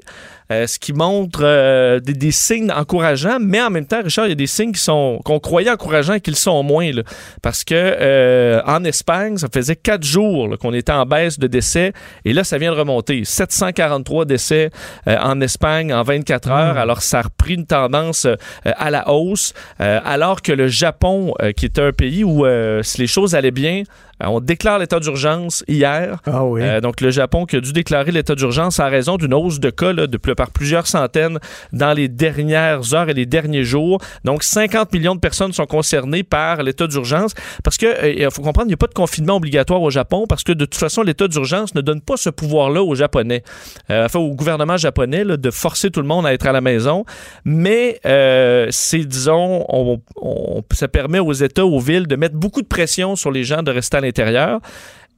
Euh, 0.51 0.67
ce 0.67 0.79
qui 0.79 0.93
montre 0.93 1.41
euh, 1.43 1.99
des, 1.99 2.13
des 2.13 2.31
signes 2.31 2.71
encourageants, 2.71 3.37
mais 3.39 3.61
en 3.61 3.69
même 3.69 3.85
temps, 3.85 4.01
Richard, 4.03 4.25
il 4.27 4.29
y 4.29 4.31
a 4.31 4.35
des 4.35 4.47
signes 4.47 4.71
qui 4.71 4.81
sont 4.81 5.19
qu'on 5.23 5.39
croyait 5.39 5.69
encourageants 5.69 6.13
et 6.13 6.21
qui 6.21 6.31
le 6.31 6.35
sont 6.35 6.61
moins. 6.63 6.91
là. 6.91 7.03
parce 7.41 7.63
que 7.63 7.75
euh, 7.75 8.61
en 8.65 8.83
Espagne, 8.83 9.37
ça 9.37 9.47
faisait 9.53 9.75
quatre 9.75 10.03
jours 10.03 10.57
qu'on 10.59 10.73
était 10.73 10.91
en 10.91 11.05
baisse 11.05 11.39
de 11.39 11.47
décès, 11.47 11.93
et 12.25 12.33
là, 12.33 12.43
ça 12.43 12.57
vient 12.57 12.71
de 12.71 12.77
remonter. 12.79 13.23
743 13.25 14.25
décès 14.25 14.69
euh, 15.07 15.17
en 15.21 15.41
Espagne 15.41 15.93
en 15.93 16.03
24 16.03 16.49
heures. 16.51 16.77
Alors, 16.77 17.01
ça 17.01 17.19
a 17.19 17.21
repris 17.23 17.55
une 17.55 17.65
tendance 17.65 18.25
euh, 18.25 18.35
à 18.63 18.89
la 18.91 19.09
hausse, 19.09 19.53
euh, 19.81 19.99
alors 20.05 20.41
que 20.41 20.51
le 20.51 20.67
Japon, 20.67 21.33
euh, 21.41 21.51
qui 21.51 21.65
était 21.65 21.81
un 21.81 21.91
pays 21.91 22.23
où 22.23 22.45
euh, 22.45 22.83
si 22.83 23.01
les 23.01 23.07
choses 23.07 23.35
allaient 23.35 23.51
bien, 23.51 23.83
on 24.23 24.39
déclare 24.39 24.79
l'état 24.79 24.99
d'urgence 24.99 25.63
hier. 25.67 26.19
Ah 26.25 26.43
oui. 26.45 26.61
Euh, 26.63 26.81
donc, 26.81 27.01
le 27.01 27.11
Japon 27.11 27.45
qui 27.45 27.55
a 27.55 27.59
dû 27.61 27.71
déclarer 27.73 28.11
l'état 28.11 28.35
d'urgence 28.35 28.79
en 28.79 28.89
raison 28.89 29.17
d'une 29.17 29.33
hausse 29.33 29.59
de 29.59 29.69
cas 29.69 29.93
là, 29.93 30.07
de, 30.07 30.17
par 30.17 30.51
plusieurs 30.51 30.87
centaines 30.87 31.39
dans 31.73 31.93
les 31.93 32.07
dernières 32.07 32.93
heures 32.93 33.09
et 33.09 33.13
les 33.13 33.25
derniers 33.25 33.63
jours. 33.63 33.99
Donc, 34.23 34.43
50 34.43 34.91
millions 34.93 35.15
de 35.15 35.19
personnes 35.19 35.53
sont 35.53 35.65
concernées 35.65 36.23
par 36.23 36.63
l'état 36.63 36.87
d'urgence 36.87 37.33
parce 37.63 37.77
que, 37.77 37.85
euh, 37.85 38.13
il 38.17 38.31
faut 38.31 38.41
comprendre, 38.41 38.65
il 38.67 38.69
n'y 38.69 38.73
a 38.73 38.77
pas 38.77 38.87
de 38.87 38.93
confinement 38.93 39.35
obligatoire 39.35 39.81
au 39.81 39.89
Japon 39.91 40.25
parce 40.27 40.43
que 40.43 40.51
de 40.51 40.65
toute 40.65 40.75
façon, 40.75 41.03
l'état 41.03 41.27
d'urgence 41.27 41.75
ne 41.75 41.81
donne 41.81 42.01
pas 42.01 42.17
ce 42.17 42.29
pouvoir-là 42.29 42.81
aux 42.83 42.95
Japonais, 42.95 43.43
euh, 43.89 44.05
enfin 44.05 44.19
au 44.19 44.33
gouvernement 44.33 44.77
japonais 44.77 45.23
là, 45.23 45.37
de 45.37 45.51
forcer 45.51 45.91
tout 45.91 46.01
le 46.01 46.07
monde 46.07 46.25
à 46.25 46.33
être 46.33 46.47
à 46.47 46.51
la 46.51 46.61
maison. 46.61 47.05
Mais 47.45 47.99
euh, 48.05 48.67
c'est, 48.71 48.99
disons, 49.05 49.65
on, 49.69 50.01
on- 50.15 50.63
ça 50.73 50.87
permet 50.87 51.19
aux 51.19 51.33
États, 51.33 51.65
aux 51.65 51.79
villes 51.79 52.07
de 52.07 52.15
mettre 52.15 52.35
beaucoup 52.35 52.61
de 52.61 52.67
pression 52.67 53.15
sur 53.15 53.31
les 53.31 53.43
gens 53.43 53.63
de 53.63 53.71
rester 53.71 53.97
à 53.97 54.01
l'intérieur. 54.07 54.59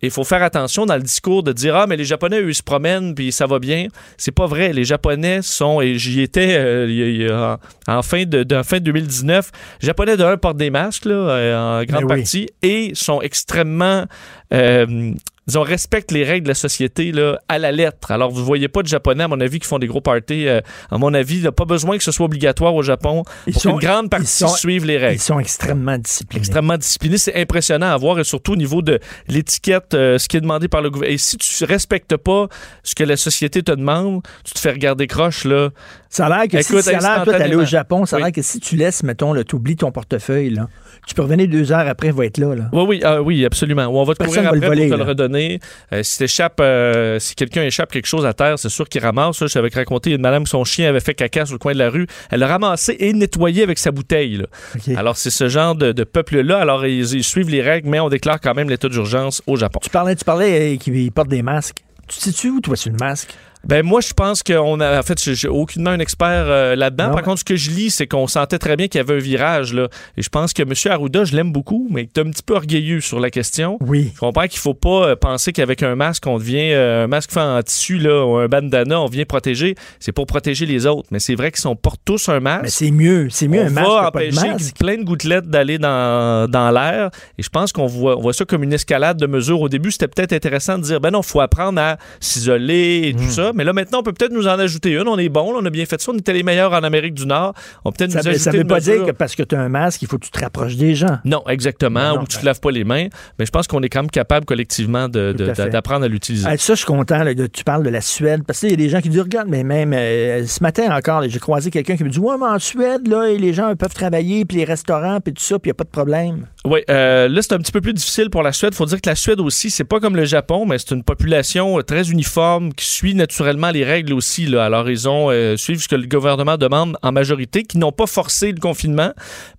Il 0.01 0.11
faut 0.11 0.23
faire 0.23 0.41
attention 0.43 0.85
dans 0.85 0.95
le 0.95 1.01
discours 1.01 1.43
de 1.43 1.51
dire 1.51 1.75
ah 1.75 1.85
mais 1.85 1.97
les 1.97 2.05
Japonais 2.05 2.39
eux 2.39 2.49
ils 2.49 2.55
se 2.55 2.63
promènent 2.63 3.13
puis 3.13 3.31
ça 3.31 3.45
va 3.47 3.59
bien. 3.59 3.87
C'est 4.17 4.31
pas 4.31 4.45
vrai. 4.45 4.71
Les 4.71 4.85
Japonais 4.85 5.41
sont 5.41 5.81
et 5.81 5.97
j'y 5.97 6.21
étais 6.21 6.55
euh, 6.57 6.87
y 6.89 7.23
y 7.23 7.29
en 7.31 8.01
fin 8.01 8.23
de, 8.23 8.63
fin 8.63 8.79
2019. 8.79 9.51
Les 9.81 9.87
Japonais 9.87 10.15
de 10.15 10.23
un 10.23 10.37
portent 10.37 10.57
des 10.57 10.69
masques 10.69 11.05
là 11.05 11.15
euh, 11.15 11.81
en 11.81 11.83
grande 11.83 12.03
Ben 12.03 12.15
oui. 12.15 12.21
partie 12.21 12.47
et 12.61 12.91
sont 12.93 13.21
extrêmement 13.21 14.05
euh, 14.53 15.11
disons, 15.49 15.61
respectent 15.63 16.11
les 16.11 16.23
règles 16.23 16.43
de 16.45 16.49
la 16.49 16.55
société 16.55 17.11
là, 17.11 17.39
à 17.47 17.59
la 17.59 17.71
lettre. 17.71 18.11
Alors, 18.11 18.31
vous 18.31 18.43
voyez 18.45 18.67
pas 18.67 18.81
de 18.81 18.87
Japonais, 18.87 19.23
à 19.23 19.27
mon 19.27 19.39
avis, 19.41 19.59
qui 19.59 19.67
font 19.67 19.79
des 19.79 19.87
gros 19.87 20.01
parties. 20.01 20.47
euh, 20.47 20.61
à 20.89 20.97
mon 20.97 21.13
avis, 21.13 21.35
il 21.35 21.41
n'y 21.41 21.47
a 21.47 21.51
pas 21.51 21.65
besoin 21.65 21.97
que 21.97 22.03
ce 22.03 22.11
soit 22.11 22.25
obligatoire 22.25 22.73
au 22.73 22.81
Japon 22.83 23.23
Ils 23.47 23.53
pour 23.53 23.61
sont- 23.61 23.69
qu'une 23.77 23.79
grande 23.87 24.09
partie 24.09 24.25
ils 24.25 24.47
sont- 24.47 24.55
suive 24.55 24.85
les 24.85 24.97
règles 24.97 25.15
Ils 25.15 25.19
sont 25.19 25.39
extrêmement 25.39 25.97
disciplinés. 25.97 26.39
extrêmement 26.39 26.77
discipliné. 26.77 27.17
C'est 27.17 27.35
impressionnant 27.35 27.91
à 27.91 27.97
voir 27.97 28.19
et 28.19 28.23
surtout 28.23 28.53
au 28.53 28.55
niveau 28.55 28.81
de 28.81 28.99
l'étiquette, 29.27 29.93
euh, 29.93 30.17
ce 30.17 30.27
qui 30.27 30.37
est 30.37 30.41
demandé 30.41 30.67
par 30.67 30.81
le 30.81 30.89
gouvernement. 30.89 31.13
Et 31.13 31.17
si 31.17 31.37
tu 31.37 31.63
respectes 31.65 32.15
pas 32.17 32.47
ce 32.83 32.95
que 32.95 33.03
la 33.03 33.17
société 33.17 33.61
te 33.63 33.71
demande, 33.71 34.21
tu 34.43 34.53
te 34.53 34.59
fais 34.59 34.71
regarder 34.71 35.07
croche, 35.07 35.45
là. 35.45 35.69
Ça 36.09 36.25
a 36.25 36.29
l'air 36.29 36.47
que 36.47 36.57
Écoute, 36.57 36.77
si 36.83 36.89
ça 36.89 36.97
a 36.97 37.15
l'air, 37.15 37.23
toi, 37.23 37.37
d'aller 37.37 37.55
au. 37.55 37.65
Japon, 37.65 38.05
ça 38.05 38.15
a 38.15 38.19
Oui. 38.19 38.23
l'air 38.23 38.31
que 38.31 38.41
si 38.41 38.59
tu 38.59 38.75
laisses, 38.75 39.03
mettons, 39.03 39.35
tu 39.43 39.55
oublies 39.55 39.75
ton 39.75 39.91
portefeuille, 39.91 40.49
là, 40.49 40.67
tu 41.10 41.16
peux 41.16 41.24
revenir 41.24 41.47
deux 41.47 41.72
heures 41.72 41.88
après, 41.88 42.07
il 42.10 42.14
va 42.14 42.26
être 42.26 42.38
là. 42.38 42.53
là. 42.53 42.70
Oui, 42.72 42.84
oui, 42.88 43.01
ah, 43.03 43.20
oui, 43.20 43.43
absolument. 43.43 43.88
Ou 43.88 43.97
on 43.97 44.03
va 44.03 44.14
te 44.14 44.20
Personne 44.20 44.36
courir 44.36 44.51
va 44.51 44.57
après 44.57 44.60
le 44.62 44.68
voler, 44.76 44.88
pour 44.89 44.97
te 44.97 45.03
le 45.03 45.10
redonner. 45.10 45.60
Euh, 45.91 46.03
si 46.03 46.20
t'échappes, 46.20 46.60
euh, 46.62 47.18
si 47.18 47.34
quelqu'un 47.34 47.64
échappe 47.64 47.91
quelque 47.91 48.05
chose 48.05 48.28
à 48.28 48.34
terre, 48.34 48.60
c'est 48.60 48.70
sûr 48.70 48.88
qu'il 48.88 49.01
ramasse. 49.01 49.41
Là, 49.41 49.47
je 49.47 49.53
t'avais 49.53 49.70
raconté 49.74 50.12
une 50.12 50.22
madame, 50.22 50.45
son 50.45 50.64
chien 50.64 50.88
avait 50.88 50.99
fait 50.99 51.16
caca 51.16 51.45
sur 51.47 51.55
le 51.55 51.60
coin 51.60 51.74
de 51.74 51.80
la 51.80 51.89
rue. 51.89 52.05
Elle 52.30 52.41
l'a 52.41 52.47
ramassé 52.47 52.95
et 52.99 53.12
nettoyé 53.14 53.64
avec 53.64 53.80
sa 53.80 53.89
bouteille. 53.91 54.38
là. 54.38 54.45
OK. 54.76 54.95
Alors, 54.95 55.18
c'est 55.18 55.32
ce 55.32 55.49
genre 55.49 55.74
de, 55.74 55.91
de 55.91 56.03
peuple-là. 56.03 56.60
Alors, 56.60 56.86
ils, 56.86 57.16
ils 57.16 57.24
suivent 57.24 57.49
les 57.49 57.64
règles, 57.64 57.89
mais 57.89 57.99
on 57.99 58.10
déclare 58.10 58.39
quand 58.39 58.53
même 58.53 58.70
l'état 58.70 58.88
d'urgence 58.88 59.41
au 59.47 59.55
Japon. 59.55 59.80
Tu 59.82 59.89
parlais, 59.89 60.16
tu 60.16 60.24
parlais 60.26 60.76
euh, 60.76 60.78
qu'ils 60.78 61.12
portent 61.12 61.30
des 61.30 61.41
masques. 61.41 61.78
Tu 62.07 62.18
te 62.18 62.24
situes 62.24 62.49
où, 62.49 62.62
toi, 62.62 62.76
sur 62.76 62.91
le 62.91 62.97
masque? 62.97 63.36
Ben 63.68 63.86
moi, 63.86 63.99
je 63.99 64.14
pense 64.14 64.41
qu'on 64.41 64.80
a. 64.80 64.99
En 64.99 65.03
fait, 65.03 65.22
je- 65.22 65.34
j'ai 65.34 65.47
aucunement 65.49 65.89
un 65.89 65.99
expert 65.99 66.45
euh, 66.47 66.76
là-dedans. 66.76 67.12
Par 67.12 67.24
contre, 67.24 67.39
ce 67.39 67.43
que 67.43 67.57
je 67.57 67.72
lis, 67.72 67.89
c'est 67.91 68.07
qu'on 68.07 68.26
sentait 68.28 68.57
très 68.57 68.78
bien 68.78 68.88
qu'il 68.88 68.99
y 68.99 69.01
avait 69.01 69.16
un 69.16 69.20
virage. 69.20 69.74
Là. 69.74 69.89
Et 70.16 70.22
je 70.22 70.30
pense 70.30 70.53
que 70.53 70.64
M. 70.64 70.72
Arruda, 70.89 71.26
je 71.26 71.36
l'aime 71.36 71.51
beaucoup, 71.51 71.88
mais 71.91 72.03
il 72.03 72.05
est 72.05 72.18
un 72.26 72.30
petit 72.32 72.41
peu 72.41 72.55
orgueilleux 72.55 73.01
sur 73.01 73.20
la 73.20 73.30
question. 73.30 73.78
Oui. 73.82 74.12
Je 74.16 74.20
comprends 74.20 74.47
qu'il 74.47 74.60
faut 74.60 74.74
pas 74.74 75.10
euh, 75.10 75.16
penser 75.18 75.51
qu'avec 75.51 75.84
un 75.84 75.95
masque, 75.95 76.26
on 76.26 76.38
devient 76.38 76.72
euh, 76.72 77.03
un 77.03 77.07
masque 77.07 77.32
fait 77.34 77.41
en 77.41 77.62
tissu 77.62 77.97
là, 77.99 78.26
ou 78.26 78.38
un 78.38 78.47
bandana, 78.47 79.01
on 79.01 79.07
vient 79.07 79.26
protéger. 79.26 79.76
C'est 79.99 80.14
pour 80.14 80.26
protéger 80.26 80.66
les 80.66 80.86
autres. 80.86 81.10
Mais 81.12 81.20
c'est 81.20 81.36
vrai 81.36 81.51
qu'ils 81.51 81.62
sont 81.62 81.76
portent 81.76 82.01
tous 82.05 82.30
un 82.30 82.39
masque. 82.39 82.64
Mais 82.64 82.70
c'est 82.70 82.91
mieux. 82.91 83.28
C'est 83.30 83.47
mieux 83.49 83.62
on 83.64 83.68
un 83.68 83.70
masque 83.72 83.88
va 83.89 84.07
que 84.07 84.12
pas 84.14 84.20
de 84.22 84.28
empêcher 84.30 84.72
plein 84.80 84.97
de 84.97 85.03
gouttelettes 85.03 85.47
d'aller 85.49 85.78
dans, 85.78 86.49
dans 86.49 86.72
l'air. 86.72 87.10
Et 87.38 87.43
je 87.43 87.49
pense 87.49 87.74
qu'on 87.74 87.88
voit, 87.88 88.18
on 88.18 88.22
voit 88.22 88.34
ça 88.34 88.45
comme 88.45 88.64
une 88.64 88.74
escalade 88.74 89.18
de 89.18 89.28
mesures. 89.28 89.60
Au 89.60 89.70
début, 89.70 89.91
c'était 89.91 90.07
peut-être 90.07 90.34
intéressant 90.34 90.78
de 90.78 90.84
dire, 90.84 91.01
ben 91.01 91.12
non, 91.12 91.22
faut 91.22 91.41
apprendre 91.41 91.82
à 91.82 91.97
s'isoler 92.22 93.01
et 93.10 93.14
tout 93.14 93.20
Hmm. 93.20 93.30
Ça. 93.49 93.53
Mais 93.55 93.63
là, 93.63 93.73
maintenant, 93.73 93.99
on 93.99 94.03
peut 94.03 94.13
peut-être 94.13 94.31
nous 94.33 94.47
en 94.47 94.57
ajouter 94.59 94.91
une. 94.91 95.07
On 95.07 95.17
est 95.17 95.29
bon, 95.29 95.51
là, 95.53 95.59
on 95.61 95.65
a 95.65 95.69
bien 95.69 95.85
fait 95.85 95.99
ça. 96.01 96.11
On 96.11 96.17
était 96.17 96.33
les 96.33 96.43
meilleurs 96.43 96.73
en 96.73 96.83
Amérique 96.83 97.13
du 97.13 97.25
Nord. 97.25 97.53
On 97.85 97.91
peut 97.91 97.97
peut-être 97.99 98.09
nous 98.15 98.21
veut- 98.21 98.29
ajouter 98.29 98.39
ça 98.39 98.51
veut 98.51 98.61
une 98.61 98.67
pas 98.67 98.75
mesure. 98.75 98.95
dire 98.97 99.05
que 99.05 99.11
parce 99.11 99.35
que 99.35 99.43
tu 99.43 99.55
as 99.55 99.59
un 99.61 99.69
masque, 99.69 100.01
il 100.01 100.07
faut 100.07 100.17
que 100.17 100.25
tu 100.25 100.31
te 100.31 100.39
rapproches 100.39 100.75
des 100.75 100.95
gens. 100.95 101.19
Non, 101.25 101.43
exactement. 101.47 102.15
Non, 102.15 102.21
ou 102.21 102.27
tu 102.27 102.35
ben- 102.37 102.41
te 102.41 102.45
laves 102.45 102.59
pas 102.59 102.71
les 102.71 102.83
mains. 102.83 103.07
Mais 103.37 103.45
je 103.45 103.51
pense 103.51 103.67
qu'on 103.67 103.81
est 103.83 103.89
quand 103.89 104.01
même 104.01 104.11
capable 104.11 104.45
collectivement 104.45 105.05
à 105.05 105.07
d'apprendre 105.07 106.05
à 106.05 106.07
l'utiliser. 106.07 106.45
Ah, 106.49 106.57
ça, 106.57 106.73
je 106.73 106.79
suis 106.79 106.85
content 106.85 107.23
là, 107.23 107.33
de, 107.33 107.47
tu 107.47 107.63
parles 107.63 107.83
de 107.83 107.89
la 107.89 108.01
Suède. 108.01 108.43
Parce 108.45 108.59
qu'il 108.59 108.69
y 108.71 108.73
a 108.73 108.77
des 108.77 108.89
gens 108.89 109.01
qui 109.01 109.09
disent, 109.09 109.21
regarde, 109.21 109.47
mais 109.49 109.63
même 109.63 109.93
euh, 109.93 110.45
ce 110.45 110.61
matin 110.63 110.95
encore, 110.95 111.23
j'ai 111.27 111.39
croisé 111.39 111.69
quelqu'un 111.71 111.95
qui 111.95 112.03
me 112.03 112.09
dit, 112.09 112.19
ouais, 112.19 112.35
mais 112.39 112.45
en 112.47 112.59
Suède, 112.59 113.07
là, 113.07 113.27
les 113.29 113.53
gens 113.53 113.75
peuvent 113.75 113.93
travailler, 113.93 114.45
puis 114.45 114.57
les 114.57 114.65
restaurants, 114.65 115.19
puis 115.19 115.33
tout 115.33 115.43
ça, 115.43 115.59
puis 115.59 115.69
il 115.69 115.71
n'y 115.71 115.75
a 115.75 115.75
pas 115.75 115.83
de 115.83 115.89
problème. 115.89 116.45
Oui, 116.65 116.79
euh, 116.89 117.27
là, 117.29 117.41
c'est 117.41 117.53
un 117.53 117.57
petit 117.57 117.71
peu 117.71 117.81
plus 117.81 117.93
difficile 117.93 118.29
pour 118.29 118.43
la 118.43 118.51
Suède. 118.51 118.73
faut 118.73 118.85
dire 118.85 119.01
que 119.01 119.09
la 119.09 119.15
Suède 119.15 119.39
aussi, 119.39 119.69
c'est 119.69 119.83
pas 119.83 119.99
comme 119.99 120.15
le 120.15 120.25
Japon, 120.25 120.65
mais 120.65 120.77
c'est 120.77 120.91
une 120.91 121.03
population 121.03 121.79
euh, 121.79 121.83
très 121.83 122.09
uniforme 122.09 122.73
qui 122.73 122.85
suit 122.85 123.15
naturellement 123.15 123.38
les 123.43 123.83
règles 123.83 124.13
aussi. 124.13 124.45
Là. 124.45 124.65
Alors, 124.65 124.89
ils 124.89 125.07
ont 125.07 125.29
euh, 125.29 125.57
suivent 125.57 125.81
ce 125.81 125.87
que 125.87 125.95
le 125.95 126.07
gouvernement 126.07 126.57
demande 126.57 126.97
en 127.01 127.11
majorité, 127.11 127.63
qui 127.63 127.77
n'ont 127.77 127.91
pas 127.91 128.07
forcé 128.07 128.51
le 128.51 128.59
confinement, 128.59 129.11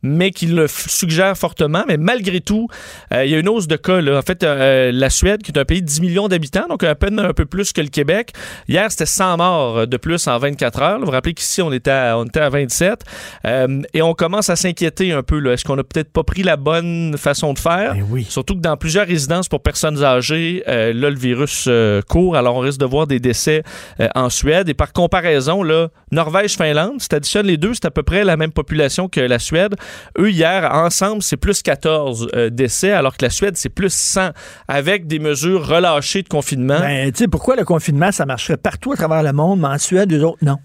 mais 0.02 0.30
qui 0.30 0.46
le 0.46 0.66
suggèrent 0.68 1.36
fortement. 1.36 1.84
Mais 1.88 1.96
malgré 1.96 2.40
tout, 2.40 2.68
euh, 3.12 3.24
il 3.24 3.30
y 3.30 3.34
a 3.34 3.38
une 3.38 3.48
hausse 3.48 3.66
de 3.66 3.76
cas. 3.76 4.00
Là. 4.00 4.18
En 4.18 4.22
fait, 4.22 4.42
euh, 4.42 4.90
la 4.92 5.10
Suède, 5.10 5.42
qui 5.42 5.52
est 5.52 5.58
un 5.58 5.64
pays 5.64 5.82
de 5.82 5.86
10 5.86 6.00
millions 6.00 6.28
d'habitants, 6.28 6.66
donc 6.68 6.82
à 6.84 6.94
peine 6.94 7.18
un 7.18 7.32
peu 7.32 7.46
plus 7.46 7.72
que 7.72 7.80
le 7.80 7.88
Québec, 7.88 8.32
hier, 8.68 8.90
c'était 8.90 9.06
100 9.06 9.36
morts 9.36 9.86
de 9.86 9.96
plus 9.96 10.26
en 10.26 10.38
24 10.38 10.82
heures. 10.82 10.98
Vous 10.98 11.06
vous 11.06 11.10
rappelez 11.10 11.34
qu'ici, 11.34 11.62
on 11.62 11.72
était 11.72 11.90
à, 11.90 12.18
on 12.18 12.24
était 12.24 12.40
à 12.40 12.48
27. 12.48 13.04
Euh, 13.44 13.82
et 13.94 14.02
on 14.02 14.14
commence 14.14 14.50
à 14.50 14.56
s'inquiéter 14.56 15.12
un 15.12 15.22
peu. 15.22 15.44
Est-ce 15.52 15.64
qu'on 15.64 15.78
a 15.78 15.84
peut-être 15.84 16.12
pas 16.12 16.22
pris 16.22 16.42
la 16.42 16.56
bonne 16.56 17.16
façon 17.16 17.52
de 17.52 17.58
faire? 17.58 17.96
Oui. 18.10 18.26
Surtout 18.28 18.54
que 18.54 18.60
dans 18.60 18.76
plusieurs 18.76 19.06
résidences 19.06 19.48
pour 19.48 19.62
personnes 19.62 20.02
âgées, 20.02 20.62
là, 20.66 20.92
le 20.92 21.14
virus 21.14 21.68
court. 22.08 22.36
Alors, 22.36 22.56
on 22.56 22.60
risque 22.60 22.80
de 22.80 22.86
voir 22.86 23.06
des 23.06 23.20
décès 23.20 23.62
euh, 24.00 24.08
en 24.14 24.30
Suède. 24.30 24.68
Et 24.68 24.74
par 24.74 24.92
comparaison, 24.92 25.62
là, 25.62 25.88
Norvège-Finlande, 26.12 27.00
si 27.00 27.08
tu 27.08 27.16
additionnes 27.16 27.46
les 27.46 27.56
deux, 27.56 27.74
c'est 27.74 27.86
à 27.86 27.90
peu 27.90 28.02
près 28.02 28.24
la 28.24 28.36
même 28.36 28.52
population 28.52 29.08
que 29.08 29.20
la 29.20 29.38
Suède. 29.38 29.74
Eux, 30.18 30.30
hier, 30.30 30.70
ensemble, 30.72 31.22
c'est 31.22 31.36
plus 31.36 31.62
14 31.62 32.28
euh, 32.34 32.50
décès, 32.50 32.92
alors 32.92 33.16
que 33.16 33.24
la 33.24 33.30
Suède, 33.30 33.56
c'est 33.56 33.68
plus 33.68 33.92
100, 33.92 34.30
avec 34.68 35.06
des 35.06 35.18
mesures 35.18 35.66
relâchées 35.66 36.22
de 36.22 36.28
confinement. 36.28 36.80
Ben, 36.80 37.10
tu 37.12 37.18
sais, 37.18 37.28
pourquoi 37.28 37.56
le 37.56 37.64
confinement, 37.64 38.12
ça 38.12 38.26
marcherait 38.26 38.56
partout 38.56 38.92
à 38.92 38.96
travers 38.96 39.22
le 39.22 39.32
monde, 39.32 39.60
mais 39.60 39.68
en 39.68 39.78
Suède, 39.78 40.10
les 40.10 40.22
autres, 40.22 40.38
non. 40.42 40.58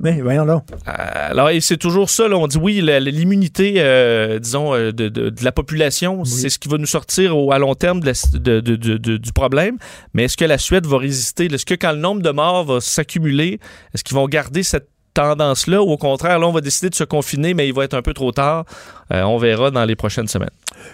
Mais 0.00 0.20
voyons 0.20 0.46
donc. 0.46 0.64
Euh, 0.88 0.92
alors, 1.30 1.50
et 1.50 1.60
c'est 1.60 1.76
toujours 1.76 2.10
ça, 2.10 2.26
là, 2.26 2.36
on 2.36 2.48
dit 2.48 2.58
oui, 2.58 2.80
l'immunité, 2.82 3.74
euh, 3.78 4.40
disons, 4.40 4.74
euh, 4.74 4.90
de, 4.92 5.08
de- 5.08 5.30
de 5.30 5.44
la 5.44 5.52
population, 5.52 6.24
c'est 6.24 6.48
ce 6.48 6.58
qui 6.58 6.68
va 6.68 6.76
nous 6.76 6.86
sortir 6.86 7.36
au- 7.38 7.52
à 7.52 7.58
long 7.60 7.74
terme 7.76 8.00
de 8.00 8.06
la- 8.06 8.38
de- 8.38 8.60
de- 8.60 8.76
de- 8.76 8.96
de- 8.96 9.16
du 9.16 9.32
problème. 9.32 9.76
Mais 10.12 10.24
est-ce 10.24 10.36
que 10.36 10.44
la 10.44 10.58
Suède 10.58 10.86
va 10.86 10.98
résister? 10.98 11.44
Est-ce 11.46 11.64
que 11.66 11.74
quand 11.74 11.92
le 11.92 11.98
nombre 11.98 12.20
de 12.22 12.30
morts 12.30 12.64
va 12.64 12.80
s'accumuler, 12.80 13.60
est-ce 13.94 14.02
qu'ils 14.02 14.16
vont 14.16 14.26
garder 14.26 14.64
cette 14.64 14.88
tendance-là? 15.14 15.82
Ou 15.82 15.90
au 15.90 15.96
contraire, 15.96 16.38
là, 16.40 16.48
on 16.48 16.52
va 16.52 16.60
décider 16.60 16.90
de 16.90 16.94
se 16.96 17.04
confiner, 17.04 17.54
mais 17.54 17.68
il 17.68 17.74
va 17.74 17.84
être 17.84 17.94
un 17.94 18.02
peu 18.02 18.12
trop 18.14 18.32
tard? 18.32 18.64
Euh, 19.12 19.22
on 19.22 19.38
verra 19.38 19.70
dans 19.70 19.84
les 19.84 19.96
prochaines 19.96 20.28
semaines. 20.28 20.50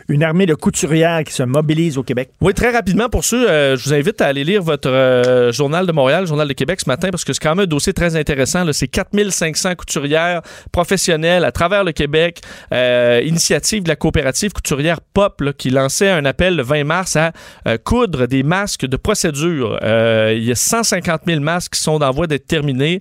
Une 0.08 0.22
armée 0.22 0.46
de 0.46 0.54
couturières 0.54 1.22
qui 1.24 1.32
se 1.32 1.42
mobilise 1.42 1.98
au 1.98 2.02
Québec. 2.02 2.30
Oui, 2.40 2.54
très 2.54 2.70
rapidement, 2.70 3.08
pour 3.08 3.24
ceux, 3.24 3.48
euh, 3.48 3.76
je 3.76 3.84
vous 3.84 3.94
invite 3.94 4.20
à 4.20 4.26
aller 4.26 4.42
lire 4.42 4.62
votre 4.62 4.88
euh, 4.88 5.52
Journal 5.52 5.86
de 5.86 5.92
Montréal, 5.92 6.26
Journal 6.26 6.48
de 6.48 6.52
Québec 6.52 6.80
ce 6.80 6.88
matin, 6.88 7.10
parce 7.10 7.24
que 7.24 7.32
c'est 7.32 7.42
quand 7.42 7.54
même 7.54 7.64
un 7.64 7.66
dossier 7.66 7.92
très 7.92 8.16
intéressant. 8.16 8.64
C'est 8.72 8.88
4500 8.88 9.74
couturières 9.74 10.42
professionnelles 10.72 11.44
à 11.44 11.52
travers 11.52 11.84
le 11.84 11.92
Québec. 11.92 12.40
Initiative 12.72 13.82
de 13.82 13.88
la 13.88 13.96
coopérative 13.96 14.52
couturière 14.52 15.00
POP 15.00 15.40
là, 15.42 15.52
qui 15.52 15.70
lançait 15.70 16.10
un 16.10 16.24
appel 16.24 16.56
le 16.56 16.62
20 16.62 16.84
mars 16.84 17.16
à 17.16 17.32
coudre 17.78 18.26
des 18.26 18.42
masques 18.42 18.86
de 18.86 18.96
procédure. 18.96 19.78
Il 19.82 20.44
y 20.44 20.50
a 20.50 20.54
150 20.54 21.22
000 21.26 21.40
masques 21.40 21.74
qui 21.74 21.80
sont 21.80 22.02
en 22.02 22.10
voie 22.10 22.26
d'être 22.26 22.46
terminés. 22.46 22.98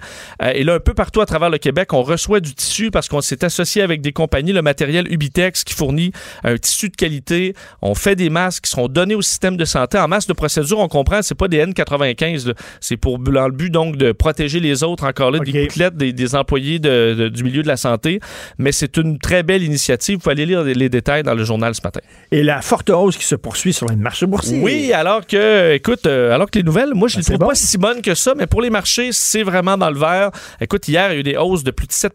Et 0.54 0.64
là, 0.64 0.76
un 0.76 0.80
peu 0.80 0.94
partout 0.94 1.22
à 1.22 1.26
travers 1.26 1.50
le 1.50 1.58
Québec, 1.58 1.94
on 1.94 2.04
reçoit 2.04 2.40
du 2.40 2.54
tissu 2.54 2.92
parce 2.92 3.08
qu'on 3.08 3.22
s'est 3.22 3.44
associé 3.44 3.82
avec 3.82 4.02
des 4.02 4.12
compagnies, 4.12 4.54
le 4.54 4.62
matériel 4.62 5.05
Ubitex 5.10 5.64
qui 5.64 5.74
fournit 5.74 6.12
un 6.44 6.58
tissu 6.58 6.90
de 6.90 6.96
qualité. 6.96 7.54
On 7.82 7.96
fait 7.96 8.16
des 8.16 8.30
masques 8.30 8.64
qui 8.66 8.72
seront 8.72 8.88
donnés 8.88 9.16
au 9.16 9.22
système 9.22 9.58
de 9.58 9.66
santé. 9.66 9.98
En 9.98 10.08
masque 10.08 10.28
de 10.30 10.34
procédure, 10.34 10.80
on 10.80 10.88
comprend, 10.88 11.22
c'est 11.22 11.36
pas 11.36 11.48
des 11.48 11.64
N95. 11.66 12.48
là. 12.48 12.54
C'est 12.82 12.98
pour 12.98 13.20
dans 13.20 13.46
le 13.48 13.52
but 13.54 13.70
donc 13.70 13.96
de 13.98 14.12
protéger 14.12 14.60
les 14.60 14.84
autres, 14.84 15.06
encore 15.06 15.32
là, 15.32 15.40
des 15.40 15.52
gouttelettes 15.52 15.96
des, 15.96 16.14
des 16.14 16.36
employés 16.36 16.80
de- 16.80 17.14
de- 17.18 17.30
du 17.30 17.44
milieu 17.44 17.62
de 17.64 17.68
la 17.68 17.78
santé. 17.78 18.20
Mais 18.58 18.72
c'est 18.72 18.98
une 18.98 19.20
très 19.20 19.44
belle 19.44 19.64
initiative. 19.64 20.16
Vous 20.16 20.22
pouvez 20.22 20.34
aller 20.34 20.46
lire 20.46 20.64
les, 20.64 20.74
les 20.74 20.90
détails 20.90 21.24
dans 21.24 21.34
le 21.36 21.44
journal 21.44 21.74
ce 21.76 21.82
matin. 21.84 22.00
Et 22.32 22.44
la 22.44 22.62
forte 22.62 22.90
hausse 22.90 23.18
qui 23.18 23.26
se 23.26 23.36
poursuit 23.36 23.74
sur 23.74 23.88
les 23.88 23.96
marchés 23.96 24.26
boursiers. 24.26 24.60
Oui, 24.62 24.92
alors 24.94 25.26
que, 25.26 25.74
écoute, 25.74 26.06
euh, 26.06 26.34
alors 26.34 26.50
que 26.50 26.58
les 26.60 26.64
nouvelles, 26.64 26.94
moi, 26.94 27.08
je 27.08 27.16
Ben, 27.16 27.20
les 27.20 27.26
trouve 27.26 27.38
bon. 27.40 27.48
pas 27.48 27.56
si 27.56 27.78
bonnes 27.78 28.02
que 28.02 28.16
ça, 28.16 28.34
mais 28.36 28.48
pour 28.48 28.62
les 28.62 28.70
marchés, 28.70 29.10
c'est 29.12 29.44
vraiment 29.44 29.78
dans 29.78 29.90
le 29.90 30.00
vert. 30.00 30.32
Écoute, 30.62 30.88
hier, 30.88 30.96
hier, 30.96 31.12
il 31.12 31.14
y 31.14 31.18
a 31.18 31.20
eu 31.20 31.24
des 31.24 31.38
hausses 31.38 31.64
de 31.66 31.72
plus 31.72 31.88
de 31.88 31.92
7 31.92 32.14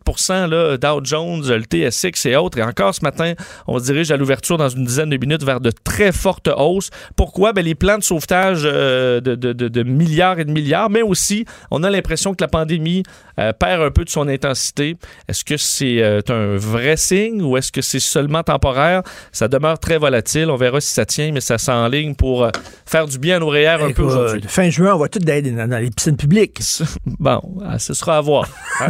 là, 0.48 0.78
Dow 0.78 1.00
Jones, 1.04 1.42
le 1.46 1.62
TSX 1.62 2.24
et 2.26 2.36
autres. 2.36 2.56
Et 2.56 2.62
encore 2.62 2.79
ce 2.92 3.02
matin, 3.02 3.34
on 3.66 3.78
se 3.78 3.84
dirige 3.84 4.10
à 4.10 4.16
l'ouverture 4.16 4.56
dans 4.56 4.68
une 4.68 4.84
dizaine 4.84 5.10
de 5.10 5.16
minutes 5.16 5.44
vers 5.44 5.60
de 5.60 5.70
très 5.70 6.12
fortes 6.12 6.48
hausses. 6.48 6.90
Pourquoi? 7.16 7.52
Ben, 7.52 7.64
les 7.64 7.74
plans 7.74 7.98
de 7.98 8.02
sauvetage 8.02 8.62
euh, 8.64 9.20
de, 9.20 9.82
milliards 9.82 10.38
et 10.38 10.44
de 10.44 10.50
milliards, 10.50 10.90
mais 10.90 11.02
aussi, 11.02 11.44
on 11.70 11.82
a 11.82 11.90
l'impression 11.90 12.34
que 12.34 12.42
la 12.42 12.48
pandémie 12.48 13.02
euh, 13.38 13.52
perd 13.52 13.82
un 13.82 13.90
peu 13.90 14.04
de 14.04 14.10
son 14.10 14.28
intensité. 14.28 14.96
Est-ce 15.28 15.44
que 15.44 15.56
c'est 15.56 16.02
euh, 16.02 16.20
un 16.28 16.56
vrai 16.56 16.96
signe 16.96 17.42
ou 17.42 17.56
est-ce 17.56 17.70
que 17.70 17.82
c'est 17.82 18.00
seulement 18.00 18.42
temporaire? 18.42 19.02
Ça 19.32 19.48
demeure 19.48 19.78
très 19.78 19.98
volatile. 19.98 20.50
On 20.50 20.56
verra 20.56 20.80
si 20.80 20.90
ça 20.90 21.04
tient, 21.04 21.32
mais 21.32 21.40
ça 21.40 21.58
s'enligne 21.58 22.14
pour 22.14 22.48
faire 22.90 23.06
du 23.06 23.18
bien 23.18 23.36
à 23.36 23.38
nos 23.38 23.48
REER 23.48 23.82
un 23.82 23.92
peu 23.92 24.02
aujourd'hui. 24.02 24.42
Fin 24.46 24.68
juin, 24.68 24.94
on 24.94 24.98
va 24.98 25.08
tout 25.08 25.18
d'aller 25.20 25.50
dans, 25.52 25.68
dans 25.68 25.78
les 25.78 25.90
piscines 25.90 26.16
publiques. 26.16 26.60
Bon, 27.18 27.40
ah, 27.66 27.78
ce 27.78 27.92
sera 27.92 28.16
à 28.16 28.20
voir. 28.22 28.48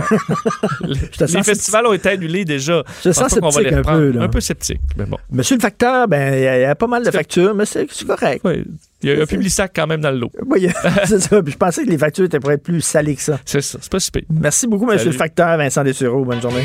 Te 1.19 1.25
les 1.37 1.43
festivals 1.43 1.87
ont 1.87 1.93
été 1.93 2.11
annulés 2.11 2.45
déjà. 2.45 2.85
Je 3.05 3.11
sens 3.11 3.33
sceptique 3.33 3.73
un 3.73 3.83
peu, 3.83 4.11
là. 4.13 4.23
Un 4.23 4.29
peu 4.29 4.41
sceptique, 4.41 4.81
mais 4.97 5.05
bon. 5.05 5.17
Monsieur 5.33 5.57
le 5.57 5.61
facteur, 5.61 6.07
ben, 6.07 6.35
il 6.35 6.43
y, 6.45 6.47
a- 6.47 6.59
il 6.59 6.63
y 6.63 6.65
a 6.65 6.75
pas 6.77 6.87
mal 6.87 7.05
de 7.05 7.11
factures, 7.11 7.55
mais 7.55 7.65
c'est 7.67 7.87
correct. 8.07 8.41
Oui, 8.45 8.65
il 9.03 9.11
y 9.11 9.13
a 9.13 9.23
un 9.23 9.27
Publisac 9.27 9.73
quand 9.75 9.87
même 9.89 10.01
dans 10.01 10.11
le 10.13 10.19
lot. 10.19 10.31
Oui, 10.47 10.69
c'est 11.07 11.21
ça. 11.21 11.43
Puis 11.43 11.53
je 11.53 11.59
pensais 11.59 11.85
que 11.85 11.91
les 11.91 11.99
factures 11.99 12.25
étaient 12.25 12.41
pour 12.41 12.53
être 12.53 12.63
plus 12.63 12.81
salées 12.83 13.17
que 13.17 13.23
ça. 13.23 13.41
C'est 13.45 13.61
ça, 13.63 13.79
c'est 13.81 13.91
pas 13.91 13.99
si 14.01 14.11
pire. 14.11 14.23
Merci 14.31 14.67
beaucoup, 14.69 14.85
monsieur 14.87 14.99
Salut. 14.99 15.11
le 15.13 15.19
facteur, 15.19 15.57
Vincent 15.59 15.83
Dessureau. 15.83 16.25
Bonne 16.25 16.41
journée. 16.41 16.65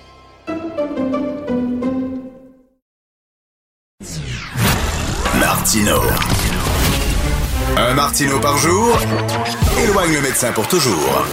Martino. 5.61 5.97
Un 7.77 7.93
Martino 7.93 8.39
par 8.39 8.57
jour 8.57 8.97
éloigne 9.83 10.13
le 10.15 10.21
médecin 10.23 10.51
pour 10.53 10.67
toujours. 10.67 11.23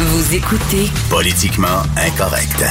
Vous 0.00 0.34
écoutez 0.34 0.90
Politiquement 1.08 1.84
incorrect. 1.96 2.64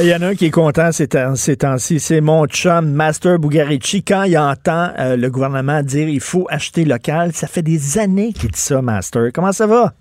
Il 0.00 0.06
y 0.08 0.14
en 0.14 0.22
a 0.22 0.28
un 0.28 0.34
qui 0.34 0.46
est 0.46 0.50
content 0.50 0.90
ces 0.90 1.08
temps- 1.08 1.34
ces 1.34 1.58
temps-ci, 1.58 2.00
c'est 2.00 2.22
mon 2.22 2.46
chum 2.46 2.88
Master 2.92 3.38
Bugarici. 3.38 4.02
Quand 4.02 4.22
il 4.22 4.38
entend 4.38 4.88
euh, 4.98 5.16
le 5.18 5.28
gouvernement 5.28 5.82
dire 5.82 6.08
il 6.08 6.20
faut 6.20 6.46
acheter 6.48 6.86
local, 6.86 7.32
ça 7.34 7.46
fait 7.46 7.60
des 7.60 7.98
années 7.98 8.32
qu'il 8.32 8.50
dit 8.50 8.58
ça, 8.58 8.80
Master. 8.80 9.24
Comment 9.34 9.52
ça 9.52 9.66
va? 9.66 9.92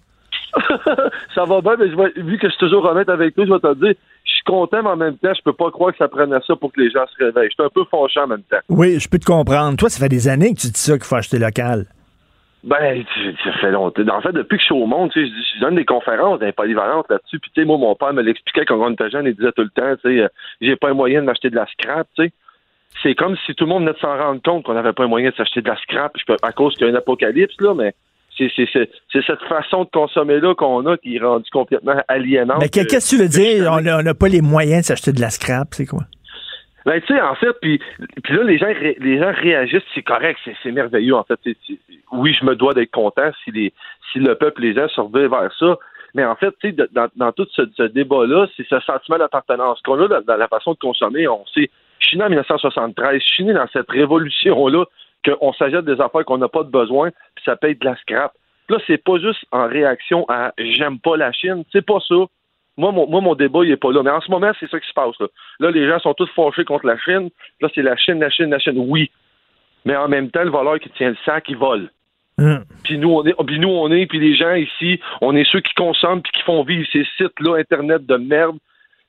ça 1.35 1.43
va 1.43 1.59
bien, 1.59 1.73
mais 1.77 1.91
je 1.91 1.95
vais- 1.97 2.21
vu 2.23 2.37
que 2.37 2.47
je 2.47 2.51
suis 2.53 2.59
toujours 2.59 2.85
honnête 2.85 3.09
avec 3.09 3.35
toi, 3.35 3.43
je 3.45 3.51
vais 3.51 3.59
te 3.59 3.79
dire, 3.85 3.95
content, 4.47 4.81
mais 4.81 4.89
en 4.89 4.95
même 4.95 5.17
temps, 5.17 5.33
je 5.35 5.41
peux 5.43 5.53
pas 5.53 5.69
croire 5.69 5.91
que 5.91 5.97
ça 5.97 6.07
prenne 6.07 6.33
à 6.33 6.41
ça 6.41 6.55
pour 6.55 6.71
que 6.71 6.81
les 6.81 6.89
gens 6.89 7.05
se 7.07 7.23
réveillent. 7.23 7.49
Je 7.49 7.55
suis 7.55 7.63
un 7.63 7.69
peu 7.69 7.83
fâché 7.91 8.19
en 8.19 8.27
même 8.27 8.43
temps. 8.43 8.57
Oui, 8.69 8.99
je 8.99 9.07
peux 9.07 9.19
te 9.19 9.25
comprendre. 9.25 9.77
Toi, 9.77 9.89
ça 9.89 9.99
fait 9.99 10.09
des 10.09 10.27
années 10.27 10.53
que 10.53 10.59
tu 10.59 10.67
dis 10.67 10.79
ça 10.79 10.93
qu'il 10.93 11.03
faut 11.05 11.15
acheter 11.15 11.37
local. 11.37 11.85
Ben, 12.63 13.03
ça 13.43 13.51
fait 13.61 13.71
longtemps. 13.71 14.01
En 14.09 14.21
fait, 14.21 14.33
depuis 14.33 14.57
que 14.57 14.61
je 14.61 14.65
suis 14.65 14.75
au 14.75 14.87
monde, 14.87 15.11
tu 15.11 15.25
sais, 15.25 15.31
je, 15.55 15.61
donne 15.61 15.75
des 15.75 15.85
conférences, 15.85 16.39
des 16.39 16.51
polyvalentes 16.51 17.05
là-dessus. 17.09 17.39
Puis, 17.39 17.51
tu 17.53 17.61
sais, 17.61 17.65
moi, 17.65 17.77
mon 17.77 17.95
père 17.95 18.13
me 18.13 18.21
l'expliquait 18.21 18.65
quand 18.65 18.75
on 18.75 18.91
était 18.91 19.09
jeune. 19.09 19.25
Il 19.25 19.35
disait 19.35 19.51
tout 19.51 19.61
le 19.61 19.69
temps, 19.69 19.95
tu 20.03 20.09
sais, 20.09 20.23
euh, 20.23 20.27
j'ai 20.59 20.75
pas 20.75 20.89
un 20.89 20.93
moyen 20.93 21.21
de 21.21 21.25
m'acheter 21.27 21.49
de 21.49 21.55
la 21.55 21.67
scrap, 21.67 22.07
tu 22.17 22.25
sais. 22.25 22.31
C'est 23.03 23.15
comme 23.15 23.37
si 23.45 23.53
tout 23.53 23.65
le 23.65 23.69
monde 23.69 23.83
venait 23.83 23.93
de 23.93 23.99
s'en 23.99 24.17
rendre 24.17 24.41
compte 24.41 24.63
qu'on 24.63 24.73
n'avait 24.73 24.93
pas 24.93 25.03
un 25.03 25.07
moyen 25.07 25.29
de 25.29 25.35
s'acheter 25.35 25.61
de 25.61 25.67
la 25.67 25.77
scrap 25.77 26.13
je 26.17 26.25
peux- 26.25 26.37
à 26.41 26.51
cause 26.51 26.73
qu'il 26.73 26.87
y 26.87 26.89
a 26.89 26.93
un 26.93 26.95
apocalypse, 26.95 27.55
là, 27.59 27.75
mais 27.75 27.93
c'est 28.37 29.21
cette 29.25 29.41
façon 29.49 29.83
de 29.85 29.89
consommer-là 29.89 30.53
qu'on 30.55 30.85
a 30.85 30.97
qui 30.97 31.15
est 31.15 31.19
rendue 31.19 31.49
complètement 31.51 31.95
aliénante. 32.07 32.59
Mais 32.61 32.69
que- 32.69 32.87
qu'est-ce 32.87 33.11
que 33.11 33.15
tu 33.17 33.21
veux 33.21 33.29
dire? 33.29 33.71
On 33.71 33.81
n'a 33.81 34.13
pas 34.13 34.27
les 34.27 34.41
moyens 34.41 34.81
de 34.81 34.85
s'acheter 34.85 35.11
de 35.11 35.21
la 35.21 35.29
scrap, 35.29 35.69
c'est 35.71 35.85
quoi? 35.85 36.03
Ben, 36.85 37.01
tu 37.01 37.13
sais, 37.13 37.19
en 37.21 37.35
fait, 37.35 37.51
puis, 37.61 37.81
puis 38.23 38.33
là, 38.33 38.43
les 38.43 38.57
gens, 38.57 38.67
ré- 38.67 38.95
les 39.01 39.19
gens 39.19 39.31
réagissent, 39.33 39.83
c'est 39.93 40.03
correct, 40.03 40.39
c'est, 40.63 40.71
merveilleux, 40.71 41.15
en 41.15 41.23
fait. 41.25 41.37
Oui, 42.13 42.33
je 42.39 42.45
me 42.45 42.55
dois 42.55 42.73
d'être 42.73 42.91
content 42.91 43.29
si, 43.43 43.51
les, 43.51 43.73
si 44.13 44.19
le 44.19 44.35
peuple, 44.35 44.61
les 44.61 44.73
gens 44.73 44.87
surveillent 44.89 45.27
vers 45.27 45.51
ça. 45.59 45.75
Mais 46.13 46.23
en 46.23 46.35
fait, 46.37 46.53
tu 46.61 46.69
sais, 46.69 46.75
dans, 46.93 47.09
dans 47.17 47.31
tout 47.33 47.45
ce, 47.51 47.63
ce 47.75 47.83
débat-là, 47.83 48.47
c'est 48.55 48.65
ce 48.69 48.79
sentiment 48.79 49.17
d'appartenance 49.17 49.81
qu'on 49.81 50.01
a 50.01 50.07
dans, 50.07 50.21
dans 50.21 50.37
la 50.37 50.47
façon 50.47 50.71
de 50.71 50.77
consommer. 50.77 51.27
On 51.27 51.45
sait, 51.53 51.69
je 51.99 52.07
suis 52.07 52.17
né 52.17 52.23
en 52.23 52.29
1973, 52.29 53.21
je 53.21 53.27
suis 53.33 53.43
né 53.43 53.53
dans 53.53 53.67
cette 53.73 53.89
révolution-là, 53.91 54.85
qu'on 55.25 55.53
s'achète 55.53 55.85
des 55.85 55.99
affaires 56.01 56.25
qu'on 56.25 56.37
n'a 56.37 56.47
pas 56.47 56.63
de 56.63 56.69
besoin, 56.69 57.11
puis 57.35 57.43
ça 57.45 57.55
paye 57.55 57.75
de 57.75 57.85
la 57.85 57.95
scrap. 57.97 58.33
Là, 58.69 58.77
c'est 58.85 59.03
pas 59.03 59.17
juste 59.19 59.45
en 59.51 59.67
réaction 59.67 60.25
à 60.29 60.53
j'aime 60.57 60.99
pas 60.99 61.17
la 61.17 61.31
Chine, 61.31 61.63
c'est 61.71 61.85
pas 61.85 61.99
ça. 62.07 62.15
Moi 62.75 62.91
mon, 62.91 63.07
moi, 63.07 63.21
mon 63.21 63.33
débat, 63.33 63.61
il 63.63 63.71
est 63.71 63.77
pas 63.77 63.91
là. 63.91 64.03
Mais 64.03 64.11
en 64.11 64.21
ce 64.21 64.29
moment, 64.29 64.51
c'est 64.59 64.69
ça 64.69 64.79
qui 64.79 64.87
se 64.87 64.93
passe. 64.93 65.17
Là, 65.19 65.27
là 65.59 65.71
les 65.71 65.87
gens 65.87 65.99
sont 65.99 66.13
tous 66.13 66.29
fâchés 66.35 66.65
contre 66.65 66.85
la 66.85 66.97
Chine. 66.97 67.29
Là, 67.61 67.69
c'est 67.73 67.81
la 67.81 67.95
Chine, 67.95 68.19
la 68.19 68.29
Chine, 68.29 68.49
la 68.49 68.59
Chine. 68.59 68.77
Oui. 68.77 69.09
Mais 69.85 69.95
en 69.95 70.07
même 70.07 70.29
temps, 70.29 70.43
le 70.43 70.49
voleur 70.49 70.79
qui 70.79 70.89
tient 70.91 71.09
le 71.09 71.17
sac, 71.25 71.45
il 71.49 71.57
vole. 71.57 71.89
Hum. 72.39 72.63
Puis 72.83 72.99
nous, 72.99 73.09
on 73.09 73.25
est, 73.25 73.33
puis 73.45 73.59
nous, 73.59 73.69
on 73.69 73.91
est, 73.91 74.05
puis 74.05 74.19
les 74.19 74.35
gens 74.35 74.53
ici, 74.53 74.99
on 75.21 75.35
est 75.35 75.49
ceux 75.51 75.61
qui 75.61 75.73
consomment 75.73 76.21
puis 76.21 76.31
qui 76.33 76.43
font 76.43 76.63
vivre 76.63 76.87
ces 76.91 77.05
sites-là, 77.17 77.57
Internet 77.57 78.05
de 78.05 78.15
merde. 78.17 78.57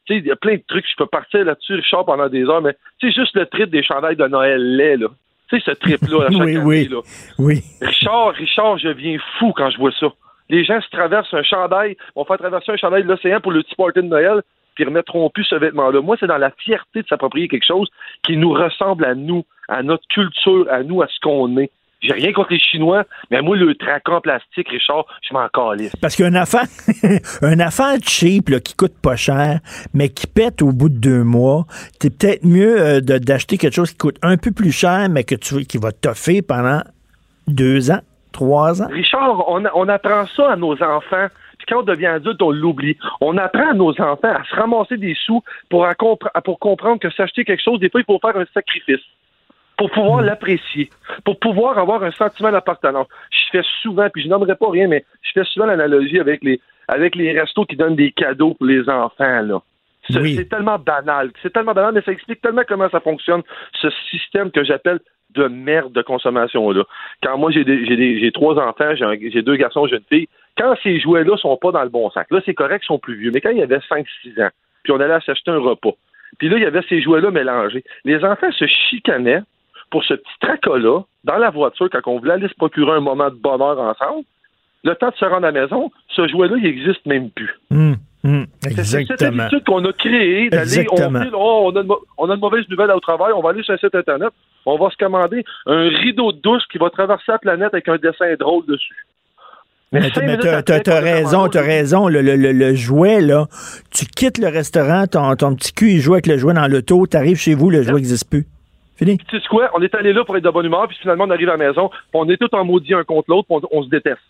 Tu 0.07 0.15
sais, 0.15 0.21
il 0.21 0.27
y 0.27 0.31
a 0.31 0.37
plein 0.37 0.55
de 0.55 0.63
trucs, 0.67 0.87
je 0.89 0.97
peux 0.97 1.07
partir 1.07 1.45
là-dessus, 1.45 1.75
Richard, 1.75 2.07
pendant 2.07 2.29
des 2.29 2.45
heures, 2.45 2.63
mais 2.63 2.75
tu 2.99 3.09
sais, 3.09 3.21
juste 3.21 3.37
le 3.37 3.45
trip 3.45 3.69
des 3.69 3.83
chandails 3.83 4.17
de 4.17 4.27
Noël 4.27 4.77
lait, 4.77 4.97
là. 4.97 5.09
Tu 5.51 5.59
sais, 5.61 5.63
ce 5.67 5.71
trip-là, 5.73 6.27
à 6.27 6.31
chaque 6.31 6.41
Oui, 6.41 6.57
année, 6.57 6.65
oui. 6.65 6.89
là. 6.89 7.01
Oui. 7.39 7.63
Richard, 7.81 8.33
Richard, 8.35 8.79
je 8.79 8.89
viens 8.89 9.17
fou 9.39 9.53
quand 9.57 9.71
je 9.71 9.79
vois 9.79 9.93
ça. 9.99 10.09
Les 10.51 10.65
gens 10.65 10.81
se 10.81 10.89
traversent 10.91 11.33
un 11.35 11.43
chandail, 11.43 11.97
vont 12.17 12.25
faire 12.25 12.39
traverser 12.39 12.73
un 12.73 12.77
chandail 12.77 13.03
de 13.05 13.09
l'océan 13.09 13.41
pour 13.41 13.53
le 13.53 13.63
petit 13.63 13.75
party 13.75 14.01
de 14.01 14.07
Noël, 14.07 14.43
puis 14.75 14.85
ils 14.85 14.89
remettront 14.89 15.29
plus 15.31 15.45
ce 15.45 15.55
vêtement-là. 15.57 16.01
Moi, 16.01 16.17
c'est 16.19 16.27
dans 16.27 16.39
la 16.39 16.51
fierté 16.51 17.03
de 17.03 17.07
s'approprier 17.09 17.49
quelque 17.49 17.67
chose 17.67 17.89
qui 18.23 18.37
nous 18.37 18.53
ressemble 18.53 19.05
à 19.05 19.15
nous, 19.15 19.45
à 19.69 19.83
notre 19.83 20.07
culture, 20.09 20.67
à 20.71 20.83
nous, 20.83 21.03
à 21.03 21.07
ce 21.09 21.19
qu'on 21.21 21.57
est. 21.59 21.71
J'ai 22.01 22.13
rien 22.13 22.33
contre 22.33 22.53
les 22.53 22.61
Chinois, 22.61 23.05
mais 23.31 23.43
moi, 23.43 23.57
le 23.57 23.75
tracant 23.75 24.17
en 24.17 24.21
plastique, 24.21 24.69
Richard, 24.69 25.05
je 25.29 25.35
m'en 25.35 25.49
calisse. 25.49 25.95
Parce 25.97 26.15
qu'un 26.15 26.35
affaire, 26.35 26.63
un 27.43 27.59
affaire 27.59 27.97
cheap 28.03 28.51
là, 28.51 28.61
qui 28.61 28.75
coûte 28.75 28.95
pas 29.03 29.17
cher, 29.17 29.59
mais 29.95 30.09
qui 30.09 30.29
pète 30.29 30.63
au 30.63 30.71
bout 30.71 30.89
de 30.91 30.99
deux 30.99 31.25
mois, 31.25 31.65
c'est 32.01 32.17
peut-être 32.17 32.45
mieux 32.45 32.81
euh, 32.81 33.01
d'acheter 33.01 33.59
quelque 33.59 33.75
chose 33.75 33.91
qui 33.91 33.99
coûte 33.99 34.19
un 34.23 34.37
peu 34.37 34.53
plus 34.53 34.71
cher, 34.71 35.09
mais 35.11 35.25
que 35.25 35.35
tu, 35.35 35.65
qui 35.65 35.79
va 35.79 35.91
toffer 35.91 36.41
pendant 36.41 36.83
deux 37.49 37.91
ans, 37.91 38.01
trois 38.33 38.81
ans. 38.81 38.89
Richard, 38.91 39.49
on, 39.49 39.65
on 39.75 39.89
apprend 39.89 40.27
ça 40.37 40.53
à 40.53 40.57
nos 40.57 40.75
enfants. 40.75 41.27
Puis 41.59 41.67
quand 41.69 41.81
on 41.81 41.83
devient 41.83 42.07
adulte, 42.07 42.41
on 42.41 42.53
l'oublie. 42.53 42.97
On 43.21 43.37
apprend 43.37 43.71
à 43.71 43.75
nos 43.75 43.91
enfants 44.01 44.19
à 44.23 44.45
se 44.49 44.55
ramasser 44.55 44.97
des 44.99 45.17
sous 45.27 45.43
pour, 45.69 45.85
compre- 45.99 46.31
pour 46.45 46.61
comprendre 46.61 47.01
que 47.01 47.11
s'acheter 47.11 47.45
quelque 47.45 47.63
chose, 47.65 47.81
des 47.81 47.91
fois, 47.91 48.01
il 48.01 48.05
faut 48.05 48.21
faire 48.21 48.37
un 48.37 48.47
sacrifice 48.55 49.01
pour 49.79 49.91
pouvoir 49.91 50.21
l'apprécier, 50.23 50.91
pour 51.25 51.39
pouvoir 51.39 51.79
avoir 51.79 52.03
un 52.03 52.11
sentiment 52.11 52.51
d'appartenance. 52.53 53.07
Je 53.31 53.39
fais 53.59 53.67
souvent, 53.83 54.09
puis 54.11 54.23
je 54.25 54.29
nommerai 54.29 54.57
pas 54.57 54.71
rien, 54.71 54.89
mais 54.89 55.05
je 55.23 55.31
fais 55.33 55.45
souvent 55.45 55.67
l'analogie 55.67 56.21
avec 56.21 56.43
les 56.45 56.61
avec 56.89 57.15
les 57.15 57.39
restos 57.39 57.65
qui 57.67 57.77
donnent 57.77 57.97
des 57.97 58.13
cadeaux 58.13 58.55
pour 58.55 58.67
les 58.67 58.89
enfants 58.89 59.41
là. 59.43 59.61
C'est 60.11 60.21
Oui. 60.21 60.49
tellement 60.49 60.79
banal, 60.79 61.31
c'est 61.43 61.53
tellement 61.53 61.75
banal, 61.75 61.93
mais 61.95 62.01
ça 62.03 62.13
explique 62.13 62.41
tellement 62.41 62.63
comment 62.67 62.89
ça 62.89 63.01
fonctionne 63.01 63.43
ce 63.75 63.89
système 64.11 64.51
que 64.51 64.65
j'appelle 64.65 65.01
de 65.35 65.47
merde 65.49 65.93
de 65.93 66.01
consommation 66.03 66.71
là. 66.71 66.83
Quand 67.23 67.37
moi 67.37 67.51
j'ai 67.51 67.63
des- 67.65 68.19
j'ai 68.19 68.33
trois 68.33 68.59
enfants, 68.59 68.95
j'ai 68.97 69.43
deux 69.43 69.57
garçons, 69.57 69.87
j'ai 69.87 69.97
une 69.97 70.03
fille. 70.11 70.29
Quand 70.57 70.75
ces 70.83 70.99
jouets 70.99 71.25
là 71.25 71.37
sont 71.37 71.57
pas 71.59 71.71
dans 71.73 71.83
le 71.83 71.91
bon 71.91 72.11
sac, 72.11 72.27
là 72.31 72.41
c'est 72.47 72.55
correct, 72.55 72.83
ils 72.85 72.87
sont 72.87 72.99
plus 72.99 73.15
vieux, 73.17 73.31
mais 73.33 73.41
quand 73.43 73.51
il 73.51 73.59
y 73.59 73.63
avait 73.63 73.81
5-6 73.89 74.41
ans, 74.43 74.49
puis 74.83 74.93
on 74.93 74.99
allait 75.01 75.21
s'acheter 75.27 75.51
un 75.51 75.59
repas, 75.59 75.93
puis 76.39 76.49
là 76.49 76.57
il 76.57 76.63
y 76.63 76.67
avait 76.67 76.83
ces 76.89 77.03
jouets 77.03 77.21
là 77.21 77.31
mélangés, 77.31 77.85
les 78.05 78.25
enfants 78.25 78.51
se 78.53 78.67
chicanaient 78.67 79.43
pour 79.91 80.05
ce 80.05 80.15
petit 80.15 80.39
tracas-là, 80.41 81.01
dans 81.25 81.37
la 81.39 81.51
voiture, 81.51 81.89
quand 81.91 82.01
on 82.07 82.19
voulait 82.19 82.35
aller 82.35 82.49
se 82.49 82.55
procurer 82.55 82.93
un 82.93 83.01
moment 83.01 83.31
de 83.31 83.35
bonheur 83.37 83.79
ensemble, 83.79 84.25
le 84.85 84.95
temps 84.95 85.09
de 85.11 85.15
se 85.17 85.25
rendre 85.25 85.47
à 85.47 85.51
la 85.51 85.61
maison, 85.61 85.91
ce 86.15 86.27
jouet-là, 86.29 86.57
il 86.59 86.63
n'existe 86.65 87.05
même 87.07 87.31
plus. 87.31 87.51
Hum, 88.25 88.47
C'est 88.63 88.71
c'est 88.85 89.07
cette 89.07 89.19
habitude 89.45 89.65
qu'on 89.65 89.85
a 89.85 89.93
créée 89.93 90.51
d'aller, 90.51 90.87
on, 90.91 90.97
oh, 91.35 91.71
on, 91.73 91.77
a 91.77 91.81
une, 91.83 91.89
on 92.19 92.31
a 92.31 92.35
une 92.35 92.41
mauvaise 92.41 92.65
nouvelle 92.69 92.91
au 92.91 93.01
travail, 93.01 93.33
on 93.35 93.41
va 93.41 93.51
aller 93.51 93.63
sur 93.63 93.75
un 93.75 93.79
site 93.79 93.95
Internet, 93.95 94.31
on 94.67 94.77
va 94.77 94.91
se 94.91 94.97
commander 94.97 95.45
un 95.67 95.89
rideau 95.89 96.33
de 96.33 96.39
douche 96.41 96.63
qui 96.71 96.79
va 96.79 96.91
traverser 96.91 97.25
la 97.33 97.39
planète 97.39 97.73
avec 97.73 97.89
un 97.89 97.97
dessin 97.97 98.35
drôle 98.39 98.67
dessus. 98.67 99.07
Mais 99.93 100.01
t'as- 100.11 100.21
mais 100.21 100.27
minutes 100.27 100.41
t'as 100.43 100.59
après 100.59 100.63
t'as- 100.63 100.81
t'as 100.81 101.01
qu'on 101.01 101.07
a 101.07 101.11
raison, 101.15 101.49
t'as 101.49 101.63
raison. 101.63 102.09
Le, 102.09 102.21
le- 102.21 102.37
le- 102.37 102.53
le 102.53 102.75
jouet, 102.75 103.21
là, 103.23 103.47
tu 103.91 104.05
quittes 104.05 104.37
le 104.39 104.49
restaurant, 104.49 105.07
ton, 105.07 105.35
ton 105.37 105.55
petit 105.55 105.73
cul, 105.73 105.93
il 105.93 106.01
joue 106.01 106.13
avec 106.15 106.27
le 106.27 106.37
jouet 106.37 106.53
dans 106.55 106.67
l'auto, 106.67 107.07
t'arrives 107.07 107.39
chez 107.39 107.55
vous, 107.55 107.71
le 107.71 107.83
jouet 107.83 107.95
n'existe 107.95 108.29
plus. 108.29 108.47
Tu 108.99 109.17
sais 109.31 109.49
quoi? 109.49 109.71
On 109.75 109.83
est 109.83 109.95
allé 109.95 110.13
là 110.13 110.25
pour 110.25 110.37
être 110.37 110.45
de 110.45 110.51
bonne 110.51 110.67
humeur, 110.67 110.89
puis 110.89 110.99
finalement, 111.01 111.25
on 111.25 111.31
arrive 111.31 111.49
à 111.49 111.57
la 111.57 111.69
maison, 111.69 111.89
puis 111.89 112.01
on 112.15 112.29
est 112.29 112.37
tous 112.37 112.55
en 112.57 112.65
maudit 112.65 112.95
un 112.95 113.05
contre 113.05 113.31
l'autre, 113.31 113.47
on, 113.51 113.61
on 113.71 113.83
se 113.83 113.89
déteste. 113.89 114.23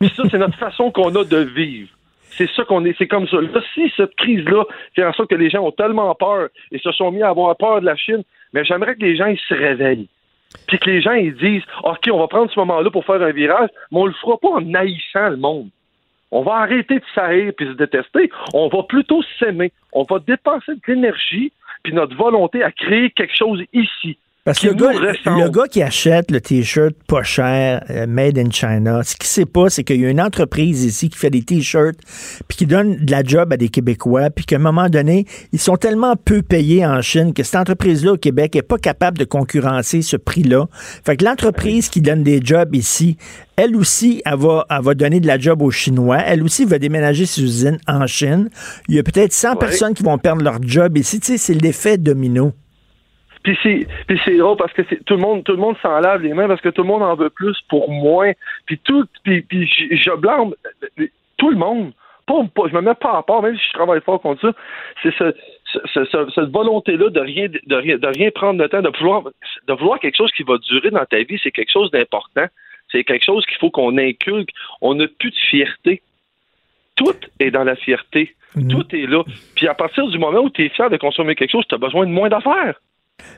Puis 0.00 0.10
ça, 0.16 0.24
c'est 0.30 0.38
notre 0.38 0.58
façon 0.58 0.90
qu'on 0.90 1.14
a 1.14 1.24
de 1.24 1.38
vivre. 1.38 1.90
C'est 2.30 2.48
ça 2.56 2.64
qu'on 2.64 2.84
est, 2.84 2.96
c'est 2.96 3.06
comme 3.08 3.28
ça. 3.28 3.40
Là, 3.40 3.60
si 3.74 3.92
cette 3.96 4.14
crise-là 4.14 4.64
fait 4.94 5.04
en 5.04 5.12
sorte 5.12 5.30
que 5.30 5.34
les 5.34 5.50
gens 5.50 5.62
ont 5.62 5.72
tellement 5.72 6.14
peur 6.14 6.48
et 6.72 6.78
se 6.78 6.90
sont 6.92 7.10
mis 7.10 7.22
à 7.22 7.28
avoir 7.28 7.56
peur 7.56 7.80
de 7.80 7.86
la 7.86 7.96
Chine, 7.96 8.22
mais 8.52 8.64
j'aimerais 8.64 8.94
que 8.94 9.02
les 9.02 9.16
gens 9.16 9.26
ils 9.26 9.38
se 9.38 9.54
réveillent. 9.54 10.08
Puis 10.66 10.78
que 10.78 10.88
les 10.88 11.02
gens 11.02 11.12
ils 11.12 11.34
disent 11.34 11.62
OK, 11.84 12.08
on 12.10 12.18
va 12.18 12.28
prendre 12.28 12.50
ce 12.50 12.58
moment-là 12.60 12.90
pour 12.90 13.04
faire 13.04 13.20
un 13.22 13.32
virage, 13.32 13.68
mais 13.92 13.98
on 13.98 14.06
le 14.06 14.14
fera 14.14 14.38
pas 14.38 14.48
en 14.48 14.74
haïssant 14.74 15.28
le 15.28 15.36
monde. 15.36 15.68
On 16.30 16.42
va 16.42 16.58
arrêter 16.58 17.00
de 17.00 17.04
s'haïr 17.14 17.52
puis 17.56 17.66
se 17.66 17.72
détester. 17.72 18.30
On 18.54 18.68
va 18.68 18.84
plutôt 18.84 19.22
s'aimer. 19.38 19.72
On 19.92 20.04
va 20.04 20.20
dépenser 20.20 20.74
de 20.74 20.80
l'énergie 20.86 21.52
puis 21.82 21.92
notre 21.92 22.16
volonté 22.16 22.62
à 22.62 22.70
créer 22.70 23.10
quelque 23.10 23.36
chose 23.36 23.62
ici. 23.72 24.18
Parce 24.42 24.58
que 24.58 24.68
le 24.68 24.74
gars, 24.74 24.92
le 24.92 25.50
gars 25.50 25.66
qui 25.70 25.82
achète 25.82 26.30
le 26.30 26.40
T-shirt 26.40 26.94
pas 27.06 27.22
cher, 27.22 27.84
euh, 27.90 28.06
made 28.06 28.38
in 28.38 28.50
China, 28.50 29.02
ce 29.02 29.14
qu'il 29.14 29.26
sait 29.26 29.44
pas, 29.44 29.68
c'est 29.68 29.84
qu'il 29.84 30.00
y 30.00 30.06
a 30.06 30.08
une 30.08 30.20
entreprise 30.20 30.82
ici 30.82 31.10
qui 31.10 31.18
fait 31.18 31.28
des 31.28 31.42
T-shirts, 31.42 31.98
puis 32.48 32.56
qui 32.56 32.64
donne 32.64 33.04
de 33.04 33.10
la 33.10 33.22
job 33.22 33.52
à 33.52 33.58
des 33.58 33.68
Québécois, 33.68 34.30
puis 34.30 34.46
qu'à 34.46 34.56
un 34.56 34.60
moment 34.60 34.88
donné, 34.88 35.26
ils 35.52 35.58
sont 35.58 35.76
tellement 35.76 36.16
peu 36.16 36.40
payés 36.40 36.86
en 36.86 37.02
Chine 37.02 37.34
que 37.34 37.42
cette 37.42 37.56
entreprise-là 37.56 38.14
au 38.14 38.16
Québec 38.16 38.56
est 38.56 38.62
pas 38.62 38.78
capable 38.78 39.18
de 39.18 39.24
concurrencer 39.24 40.00
ce 40.00 40.16
prix-là. 40.16 40.68
Fait 41.04 41.18
que 41.18 41.24
l'entreprise 41.26 41.90
qui 41.90 42.00
donne 42.00 42.22
des 42.22 42.40
jobs 42.42 42.74
ici, 42.74 43.18
elle 43.56 43.76
aussi, 43.76 44.22
elle 44.24 44.38
va, 44.38 44.64
elle 44.70 44.82
va 44.82 44.94
donner 44.94 45.20
de 45.20 45.26
la 45.26 45.38
job 45.38 45.60
aux 45.60 45.70
Chinois. 45.70 46.20
Elle 46.24 46.42
aussi 46.42 46.64
va 46.64 46.78
déménager 46.78 47.26
ses 47.26 47.42
usines 47.42 47.78
en 47.86 48.06
Chine. 48.06 48.48
Il 48.88 48.94
y 48.94 48.98
a 48.98 49.02
peut-être 49.02 49.34
100 49.34 49.56
personnes 49.56 49.92
qui 49.92 50.02
vont 50.02 50.16
perdre 50.16 50.42
leur 50.42 50.62
job 50.62 50.96
ici. 50.96 51.20
Tu 51.20 51.32
sais, 51.32 51.36
c'est 51.36 51.52
l'effet 51.52 51.98
domino. 51.98 52.54
Puis 53.42 53.58
c'est, 53.62 53.86
puis 54.06 54.20
c'est 54.24 54.36
drôle 54.36 54.56
parce 54.58 54.72
que 54.72 54.82
c'est, 54.88 55.02
tout 55.04 55.14
le 55.14 55.20
monde, 55.22 55.44
tout 55.44 55.52
le 55.52 55.58
monde 55.58 55.76
s'en 55.82 55.98
lave 56.00 56.22
les 56.22 56.34
mains 56.34 56.46
parce 56.48 56.60
que 56.60 56.68
tout 56.68 56.82
le 56.82 56.88
monde 56.88 57.02
en 57.02 57.14
veut 57.14 57.30
plus 57.30 57.56
pour 57.68 57.90
moins. 57.90 58.32
Puis 58.66 58.78
tout, 58.78 59.06
puis, 59.24 59.42
puis 59.42 59.66
je, 59.66 59.96
je 59.96 60.10
blâme 60.16 60.54
tout 61.38 61.50
le 61.50 61.56
monde. 61.56 61.92
Pas, 62.26 62.34
pas- 62.54 62.68
je 62.68 62.74
me 62.74 62.82
mets 62.82 62.94
pas 62.94 63.16
à 63.18 63.22
part, 63.22 63.42
même 63.42 63.56
si 63.56 63.62
je 63.66 63.72
travaille 63.72 64.00
fort 64.02 64.20
contre 64.20 64.42
ça. 64.42 64.52
C'est 65.02 65.14
ce, 65.14 65.34
ce- 65.72 65.78
ce- 65.92 66.04
ce- 66.04 66.30
cette 66.34 66.50
volonté-là 66.50 67.08
de 67.08 67.20
rien, 67.20 67.46
de 67.48 67.74
rien, 67.76 67.96
de 67.96 68.06
rien 68.06 68.30
prendre 68.30 68.62
le 68.62 68.68
temps, 68.68 68.82
de 68.82 68.90
vouloir, 68.98 69.22
de 69.66 69.72
vouloir 69.72 69.98
quelque 70.00 70.16
chose 70.16 70.30
qui 70.32 70.42
va 70.42 70.58
durer 70.58 70.90
dans 70.90 71.04
ta 71.06 71.22
vie, 71.22 71.40
c'est 71.42 71.50
quelque 71.50 71.72
chose 71.72 71.90
d'important. 71.90 72.46
C'est 72.92 73.04
quelque 73.04 73.24
chose 73.24 73.46
qu'il 73.46 73.56
faut 73.56 73.70
qu'on 73.70 73.96
inculque. 73.98 74.50
On 74.82 74.94
n'a 74.94 75.06
plus 75.18 75.30
de 75.30 75.36
fierté. 75.48 76.02
Tout 76.96 77.14
est 77.38 77.50
dans 77.50 77.64
la 77.64 77.76
fierté. 77.76 78.34
Tout 78.68 78.84
est 78.94 79.06
là. 79.06 79.22
Puis 79.54 79.66
à 79.68 79.74
partir 79.74 80.06
du 80.08 80.18
moment 80.18 80.40
où 80.40 80.50
tu 80.50 80.64
es 80.66 80.68
fier 80.68 80.90
de 80.90 80.96
consommer 80.98 81.34
quelque 81.36 81.52
chose, 81.52 81.64
tu 81.68 81.74
as 81.74 81.78
besoin 81.78 82.04
de 82.06 82.10
moins 82.10 82.28
d'affaires. 82.28 82.74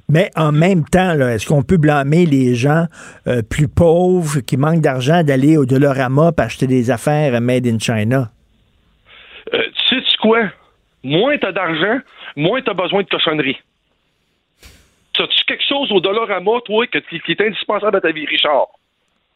Mais 0.09 0.31
en 0.37 0.53
même 0.53 0.85
temps, 0.85 1.13
est-ce 1.19 1.47
qu'on 1.47 1.63
peut 1.63 1.77
blâmer 1.77 2.27
les 2.27 2.55
gens 2.55 2.87
euh, 3.27 3.43
plus 3.43 3.69
pauvres 3.69 4.41
qui 4.41 4.57
manquent 4.57 4.81
d'argent 4.81 5.23
d'aller 5.23 5.57
au 5.57 5.67
Dollarama 5.67 6.33
pour 6.33 6.45
acheter 6.45 6.67
des 6.67 6.91
affaires 6.91 7.41
made 7.41 7.67
in 7.67 7.79
China? 7.79 8.31
Euh, 9.55 9.63
tu 9.89 10.01
sais 10.01 10.17
quoi? 10.21 10.51
Moins 11.05 11.39
t'as 11.39 11.53
d'argent, 11.53 11.99
moins 12.37 12.61
t'as 12.63 12.75
besoin 12.75 13.03
de 13.03 13.09
cochonnerie. 13.09 13.59
As-tu 15.19 15.45
quelque 15.47 15.65
chose 15.69 15.93
au 15.93 16.01
Dollarama, 16.01 16.61
toi, 16.65 16.87
que, 16.87 16.99
qui, 16.99 17.21
qui 17.21 17.33
est 17.33 17.41
indispensable 17.41 17.97
à 17.97 18.01
ta 18.01 18.11
vie, 18.11 18.27
Richard? 18.27 18.67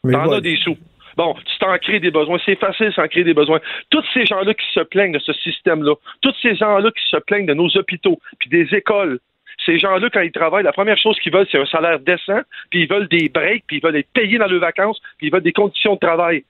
T'en 0.02 0.32
as 0.32 0.40
des 0.40 0.56
sous. 0.56 0.77
Bon, 1.16 1.35
tu 1.35 1.59
t'en 1.59 1.77
crées 1.78 2.01
des 2.01 2.10
besoins. 2.10 2.39
C'est 2.44 2.59
facile 2.59 2.93
s'en 2.93 3.09
créer 3.09 3.24
des 3.24 3.35
besoins. 3.35 3.60
Tous 3.90 4.05
ces 4.12 4.27
gens-là 4.27 4.52
qui 4.52 4.66
se 4.73 4.81
plaignent 4.81 5.12
de 5.12 5.18
ce 5.18 5.32
système-là, 5.32 5.94
tous 6.20 6.35
ces 6.43 6.55
gens-là 6.55 6.90
qui 6.90 7.05
se 7.09 7.16
plaignent 7.16 7.47
de 7.47 7.55
nos 7.55 7.68
hôpitaux, 7.77 8.18
puis 8.39 8.51
des 8.51 8.74
écoles, 8.74 9.18
ces 9.66 9.78
gens-là, 9.78 10.09
quand 10.12 10.20
ils 10.20 10.32
travaillent, 10.32 10.64
la 10.64 10.72
première 10.72 10.97
chose 10.97 11.18
qu'ils 11.18 11.32
veulent, 11.32 11.47
c'est 11.51 11.59
un 11.59 11.66
salaire 11.66 11.98
décent, 12.01 12.40
puis 12.70 12.82
ils 12.82 12.88
veulent 12.88 13.09
des 13.09 13.28
breaks, 13.28 13.64
puis 13.66 13.78
ils 13.78 13.82
veulent 13.82 13.97
être 13.97 14.09
payés 14.14 14.38
dans 14.38 14.47
leurs 14.47 14.60
vacances, 14.60 14.98
puis 15.18 15.26
ils 15.26 15.32
veulent 15.32 15.43
des 15.43 15.52
conditions 15.52 15.94
de 15.94 15.98
travail. 15.98 16.44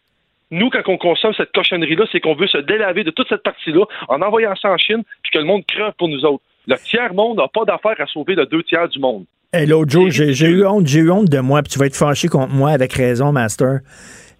Nous, 0.50 0.70
quand 0.70 0.82
on 0.86 0.96
consomme 0.96 1.34
cette 1.36 1.52
cochonnerie-là, 1.52 2.04
c'est 2.12 2.20
qu'on 2.20 2.34
veut 2.34 2.46
se 2.46 2.58
délaver 2.58 3.02
de 3.02 3.10
toute 3.10 3.28
cette 3.28 3.42
partie-là 3.42 3.84
en 4.08 4.22
envoyant 4.22 4.54
ça 4.54 4.70
en 4.70 4.76
Chine, 4.76 5.02
puis 5.22 5.32
que 5.32 5.38
le 5.38 5.44
monde 5.44 5.64
crève 5.66 5.92
pour 5.98 6.08
nous 6.08 6.24
autres. 6.24 6.44
Le 6.68 6.76
tiers-monde 6.76 7.38
n'a 7.38 7.48
pas 7.48 7.64
d'affaire 7.64 7.96
à 7.98 8.06
sauver 8.06 8.34
le 8.34 8.46
deux 8.46 8.62
tiers 8.62 8.88
du 8.88 8.98
monde. 8.98 9.24
Hey, 9.52 9.66
L'autre 9.66 9.90
jour, 9.90 10.10
j'ai 10.10 10.34
j'ai 10.34 10.48
eu 10.48 10.66
honte, 10.66 10.86
j'ai 10.86 11.00
eu 11.00 11.10
honte 11.10 11.28
de 11.28 11.38
moi, 11.38 11.62
puis 11.62 11.72
tu 11.72 11.78
vas 11.78 11.86
être 11.86 11.96
fâché 11.96 12.28
contre 12.28 12.52
moi 12.52 12.70
avec 12.70 12.92
raison, 12.92 13.32
Master. 13.32 13.80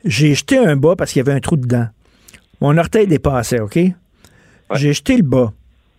J'ai 0.05 0.35
jeté 0.35 0.59
un 0.59 0.77
bas 0.77 0.94
parce 0.97 1.12
qu'il 1.12 1.20
y 1.20 1.28
avait 1.28 1.36
un 1.36 1.40
trou 1.40 1.57
dedans. 1.57 1.86
Mon 2.61 2.77
orteil 2.78 3.07
dépassait, 3.07 3.61
OK? 3.61 3.78
J'ai 4.74 4.93
jeté 4.93 5.16
le 5.16 5.23
bas. 5.23 5.53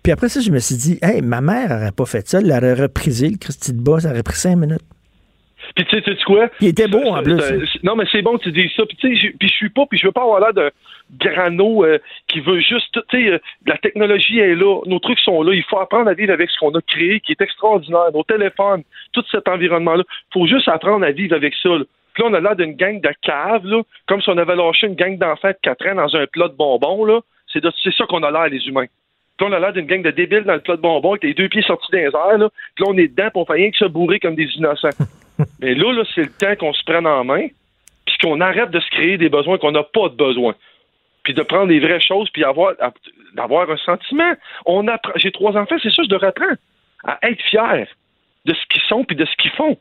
Puis 0.08 0.14
après 0.14 0.30
ça, 0.30 0.40
je 0.40 0.52
me 0.52 0.60
suis 0.60 0.78
dit, 0.78 1.00
hey, 1.02 1.22
ma 1.22 1.42
mère 1.42 1.68
n'aurait 1.68 1.92
pas 1.92 2.06
fait 2.06 2.26
ça, 2.26 2.40
elle 2.40 2.50
aurait 2.50 2.76
reprisé 2.76 3.28
le 3.28 3.36
Christy 3.38 3.74
de 3.74 3.82
bas, 3.82 4.00
ça 4.00 4.12
aurait 4.12 4.24
pris 4.24 4.38
cinq 4.38 4.56
minutes. 4.56 4.80
Puis 5.76 5.84
tu 5.84 5.98
sais, 5.98 6.02
tu 6.02 6.16
sais 6.16 6.24
quoi? 6.24 6.48
Il 6.62 6.70
était 6.70 6.88
beau 6.88 7.04
en 7.10 7.22
plus. 7.22 7.36
Non, 7.84 7.98
mais 7.98 8.06
c'est 8.10 8.22
bon 8.22 8.38
que 8.38 8.44
tu 8.44 8.54
dis 8.54 8.72
ça. 8.74 8.86
Puis 8.86 8.96
tu 8.96 9.20
sais, 9.20 9.34
je- 9.42 9.48
suis 9.50 9.68
pas, 9.70 9.86
puis 9.86 10.00
je 10.00 10.06
veux 10.08 10.14
pas 10.14 10.22
avoir 10.22 10.40
l'air 10.40 10.54
de 10.54 10.72
grano 11.20 11.84
euh, 11.84 11.98
qui 12.30 12.40
veut 12.40 12.62
juste, 12.62 12.98
tu 13.10 13.26
sais, 13.26 13.32
euh, 13.34 13.40
la 13.66 13.78
technologie 13.80 14.40
est 14.40 14.56
là, 14.56 14.80
nos 14.86 15.00
trucs 15.00 15.20
sont 15.20 15.44
là. 15.44 15.54
Il 15.54 15.64
faut 15.70 15.78
apprendre 15.78 16.10
à 16.10 16.14
vivre 16.14 16.32
avec 16.32 16.50
ce 16.52 16.58
qu'on 16.58 16.72
a 16.74 16.82
créé, 16.82 17.20
qui 17.20 17.34
est 17.34 17.42
extraordinaire. 17.42 18.10
Nos 18.14 18.24
téléphones, 18.24 18.84
tout 19.12 19.26
cet 19.30 19.50
environnement-là. 19.50 20.06
faut 20.34 20.48
juste 20.48 20.70
apprendre 20.70 21.06
à 21.06 21.12
vivre 21.12 21.36
avec 21.36 21.54
ça. 21.62 21.68
Là. 21.68 21.84
Puis 22.14 22.24
là, 22.24 22.30
on 22.30 22.34
a 22.34 22.40
l'air 22.40 22.56
d'une 22.56 22.78
gang 22.78 23.02
de 23.02 23.10
caves, 23.24 23.66
là, 23.66 23.82
comme 24.08 24.22
si 24.22 24.30
on 24.30 24.38
avait 24.38 24.56
lâché 24.56 24.88
une 24.88 24.96
gang 24.96 25.18
d'enfants 25.18 25.50
de 25.50 25.58
4 25.62 25.86
ans 25.90 25.96
dans 25.96 26.16
un 26.16 26.28
plat 26.28 26.48
de 26.48 26.54
bonbons. 26.56 27.04
là. 27.04 27.20
C'est 27.52 27.62
ça 27.62 28.06
qu'on 28.08 28.24
a 28.24 28.32
l'air, 28.32 28.48
les 28.48 28.66
humains. 28.70 28.86
Puis 29.38 29.47
là, 29.47 29.51
on 29.51 29.55
a 29.55 29.59
l'air 29.59 29.73
d'une 29.73 29.85
gang 29.85 30.01
de 30.01 30.11
débiles 30.11 30.43
dans 30.43 30.55
le 30.55 30.61
plat 30.61 30.76
de 30.76 30.81
bonbons 30.81 31.11
avec 31.11 31.23
les 31.23 31.34
deux 31.34 31.47
pieds 31.47 31.61
sortis 31.61 31.91
des 31.91 32.05
airs. 32.05 32.38
Là. 32.38 32.49
Puis 32.76 32.84
là, 32.84 32.91
on 32.91 32.97
est 32.97 33.07
dedans, 33.07 33.30
puis 33.30 33.41
on 33.41 33.45
fait 33.45 33.53
rien 33.53 33.72
que 33.72 33.77
se 33.77 33.85
bourrer 33.85 34.19
comme 34.19 34.35
des 34.35 34.49
innocents. 34.55 34.89
Mais 35.59 35.76
là, 35.76 35.93
là 35.93 36.03
c'est 36.15 36.23
le 36.23 36.31
temps 36.31 36.55
qu'on 36.55 36.73
se 36.73 36.84
prenne 36.84 37.05
en 37.05 37.23
main, 37.23 37.47
puis 38.05 38.18
qu'on 38.22 38.41
arrête 38.41 38.72
de 38.72 38.80
se 38.80 38.89
créer 38.89 39.18
des 39.18 39.30
besoins 39.30 39.57
qu'on 39.57 39.72
n'a 39.72 39.84
pas 39.84 40.09
de 40.09 40.15
besoin. 40.15 40.55
Puis 41.23 41.34
de 41.34 41.43
prendre 41.43 41.68
les 41.68 41.80
vraies 41.80 41.99
choses, 41.99 42.30
puis 42.31 42.43
avoir, 42.43 42.73
d'avoir 43.35 43.69
un 43.69 43.77
sentiment. 43.77 44.34
On 44.65 44.88
apprend. 44.88 45.14
J'ai 45.15 45.31
trois 45.31 45.55
enfants, 45.55 45.76
c'est 45.84 45.93
ça, 45.93 46.01
je 46.03 46.09
leur 46.09 46.23
apprends 46.23 46.55
à 47.03 47.19
être 47.30 47.41
fier 47.43 47.88
de 48.45 48.53
ce 48.53 48.65
qu'ils 48.69 48.81
sont 48.84 49.03
puis 49.03 49.15
de 49.15 49.26
ce 49.26 49.35
qu'ils 49.35 49.51
font. 49.51 49.77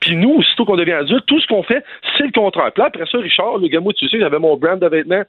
Puis 0.00 0.16
nous, 0.16 0.34
aussitôt 0.34 0.64
qu'on 0.64 0.76
devient 0.76 0.92
adulte, 0.92 1.26
tout 1.26 1.40
ce 1.40 1.46
qu'on 1.46 1.62
fait, 1.62 1.84
c'est 2.16 2.24
le 2.24 2.32
contraire. 2.32 2.72
Puis 2.72 2.80
là, 2.80 2.86
après 2.86 3.04
ça, 3.06 3.18
Richard, 3.18 3.58
le 3.58 3.68
gars, 3.68 3.80
moi, 3.80 3.92
tu 3.92 4.08
sais, 4.08 4.18
j'avais 4.18 4.38
mon 4.38 4.56
brand 4.56 4.78
de 4.78 4.86
vêtements. 4.86 5.24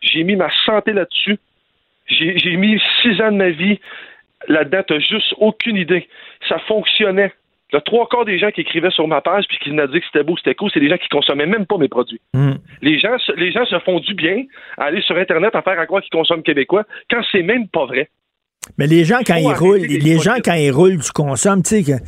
J'ai 0.00 0.22
mis 0.22 0.36
ma 0.36 0.48
santé 0.64 0.92
là-dessus. 0.92 1.38
J'ai 2.06 2.56
mis 2.56 2.80
six 3.02 3.20
ans 3.20 3.32
de 3.32 3.36
ma 3.36 3.50
vie 3.50 3.78
là-dedans. 4.48 4.82
T'as 4.86 4.98
juste 4.98 5.34
aucune 5.38 5.76
idée. 5.76 6.08
Ça 6.48 6.58
fonctionnait. 6.68 7.32
Le 7.72 7.80
trois 7.80 8.06
quarts 8.08 8.24
des 8.26 8.38
gens 8.38 8.50
qui 8.52 8.60
écrivaient 8.60 8.90
sur 8.90 9.08
ma 9.08 9.20
page 9.20 9.46
puis 9.48 9.58
qui 9.58 9.70
venaient 9.70 9.88
dire 9.88 9.98
que 10.00 10.06
c'était 10.12 10.22
beau, 10.22 10.36
c'était 10.36 10.54
cool, 10.54 10.70
c'est 10.72 10.78
des 10.80 10.88
gens 10.88 10.98
qui 10.98 11.08
consommaient 11.08 11.46
même 11.46 11.66
pas 11.66 11.76
mes 11.78 11.88
produits. 11.88 12.20
Les 12.82 12.98
gens, 13.00 13.18
se- 13.18 13.32
les 13.32 13.50
gens 13.50 13.64
se 13.64 13.78
font 13.80 13.98
du 14.00 14.14
bien 14.14 14.44
à 14.78 14.84
aller 14.84 15.00
sur 15.02 15.16
Internet 15.16 15.54
à 15.56 15.62
faire 15.62 15.80
à 15.80 15.86
croire 15.86 16.02
qu'ils 16.02 16.10
consomment 16.10 16.42
québécois 16.44 16.84
quand 17.10 17.20
c'est 17.32 17.42
même 17.42 17.66
pas 17.68 17.86
vrai. 17.86 18.10
Mais 18.78 18.86
les 18.86 19.04
gens, 19.04 19.18
quand 19.26 19.36
ils 19.36 19.52
roulent, 19.58 19.78
les 19.80 20.18
gens, 20.20 20.36
quand 20.44 20.54
ils 20.54 20.70
roulent, 20.70 20.98
tu 21.02 21.10
consommes, 21.12 21.62
tu 21.62 21.82
sais, 21.82 21.82
que. 21.82 21.98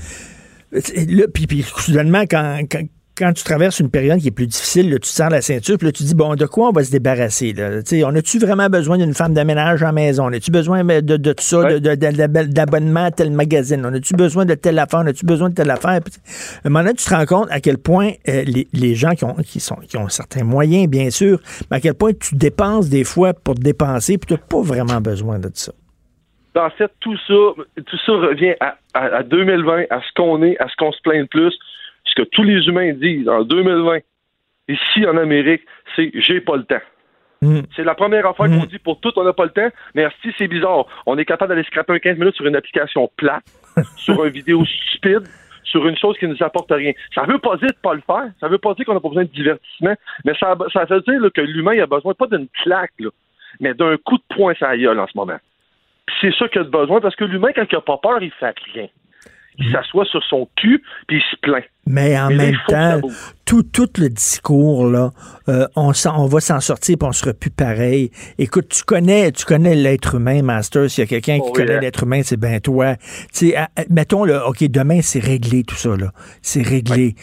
Là, 0.72 1.24
puis, 1.32 1.46
puis 1.46 1.62
soudainement, 1.62 2.22
quand, 2.30 2.60
quand, 2.70 2.82
quand 3.16 3.32
tu 3.32 3.44
traverses 3.44 3.80
une 3.80 3.90
période 3.90 4.18
qui 4.20 4.28
est 4.28 4.32
plus 4.32 4.46
difficile, 4.46 4.90
là, 4.90 4.96
tu 4.96 5.02
te 5.02 5.06
serres 5.06 5.30
la 5.30 5.40
ceinture, 5.40 5.78
puis 5.78 5.86
là, 5.86 5.92
tu 5.92 6.02
dis, 6.02 6.14
bon, 6.14 6.34
de 6.34 6.44
quoi 6.46 6.68
on 6.68 6.72
va 6.72 6.84
se 6.84 6.90
débarrasser? 6.90 7.52
Là? 7.52 7.80
On 8.04 8.14
a-tu 8.14 8.38
vraiment 8.38 8.68
besoin 8.68 8.98
d'une 8.98 9.14
femme 9.14 9.32
de 9.34 9.40
ménage 9.42 9.82
à 9.82 9.86
la 9.86 9.92
maison? 9.92 10.26
On 10.26 10.32
a-tu 10.32 10.50
besoin 10.50 10.84
de, 10.84 11.00
de, 11.00 11.16
de 11.16 11.32
tout 11.32 11.42
ça, 11.44 11.62
d'abonnement 11.80 13.04
à 13.06 13.10
tel 13.10 13.30
magazine? 13.30 13.82
On 13.84 13.94
a-tu 13.94 14.14
besoin 14.14 14.44
de 14.44 14.54
telle 14.54 14.78
affaire? 14.78 15.00
On 15.02 15.06
a-tu 15.06 15.24
besoin 15.26 15.48
de 15.50 15.54
telle 15.54 15.70
affaire? 15.70 16.00
Puis, 16.04 16.14
à 16.64 16.68
un 16.68 16.70
moment 16.70 16.84
donné, 16.84 16.94
tu 16.94 17.04
te 17.04 17.14
rends 17.14 17.26
compte 17.26 17.48
à 17.50 17.60
quel 17.60 17.78
point 17.78 18.10
euh, 18.28 18.42
les, 18.46 18.68
les 18.72 18.94
gens 18.94 19.10
qui 19.14 19.24
ont, 19.24 19.34
qui, 19.36 19.60
sont, 19.60 19.76
qui 19.76 19.96
ont 19.96 20.08
certains 20.08 20.44
moyens, 20.44 20.88
bien 20.88 21.10
sûr, 21.10 21.40
mais 21.70 21.78
à 21.78 21.80
quel 21.80 21.94
point 21.94 22.12
tu 22.12 22.34
dépenses 22.34 22.88
des 22.88 23.04
fois 23.04 23.32
pour 23.34 23.54
te 23.54 23.60
dépenser, 23.60 24.18
puis 24.18 24.26
tu 24.28 24.34
n'as 24.34 24.38
pas 24.46 24.60
vraiment 24.60 25.00
besoin 25.00 25.38
de 25.38 25.50
ça. 25.54 25.72
En 26.56 26.70
fait, 26.70 26.90
tout 27.00 27.16
ça, 27.26 27.34
tout 27.84 27.98
ça 28.06 28.12
revient 28.12 28.54
à, 28.60 28.76
à- 28.94 29.16
à 29.18 29.22
2020, 29.22 29.84
à 29.90 30.00
ce 30.00 30.06
qu'on 30.16 30.42
est, 30.42 30.56
à 30.58 30.68
ce 30.68 30.76
qu'on 30.78 30.90
se 30.90 31.00
plaint 31.02 31.18
le 31.20 31.26
plus. 31.26 31.52
Que 32.16 32.22
tous 32.22 32.42
les 32.42 32.66
humains 32.66 32.92
disent 32.94 33.28
en 33.28 33.42
2020, 33.42 33.98
ici 34.68 35.06
en 35.06 35.16
Amérique, 35.16 35.62
c'est 35.94 36.10
j'ai 36.14 36.40
pas 36.40 36.56
le 36.56 36.64
temps. 36.64 36.82
C'est 37.76 37.84
la 37.84 37.94
première 37.94 38.26
affaire 38.26 38.46
qu'on 38.46 38.64
dit 38.64 38.78
pour 38.78 38.98
tout, 39.00 39.12
on 39.16 39.22
n'a 39.22 39.32
pas 39.32 39.44
le 39.44 39.50
temps. 39.50 39.68
Mais 39.94 40.06
si 40.22 40.32
c'est 40.36 40.48
bizarre, 40.48 40.86
on 41.04 41.16
est 41.18 41.24
capable 41.24 41.50
d'aller 41.50 41.64
scraper 41.64 41.92
un 41.92 41.98
15 41.98 42.18
minutes 42.18 42.34
sur 42.34 42.46
une 42.46 42.56
application 42.56 43.08
plate, 43.16 43.44
sur 43.96 44.24
une 44.24 44.32
vidéo 44.32 44.64
stupide, 44.64 45.28
sur 45.64 45.86
une 45.86 45.96
chose 45.96 46.16
qui 46.18 46.26
nous 46.26 46.42
apporte 46.42 46.70
rien. 46.70 46.92
Ça 47.14 47.22
veut 47.24 47.38
pas 47.38 47.56
dire 47.56 47.68
de 47.68 47.80
pas 47.82 47.94
le 47.94 48.00
faire. 48.00 48.30
Ça 48.40 48.48
veut 48.48 48.58
pas 48.58 48.74
dire 48.74 48.86
qu'on 48.86 48.94
n'a 48.94 49.00
pas 49.00 49.08
besoin 49.08 49.24
de 49.24 49.30
divertissement. 49.30 49.94
Mais 50.24 50.32
ça, 50.40 50.56
ça 50.72 50.84
veut 50.86 51.00
dire 51.02 51.20
là, 51.20 51.30
que 51.30 51.40
l'humain 51.40 51.74
il 51.74 51.80
a 51.80 51.86
besoin 51.86 52.14
pas 52.14 52.26
d'une 52.26 52.48
claque, 52.62 52.92
là, 52.98 53.10
mais 53.60 53.74
d'un 53.74 53.96
coup 53.98 54.16
de 54.16 54.34
poing 54.34 54.54
sur 54.54 54.66
la 54.66 54.76
gueule 54.76 54.98
en 54.98 55.06
ce 55.06 55.16
moment. 55.16 55.38
C'est 56.20 56.34
ça 56.34 56.48
qu'il 56.48 56.62
a 56.62 56.64
besoin 56.64 57.00
parce 57.00 57.16
que 57.16 57.24
l'humain, 57.24 57.50
quand 57.54 57.66
il 57.70 57.74
n'a 57.74 57.80
pas 57.80 57.98
peur, 57.98 58.22
il 58.22 58.30
fait 58.30 58.54
rien. 58.72 58.88
Il 59.58 59.70
s'assoit 59.70 60.04
sur 60.04 60.22
son 60.24 60.48
cul 60.56 60.82
puis 61.06 61.18
il 61.18 61.22
se 61.22 61.36
plaint. 61.36 61.64
Mais 61.88 62.18
en 62.18 62.28
Mais 62.28 62.36
même 62.36 62.56
temps, 62.68 63.00
tout, 63.44 63.62
tout 63.62 63.88
le 63.98 64.08
discours, 64.08 64.88
là, 64.88 65.12
euh, 65.48 65.66
on, 65.76 65.92
s'en- 65.92 66.20
on 66.20 66.26
va 66.26 66.40
s'en 66.40 66.58
sortir 66.60 66.96
puis 66.98 67.08
on 67.08 67.12
sera 67.12 67.32
plus 67.32 67.50
pareil. 67.50 68.10
Écoute, 68.38 68.68
tu 68.70 68.82
connais, 68.82 69.30
tu 69.30 69.44
connais 69.44 69.76
l'être 69.76 70.16
humain, 70.16 70.42
Master. 70.42 70.90
S'il 70.90 71.02
y 71.02 71.04
a 71.04 71.08
quelqu'un 71.08 71.36
qui 71.36 71.42
Oh, 71.44 71.52
oui, 71.54 71.62
connaît 71.64 71.76
hein. 71.76 71.80
l'être 71.80 72.02
humain, 72.02 72.22
c'est 72.24 72.40
bien 72.40 72.58
toi. 72.58 72.96
Tu 73.32 73.54
mettons, 73.88 74.24
là, 74.24 74.48
OK, 74.48 74.64
demain, 74.64 75.00
c'est 75.00 75.20
réglé 75.20 75.62
tout 75.62 75.76
ça, 75.76 75.96
là. 75.96 76.10
C'est 76.42 76.62
réglé. 76.62 77.14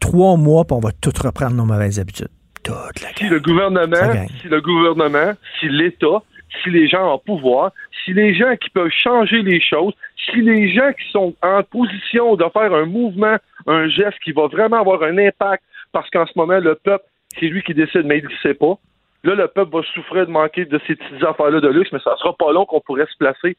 Trois 0.00 0.36
mois, 0.36 0.64
puis 0.66 0.74
on 0.76 0.80
va 0.80 0.90
tout 0.92 1.12
reprendre 1.22 1.54
nos 1.56 1.64
mauvaises 1.64 1.98
habitudes. 1.98 2.28
Toute 2.62 2.74
la 3.02 3.08
si 3.16 3.24
le 3.28 3.40
gouvernement, 3.40 4.26
si 4.42 4.48
le 4.48 4.60
gouvernement, 4.60 5.32
si 5.58 5.68
l'État, 5.70 6.22
si 6.62 6.70
les 6.70 6.88
gens 6.88 7.12
en 7.12 7.18
pouvoir, 7.18 7.72
si 8.04 8.12
les 8.12 8.34
gens 8.34 8.56
qui 8.56 8.70
peuvent 8.70 8.90
changer 8.90 9.42
les 9.42 9.60
choses, 9.60 9.94
si 10.30 10.40
les 10.40 10.72
gens 10.72 10.92
qui 10.92 11.10
sont 11.10 11.34
en 11.42 11.62
position 11.62 12.36
de 12.36 12.44
faire 12.52 12.72
un 12.74 12.86
mouvement, 12.86 13.36
un 13.66 13.88
geste 13.88 14.18
qui 14.24 14.32
va 14.32 14.46
vraiment 14.46 14.80
avoir 14.80 15.02
un 15.02 15.18
impact, 15.18 15.62
parce 15.92 16.08
qu'en 16.10 16.26
ce 16.26 16.32
moment, 16.36 16.58
le 16.58 16.74
peuple, 16.74 17.04
c'est 17.38 17.46
lui 17.46 17.62
qui 17.62 17.74
décide, 17.74 18.04
mais 18.04 18.18
il 18.18 18.24
ne 18.24 18.36
sait 18.42 18.54
pas. 18.54 18.78
Là, 19.22 19.34
le 19.34 19.48
peuple 19.48 19.76
va 19.76 19.82
souffrir 19.94 20.26
de 20.26 20.30
manquer 20.30 20.64
de 20.64 20.80
ces 20.86 20.96
petites 20.96 21.22
affaires-là 21.22 21.60
de 21.60 21.68
luxe, 21.68 21.92
mais 21.92 21.98
ça 22.00 22.16
sera 22.16 22.34
pas 22.34 22.52
long 22.52 22.64
qu'on 22.64 22.80
pourrait 22.80 23.06
se 23.06 23.16
placer. 23.18 23.56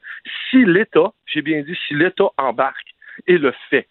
Si 0.49 0.65
l'État, 0.65 1.11
j'ai 1.27 1.41
bien 1.41 1.61
dit, 1.61 1.77
si 1.87 1.93
l'État 1.93 2.29
embarque 2.37 2.95
et 3.27 3.37
le 3.37 3.53
fait, 3.69 3.87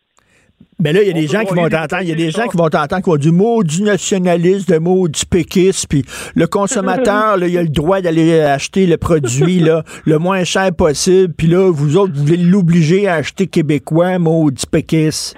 Mais 0.78 0.95
là, 0.95 1.03
il 1.03 1.09
y 1.09 1.11
a 1.11 1.15
des 1.15 1.27
gens 1.27 1.45
qui 1.45 1.55
vont 1.55 1.69
t'entendre, 1.69 2.03
il 2.03 2.09
y 2.09 2.12
a 2.12 2.16
des 2.16 2.31
gens 2.31 2.47
qui 2.49 2.57
vont 2.57 2.69
t'entendre 2.70 3.03
qui 3.03 3.11
vont 3.11 3.16
du 3.16 3.32
mot 3.32 3.62
du 3.62 3.82
nationaliste, 3.82 4.70
le 4.70 4.81
mot 4.81 5.09
du 5.09 5.27
péquiste, 5.27 5.87
puis 5.89 6.05
le 6.35 6.47
consommateur, 6.47 7.37
là, 7.37 7.47
il 7.47 7.59
a 7.59 7.62
le 7.62 7.69
droit 7.69 8.01
d'aller 8.01 8.41
acheter 8.41 8.87
le 8.87 8.97
produit 8.97 9.61
là, 9.61 9.82
le 10.07 10.19
moins 10.19 10.45
cher 10.45 10.70
possible, 10.74 11.35
puis 11.37 11.49
là, 11.49 11.70
vous 11.70 11.99
autres, 11.99 12.15
vous 12.15 12.24
voulez 12.24 12.39
l'obliger 12.39 13.09
à 13.09 13.16
acheter 13.16 13.47
québécois, 13.47 14.19
mot 14.19 14.51
du 14.51 14.65
péquiste. 14.66 15.37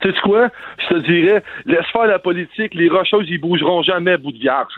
Tu 0.00 0.08
sais 0.08 0.14
quoi? 0.22 0.48
Je 0.78 0.94
te 0.94 0.98
dirais, 1.00 1.42
laisse 1.66 1.86
faire 1.92 2.06
la 2.06 2.18
politique, 2.18 2.74
les 2.74 2.88
rocheuses, 2.88 3.26
ils 3.28 3.40
bougeront 3.40 3.82
jamais, 3.82 4.16
bout 4.16 4.32
de 4.32 4.38
vierge. 4.38 4.72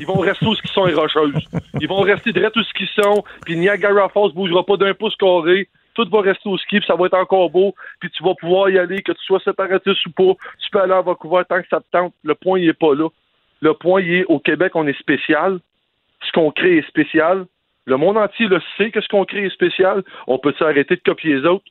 Ils 0.00 0.06
vont 0.06 0.20
rester 0.20 0.46
où 0.46 0.54
ce 0.54 0.62
qu'ils 0.62 0.70
sont, 0.70 0.86
les 0.86 0.94
rocheuses. 0.94 1.34
Ils 1.80 1.88
vont 1.88 2.00
rester 2.00 2.32
direct 2.32 2.56
où 2.56 2.62
ce 2.62 2.72
qu'ils 2.72 2.88
sont, 3.02 3.24
puis 3.44 3.56
Niagara 3.56 4.08
Falls 4.08 4.32
bougera 4.32 4.64
pas 4.64 4.76
d'un 4.76 4.94
pouce 4.94 5.16
carré. 5.16 5.68
Tout 5.94 6.08
va 6.10 6.20
rester 6.20 6.48
au 6.48 6.58
ski, 6.58 6.78
puis 6.80 6.86
ça 6.86 6.96
va 6.96 7.06
être 7.06 7.14
encore 7.14 7.50
beau, 7.50 7.74
puis 8.00 8.10
tu 8.10 8.22
vas 8.22 8.34
pouvoir 8.34 8.68
y 8.70 8.78
aller, 8.78 9.02
que 9.02 9.12
tu 9.12 9.24
sois 9.24 9.40
séparatiste 9.40 10.06
ou 10.06 10.10
pas. 10.10 10.34
Tu 10.58 10.70
peux 10.70 10.80
aller 10.80 10.92
à 10.92 11.00
Vancouver 11.00 11.42
tant 11.48 11.62
que 11.62 11.68
ça 11.68 11.80
te 11.80 11.86
tente. 11.92 12.12
Le 12.24 12.34
point, 12.34 12.58
il 12.58 12.68
est 12.68 12.78
pas 12.78 12.94
là. 12.94 13.08
Le 13.60 13.74
point, 13.74 14.02
il 14.02 14.12
est 14.12 14.24
au 14.26 14.38
Québec, 14.38 14.72
on 14.74 14.86
est 14.86 14.98
spécial. 14.98 15.58
Ce 16.22 16.32
qu'on 16.32 16.50
crée 16.50 16.78
est 16.78 16.88
spécial. 16.88 17.46
Le 17.86 17.96
monde 17.96 18.16
entier 18.16 18.48
le 18.48 18.60
sait 18.76 18.90
que 18.90 19.00
ce 19.00 19.08
qu'on 19.08 19.24
crée 19.24 19.46
est 19.46 19.50
spécial. 19.50 20.02
On 20.26 20.38
peut 20.38 20.54
s'arrêter 20.58 20.96
de 20.96 21.02
copier 21.04 21.36
les 21.36 21.46
autres? 21.46 21.64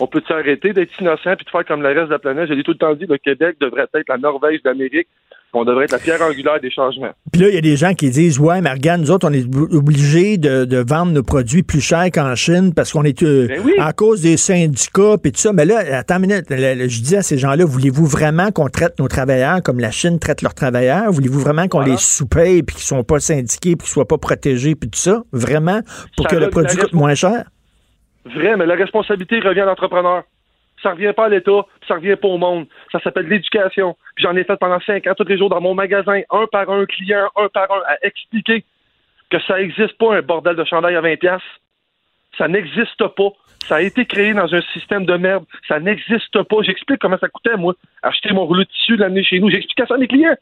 On 0.00 0.06
peut 0.06 0.22
s'arrêter 0.26 0.72
d'être 0.72 0.98
innocent 1.00 1.36
puis 1.36 1.44
de 1.44 1.50
faire 1.50 1.64
comme 1.64 1.82
le 1.82 1.88
reste 1.88 2.06
de 2.06 2.12
la 2.12 2.18
planète? 2.18 2.48
Je 2.48 2.54
l'ai 2.54 2.62
tout 2.62 2.72
le 2.72 2.78
temps 2.78 2.94
dit, 2.94 3.06
le 3.06 3.18
Québec 3.18 3.56
devrait 3.60 3.86
être 3.94 4.08
la 4.08 4.18
Norvège 4.18 4.62
d'Amérique. 4.62 5.08
On 5.54 5.64
devrait 5.64 5.84
être 5.84 5.92
la 5.92 5.98
pierre 5.98 6.22
angulaire 6.22 6.58
des 6.60 6.70
changements. 6.70 7.10
Puis 7.30 7.42
là, 7.42 7.48
il 7.50 7.54
y 7.54 7.58
a 7.58 7.60
des 7.60 7.76
gens 7.76 7.92
qui 7.92 8.08
disent 8.08 8.38
Ouais, 8.38 8.62
mais 8.62 8.70
regarde, 8.70 9.02
nous 9.02 9.10
autres, 9.10 9.28
on 9.28 9.32
est 9.32 9.44
obligés 9.74 10.38
de, 10.38 10.64
de 10.64 10.78
vendre 10.78 11.12
nos 11.12 11.22
produits 11.22 11.62
plus 11.62 11.82
chers 11.82 12.06
qu'en 12.10 12.34
Chine 12.34 12.72
parce 12.74 12.90
qu'on 12.92 13.04
est 13.04 13.22
euh, 13.22 13.48
Ben 13.48 13.60
oui. 13.62 13.72
cause 13.94 14.22
des 14.22 14.38
syndicats 14.38 15.16
puis 15.22 15.30
tout 15.32 15.38
ça. 15.40 15.52
Mais 15.52 15.66
là, 15.66 15.80
attends 15.98 16.16
une 16.16 16.22
minute, 16.22 16.46
je 16.48 17.02
dis 17.02 17.16
à 17.16 17.22
ces 17.22 17.36
gens-là, 17.36 17.66
voulez-vous 17.66 18.06
vraiment 18.06 18.50
qu'on 18.50 18.68
traite 18.68 18.98
nos 18.98 19.08
travailleurs 19.08 19.62
comme 19.62 19.78
la 19.78 19.90
Chine 19.90 20.18
traite 20.18 20.40
leurs 20.40 20.54
travailleurs? 20.54 21.12
Voulez-vous 21.12 21.40
vraiment 21.40 21.68
qu'on 21.68 21.80
Voilà. 21.80 21.92
les 21.92 21.98
sous-paye 21.98 22.62
puis 22.62 22.76
qu'ils 22.76 22.86
sont 22.86 23.04
pas 23.04 23.20
syndiqués 23.20 23.76
puis 23.76 23.84
qu'ils 23.84 23.92
soient 23.92 24.08
pas 24.08 24.18
protégés 24.18 24.74
puis 24.74 24.88
tout 24.88 24.98
ça? 24.98 25.22
Vraiment? 25.32 25.80
Pour 26.16 26.28
Ça 26.30 26.34
que 26.34 26.40
le 26.40 26.48
produit 26.48 26.78
coûte 26.78 26.94
moins 26.94 27.14
cher? 27.14 27.44
Vrai, 28.24 28.56
mais 28.56 28.64
la 28.66 28.74
responsabilité 28.76 29.40
revient 29.40 29.60
à 29.60 29.64
l'entrepreneur. 29.66 30.22
Ça 30.82 30.92
revient 30.92 31.12
pas 31.14 31.26
à 31.26 31.28
l'État, 31.28 31.62
puis 31.80 31.88
ça 31.88 31.94
revient 31.94 32.16
pas 32.16 32.28
au 32.28 32.38
monde. 32.38 32.66
Ça 32.90 33.00
s'appelle 33.00 33.28
l'éducation. 33.28 33.96
J'en 34.16 34.34
ai 34.36 34.44
fait 34.44 34.56
pendant 34.56 34.80
cinq 34.80 35.06
ans, 35.06 35.14
tous 35.16 35.28
les 35.28 35.38
jours 35.38 35.48
dans 35.48 35.60
mon 35.60 35.74
magasin, 35.74 36.20
un 36.30 36.46
par 36.50 36.68
un 36.70 36.86
client, 36.86 37.28
un 37.36 37.48
par 37.48 37.70
un, 37.70 37.80
à 37.86 37.96
expliquer 38.02 38.64
que 39.30 39.40
ça 39.46 39.58
n'existe 39.58 39.96
pas 39.98 40.16
un 40.16 40.22
bordel 40.22 40.56
de 40.56 40.64
chandail 40.64 40.96
à 40.96 41.00
20 41.00 41.18
pièces. 41.18 41.40
Ça 42.36 42.48
n'existe 42.48 43.06
pas. 43.16 43.28
Ça 43.66 43.76
a 43.76 43.80
été 43.80 44.04
créé 44.04 44.34
dans 44.34 44.52
un 44.52 44.60
système 44.72 45.06
de 45.06 45.14
merde. 45.14 45.44
Ça 45.68 45.78
n'existe 45.78 46.42
pas. 46.42 46.56
J'explique 46.62 46.98
comment 47.00 47.18
ça 47.18 47.28
coûtait, 47.28 47.56
moi, 47.56 47.74
acheter 48.02 48.32
mon 48.32 48.44
rouleau 48.44 48.64
de 48.64 48.68
tissu, 48.68 48.96
l'amener 48.96 49.22
chez 49.22 49.38
nous. 49.38 49.50
J'explique 49.50 49.86
ça 49.86 49.94
à 49.94 49.98
mes 49.98 50.08
clients. 50.08 50.34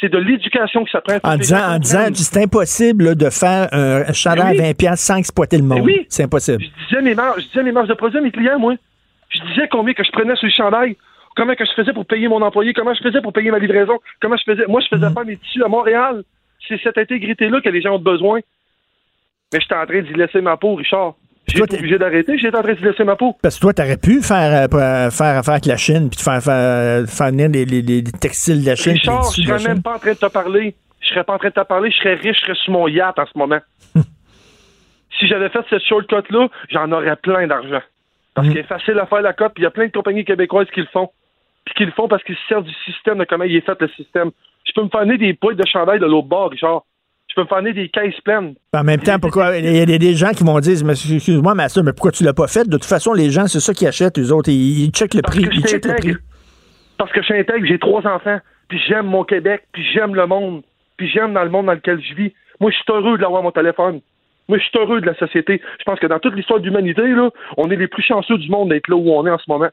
C'est 0.00 0.10
de 0.10 0.18
l'éducation 0.18 0.84
que 0.84 0.90
ça 0.90 1.00
prend. 1.00 1.18
En 1.22 1.36
disant, 1.36 1.74
en 1.74 1.78
disant 1.78 2.08
c'est 2.12 2.42
impossible 2.42 3.04
là, 3.04 3.14
de 3.14 3.30
faire 3.30 3.68
un, 3.72 4.12
chandail 4.12 4.56
oui. 4.56 4.64
à 4.64 4.66
20 4.68 4.76
piastres 4.76 5.06
sans 5.06 5.16
exploiter 5.16 5.56
le 5.56 5.64
monde. 5.64 5.80
oui. 5.80 6.06
C'est 6.08 6.24
impossible. 6.24 6.62
Je 6.62 6.88
disais 6.88 7.02
mes 7.02 7.14
marges, 7.14 7.42
je 7.42 7.46
disais 7.48 7.62
mes 7.62 7.72
marges 7.72 7.88
de 7.88 7.94
produit 7.94 8.18
à 8.18 8.20
mes 8.20 8.30
clients, 8.30 8.58
moi. 8.58 8.74
Je 9.30 9.40
disais 9.48 9.68
combien 9.70 9.94
que 9.94 10.04
je 10.04 10.10
prenais 10.12 10.36
sur 10.36 10.46
le 10.46 10.52
chandail, 10.52 10.96
comment 11.36 11.54
que 11.54 11.64
je 11.64 11.72
faisais 11.72 11.92
pour 11.92 12.06
payer 12.06 12.28
mon 12.28 12.42
employé, 12.42 12.72
comment 12.72 12.94
je 12.94 13.02
faisais 13.02 13.20
pour 13.20 13.32
payer 13.32 13.50
ma 13.50 13.58
livraison, 13.58 13.98
comment 14.20 14.36
je 14.36 14.44
faisais. 14.52 14.66
Moi, 14.68 14.80
je 14.80 14.96
faisais 14.96 15.12
pas 15.12 15.24
mes 15.24 15.36
tissus 15.36 15.62
à 15.64 15.68
Montréal. 15.68 16.22
C'est 16.68 16.80
cette 16.82 16.98
intégrité-là 16.98 17.60
que 17.60 17.68
les 17.68 17.80
gens 17.82 17.94
ont 17.94 17.98
besoin. 18.00 18.40
Mais 19.52 19.60
j'étais 19.60 19.74
en 19.74 19.86
train 19.86 20.00
d'y 20.02 20.12
laisser 20.14 20.40
ma 20.40 20.56
peau, 20.56 20.74
Richard. 20.74 21.14
J'ai 21.48 21.62
été 21.62 21.78
obligé 21.78 21.96
d'arrêter, 21.98 22.36
j'étais 22.38 22.56
en 22.56 22.62
train 22.62 22.74
d'y 22.74 22.82
laisser 22.82 23.04
ma 23.04 23.14
peau. 23.14 23.36
Parce 23.40 23.54
que 23.56 23.60
toi, 23.60 23.72
t'aurais 23.72 23.96
pu 23.98 24.20
faire, 24.20 24.64
euh, 24.64 24.68
faire, 24.68 25.12
faire 25.12 25.36
affaire 25.38 25.52
avec 25.54 25.66
la 25.66 25.76
Chine, 25.76 26.08
puis 26.10 26.16
te 26.16 26.22
faire, 26.22 26.42
faire, 26.42 27.06
faire 27.08 27.26
venir 27.28 27.48
les, 27.50 27.64
les- 27.64 27.82
les 27.82 28.02
textiles 28.02 28.62
de 28.62 28.66
la 28.66 28.74
Chine. 28.74 28.94
Richard, 28.94 29.22
je 29.30 29.42
de 29.42 29.46
serais 29.46 29.58
même 29.68 29.74
Chine. 29.76 29.82
pas 29.82 29.94
en 29.94 29.98
train 30.00 30.12
de 30.12 30.18
te 30.18 30.26
parler. 30.26 30.74
Je 31.00 31.08
serais 31.08 31.22
pas 31.22 31.34
en 31.34 31.38
train 31.38 31.48
de 31.50 31.54
te 31.54 31.60
parler, 31.64 31.90
je 31.92 31.96
serais 31.98 32.14
riche, 32.14 32.36
je 32.40 32.46
serais 32.46 32.54
sur 32.56 32.72
mon 32.72 32.88
yacht 32.88 33.16
en 33.18 33.26
ce 33.26 33.38
moment. 33.38 33.60
si 35.18 35.26
j'avais 35.28 35.48
fait 35.50 35.60
cette 35.70 35.82
shortcut-là, 35.84 36.48
j'en 36.70 36.90
aurais 36.92 37.16
plein 37.16 37.46
d'argent. 37.46 37.80
Parce 38.36 38.48
qu'il 38.48 38.58
est 38.58 38.64
facile 38.64 38.98
à 38.98 39.06
faire 39.06 39.22
la 39.22 39.32
cote, 39.32 39.54
puis 39.54 39.62
il 39.62 39.64
y 39.64 39.66
a 39.66 39.70
plein 39.70 39.86
de 39.86 39.92
compagnies 39.92 40.24
québécoises 40.24 40.68
qui 40.72 40.80
le 40.80 40.86
font. 40.92 41.08
Puis 41.64 41.74
qui 41.74 41.84
le 41.86 41.92
font 41.92 42.06
parce 42.06 42.22
qu'ils 42.22 42.36
se 42.36 42.46
servent 42.48 42.64
du 42.64 42.74
système, 42.84 43.18
de 43.18 43.24
comment 43.24 43.44
il 43.44 43.56
est 43.56 43.64
fait 43.64 43.80
le 43.80 43.88
système. 43.88 44.30
Je 44.66 44.72
peux 44.74 44.82
me 44.82 44.90
faire 44.90 45.00
amener 45.00 45.16
des 45.16 45.32
boîtes 45.32 45.56
de 45.56 45.66
chandail 45.66 45.98
de 45.98 46.04
l'autre 46.04 46.28
bord, 46.28 46.50
Richard. 46.50 46.82
Je 47.28 47.34
peux 47.34 47.40
me 47.40 47.46
faire 47.46 47.56
amener 47.56 47.72
des 47.72 47.88
caisses 47.88 48.20
pleines. 48.20 48.54
En 48.74 48.84
même 48.84 49.00
temps, 49.00 49.18
pourquoi 49.18 49.56
il 49.56 49.74
y 49.74 49.80
a 49.80 49.86
des, 49.86 50.14
gens 50.14 50.32
qui 50.32 50.44
vont 50.44 50.60
dire 50.60 50.76
mais 50.84 50.92
excuse-moi, 50.92 51.54
Master, 51.54 51.82
mais 51.82 51.94
pourquoi 51.94 52.12
tu 52.12 52.24
l'as 52.24 52.34
pas 52.34 52.46
fait? 52.46 52.68
De 52.68 52.76
toute 52.76 52.84
façon, 52.84 53.14
les 53.14 53.30
gens, 53.30 53.46
c'est 53.46 53.60
ça 53.60 53.72
qu'ils 53.72 53.88
achètent, 53.88 54.18
les 54.18 54.30
autres. 54.30 54.50
Ils, 54.50 54.84
ils 54.84 54.90
checkent 54.90 55.14
le 55.14 55.22
Parce 55.22 55.34
prix. 55.34 55.48
Ils 55.50 55.64
checkent 55.64 55.86
le 55.86 55.94
prix. 55.94 56.16
Parce 56.98 57.10
que 57.12 57.22
je 57.22 57.26
suis 57.26 57.38
intègre, 57.38 57.66
j'ai 57.66 57.78
trois 57.78 58.06
enfants, 58.06 58.38
puis 58.68 58.78
j'aime 58.86 59.06
mon 59.06 59.24
Québec, 59.24 59.64
puis 59.72 59.82
j'aime 59.94 60.14
le 60.14 60.26
monde, 60.26 60.62
puis 60.98 61.08
j'aime 61.08 61.32
dans 61.32 61.44
le 61.44 61.50
monde 61.50 61.66
dans 61.66 61.72
lequel 61.72 62.02
je 62.02 62.14
vis. 62.14 62.32
Moi, 62.60 62.70
je 62.70 62.76
suis 62.76 62.84
heureux 62.88 63.16
de 63.16 63.22
l'avoir 63.22 63.42
mon 63.42 63.50
téléphone. 63.50 64.00
Moi, 64.48 64.58
je 64.58 64.64
suis 64.64 64.78
heureux 64.78 65.00
de 65.00 65.06
la 65.06 65.14
société. 65.14 65.60
Je 65.78 65.84
pense 65.84 65.98
que 65.98 66.06
dans 66.06 66.18
toute 66.18 66.34
l'histoire 66.34 66.60
de 66.60 66.64
l'humanité, 66.64 67.02
là, 67.02 67.30
on 67.56 67.70
est 67.70 67.76
les 67.76 67.88
plus 67.88 68.02
chanceux 68.02 68.38
du 68.38 68.48
monde 68.48 68.68
d'être 68.68 68.88
là 68.88 68.96
où 68.96 69.10
on 69.10 69.26
est 69.26 69.30
en 69.30 69.38
ce 69.38 69.48
moment. 69.48 69.70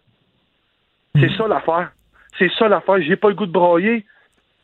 C'est 1.20 1.32
ça 1.38 1.48
l'affaire. 1.48 1.92
C'est 2.40 2.52
ça 2.58 2.68
l'affaire. 2.68 3.02
J'ai 3.02 3.16
pas 3.16 3.30
le 3.30 3.36
goût 3.36 3.46
de 3.46 3.52
brailler. 3.52 4.06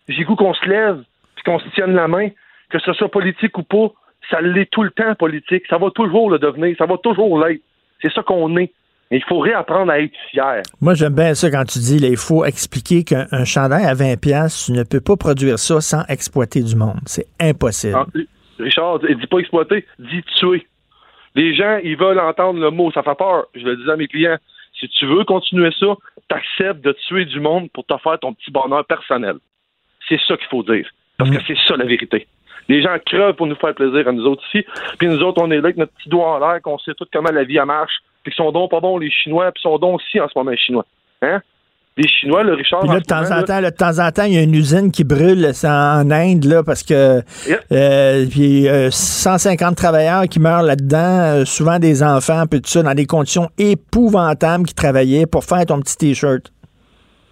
J'ai 0.08 0.22
le 0.22 0.26
goût 0.26 0.36
qu'on 0.36 0.54
se 0.56 0.68
lève, 0.68 1.04
puis 1.36 1.44
qu'on 1.44 1.60
se 1.60 1.70
tienne 1.70 1.94
la 1.94 2.08
main, 2.08 2.30
que 2.70 2.80
ce 2.80 2.94
soit 2.94 3.10
politique 3.10 3.56
ou 3.58 3.64
pas. 3.64 3.92
Ça 4.32 4.42
l'est 4.42 4.70
tout 4.72 4.84
le 4.84 4.92
temps 4.92 5.14
politique. 5.16 5.64
Ça 5.70 5.78
va 5.78 5.92
toujours 5.92 6.32
le 6.32 6.40
devenir. 6.40 6.76
Ça 6.78 6.86
va 6.88 6.98
toujours 6.98 7.44
l'être. 7.44 7.62
C'est 8.02 8.12
ça 8.12 8.24
qu'on 8.24 8.58
est. 8.58 8.72
Mais 9.12 9.18
il 9.18 9.24
faut 9.24 9.40
réapprendre 9.40 9.92
à 9.92 10.00
être 10.00 10.14
fier. 10.30 10.62
Moi, 10.82 10.94
j'aime 10.94 11.16
bien 11.16 11.34
ça 11.34 11.50
quand 11.50 11.66
tu 11.66 11.80
dis, 11.80 11.98
là, 11.98 12.10
il 12.10 12.18
faut 12.18 12.46
expliquer 12.46 13.04
qu'un 13.04 13.26
un 13.32 13.44
chandail 13.44 13.86
à 13.86 13.96
20 13.96 14.20
pièces, 14.20 14.66
tu 14.66 14.72
ne 14.72 14.84
peux 14.84 15.02
pas 15.02 15.18
produire 15.18 15.58
ça 15.58 15.82
sans 15.82 16.04
exploiter 16.10 16.62
du 16.62 16.76
monde. 16.76 17.00
C'est 17.06 17.26
impossible. 17.40 17.96
Ah, 17.96 18.06
Richard, 18.60 19.00
il 19.08 19.18
dit 19.18 19.28
pas 19.28 19.40
exploiter, 19.40 19.86
dit 19.98 20.24
tuer. 20.36 20.68
Les 21.36 21.56
gens, 21.56 21.80
ils 21.84 21.98
veulent 21.98 22.20
entendre 22.20 22.60
le 22.60 22.72
mot, 22.72 22.92
ça 22.92 23.04
fait 23.04 23.18
peur. 23.18 23.46
Je 23.56 23.64
le 23.64 23.78
disais 23.78 23.92
à 23.92 23.96
mes 23.96 24.08
clients. 24.08 24.38
Si 24.80 24.88
tu 24.90 25.06
veux 25.06 25.24
continuer 25.26 25.72
ça, 25.80 25.96
t'acceptes 26.28 26.82
de 26.82 26.92
tuer 27.08 27.26
du 27.26 27.40
monde 27.40 27.70
pour 27.72 27.86
te 27.86 27.98
faire 27.98 28.20
ton 28.20 28.34
petit 28.34 28.52
bonheur 28.52 28.86
personnel. 28.86 29.36
C'est 30.08 30.20
ça 30.28 30.38
qu'il 30.38 30.48
faut 30.48 30.64
dire. 30.64 30.90
Parce 31.18 31.30
que 31.30 31.38
c'est 31.46 31.58
ça 31.68 31.76
la 31.76 31.86
vérité. 31.86 32.28
Les 32.70 32.82
gens 32.82 32.96
crevent 33.06 33.36
pour 33.36 33.48
nous 33.48 33.56
faire 33.56 33.74
plaisir 33.74 34.08
à 34.08 34.12
nous 34.12 34.26
autres 34.26 34.44
ici. 34.48 34.66
Puis 34.98 35.08
nous 35.08 35.22
autres, 35.22 35.42
on 35.42 35.52
est 35.52 35.56
là 35.56 35.66
avec 35.66 35.78
notre 35.78 35.94
petit 35.94 36.08
doigt 36.08 36.36
en 36.36 36.40
l'air, 36.40 36.62
qu'on 36.62 36.78
sait 36.78 36.94
tout 36.94 37.06
comment 37.12 37.32
la 37.32 37.44
vie 37.44 37.58
elle 37.58 37.66
marche. 37.66 37.94
Puis 38.24 38.32
qu'ils 38.32 38.44
sont 38.44 38.52
donc 38.52 38.72
pas 38.72 38.80
bons 38.80 38.98
les 38.98 39.10
Chinois, 39.10 39.52
puis 39.52 39.60
ils 39.62 39.70
sont 39.70 39.78
donc 39.78 39.96
aussi 39.96 40.20
en 40.20 40.28
ce 40.28 40.38
moment 40.38 40.52
les 40.52 40.58
Chinois. 40.58 40.86
Hein? 41.22 41.42
Les 42.00 42.08
Chinois, 42.08 42.44
le 42.44 42.54
Richard. 42.54 42.80
Puis 42.80 42.90
là, 42.90 43.00
de 43.02 43.04
temps 43.04 43.22
moment, 43.24 43.36
en 43.36 43.44
temps, 43.44 43.60
là, 43.60 43.72
de 43.72 43.76
temps 43.76 44.00
en 44.00 44.10
temps, 44.12 44.24
il 44.24 44.34
y 44.34 44.38
a 44.38 44.42
une 44.42 44.56
usine 44.56 44.90
qui 44.90 45.04
brûle 45.04 45.52
en 45.66 46.10
Inde, 46.10 46.46
là, 46.46 46.64
parce 46.64 46.82
que 46.82 47.20
euh, 47.74 48.26
puis, 48.32 48.70
euh, 48.70 48.90
150 48.90 49.76
travailleurs 49.76 50.24
qui 50.24 50.40
meurent 50.40 50.64
là-dedans, 50.64 51.42
euh, 51.42 51.46
souvent 51.46 51.78
des 51.78 52.02
enfants, 52.02 52.46
puis 52.50 52.62
tout 52.62 52.70
ça, 52.70 52.84
dans 52.84 52.94
des 52.94 53.06
conditions 53.06 53.50
épouvantables 53.58 54.66
qui 54.66 54.74
travaillaient 54.74 55.26
pour 55.26 55.44
faire 55.44 55.66
ton 55.66 55.82
petit 55.82 55.98
T-shirt. 55.98 56.54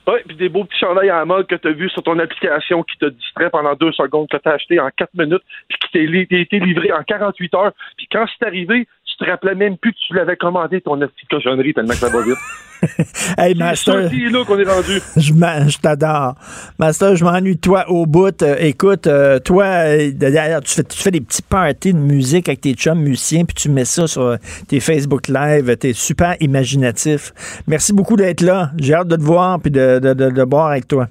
Oui, 0.05 0.19
puis 0.27 0.35
des 0.35 0.49
beaux 0.49 0.65
petits 0.65 0.79
chandails 0.79 1.09
à 1.09 1.19
la 1.19 1.25
mode 1.25 1.47
que 1.47 1.55
tu 1.55 1.67
as 1.69 1.71
vu 1.71 1.89
sur 1.89 2.03
ton 2.03 2.19
application 2.19 2.83
qui 2.83 2.97
te 2.97 3.05
distrait 3.05 3.49
pendant 3.49 3.73
deux 3.75 3.93
secondes, 3.93 4.27
que 4.29 4.37
tu 4.37 4.49
as 4.49 4.53
acheté 4.53 4.79
en 4.81 4.89
quatre 4.97 5.13
minutes, 5.17 5.43
puis 5.69 5.77
qui 5.79 6.27
t'a 6.27 6.37
été 6.37 6.59
livré 6.59 6.91
en 6.91 7.03
48 7.03 7.53
heures. 7.55 7.71
Puis 7.97 8.07
quand 8.11 8.25
c'est 8.37 8.45
arrivé, 8.45 8.85
tu 9.17 9.25
te 9.25 9.29
rappelais 9.29 9.55
même 9.55 9.77
plus 9.77 9.91
que 9.91 9.97
tu 10.07 10.13
l'avais 10.13 10.35
commandé, 10.35 10.81
ton 10.81 10.97
petite 10.99 11.29
cochonnerie, 11.29 11.73
tellement 11.73 11.89
que 11.89 11.95
ça 11.95 12.09
va 12.09 12.21
vite. 12.21 12.35
Hey, 13.39 13.53
C'est 13.53 13.57
Master. 13.57 14.03
ça 14.03 14.09
qui 14.09 14.25
est 14.25 14.29
là 14.29 14.45
qu'on 14.45 14.59
est 14.59 14.69
rendu. 14.69 15.01
Je, 15.15 15.33
je 15.33 15.77
t'adore. 15.79 16.35
Master, 16.77 17.15
je 17.15 17.23
m'ennuie 17.25 17.55
de 17.55 17.59
toi 17.59 17.89
au 17.89 18.05
bout. 18.05 18.39
Euh, 18.43 18.55
écoute, 18.59 19.07
euh, 19.07 19.39
toi, 19.39 19.65
euh, 19.65 20.11
d'ailleurs, 20.13 20.61
tu 20.61 20.75
fais, 20.75 20.83
tu 20.83 20.97
fais 21.01 21.09
des 21.09 21.21
petits 21.21 21.41
parties 21.41 21.93
de 21.93 21.97
musique 21.97 22.47
avec 22.47 22.61
tes 22.61 22.73
chums 22.75 22.99
musiciens, 22.99 23.45
puis 23.45 23.55
tu 23.55 23.69
mets 23.69 23.83
ça 23.85 24.05
sur 24.05 24.37
tes 24.67 24.79
Facebook 24.79 25.27
Live. 25.27 25.75
T'es 25.77 25.93
super 25.93 26.35
imaginatif. 26.39 27.33
Merci 27.65 27.93
beaucoup 27.93 28.15
d'être 28.15 28.41
là. 28.41 28.69
J'ai 28.77 28.93
hâte 28.93 29.07
de 29.07 29.15
te 29.15 29.23
voir 29.23 29.59
puis 29.59 29.71
de, 29.71 29.97
de, 29.97 30.13
de, 30.13 30.29
de 30.29 30.43
boire 30.43 30.67
avec 30.67 30.87
toi. 30.87 31.07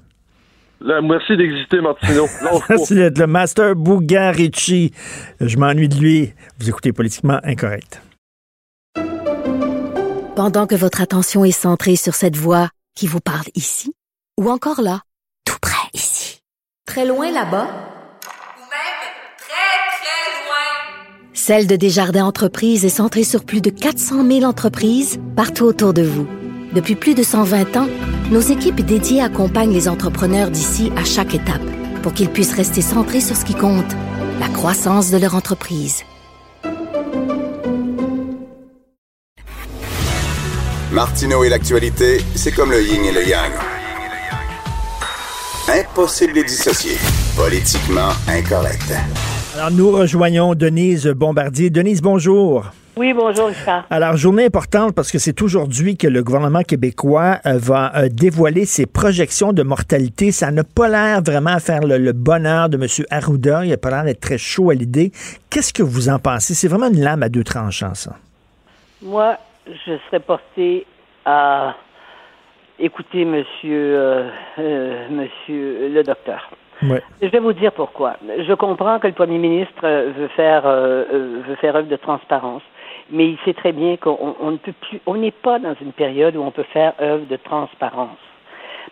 Là, 0.87 1.01
merci 1.03 1.37
d'exister, 1.37 1.81
Martino. 1.81 2.27
Merci 2.69 2.95
d'être 2.95 3.19
le 3.19 3.27
Master 3.27 3.75
Bugarici. 3.75 4.93
Je 5.41 5.57
m'ennuie 5.57 5.89
de 5.89 5.97
lui. 5.97 6.33
Vous 6.61 6.69
écoutez 6.69 6.93
Politiquement 6.93 7.41
Incorrect. 7.43 8.01
Pendant 10.37 10.69
que 10.69 10.77
votre 10.77 11.01
attention 11.01 11.45
est 11.45 11.51
centrée 11.51 11.97
sur 11.97 12.15
cette 12.15 12.37
voix 12.37 12.69
qui 12.95 13.09
vous 13.09 13.19
parle 13.19 13.47
ici, 13.57 13.95
ou 14.41 14.49
encore 14.49 14.81
là, 14.81 15.01
tout 15.45 15.59
près 15.61 15.89
ici, 15.93 16.39
très 16.87 17.05
loin 17.05 17.33
là-bas, 17.33 17.67
Ou 17.67 18.63
même 18.71 19.03
très, 19.39 19.81
très 19.99 20.47
loin. 20.47 21.33
Celle 21.33 21.67
de 21.67 21.75
Desjardins 21.75 22.27
Entreprises 22.27 22.85
est 22.85 22.91
centrée 22.91 23.25
sur 23.25 23.45
plus 23.45 23.61
de 23.61 23.71
400 23.71 24.25
000 24.25 24.45
entreprises 24.45 25.19
partout 25.35 25.65
autour 25.65 25.95
de 25.95 26.03
vous. 26.03 26.29
Depuis 26.77 26.95
plus 26.95 27.15
de 27.15 27.23
120 27.23 27.79
ans, 27.79 27.89
nos 28.31 28.41
équipes 28.41 28.83
dédiées 28.83 29.23
accompagnent 29.23 29.73
les 29.73 29.89
entrepreneurs 29.89 30.51
d'ici 30.51 30.93
à 30.95 31.05
chaque 31.05 31.35
étape 31.35 31.63
pour 32.03 32.13
qu'ils 32.13 32.29
puissent 32.29 32.53
rester 32.53 32.83
centrés 32.83 33.23
sur 33.23 33.35
ce 33.35 33.47
qui 33.47 33.55
compte, 33.55 33.97
la 34.41 34.49
croissance 34.49 35.11
de 35.11 35.17
leur 35.17 35.35
entreprise. 35.35 36.03
Martineau 40.93 41.45
et 41.45 41.49
l'actualité, 41.49 42.21
c'est 42.35 42.53
comme 42.53 42.73
le 42.73 42.83
yin 42.83 43.07
et 43.07 43.13
le 43.13 43.27
yang. 43.27 43.53
Impossible 45.69 46.35
de 46.35 46.41
les 46.41 46.45
dissocier. 46.45 46.99
Politiquement 47.39 48.11
incorrect. 48.29 48.93
Alors, 49.55 49.71
nous 49.71 49.91
rejoignons 49.91 50.55
Denise 50.55 51.07
Bombardier. 51.07 51.71
Denise, 51.71 52.03
bonjour. 52.03 52.71
Oui, 52.99 53.13
bonjour, 53.13 53.49
Richard. 53.49 53.85
Alors, 53.91 54.17
journée 54.17 54.47
importante 54.47 54.95
parce 54.95 55.13
que 55.13 55.19
c'est 55.19 55.43
aujourd'hui 55.43 55.99
que 55.99 56.07
le 56.07 56.23
gouvernement 56.23 56.63
québécois 56.63 57.37
euh, 57.45 57.59
va 57.59 57.95
euh, 57.95 58.09
dévoiler 58.11 58.65
ses 58.65 58.87
projections 58.87 59.53
de 59.53 59.63
mortalité. 59.63 60.33
Ça 60.33 60.51
n'a 60.51 60.65
pas 60.65 60.89
l'air 60.89 61.21
vraiment 61.23 61.51
à 61.51 61.61
faire 61.61 61.81
le, 61.81 61.99
le 61.99 62.13
bonheur 62.13 62.71
de 62.71 62.79
M. 62.79 62.87
Arruda. 63.11 63.67
Il 63.67 63.71
n'a 63.71 63.77
pas 63.77 63.91
l'air 63.91 64.05
d'être 64.05 64.21
très 64.21 64.39
chaud 64.39 64.71
à 64.71 64.75
l'idée. 64.75 65.13
Qu'est-ce 65.51 65.75
que 65.75 65.83
vous 65.83 66.09
en 66.09 66.19
pensez? 66.19 66.55
C'est 66.55 66.69
vraiment 66.69 66.89
une 66.89 67.03
lame 67.03 67.23
à 67.23 67.29
deux 67.29 67.45
tranchants, 67.45 67.95
ça. 67.95 68.13
Moi, 69.03 69.37
je 69.67 69.93
serais 70.07 70.21
porté 70.21 70.87
à 71.27 71.75
écouter 72.79 73.27
monsieur, 73.27 73.99
euh, 73.99 74.29
euh, 74.59 75.09
monsieur 75.11 75.91
le 75.91 76.03
docteur. 76.03 76.51
Ouais. 76.83 77.03
Je 77.21 77.29
vais 77.29 77.41
vous 77.41 77.53
dire 77.53 77.73
pourquoi. 77.73 78.17
Je 78.27 78.53
comprends 78.55 78.99
que 78.99 79.07
le 79.07 79.15
premier 79.15 79.39
ministre 79.39 79.83
veut 79.83 80.29
faire, 80.29 80.63
euh, 80.67 81.43
veut 81.47 81.55
faire 81.57 81.77
œuvre 81.77 81.89
de 81.89 81.97
transparence, 81.97 82.63
mais 83.11 83.29
il 83.29 83.39
sait 83.45 83.55
très 83.55 83.73
bien 83.73 83.97
qu'on 83.97 84.37
on 84.41 84.51
ne 84.53 84.57
peut 84.57 84.75
plus, 84.81 85.01
on 85.07 85.15
n'est 85.15 85.31
pas 85.31 85.59
dans 85.59 85.75
une 85.81 85.93
période 85.93 86.37
où 86.37 86.43
on 86.43 86.51
peut 86.51 86.65
faire 86.73 86.95
œuvre 87.01 87.27
de 87.27 87.37
transparence, 87.37 88.19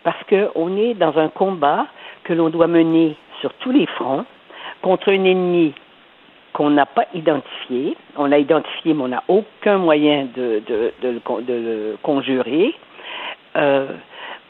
parce 0.03 0.21
que 0.25 0.49
on 0.55 0.77
est 0.77 0.93
dans 0.93 1.17
un 1.17 1.29
combat 1.29 1.87
que 2.23 2.33
l'on 2.33 2.49
doit 2.49 2.67
mener 2.67 3.15
sur 3.41 3.53
tous 3.55 3.71
les 3.71 3.85
fronts 3.85 4.25
contre 4.81 5.09
un 5.09 5.23
ennemi 5.23 5.73
qu'on 6.53 6.69
n'a 6.69 6.85
pas 6.85 7.05
identifié. 7.13 7.97
On 8.15 8.25
l'a 8.25 8.39
identifié, 8.39 8.93
mais 8.93 9.03
on 9.03 9.07
n'a 9.09 9.23
aucun 9.27 9.77
moyen 9.77 10.27
de, 10.35 10.61
le 11.03 11.97
conjurer. 12.01 12.73
Euh, 13.57 13.87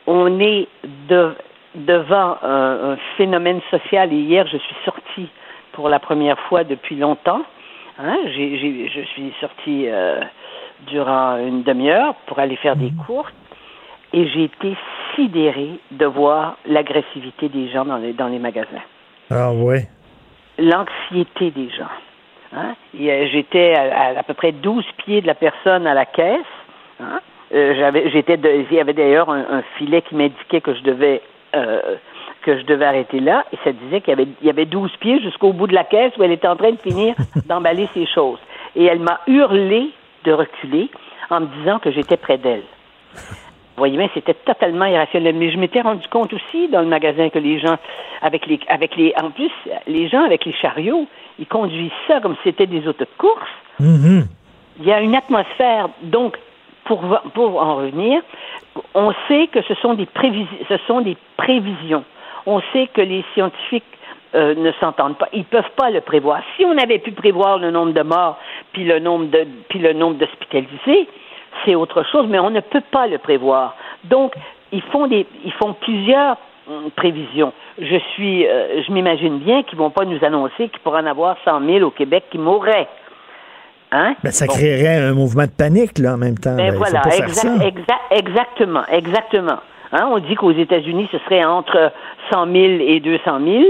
on 0.06 0.40
est 0.40 0.68
de- 1.10 1.34
devant 1.74 2.38
un, 2.44 2.92
un 2.92 2.98
phénomène 3.18 3.60
social 3.72 4.14
et 4.14 4.18
hier, 4.18 4.46
je 4.48 4.58
suis 4.58 4.76
sortie 4.86 5.30
pour 5.72 5.90
la 5.90 6.00
première 6.00 6.40
fois 6.42 6.64
depuis 6.64 6.96
longtemps. 6.96 7.42
Hein, 7.98 8.18
je 8.28 9.02
suis 9.14 9.34
sortie 9.40 9.86
euh, 9.88 10.20
durant 10.88 11.38
une 11.38 11.64
demi-heure 11.64 12.14
pour 12.28 12.40
aller 12.40 12.58
faire 12.58 12.76
des 12.76 12.92
courses 13.06 13.32
et 14.12 14.28
j'ai 14.28 14.44
été 14.46 14.76
sidérée 15.16 15.80
de 15.92 16.06
voir 16.06 16.58
l'agressivité 16.66 17.48
des 17.48 17.70
gens 17.70 17.86
dans 17.86 17.98
les, 17.98 18.12
dans 18.14 18.28
les 18.28 18.40
magasins 18.40 18.84
Ah 19.32 19.54
ouais. 19.54 19.88
l'anxiété 20.58 21.52
des 21.52 21.70
gens. 21.70 21.88
Hein? 22.54 22.76
Euh, 23.00 23.28
J'étais 23.32 23.74
à, 23.76 23.82
à, 24.16 24.20
à 24.20 24.24
peu 24.24 24.34
près 24.34 24.52
12 24.52 24.86
pieds 24.98 25.22
de 25.22 25.28
la 25.28 25.36
personne 25.36 25.88
à 25.88 25.94
la 25.94 26.06
caisse. 26.06 26.40
Hein? 27.00 27.20
Euh, 27.54 27.76
j'avais, 27.78 28.10
j'étais 28.12 28.38
il 28.70 28.76
y 28.76 28.80
avait 28.80 28.94
d'ailleurs 28.94 29.30
un, 29.30 29.46
un 29.50 29.62
filet 29.78 30.02
qui 30.02 30.16
m'indiquait 30.16 30.62
que 30.62 30.74
je 30.74 30.82
devais 30.82 31.22
euh, 31.56 31.96
que 32.46 32.60
je 32.60 32.64
devais 32.66 32.86
arrêter 32.86 33.20
là, 33.20 33.44
et 33.52 33.58
ça 33.64 33.72
disait 33.72 34.02
qu'il 34.02 34.12
y 34.12 34.14
avait, 34.14 34.28
il 34.40 34.48
y 34.48 34.50
avait 34.52 34.66
12 34.66 34.92
pieds 35.00 35.20
jusqu'au 35.20 35.52
bout 35.52 35.66
de 35.66 35.74
la 35.74 35.84
caisse 35.84 36.14
où 36.18 36.24
elle 36.24 36.32
était 36.32 36.48
en 36.48 36.56
train 36.56 36.72
de 36.72 36.78
finir 36.78 37.16
d'emballer 37.48 37.90
ses 37.96 38.06
choses. 38.06 38.40
Et 38.76 38.86
elle 38.86 39.00
m'a 39.00 39.20
hurlé 39.26 39.90
de 40.26 40.32
reculer 40.32 40.90
en 41.32 41.42
me 41.42 41.48
disant 41.58 41.80
que 41.80 41.92
j'étais 41.92 42.18
près 42.18 42.38
d'elle. 42.38 42.64
Vous 43.16 43.82
voyez 43.82 43.98
bien, 43.98 44.08
c'était 44.14 44.36
totalement 44.36 44.86
irrationnel. 44.86 45.36
Mais 45.36 45.52
je 45.52 45.58
m'étais 45.58 45.82
rendu 45.82 46.08
compte 46.08 46.32
aussi 46.34 46.68
dans 46.70 46.82
le 46.82 46.88
magasin 46.88 47.30
que 47.30 47.40
les 47.40 47.60
gens, 47.60 47.78
avec 48.22 48.46
les, 48.46 48.60
avec 48.68 48.96
les, 48.96 49.14
en 49.22 49.32
plus, 49.32 49.52
les 49.88 50.08
gens 50.08 50.24
avec 50.24 50.46
les 50.46 50.54
chariots, 50.54 51.08
ils 51.40 51.48
conduisent 51.48 51.92
ça 52.08 52.22
comme 52.22 52.36
si 52.36 52.42
c'était 52.46 52.68
des 52.68 52.88
autos 52.88 53.06
de 53.06 53.18
course. 53.18 53.50
Mhm. 53.80 54.28
Il 54.80 54.86
y 54.86 54.94
a 54.94 55.02
une 55.02 55.16
atmosphère. 55.16 55.90
Donc, 56.04 56.38
pour, 56.86 57.02
pour 57.34 57.62
en 57.62 57.78
revenir, 57.78 58.22
on 58.94 59.12
sait 59.28 59.48
que 59.48 59.62
ce 59.64 59.74
sont 59.76 59.96
des, 59.96 60.06
prévis, 60.06 60.48
ce 60.70 60.78
sont 60.88 61.02
des 61.02 61.18
prévisions. 61.38 62.06
On 62.46 62.62
sait 62.74 62.88
que 62.94 63.02
les 63.02 63.24
scientifiques 63.34 63.84
euh, 64.36 64.54
ne 64.56 64.72
s'entendent 64.74 65.18
pas. 65.18 65.28
Ils 65.34 65.46
peuvent 65.46 65.72
pas 65.76 65.90
le 65.90 66.02
prévoir. 66.02 66.42
Si 66.58 66.66
on 66.66 66.78
avait 66.78 67.00
pu 67.00 67.12
prévoir 67.12 67.58
le 67.58 67.72
nombre 67.72 67.94
de 67.94 68.02
morts 68.02 68.38
puis 68.74 68.84
le 68.84 69.00
nombre 69.00 69.26
de 69.28 69.48
puis 69.70 69.80
le 69.80 69.94
nombre 69.94 70.18
d'hospitalisés, 70.18 71.08
c'est 71.64 71.76
autre 71.76 72.04
chose, 72.12 72.26
mais 72.30 72.40
on 72.40 72.50
ne 72.50 72.60
peut 72.60 72.84
pas 72.92 73.08
le 73.08 73.18
prévoir. 73.18 73.76
Donc, 74.04 74.34
ils 74.72 74.82
font 74.84 75.08
des 75.08 75.26
ils 75.44 75.54
font 75.54 75.74
plusieurs 75.74 76.38
hum, 76.68 76.92
prévisions. 76.96 77.54
Je 77.80 77.98
suis 78.14 78.46
euh, 78.46 78.84
je 78.86 78.92
m'imagine 78.92 79.40
bien 79.40 79.64
qu'ils 79.64 79.78
vont 79.78 79.90
pas 79.90 80.06
nous 80.06 80.24
annoncer 80.24 80.70
qu'il 80.70 80.80
pourrait 80.84 81.02
en 81.02 81.06
avoir 81.08 81.38
100 81.46 81.66
000 81.66 81.86
au 81.86 81.92
Québec 81.92 82.26
qui 82.30 82.38
mourraient. 82.38 82.88
Hein? 83.92 84.16
Ben, 84.24 84.32
ça 84.32 84.48
Bon. 84.48 84.54
créerait 84.54 84.98
un 84.98 85.14
mouvement 85.14 85.44
de 85.46 85.52
panique, 85.58 85.98
là, 86.00 86.16
en 86.16 86.18
même 86.18 86.38
temps. 86.38 86.56
Ben 86.56 86.72
Ben, 86.72 86.78
voilà, 86.78 87.02
exact- 87.16 87.72
exactement, 88.12 88.84
exactement. 88.92 89.60
Hein, 89.98 90.10
on 90.12 90.20
dit 90.20 90.36
qu'aux 90.36 90.52
États-Unis, 90.52 91.08
ce 91.12 91.18
serait 91.20 91.44
entre 91.46 91.92
100 92.32 92.46
000 92.52 92.56
et 92.82 93.00
200 93.00 93.40
000. 93.44 93.64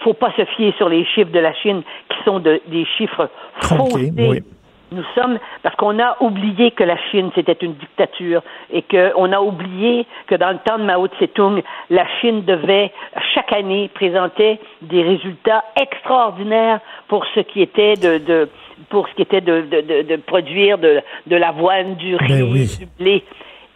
faut 0.00 0.14
pas 0.14 0.32
se 0.36 0.44
fier 0.56 0.72
sur 0.78 0.88
les 0.88 1.04
chiffres 1.04 1.30
de 1.32 1.40
la 1.40 1.52
Chine 1.54 1.82
qui 2.08 2.16
sont 2.24 2.38
de- 2.38 2.60
des 2.68 2.84
chiffres 2.96 3.28
faussés. 3.60 4.12
oui. 4.16 4.42
Nous 4.90 5.04
sommes 5.14 5.38
parce 5.62 5.76
qu'on 5.76 5.98
a 5.98 6.16
oublié 6.20 6.70
que 6.70 6.82
la 6.82 6.96
Chine 7.10 7.30
c'était 7.34 7.58
une 7.60 7.74
dictature 7.74 8.40
et 8.72 8.80
qu'on 8.80 9.30
a 9.34 9.38
oublié 9.40 10.06
que 10.28 10.34
dans 10.34 10.48
le 10.50 10.56
temps 10.64 10.78
de 10.78 10.84
Mao 10.84 11.06
Tse-tung, 11.08 11.62
la 11.90 12.06
Chine 12.20 12.42
devait 12.46 12.90
chaque 13.34 13.52
année 13.52 13.90
présenter 13.92 14.58
des 14.80 15.02
résultats 15.02 15.62
extraordinaires 15.78 16.80
pour 17.08 17.26
ce 17.34 17.40
qui 17.40 17.60
était 17.60 17.94
de, 17.96 18.16
de 18.16 18.48
pour 18.88 19.08
ce 19.08 19.14
qui 19.14 19.22
était 19.22 19.42
de, 19.42 19.60
de, 19.62 19.80
de, 19.82 20.02
de 20.08 20.16
produire 20.16 20.78
de, 20.78 21.00
de 21.26 21.36
l'avoine, 21.36 21.96
du 21.96 22.16
riz, 22.16 22.28
Ben 22.28 22.42
oui. 22.50 22.66
du 22.78 22.86
blé. 22.98 23.24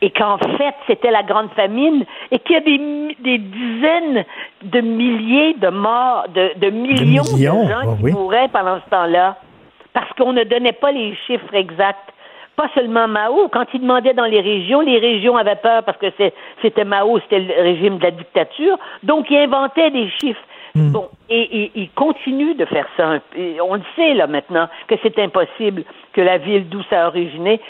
Et 0.04 0.10
qu'en 0.10 0.36
fait, 0.36 0.74
c'était 0.86 1.12
la 1.12 1.22
grande 1.22 1.50
famine 1.52 2.04
et 2.30 2.38
qu'il 2.40 2.54
y 2.54 2.58
a 2.58 2.60
des, 2.60 3.38
dizaines 3.38 4.24
de 4.62 4.80
milliers 4.80 5.54
de 5.54 5.68
morts, 5.68 6.26
de, 6.34 6.52
de 6.58 6.70
millions 6.70 7.22
de, 7.22 7.34
millions, 7.36 7.68
gens 7.68 7.80
ah 7.82 7.96
qui 7.96 8.02
oui. 8.02 8.12
mouraient 8.12 8.48
pendant 8.48 8.80
ce 8.84 8.90
temps-là 8.90 9.36
parce 9.92 10.12
qu'on 10.14 10.32
ne 10.32 10.44
donnait 10.44 10.72
pas 10.72 10.90
les 10.90 11.14
chiffres 11.26 11.54
exacts. 11.54 12.12
Pas 12.56 12.68
seulement 12.74 13.08
Mao, 13.08 13.48
quand 13.48 13.64
il 13.72 13.80
demandait 13.80 14.12
dans 14.12 14.26
les 14.26 14.40
régions, 14.40 14.80
les 14.80 14.98
régions 14.98 15.36
avaient 15.36 15.56
peur 15.56 15.84
parce 15.84 15.96
que 15.98 16.06
c'était 16.60 16.84
Mao, 16.84 17.18
c'était 17.20 17.40
le 17.40 17.62
régime 17.62 17.98
de 17.98 18.02
la 18.02 18.10
dictature, 18.10 18.76
donc 19.02 19.30
il 19.30 19.38
inventait 19.38 19.90
des 19.90 20.10
chiffres. 20.20 20.40
Bon, 20.74 21.08
et, 21.28 21.64
et 21.64 21.72
il 21.74 21.90
continue 21.90 22.54
de 22.54 22.64
faire 22.64 22.86
ça. 22.96 23.18
Et 23.36 23.60
on 23.60 23.74
le 23.74 23.82
sait 23.94 24.14
là 24.14 24.26
maintenant 24.26 24.68
que 24.88 24.94
c'est 25.02 25.18
impossible 25.18 25.84
que 26.14 26.20
la 26.22 26.38
ville 26.38 26.68
d'où 26.68 26.82
ça 26.88 27.04
a 27.04 27.08
originé, 27.08 27.60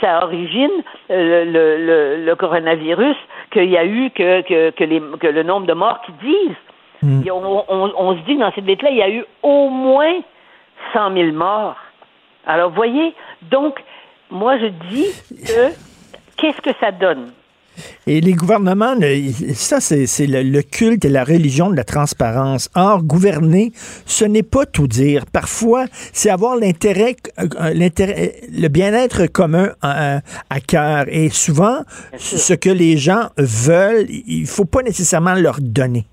ça 0.00 0.22
origine 0.24 0.70
euh, 1.10 1.44
le, 1.44 1.76
le, 2.18 2.24
le 2.24 2.36
coronavirus, 2.36 3.16
qu'il 3.50 3.64
y 3.70 3.76
a 3.76 3.84
eu 3.84 4.10
que, 4.10 4.42
que, 4.42 4.70
que, 4.70 4.84
les, 4.84 5.00
que 5.20 5.26
le 5.26 5.42
nombre 5.42 5.66
de 5.66 5.72
morts 5.72 6.00
qui 6.02 6.12
disent. 6.24 6.56
A- 7.28 7.34
On, 7.34 7.64
on- 7.68 7.92
on 7.96 8.16
se 8.16 8.20
dit 8.26 8.36
dans 8.36 8.52
cette 8.52 8.64
ville-là, 8.64 8.90
il 8.90 8.96
y 8.96 9.02
a 9.02 9.10
eu 9.10 9.24
au 9.42 9.68
moins 9.68 10.20
100 10.92 11.12
000 11.14 11.32
morts. 11.32 11.76
Alors, 12.46 12.70
voyez, 12.70 13.12
donc, 13.42 13.82
moi, 14.30 14.56
je 14.58 14.66
dis 14.66 15.06
que 15.46 15.72
qu'est-ce 16.36 16.60
que 16.60 16.70
ça 16.80 16.92
donne? 16.92 17.32
Et 18.06 18.20
les 18.20 18.32
gouvernements, 18.32 18.94
ça, 19.54 19.80
c'est 19.80 20.26
le, 20.26 20.42
le, 20.42 20.62
culte 20.62 21.04
et 21.04 21.08
la 21.08 21.24
religion 21.24 21.70
de 21.70 21.76
la 21.76 21.84
transparence. 21.84 22.68
Or, 22.74 23.02
gouverner, 23.02 23.72
ce 24.06 24.24
n'est 24.24 24.42
pas 24.42 24.66
tout 24.66 24.86
dire. 24.86 25.24
Parfois, 25.32 25.84
c'est 26.12 26.30
avoir 26.30 26.56
l'intérêt, 26.56 27.16
euh, 27.38 27.72
l'intérêt, 27.74 28.34
le 28.52 28.68
bien-être 28.68 29.26
commun 29.26 29.70
à, 29.82 30.20
à 30.50 30.60
cœur. 30.60 31.04
Et 31.08 31.28
souvent, 31.28 31.80
ce 32.16 32.54
que 32.54 32.70
les 32.70 32.96
gens 32.96 33.28
veulent, 33.38 34.06
il 34.08 34.46
faut 34.46 34.64
pas 34.64 34.82
nécessairement 34.82 35.34
leur 35.34 35.56
donner. 35.60 36.04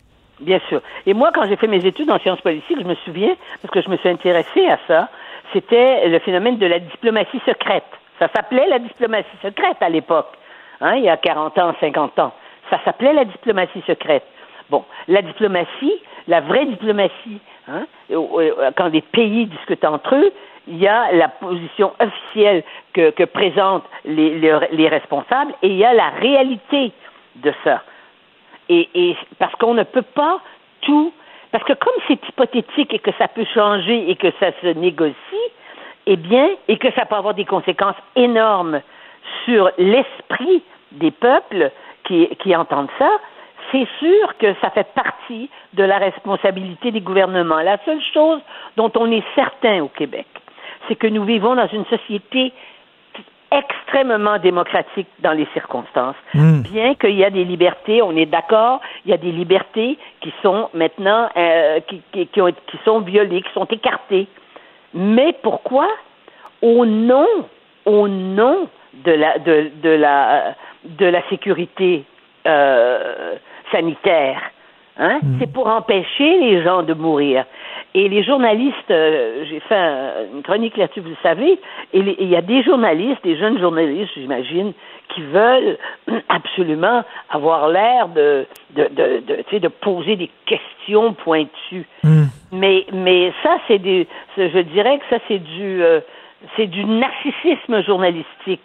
Bien 0.42 0.60
sûr. 0.70 0.82
Et 1.06 1.14
moi, 1.14 1.32
quand 1.34 1.46
j'ai 1.48 1.58
fait 1.58 1.68
mes 1.68 1.86
études 1.86 2.10
en 2.10 2.20
sciences 2.20 2.42
politiques, 2.42 2.78
je 2.80 2.88
me 2.88 2.96
souviens, 3.06 3.36
parce 3.62 3.74
que 3.74 3.82
je 3.82 3.90
me 3.90 3.98
suis 3.98 4.10
intéressé 4.10 4.68
à 4.68 4.80
ça, 4.88 5.10
c'était 5.54 6.08
le 6.08 6.20
phénomène 6.20 6.58
de 6.58 6.66
la 6.66 6.80
diplomatie 6.80 7.42
secrète. 7.46 7.84
Ça 8.20 8.30
s'appelait 8.36 8.68
la 8.70 8.80
diplomatie 8.80 9.28
secrète 9.42 9.78
à 9.82 9.90
l'époque, 9.90 10.28
hein, 10.82 10.96
il 10.96 11.04
y 11.04 11.10
a 11.10 11.18
40 11.18 11.58
ans, 11.58 11.76
50 11.80 12.20
ans. 12.20 12.34
Ça 12.70 12.80
s'appelait 12.86 13.14
la 13.14 13.26
diplomatie 13.26 13.82
secrète. 13.88 14.26
Bon, 14.70 14.86
la 15.08 15.22
diplomatie, 15.22 15.94
la 16.28 16.42
vraie 16.42 16.66
diplomatie, 16.66 17.40
hein, 17.68 17.86
quand 18.76 18.90
des 18.90 19.02
pays 19.02 19.48
discutent 19.48 19.86
entre 19.86 20.16
eux, 20.16 20.32
il 20.68 20.78
y 20.78 20.88
a 20.88 21.12
la 21.14 21.30
position 21.30 21.94
officielle 22.00 22.64
que, 22.94 23.26
présentent 23.26 23.86
les 24.06 24.88
responsables 24.88 25.54
et 25.64 25.68
il 25.68 25.78
y 25.78 25.86
a 25.86 25.94
la 25.94 26.10
réalité 26.10 26.92
de 27.38 27.52
ça. 27.64 27.82
Et, 28.68 28.88
et 28.94 29.18
parce 29.40 29.56
qu'on 29.56 29.74
ne 29.74 29.84
peut 29.84 30.04
pas 30.04 30.40
tout, 30.82 31.12
parce 31.52 31.64
que 31.64 31.74
comme 31.74 31.94
c'est 32.08 32.30
hypothétique 32.30 32.94
et 32.94 33.00
que 33.00 33.12
ça 33.18 33.28
peut 33.28 33.46
changer 33.54 34.12
et 34.12 34.16
que 34.16 34.32
ça 34.40 34.52
se 34.62 34.68
négocie, 34.68 35.16
eh 36.06 36.16
bien, 36.16 36.50
et 36.68 36.78
que 36.78 36.92
ça 36.94 37.06
peut 37.06 37.16
avoir 37.16 37.34
des 37.34 37.46
conséquences 37.46 37.96
énormes 38.16 38.82
sur 39.46 39.72
l'esprit 39.78 40.64
des 40.92 41.12
peuples 41.12 41.72
qui, 42.06 42.28
qui 42.38 42.56
entendent 42.56 42.90
ça, 42.98 43.10
c'est 43.72 43.88
sûr 44.00 44.38
que 44.38 44.54
ça 44.62 44.70
fait 44.72 44.88
partie 44.94 45.50
de 45.74 45.84
la 45.84 45.98
responsabilité 45.98 46.92
des 46.92 47.02
gouvernements. 47.02 47.60
La 47.62 47.78
seule 47.86 48.02
chose 48.14 48.42
dont 48.78 48.92
on 48.96 49.12
est 49.12 49.24
certain 49.36 49.84
au 49.84 49.90
Québec, 49.90 50.28
c'est 50.88 50.96
que 50.96 51.08
nous 51.08 51.24
vivons 51.24 51.56
dans 51.56 51.68
une 51.68 51.86
société 51.86 52.52
extrêmement 53.52 54.38
démocratique 54.38 55.08
dans 55.20 55.32
les 55.32 55.48
circonstances. 55.54 56.16
Hmm. 56.34 56.62
Bien 56.62 56.94
qu'il 56.96 57.16
y 57.16 57.24
a 57.24 57.30
des 57.30 57.44
libertés, 57.44 58.02
on 58.02 58.16
est 58.16 58.28
d'accord, 58.28 58.80
il 59.06 59.12
y 59.12 59.14
a 59.14 59.18
des 59.18 59.32
libertés 59.32 59.98
qui 60.22 60.34
sont 60.44 60.70
maintenant 60.74 61.30
euh, 61.36 61.80
qui, 61.82 62.02
qui, 62.12 62.28
qui, 62.28 62.42
ont, 62.42 62.52
qui 62.52 62.78
sont 62.86 63.00
violées, 63.02 63.42
qui 63.42 63.52
sont 63.54 63.66
écartées. 63.66 64.28
Mais 64.94 65.34
pourquoi? 65.42 65.88
Au 66.62 66.86
nom, 66.86 67.28
au 67.86 68.08
nom 68.08 68.68
de 68.94 69.12
la 69.12 69.38
de, 69.40 69.72
de 69.82 69.90
la 69.90 70.56
de 70.86 71.06
la 71.06 71.22
sécurité 71.30 72.04
euh, 72.48 73.36
sanitaire. 73.72 74.42
Hein? 74.98 75.20
Hmm. 75.22 75.38
C'est 75.40 75.52
pour 75.54 75.68
empêcher 75.68 76.40
les 76.40 76.62
gens 76.64 76.84
de 76.84 76.94
mourir. 76.94 77.46
Et 77.96 78.08
les 78.10 78.22
journalistes, 78.24 78.92
euh, 78.92 79.46
j'ai 79.50 79.60
fait 79.62 79.76
un- 79.76 80.12
une 80.36 80.44
chronique 80.44 80.76
là-dessus, 80.78 81.00
vous 81.00 81.10
le 81.10 81.16
savez, 81.24 81.54
et 81.94 82.00
il 82.00 82.28
y 82.30 82.36
a 82.36 82.42
des 82.42 82.62
journalistes, 82.64 83.24
des 83.24 83.38
jeunes 83.38 83.60
journalistes, 83.60 84.12
j'imagine, 84.16 84.74
qui 85.14 85.22
veulent 85.24 85.78
absolument 86.30 87.04
avoir 87.30 87.70
l'air 87.70 88.10
de, 88.10 88.46
de, 88.76 88.90
de, 88.92 89.24
de, 89.52 89.58
de 89.58 89.68
poser 89.70 90.16
des 90.18 90.30
questions 90.46 91.14
pointues. 91.14 91.88
Mais, 92.52 92.86
mais 92.94 93.32
ça, 93.44 93.58
c'est 93.68 93.80
des, 93.80 94.06
je 94.38 94.60
dirais 94.60 95.00
que 95.00 95.06
ça, 95.16 95.22
c'est 95.28 95.40
du, 95.40 95.82
euh, 95.84 96.00
c'est 96.56 96.68
du 96.68 96.84
narcissisme 96.86 97.84
journalistique. 97.86 98.62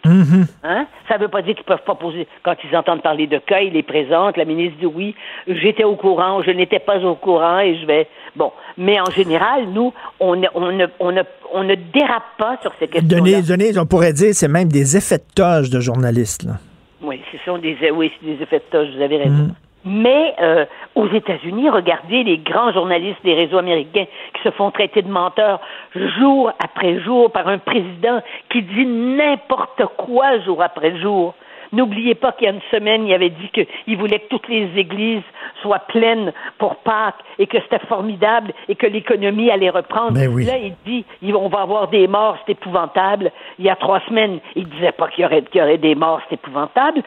Hein? 0.62 0.86
Ça 1.08 1.16
ne 1.16 1.22
veut 1.22 1.28
pas 1.28 1.42
dire 1.42 1.54
qu'ils 1.54 1.64
peuvent 1.64 1.84
pas 1.84 1.94
poser. 1.94 2.26
Quand 2.42 2.54
ils 2.64 2.76
entendent 2.76 3.02
parler 3.02 3.26
de 3.26 3.38
cas, 3.38 3.60
ils 3.60 3.72
les 3.72 3.82
présentent. 3.82 4.36
La 4.36 4.44
ministre 4.44 4.78
dit 4.78 4.86
oui, 4.86 5.14
j'étais 5.46 5.84
au 5.84 5.96
courant, 5.96 6.42
je 6.42 6.50
n'étais 6.50 6.78
pas 6.78 6.98
au 6.98 7.14
courant 7.14 7.58
et 7.58 7.78
je 7.80 7.86
vais. 7.86 8.08
Bon. 8.36 8.52
Mais 8.76 9.00
en 9.00 9.10
général, 9.10 9.66
nous, 9.72 9.92
on 10.20 10.36
ne, 10.36 10.46
on 10.54 10.72
ne, 10.72 10.86
on 11.00 11.12
ne, 11.12 11.22
on 11.52 11.64
ne 11.64 11.74
dérape 11.74 12.36
pas 12.38 12.58
sur 12.62 12.72
ces 12.78 12.88
questions. 12.88 13.08
Donner, 13.08 13.42
donner, 13.42 13.78
on 13.78 13.86
pourrait 13.86 14.12
dire, 14.12 14.34
c'est 14.34 14.48
même 14.48 14.68
des 14.68 14.96
effets 14.96 15.18
de 15.18 15.34
toge 15.34 15.70
de 15.70 15.80
journalistes. 15.80 16.44
Là. 16.44 16.54
Oui, 17.02 17.20
ce 17.32 17.38
sont 17.44 17.58
des, 17.58 17.76
oui, 17.90 18.10
c'est 18.18 18.26
des 18.26 18.42
effets 18.42 18.58
de 18.60 18.70
toge, 18.70 18.88
vous 18.96 19.02
avez 19.02 19.18
raison. 19.18 19.50
Mais 19.84 20.34
euh, 20.40 20.64
aux 20.94 21.08
États-Unis, 21.08 21.68
regardez 21.68 22.24
les 22.24 22.38
grands 22.38 22.72
journalistes 22.72 23.22
des 23.22 23.34
réseaux 23.34 23.58
américains 23.58 24.06
qui 24.34 24.42
se 24.42 24.50
font 24.50 24.70
traiter 24.70 25.02
de 25.02 25.10
menteurs 25.10 25.60
jour 25.94 26.50
après 26.58 27.00
jour 27.00 27.30
par 27.30 27.48
un 27.48 27.58
président 27.58 28.22
qui 28.50 28.62
dit 28.62 28.86
n'importe 28.86 29.82
quoi 29.96 30.40
jour 30.40 30.62
après 30.62 30.98
jour. 31.00 31.34
N'oubliez 31.72 32.14
pas 32.14 32.32
qu'il 32.32 32.46
y 32.46 32.50
a 32.50 32.54
une 32.54 32.60
semaine, 32.70 33.06
il 33.06 33.12
avait 33.12 33.30
dit 33.30 33.50
qu'il 33.50 33.96
voulait 33.98 34.20
que 34.20 34.28
toutes 34.28 34.48
les 34.48 34.70
églises 34.76 35.24
soient 35.60 35.80
pleines 35.80 36.32
pour 36.58 36.76
Pâques 36.76 37.18
et 37.38 37.46
que 37.46 37.58
c'était 37.60 37.84
formidable 37.86 38.52
et 38.68 38.76
que 38.76 38.86
l'économie 38.86 39.50
allait 39.50 39.70
reprendre. 39.70 40.12
Ben 40.12 40.28
oui. 40.32 40.44
Là, 40.44 40.56
il 40.56 40.74
dit 40.86 41.04
on 41.34 41.48
va 41.48 41.62
avoir 41.62 41.88
des 41.88 42.06
morts, 42.06 42.38
c'est 42.46 42.52
épouvantable. 42.52 43.32
Il 43.58 43.64
y 43.64 43.70
a 43.70 43.76
trois 43.76 44.00
semaines, 44.08 44.38
il 44.54 44.68
disait 44.68 44.92
pas 44.92 45.08
qu'il 45.08 45.24
y 45.24 45.26
aurait, 45.26 45.42
qu'il 45.42 45.60
y 45.60 45.64
aurait 45.64 45.78
des 45.78 45.96
morts, 45.96 46.20
c'est 46.28 46.36
épouvantable. 46.36 47.02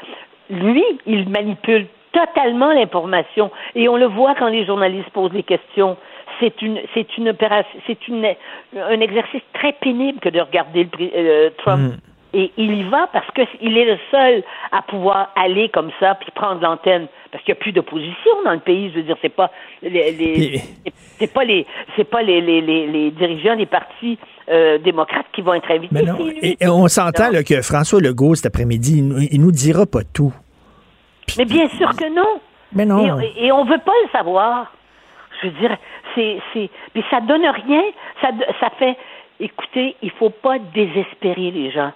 Lui, 0.50 0.84
il 1.06 1.30
manipule 1.30 1.88
totalement 2.26 2.72
l'information 2.72 3.52
et 3.76 3.88
on 3.90 3.98
le 3.98 4.08
voit 4.08 4.36
quand 4.36 4.48
les 4.48 4.66
journalistes 4.66 5.10
posent 5.12 5.32
des 5.32 5.44
questions. 5.44 5.98
C'est 6.40 6.62
une, 6.62 6.80
c'est 6.94 7.18
une 7.18 7.30
opération, 7.30 7.80
c'est 7.88 8.08
une, 8.08 8.26
un 8.76 9.00
exercice 9.02 9.42
très 9.54 9.74
pénible 9.74 10.20
que 10.20 10.30
de 10.30 10.40
regarder 10.40 10.84
le, 11.00 11.10
euh, 11.16 11.50
Trump. 11.58 11.94
Et 12.34 12.52
il 12.58 12.74
y 12.76 12.84
va 12.84 13.08
parce 13.14 13.26
qu'il 13.32 13.78
est 13.78 13.86
le 13.86 13.98
seul 14.12 14.44
à 14.72 14.82
pouvoir 14.82 15.32
aller 15.36 15.70
comme 15.70 15.90
ça 16.00 16.16
puis 16.16 16.30
prendre 16.36 16.62
l'antenne 16.62 17.08
parce 17.32 17.44
qu'il 17.44 17.54
n'y 17.54 17.60
a 17.60 17.62
plus 17.62 17.72
d'opposition 17.72 18.32
dans 18.44 18.52
le 18.52 18.60
pays. 18.60 18.92
Je 18.92 18.98
veux 18.98 19.04
dire, 19.04 19.16
c'est 19.22 19.34
pas 19.34 19.50
les, 19.82 20.12
les- 20.12 20.58
c'est- 21.18 21.34
pas 21.34 21.46
les 21.46 21.66
c'est 21.96 22.04
pas 22.04 22.22
les, 22.22 22.42
les, 22.42 22.62
les, 22.62 23.12
dirigeants 23.12 23.56
des 23.56 23.66
partis 23.66 24.20
euh, 24.50 24.78
démocrates 24.78 25.26
qui 25.34 25.42
vont 25.42 25.54
être 25.54 25.72
invités. 25.72 25.88
Mais 25.96 26.04
non, 26.04 26.18
et, 26.42 26.58
et 26.60 26.68
on 26.68 26.88
s'entend 26.90 27.32
que 27.48 27.62
François 27.62 28.02
Legault, 28.02 28.36
cet 28.36 28.46
après-midi, 28.48 28.98
il, 29.00 29.30
il 29.32 29.42
nous 29.42 29.52
dira 29.52 29.86
pas 29.86 30.04
tout. 30.14 30.34
Mais 31.38 31.46
bien 31.46 31.68
sûr 31.70 31.96
que 31.96 32.10
non. 32.14 32.40
Mais 32.74 32.86
non. 32.86 33.20
Et, 33.38 33.46
et 33.46 33.52
on 33.52 33.64
veut 33.66 33.78
pas 33.80 33.94
le 34.04 34.10
savoir. 34.12 34.72
Je 35.42 35.48
veux 35.48 35.54
dire, 35.60 35.78
c'est, 36.16 36.40
c'est, 36.54 36.70
puis 36.94 37.04
ça 37.10 37.22
donne 37.22 37.46
rien. 37.46 37.84
Ça, 38.22 38.30
ça 38.60 38.70
fait, 38.80 38.98
écoutez, 39.40 39.96
il 40.02 40.12
faut 40.12 40.30
pas 40.32 40.58
désespérer 40.60 41.52
les 41.52 41.72
gens. 41.72 41.92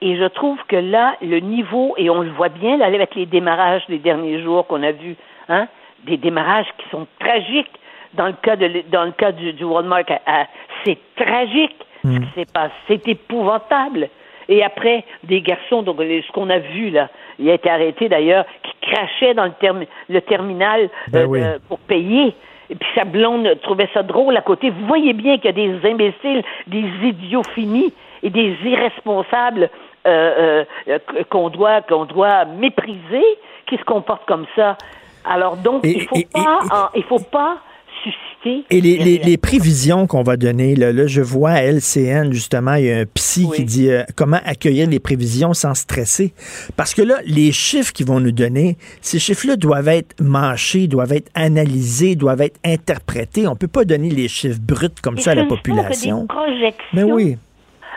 Et 0.00 0.16
je 0.16 0.24
trouve 0.24 0.58
que 0.68 0.76
là, 0.76 1.14
le 1.22 1.40
niveau, 1.40 1.94
et 1.96 2.10
on 2.10 2.20
le 2.22 2.30
voit 2.30 2.48
bien 2.48 2.76
là 2.76 2.86
avec 2.86 3.14
les 3.14 3.26
démarrages 3.26 3.86
des 3.88 3.98
derniers 3.98 4.42
jours 4.42 4.66
qu'on 4.66 4.82
a 4.82 4.92
vus, 4.92 5.16
hein, 5.48 5.68
des 6.04 6.16
démarrages 6.16 6.66
qui 6.78 6.88
sont 6.90 7.06
tragiques. 7.18 7.70
Dans 8.14 8.26
le 8.26 8.34
cas 8.34 8.56
de, 8.56 8.82
dans 8.90 9.04
le 9.04 9.10
cas 9.12 9.32
du, 9.32 9.52
du 9.52 9.64
Walmart, 9.64 10.04
à- 10.08 10.40
à- 10.42 10.46
c'est 10.84 10.98
tragique 11.16 11.76
ce 12.04 12.08
qui 12.20 12.30
s'est 12.34 12.46
passé. 12.52 12.72
C'est 12.88 13.08
épouvantable. 13.08 14.08
Et 14.48 14.62
après, 14.62 15.04
des 15.24 15.40
garçons, 15.40 15.82
donc 15.82 15.98
les- 16.00 16.22
ce 16.22 16.30
qu'on 16.32 16.50
a 16.50 16.58
vu 16.58 16.90
là, 16.90 17.08
il 17.38 17.50
a 17.50 17.54
été 17.54 17.68
arrêté 17.68 18.08
d'ailleurs, 18.08 18.44
qui 18.62 18.72
crachait 18.92 19.34
dans 19.34 19.44
le, 19.44 19.52
termi- 19.60 19.88
le 20.08 20.20
terminal 20.20 20.88
Ben 21.08 21.22
euh, 21.22 21.26
oui. 21.26 21.40
euh, 21.42 21.58
pour 21.68 21.78
payer. 21.80 22.34
Et 22.70 22.74
puis 22.74 22.88
sa 22.94 23.04
blonde 23.04 23.48
trouvait 23.62 23.88
ça 23.94 24.02
drôle 24.02 24.36
à 24.36 24.40
côté. 24.42 24.70
Vous 24.70 24.86
voyez 24.86 25.12
bien 25.12 25.36
qu'il 25.38 25.46
y 25.46 25.48
a 25.48 25.52
des 25.52 25.88
imbéciles, 25.88 26.42
des 26.66 26.84
idiots 27.02 27.42
finis 27.54 27.92
et 28.22 28.30
des 28.30 28.56
irresponsables 28.64 29.68
euh, 30.06 30.64
euh, 30.88 30.98
euh, 31.14 31.22
qu'on 31.30 31.48
doit 31.48 31.80
qu'on 31.82 32.04
doit 32.04 32.44
mépriser 32.44 33.24
qui 33.66 33.76
se 33.76 33.84
comportent 33.84 34.26
comme 34.26 34.46
ça. 34.54 34.76
Alors 35.24 35.56
donc 35.56 35.84
Et- 35.84 35.96
il 35.96 36.02
faut 36.02 36.16
et- 36.16 36.26
pas 36.32 36.58
en- 36.72 36.88
il 36.94 37.02
faut 37.04 37.18
pas 37.20 37.56
susciter 38.02 38.35
Et 38.70 38.80
les, 38.80 38.98
des 38.98 39.04
les, 39.04 39.18
les 39.18 39.36
prévisions 39.36 40.06
qu'on 40.06 40.22
va 40.22 40.36
donner, 40.36 40.74
là, 40.76 40.92
là, 40.92 41.06
je 41.06 41.20
vois 41.20 41.50
à 41.50 41.62
LCN, 41.62 42.32
justement, 42.32 42.74
il 42.74 42.84
y 42.86 42.92
a 42.92 42.98
un 42.98 43.04
psy 43.14 43.48
qui 43.54 43.64
dit 43.64 43.90
euh, 43.90 44.02
comment 44.16 44.38
accueillir 44.44 44.88
les 44.88 45.00
prévisions 45.00 45.52
sans 45.54 45.74
stresser. 45.74 46.32
Parce 46.76 46.94
que 46.94 47.02
là, 47.02 47.16
les 47.26 47.52
chiffres 47.52 47.92
qu'ils 47.92 48.06
vont 48.06 48.20
nous 48.20 48.32
donner, 48.32 48.76
ces 49.00 49.18
chiffres-là 49.18 49.56
doivent 49.56 49.88
être 49.88 50.14
mâchés, 50.20 50.86
doivent 50.86 51.12
être 51.12 51.30
analysés, 51.34 52.14
doivent 52.16 52.42
être 52.42 52.58
interprétés. 52.64 53.46
On 53.48 53.56
peut 53.56 53.68
pas 53.68 53.84
donner 53.84 54.10
les 54.10 54.28
chiffres 54.28 54.60
bruts 54.60 54.88
comme 55.02 55.18
Et 55.18 55.20
ça 55.20 55.32
à 55.32 55.34
la 55.34 55.42
ne 55.44 55.48
population. 55.48 56.22
des 56.22 56.26
projections 56.28 56.78
Mais 56.92 57.02
oui. 57.04 57.36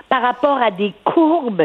par 0.09 0.21
rapport 0.21 0.57
à 0.61 0.71
des 0.71 0.93
courbes. 1.03 1.63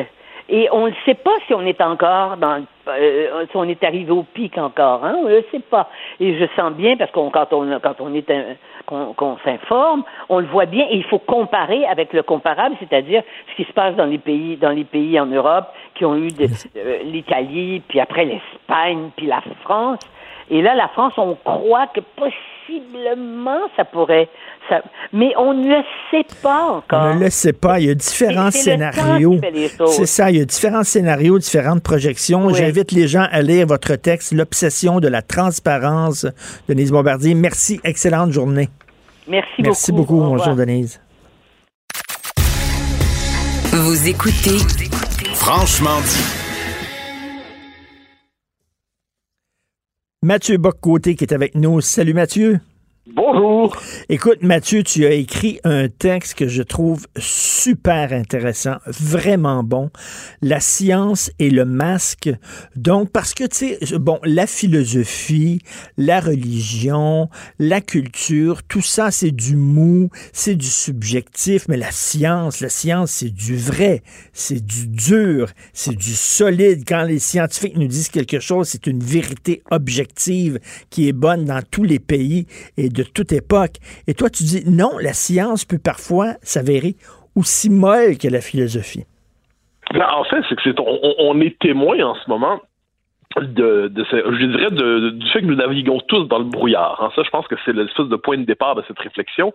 Et 0.50 0.68
on 0.72 0.86
ne 0.88 0.92
sait 1.06 1.14
pas 1.14 1.30
si 1.46 1.54
on 1.54 1.62
est 1.62 1.80
encore 1.80 2.36
dans, 2.36 2.62
euh, 2.88 3.46
si 3.50 3.56
on 3.56 3.64
est 3.64 3.82
arrivé 3.82 4.10
au 4.10 4.24
pic 4.24 4.58
encore, 4.58 5.02
hein, 5.02 5.16
on 5.20 5.24
ne 5.24 5.36
le 5.36 5.44
sait 5.50 5.62
pas. 5.70 5.88
Et 6.20 6.38
je 6.38 6.44
sens 6.54 6.74
bien 6.74 6.98
parce 6.98 7.10
qu'on 7.12 7.30
quand 7.30 7.50
on 7.52 7.80
quand 7.80 7.94
on 8.00 8.12
est 8.14 8.30
un- 8.30 8.44
qu'on 8.86 9.36
s'informe, 9.44 10.04
on 10.28 10.38
le 10.38 10.46
voit 10.46 10.66
bien. 10.66 10.86
Et 10.90 10.96
il 10.96 11.04
faut 11.04 11.18
comparer 11.18 11.84
avec 11.86 12.12
le 12.12 12.22
comparable, 12.22 12.76
c'est-à-dire 12.78 13.22
ce 13.50 13.56
qui 13.56 13.68
se 13.68 13.72
passe 13.72 13.94
dans 13.96 14.06
les 14.06 14.18
pays 14.18 14.56
dans 14.56 14.70
les 14.70 14.84
pays 14.84 15.18
en 15.18 15.26
Europe 15.26 15.66
qui 15.94 16.04
ont 16.04 16.16
eu 16.16 16.28
euh, 16.76 16.98
l'Italie, 17.04 17.82
puis 17.88 18.00
après 18.00 18.24
l'Espagne, 18.24 19.10
puis 19.16 19.26
la 19.26 19.42
France. 19.62 20.00
Et 20.50 20.60
là, 20.60 20.74
la 20.74 20.88
France, 20.88 21.14
on 21.16 21.36
croit 21.36 21.86
que 21.86 22.00
possiblement 22.66 23.58
ça 23.76 23.84
pourrait. 23.84 24.28
Ça, 24.68 24.82
mais 25.12 25.32
on 25.36 25.52
ne 25.52 25.68
le 25.68 25.82
sait 26.10 26.26
pas 26.42 26.62
encore. 26.64 27.02
On 27.02 27.14
ne 27.16 27.24
le 27.24 27.30
sait 27.30 27.52
pas. 27.52 27.80
Il 27.80 27.86
y 27.86 27.90
a 27.90 27.94
différents 27.94 28.50
scénarios. 28.50 29.38
C'est 29.86 30.06
ça. 30.06 30.30
Il 30.30 30.38
y 30.38 30.40
a 30.40 30.44
différents 30.44 30.84
scénarios, 30.84 31.38
différentes 31.38 31.82
projections. 31.82 32.48
J'invite 32.50 32.92
les 32.92 33.06
gens 33.06 33.26
à 33.30 33.42
lire 33.42 33.66
votre 33.66 33.94
texte, 33.96 34.32
L'obsession 34.32 35.00
de 35.00 35.08
la 35.08 35.22
transparence, 35.22 36.26
Denise 36.68 36.92
Bombardier. 36.92 37.34
Merci. 37.34 37.80
Excellente 37.84 38.32
journée. 38.32 38.68
Merci, 39.28 39.62
Merci 39.62 39.92
beaucoup. 39.92 40.20
Bonjour, 40.20 40.54
Denise. 40.54 41.00
Vous 43.72 44.08
écoutez 44.08 44.58
Franchement 45.34 46.00
dit. 46.00 46.43
Mathieu 50.24 50.56
Boccoté 50.56 51.16
qui 51.16 51.24
est 51.24 51.34
avec 51.34 51.54
nous. 51.54 51.82
Salut 51.82 52.14
Mathieu. 52.14 52.58
Bonjour. 53.06 53.76
Écoute, 54.08 54.38
Mathieu, 54.40 54.82
tu 54.82 55.04
as 55.04 55.12
écrit 55.12 55.60
un 55.62 55.88
texte 55.88 56.36
que 56.38 56.48
je 56.48 56.62
trouve 56.62 57.06
super 57.18 58.14
intéressant, 58.14 58.76
vraiment 58.86 59.62
bon. 59.62 59.90
La 60.40 60.58
science 60.58 61.30
et 61.38 61.50
le 61.50 61.66
masque. 61.66 62.30
Donc, 62.76 63.10
parce 63.10 63.34
que, 63.34 63.44
tu 63.44 63.76
sais, 63.76 63.98
bon, 63.98 64.20
la 64.24 64.46
philosophie, 64.46 65.60
la 65.98 66.18
religion, 66.18 67.28
la 67.58 67.82
culture, 67.82 68.62
tout 68.62 68.80
ça, 68.80 69.10
c'est 69.10 69.32
du 69.32 69.54
mou, 69.54 70.08
c'est 70.32 70.54
du 70.54 70.66
subjectif, 70.66 71.68
mais 71.68 71.76
la 71.76 71.90
science, 71.90 72.60
la 72.60 72.70
science, 72.70 73.10
c'est 73.10 73.34
du 73.34 73.54
vrai, 73.54 74.02
c'est 74.32 74.64
du 74.64 74.86
dur, 74.88 75.50
c'est 75.74 75.94
du 75.94 76.14
solide. 76.14 76.84
Quand 76.88 77.02
les 77.02 77.18
scientifiques 77.18 77.76
nous 77.76 77.86
disent 77.86 78.08
quelque 78.08 78.40
chose, 78.40 78.68
c'est 78.68 78.86
une 78.86 79.04
vérité 79.04 79.62
objective 79.70 80.58
qui 80.88 81.06
est 81.06 81.12
bonne 81.12 81.44
dans 81.44 81.60
tous 81.70 81.84
les 81.84 81.98
pays. 81.98 82.46
Et 82.78 82.93
de 82.94 83.02
toute 83.02 83.32
époque. 83.32 83.76
Et 84.06 84.14
toi, 84.14 84.30
tu 84.30 84.44
dis 84.44 84.62
non, 84.66 84.92
la 85.00 85.12
science 85.12 85.64
peut 85.64 85.78
parfois 85.78 86.34
s'avérer 86.42 86.96
aussi 87.36 87.68
molle 87.68 88.16
que 88.16 88.28
la 88.28 88.40
philosophie. 88.40 89.04
Ben, 89.92 90.06
en 90.16 90.24
fait, 90.24 90.42
c'est 90.48 90.56
que 90.56 90.62
c'est 90.64 90.74
on, 90.78 91.40
est 91.40 91.58
témoin 91.58 92.00
en 92.00 92.14
ce 92.14 92.28
moment 92.28 92.60
de, 93.40 93.88
de 93.88 94.04
je 94.12 94.46
dirais 94.46 94.70
de, 94.70 95.10
du 95.10 95.26
fait 95.30 95.40
que 95.40 95.46
nous 95.46 95.56
naviguons 95.56 96.00
tous 96.00 96.24
dans 96.24 96.38
le 96.38 96.44
brouillard. 96.44 97.02
Hein. 97.02 97.10
Ça, 97.14 97.22
je 97.22 97.30
pense 97.30 97.46
que 97.48 97.56
c'est 97.64 97.72
l'espèce 97.72 98.06
de 98.06 98.16
point 98.16 98.38
de 98.38 98.44
départ 98.44 98.74
de 98.74 98.82
cette 98.86 98.98
réflexion. 98.98 99.52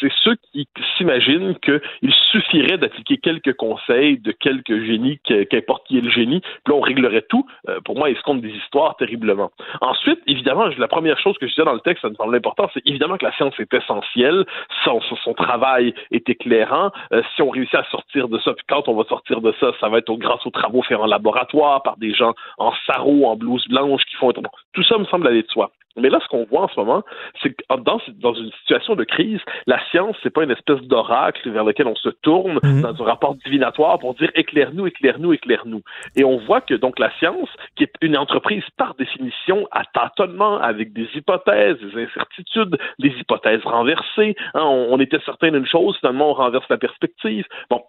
C'est 0.00 0.12
ceux 0.22 0.36
qui 0.52 0.68
s'imaginent 0.96 1.56
qu'il 1.56 2.12
suffirait 2.32 2.78
d'appliquer 2.78 3.18
quelques 3.18 3.54
conseils 3.54 4.18
de 4.18 4.32
quelques 4.32 4.84
génies, 4.84 5.18
qu'importe 5.50 5.86
qui 5.86 5.98
est 5.98 6.00
le 6.00 6.10
génie, 6.10 6.40
puis 6.64 6.74
on 6.74 6.80
réglerait 6.80 7.24
tout. 7.28 7.46
Euh, 7.68 7.80
pour 7.84 7.98
moi, 7.98 8.10
ils 8.10 8.16
se 8.16 8.22
comptent 8.22 8.40
des 8.40 8.54
histoires 8.54 8.96
terriblement. 8.96 9.50
Ensuite, 9.80 10.20
évidemment, 10.26 10.66
la 10.78 10.88
première 10.88 11.18
chose 11.18 11.36
que 11.38 11.46
je 11.46 11.52
disais 11.52 11.64
dans 11.64 11.74
le 11.74 11.80
texte, 11.80 12.02
ça 12.02 12.08
me 12.08 12.14
semble 12.14 12.34
important, 12.34 12.68
c'est 12.74 12.86
évidemment 12.86 13.16
que 13.16 13.24
la 13.24 13.32
science 13.32 13.54
est 13.58 13.72
essentielle, 13.72 14.44
son, 14.84 15.00
son 15.00 15.34
travail 15.34 15.94
est 16.10 16.28
éclairant. 16.28 16.90
Euh, 17.12 17.22
si 17.34 17.42
on 17.42 17.50
réussit 17.50 17.74
à 17.74 17.84
sortir 17.90 18.28
de 18.28 18.38
ça, 18.38 18.52
puis 18.54 18.64
quand 18.68 18.88
on 18.88 18.94
va 18.94 19.04
sortir 19.04 19.40
de 19.40 19.54
ça, 19.60 19.72
ça 19.80 19.88
va 19.88 19.98
être 19.98 20.12
grâce 20.16 20.44
aux 20.46 20.50
travaux 20.50 20.82
faits 20.82 20.98
en 20.98 21.06
laboratoire 21.06 21.82
par 21.82 21.96
des 21.96 22.12
gens 22.14 22.34
en 22.58 22.72
sarreau 22.86 23.17
en 23.24 23.36
blouse 23.36 23.66
blanche 23.68 24.02
qui 24.04 24.16
font 24.16 24.32
tout 24.32 24.82
ça 24.84 24.98
me 24.98 25.04
semble 25.06 25.26
aller 25.26 25.42
de 25.42 25.48
soi. 25.48 25.70
Mais 25.96 26.10
là, 26.10 26.20
ce 26.22 26.28
qu'on 26.28 26.44
voit 26.44 26.62
en 26.62 26.68
ce 26.68 26.78
moment, 26.78 27.02
c'est 27.42 27.50
que 27.50 27.64
dans, 27.76 28.00
dans, 28.20 28.34
une 28.34 28.52
situation 28.60 28.94
de 28.94 29.04
crise, 29.04 29.40
la 29.66 29.80
science, 29.90 30.16
c'est 30.22 30.30
pas 30.30 30.44
une 30.44 30.50
espèce 30.50 30.80
d'oracle 30.82 31.50
vers 31.50 31.64
lequel 31.64 31.86
on 31.86 31.96
se 31.96 32.08
tourne 32.08 32.60
mhm. 32.62 32.82
dans 32.82 33.02
un 33.02 33.04
rapport 33.04 33.34
divinatoire 33.34 33.98
pour 33.98 34.14
dire 34.14 34.30
éclaire-nous, 34.34 34.86
éclaire-nous, 34.86 35.32
éclaire-nous. 35.32 35.82
Et 36.14 36.24
on 36.24 36.38
voit 36.38 36.60
que 36.60 36.74
donc 36.74 36.98
la 36.98 37.10
science, 37.18 37.48
qui 37.76 37.84
est 37.84 37.92
une 38.00 38.16
entreprise 38.16 38.64
par 38.76 38.94
définition 38.94 39.66
à 39.72 39.82
tâtonnement, 39.92 40.58
avec 40.58 40.92
des 40.92 41.08
hypothèses, 41.14 41.78
des 41.80 42.04
incertitudes, 42.04 42.78
des 42.98 43.08
hypothèses 43.08 43.64
renversées, 43.64 44.36
hein, 44.54 44.62
on, 44.62 44.88
on, 44.92 45.00
était 45.00 45.20
certain 45.24 45.50
d'une 45.50 45.66
chose, 45.66 45.96
finalement 45.98 46.30
on 46.30 46.34
renverse 46.34 46.68
la 46.68 46.78
perspective. 46.78 47.44
Bon, 47.70 47.82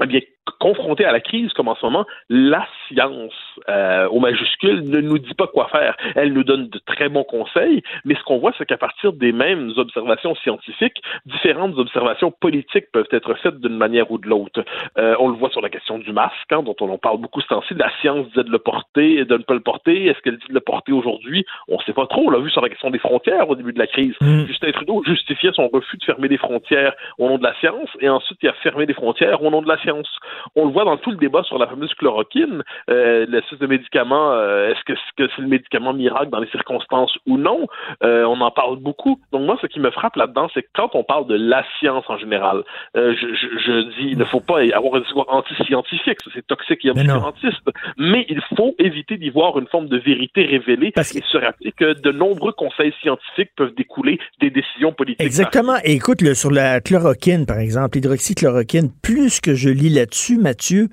eh 0.00 0.06
bien, 0.06 0.20
confronté 0.58 1.04
à 1.04 1.12
la 1.12 1.20
crise 1.20 1.52
comme 1.52 1.68
en 1.68 1.74
ce 1.76 1.84
moment, 1.84 2.06
la 2.28 2.66
science 2.88 3.34
euh, 3.68 4.08
au 4.08 4.20
majuscule 4.20 4.82
ne 4.82 5.00
nous 5.00 5.18
dit 5.18 5.34
pas 5.34 5.46
quoi 5.46 5.68
faire. 5.68 5.96
Elle 6.14 6.32
nous 6.32 6.44
donne 6.44 6.68
de 6.68 6.78
très 6.78 7.08
bons 7.08 7.24
conseils, 7.24 7.82
mais 8.04 8.14
ce 8.14 8.22
qu'on 8.22 8.38
voit, 8.38 8.52
c'est 8.56 8.66
qu'à 8.66 8.76
partir 8.76 9.12
des 9.12 9.32
mêmes 9.32 9.72
observations 9.76 10.34
scientifiques, 10.36 11.02
différentes 11.26 11.76
observations 11.78 12.30
politiques 12.30 12.86
peuvent 12.92 13.08
être 13.12 13.34
faites 13.34 13.60
d'une 13.60 13.76
manière 13.76 14.10
ou 14.10 14.18
de 14.18 14.28
l'autre. 14.28 14.64
Euh, 14.98 15.14
on 15.20 15.28
le 15.28 15.36
voit 15.36 15.50
sur 15.50 15.60
la 15.60 15.68
question 15.68 15.98
du 15.98 16.12
masque, 16.12 16.50
hein, 16.50 16.62
dont 16.62 16.76
on 16.80 16.90
en 16.90 16.98
parle 16.98 17.18
beaucoup 17.18 17.40
ce 17.40 17.48
temps-ci. 17.48 17.74
La 17.74 17.90
science 18.00 18.26
disait 18.28 18.44
de 18.44 18.50
le 18.50 18.58
porter 18.58 19.18
et 19.18 19.24
de 19.24 19.36
ne 19.36 19.42
pas 19.42 19.54
le 19.54 19.60
porter. 19.60 20.06
Est-ce 20.06 20.20
qu'elle 20.20 20.38
dit 20.38 20.48
de 20.48 20.54
le 20.54 20.60
porter 20.60 20.92
aujourd'hui? 20.92 21.44
On 21.68 21.76
ne 21.76 21.82
sait 21.82 21.92
pas 21.92 22.06
trop. 22.06 22.26
On 22.26 22.30
l'a 22.30 22.38
vu 22.38 22.50
sur 22.50 22.62
la 22.62 22.68
question 22.68 22.90
des 22.90 22.98
frontières 22.98 23.48
au 23.48 23.56
début 23.56 23.72
de 23.72 23.78
la 23.78 23.86
crise. 23.86 24.14
Mm. 24.20 24.46
Justin 24.46 24.72
Trudeau 24.72 25.02
justifiait 25.04 25.52
son 25.52 25.68
refus 25.68 25.98
de 25.98 26.04
fermer 26.04 26.28
les 26.28 26.38
frontières 26.38 26.94
au 27.18 27.28
nom 27.28 27.38
de 27.38 27.44
la 27.44 27.54
science, 27.60 27.90
et 28.00 28.08
ensuite 28.08 28.38
il 28.42 28.48
a 28.48 28.54
fermé 28.54 28.86
les 28.86 28.94
frontières 28.94 29.42
au 29.42 29.50
nom 29.50 29.62
de 29.62 29.68
la 29.68 29.78
science. 29.82 30.08
On 30.56 30.66
le 30.66 30.72
voit 30.72 30.84
dans 30.84 30.96
tout 30.96 31.10
le 31.10 31.16
débat 31.16 31.42
sur 31.42 31.58
la 31.58 31.66
fameuse 31.66 31.92
chloroquine, 31.94 32.62
euh, 32.90 33.26
l'espèce 33.28 33.58
de 33.58 33.66
médicament, 33.66 34.32
euh, 34.32 34.70
est-ce 34.70 34.82
que 34.84 34.98
c'est 35.16 35.42
le 35.42 35.48
médicament 35.48 35.92
miracle 35.92 36.30
dans 36.30 36.40
les 36.40 36.48
circonstances 36.48 37.16
ou 37.26 37.36
non? 37.36 37.66
Euh, 38.02 38.24
on 38.24 38.40
en 38.40 38.50
parle 38.50 38.76
beaucoup. 38.76 39.20
Donc 39.32 39.42
moi, 39.42 39.58
ce 39.60 39.66
qui 39.66 39.80
me 39.80 39.90
frappe 39.90 40.16
là-dedans, 40.16 40.48
c'est 40.54 40.62
que 40.62 40.68
quand 40.74 40.90
on 40.94 41.04
parle 41.04 41.26
de 41.26 41.34
la 41.34 41.64
science 41.78 42.04
en 42.08 42.18
général, 42.18 42.62
euh, 42.96 43.14
je, 43.20 43.26
je, 43.34 43.58
je, 43.58 43.80
dis, 43.96 44.10
il 44.12 44.18
ne 44.18 44.24
faut 44.24 44.40
pas 44.40 44.60
avoir 44.74 44.96
un 44.96 45.00
discours 45.00 45.26
anti-scientifique, 45.28 46.18
c'est 46.34 46.46
toxique 46.46 46.84
et 46.84 46.90
obscurantiste, 46.90 47.70
mais, 47.98 48.26
il 48.28 48.40
faut 48.56 48.74
éviter 48.78 49.16
d'y 49.16 49.30
voir 49.30 49.58
une 49.58 49.66
forme 49.66 49.88
de 49.88 49.98
vérité 49.98 50.44
révélée 50.44 50.92
Parce 50.94 51.14
et 51.14 51.22
se 51.22 51.36
rappeler 51.36 51.72
que 51.72 52.00
de 52.00 52.12
nombreux 52.12 52.52
conseils 52.52 52.94
scientifiques 53.00 53.50
peuvent 53.56 53.74
découler 53.74 54.18
des 54.40 54.50
décisions 54.50 54.92
politiques. 54.92 55.24
Exactement. 55.24 55.76
Écoute, 55.84 56.22
le, 56.22 56.34
sur 56.34 56.50
la 56.50 56.80
chloroquine, 56.80 57.46
par 57.46 57.58
exemple, 57.58 57.96
l'hydroxychloroquine, 57.96 58.90
plus 59.02 59.40
que 59.40 59.54
je 59.54 59.68
lis 59.72 59.90
là-dessus, 59.90 60.38
Mathieu, 60.38 60.88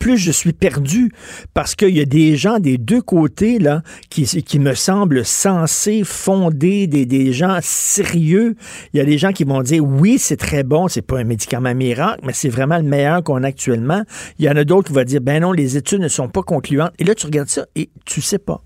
plus 0.00 0.16
je 0.16 0.32
suis 0.32 0.52
perdu 0.52 1.12
parce 1.54 1.76
qu'il 1.76 1.96
y 1.96 2.00
a 2.00 2.04
des 2.06 2.34
gens 2.34 2.58
des 2.58 2.78
deux 2.78 3.02
côtés 3.02 3.58
là 3.60 3.82
qui, 4.08 4.58
me 4.58 4.74
semblent 4.74 5.24
censés 5.24 6.02
fonder 6.04 6.88
des, 6.88 7.06
des 7.06 7.32
gens 7.32 7.58
sérieux. 7.62 8.56
Il 8.92 8.96
y 8.96 9.00
a 9.00 9.04
des 9.04 9.18
gens 9.18 9.32
qui 9.32 9.44
vont 9.44 9.62
dire 9.62 9.84
oui, 9.84 10.18
c'est 10.18 10.38
très 10.38 10.64
bon, 10.64 10.88
c'est 10.88 11.02
pas 11.02 11.20
un 11.20 11.24
médicament 11.24 11.74
miracle, 11.74 12.20
mais 12.24 12.32
c'est 12.32 12.48
vraiment 12.48 12.78
le 12.78 12.82
meilleur 12.82 13.22
qu'on 13.22 13.44
a 13.44 13.48
actuellement. 13.48 14.02
Il 14.38 14.46
y 14.46 14.48
en 14.48 14.56
a 14.56 14.64
d'autres 14.64 14.88
qui 14.88 14.94
vont 14.94 15.04
dire 15.04 15.20
ben 15.20 15.42
non, 15.42 15.52
les 15.52 15.76
études 15.76 16.00
ne 16.00 16.08
sont 16.08 16.28
pas 16.28 16.42
concluantes. 16.42 16.92
Et 16.98 17.04
là, 17.04 17.14
tu 17.14 17.26
regardes 17.26 17.48
ça 17.48 17.66
et 17.76 17.90
tu 18.06 18.22
sais 18.22 18.38
pas. 18.38 18.64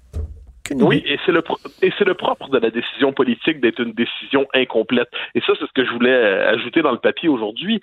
Oui, 0.70 1.02
et 1.06 1.18
c'est 1.26 1.32
le 1.32 1.42
et 1.82 1.92
c'est 1.98 2.06
le 2.06 2.14
propre 2.14 2.48
de 2.48 2.58
la 2.58 2.70
décision 2.70 3.12
politique 3.12 3.60
d'être 3.60 3.80
une 3.80 3.92
décision 3.92 4.46
incomplète. 4.54 5.10
Et 5.34 5.40
ça, 5.40 5.52
c'est 5.58 5.66
ce 5.66 5.72
que 5.74 5.84
je 5.84 5.90
voulais 5.90 6.10
euh, 6.10 6.54
ajouter 6.54 6.80
dans 6.80 6.92
le 6.92 6.98
papier 6.98 7.28
aujourd'hui, 7.28 7.80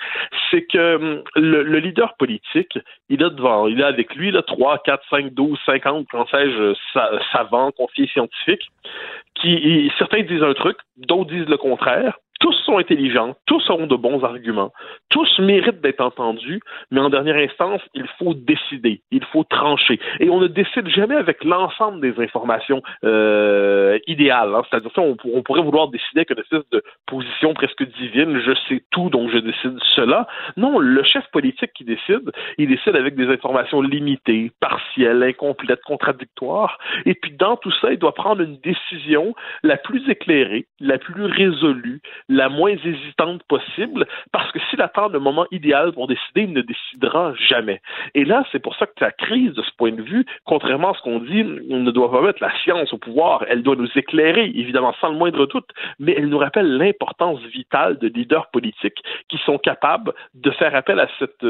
c'est 0.49 0.63
que 0.63 0.95
hum, 0.95 1.23
le, 1.35 1.61
le, 1.61 1.77
leader 1.77 2.15
politique, 2.17 2.79
il 3.09 3.23
a 3.23 3.29
devant, 3.29 3.67
il 3.67 3.83
a 3.83 3.87
avec 3.87 4.15
lui 4.15 4.31
là 4.31 4.41
trois, 4.41 4.79
quatre, 4.79 5.03
cinq, 5.11 5.31
douze, 5.31 5.59
cinquante, 5.63 6.07
quand 6.09 6.27
sais-je, 6.29 6.73
savants, 7.31 7.71
conseillers 7.71 8.07
scientifiques, 8.07 8.71
qui 9.35 9.91
certains 9.99 10.23
disent 10.23 10.43
un 10.43 10.53
truc, 10.53 10.77
d'autres 10.97 11.29
disent 11.29 11.49
le 11.49 11.57
contraire 11.57 12.17
tous 12.41 12.53
sont 12.65 12.80
intelligents, 12.80 13.35
tous 13.45 13.69
ont 13.69 13.88
de 13.88 13.95
bons 13.95 14.23
arguments, 14.23 14.73
tous 15.09 15.39
méritent 15.39 15.80
d'être 15.81 16.01
entendus, 16.01 16.59
mais 16.89 16.99
en 16.99 17.09
dernière 17.09 17.38
instance, 17.38 17.81
il 17.93 18.07
faut 18.18 18.34
décider, 18.34 19.01
il 19.11 19.23
faut 19.26 19.43
trancher. 19.43 19.99
Et 20.19 20.30
on 20.30 20.39
ne 20.39 20.47
décide 20.47 20.89
jamais 20.89 21.15
avec 21.15 21.43
l'ensemble 21.43 22.01
des 22.01 22.19
informations 22.22 22.81
euh, 23.05 23.99
idéales. 24.07 24.53
Hein. 24.55 24.63
C'est-à-dire 24.69 24.91
on, 24.97 25.15
on, 25.23 25.43
pourrait 25.43 25.61
vouloir 25.61 25.88
décider 25.89 26.22
avec 26.22 26.31
une 26.31 26.39
espèce 26.39 26.68
de 26.72 26.84
position 27.05 27.53
presque 27.53 27.84
divine, 27.99 28.39
je 28.39 28.53
sais 28.68 28.84
tout, 28.89 29.09
donc 29.11 29.30
je 29.31 29.38
décide 29.38 29.77
cela. 29.95 30.27
Non, 30.57 30.80
le 30.80 31.03
chef 31.03 31.26
politique 31.31 31.72
qui 31.76 31.84
décide, 31.84 32.31
il 32.57 32.69
décide 32.69 32.95
avec 32.95 33.15
des 33.15 33.27
informations 33.27 33.81
limitées, 33.81 34.51
partielles, 34.59 35.22
incomplètes, 35.22 35.84
contradictoires. 35.84 36.80
Et 37.05 37.13
puis 37.13 37.34
dans 37.34 37.55
tout 37.55 37.72
ça, 37.81 37.91
il 37.91 37.99
doit 37.99 38.15
prendre 38.15 38.41
une 38.41 38.57
décision 38.57 39.35
la 39.61 39.77
plus 39.77 40.09
éclairée, 40.09 40.65
la 40.80 40.97
plus 40.97 41.26
résolue, 41.26 42.01
la 42.31 42.49
moins 42.49 42.75
hésitante 42.83 43.43
possible, 43.43 44.07
parce 44.31 44.51
que 44.51 44.59
s'il 44.69 44.81
attend 44.81 45.09
le 45.09 45.19
moment 45.19 45.45
idéal 45.51 45.91
pour 45.91 46.07
décider, 46.07 46.43
il 46.43 46.53
ne 46.53 46.61
décidera 46.61 47.33
jamais. 47.35 47.81
Et 48.15 48.25
là, 48.25 48.43
c'est 48.51 48.59
pour 48.59 48.75
ça 48.75 48.85
que 48.85 48.93
la 49.01 49.11
crise, 49.11 49.53
de 49.53 49.61
ce 49.61 49.71
point 49.77 49.91
de 49.91 50.01
vue, 50.01 50.25
contrairement 50.45 50.91
à 50.91 50.97
ce 50.97 51.01
qu'on 51.01 51.19
dit, 51.19 51.43
ne 51.43 51.91
doit 51.91 52.11
pas 52.11 52.21
mettre 52.21 52.41
la 52.41 52.51
science 52.63 52.93
au 52.93 52.97
pouvoir. 52.97 53.43
Elle 53.49 53.63
doit 53.63 53.75
nous 53.75 53.89
éclairer, 53.95 54.45
évidemment, 54.55 54.93
sans 55.01 55.09
le 55.09 55.17
moindre 55.17 55.45
doute, 55.45 55.69
mais 55.99 56.15
elle 56.17 56.29
nous 56.29 56.37
rappelle 56.37 56.77
l'importance 56.77 57.41
vitale 57.53 57.97
de 57.99 58.07
leaders 58.07 58.49
politiques 58.51 59.01
qui 59.29 59.37
sont 59.45 59.57
capables 59.57 60.13
de 60.33 60.51
faire 60.51 60.73
appel 60.75 60.99
à 60.99 61.07
cette, 61.19 61.45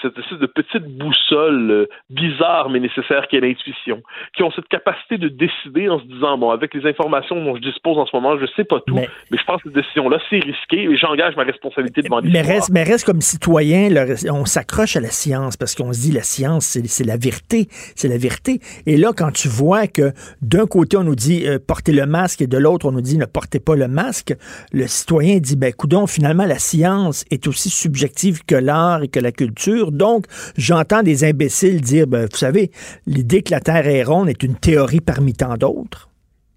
cette 0.00 0.18
espèce 0.18 0.38
de 0.38 0.46
petite 0.46 0.84
boussole 0.98 1.70
euh, 1.70 1.88
bizarre 2.10 2.70
mais 2.70 2.80
nécessaire 2.80 3.26
qu'est 3.28 3.40
l'intuition, 3.40 4.02
qui 4.34 4.42
ont 4.42 4.50
cette 4.52 4.68
capacité 4.68 5.18
de 5.18 5.28
décider 5.28 5.88
en 5.88 5.98
se 5.98 6.04
disant, 6.04 6.38
bon, 6.38 6.50
avec 6.50 6.74
les 6.74 6.88
informations 6.88 7.42
dont 7.42 7.56
je 7.56 7.60
dispose 7.60 7.98
en 7.98 8.06
ce 8.06 8.14
moment, 8.14 8.38
je 8.38 8.46
sais 8.56 8.64
pas 8.64 8.80
tout, 8.86 8.94
mais, 8.94 9.08
mais 9.30 9.38
je 9.38 9.44
pense 9.44 9.62
que 9.62 9.68
cette 9.68 9.78
décision 9.78 10.08
là 10.12 10.18
c'est 10.28 10.38
risqué 10.38 10.82
et 10.82 10.96
j'engage 10.96 11.34
ma 11.36 11.44
responsabilité 11.44 12.02
devant 12.02 12.20
mais 12.22 12.42
reste, 12.42 12.70
mais 12.70 12.82
reste 12.82 13.04
comme 13.04 13.20
citoyen, 13.20 13.88
on 14.30 14.44
s'accroche 14.44 14.96
à 14.96 15.00
la 15.00 15.10
science 15.10 15.56
parce 15.56 15.74
qu'on 15.74 15.92
se 15.92 16.00
dit 16.00 16.12
la 16.12 16.22
science, 16.22 16.78
c'est 16.86 17.04
la 17.04 17.16
vérité, 17.16 17.68
c'est 17.96 18.08
la 18.08 18.18
vérité. 18.18 18.60
Et 18.86 18.96
là, 18.96 19.12
quand 19.16 19.32
tu 19.32 19.48
vois 19.48 19.86
que 19.86 20.12
d'un 20.40 20.66
côté, 20.66 20.96
on 20.96 21.04
nous 21.04 21.16
dit 21.16 21.46
euh, 21.46 21.58
portez 21.58 21.92
le 21.92 22.06
masque 22.06 22.42
et 22.42 22.46
de 22.46 22.58
l'autre, 22.58 22.86
on 22.86 22.92
nous 22.92 23.00
dit 23.00 23.16
ne 23.16 23.24
portez 23.24 23.58
pas 23.58 23.74
le 23.74 23.88
masque, 23.88 24.34
le 24.72 24.86
citoyen 24.86 25.38
dit, 25.38 25.56
ben, 25.56 25.72
coudon, 25.72 26.06
finalement, 26.06 26.44
la 26.44 26.58
science 26.58 27.24
est 27.30 27.46
aussi 27.46 27.70
subjective 27.70 28.44
que 28.44 28.54
l'art 28.54 29.02
et 29.02 29.08
que 29.08 29.20
la 29.20 29.32
culture. 29.32 29.92
Donc, 29.92 30.26
j'entends 30.56 31.02
des 31.02 31.24
imbéciles 31.24 31.80
dire, 31.80 32.06
ben, 32.06 32.26
vous 32.30 32.36
savez, 32.36 32.70
l'idée 33.06 33.42
que 33.42 33.50
la 33.50 33.60
Terre 33.60 33.86
est 33.86 34.02
ronde 34.02 34.28
est 34.28 34.42
une 34.42 34.56
théorie 34.56 35.00
parmi 35.00 35.32
tant 35.32 35.56
d'autres. 35.56 36.11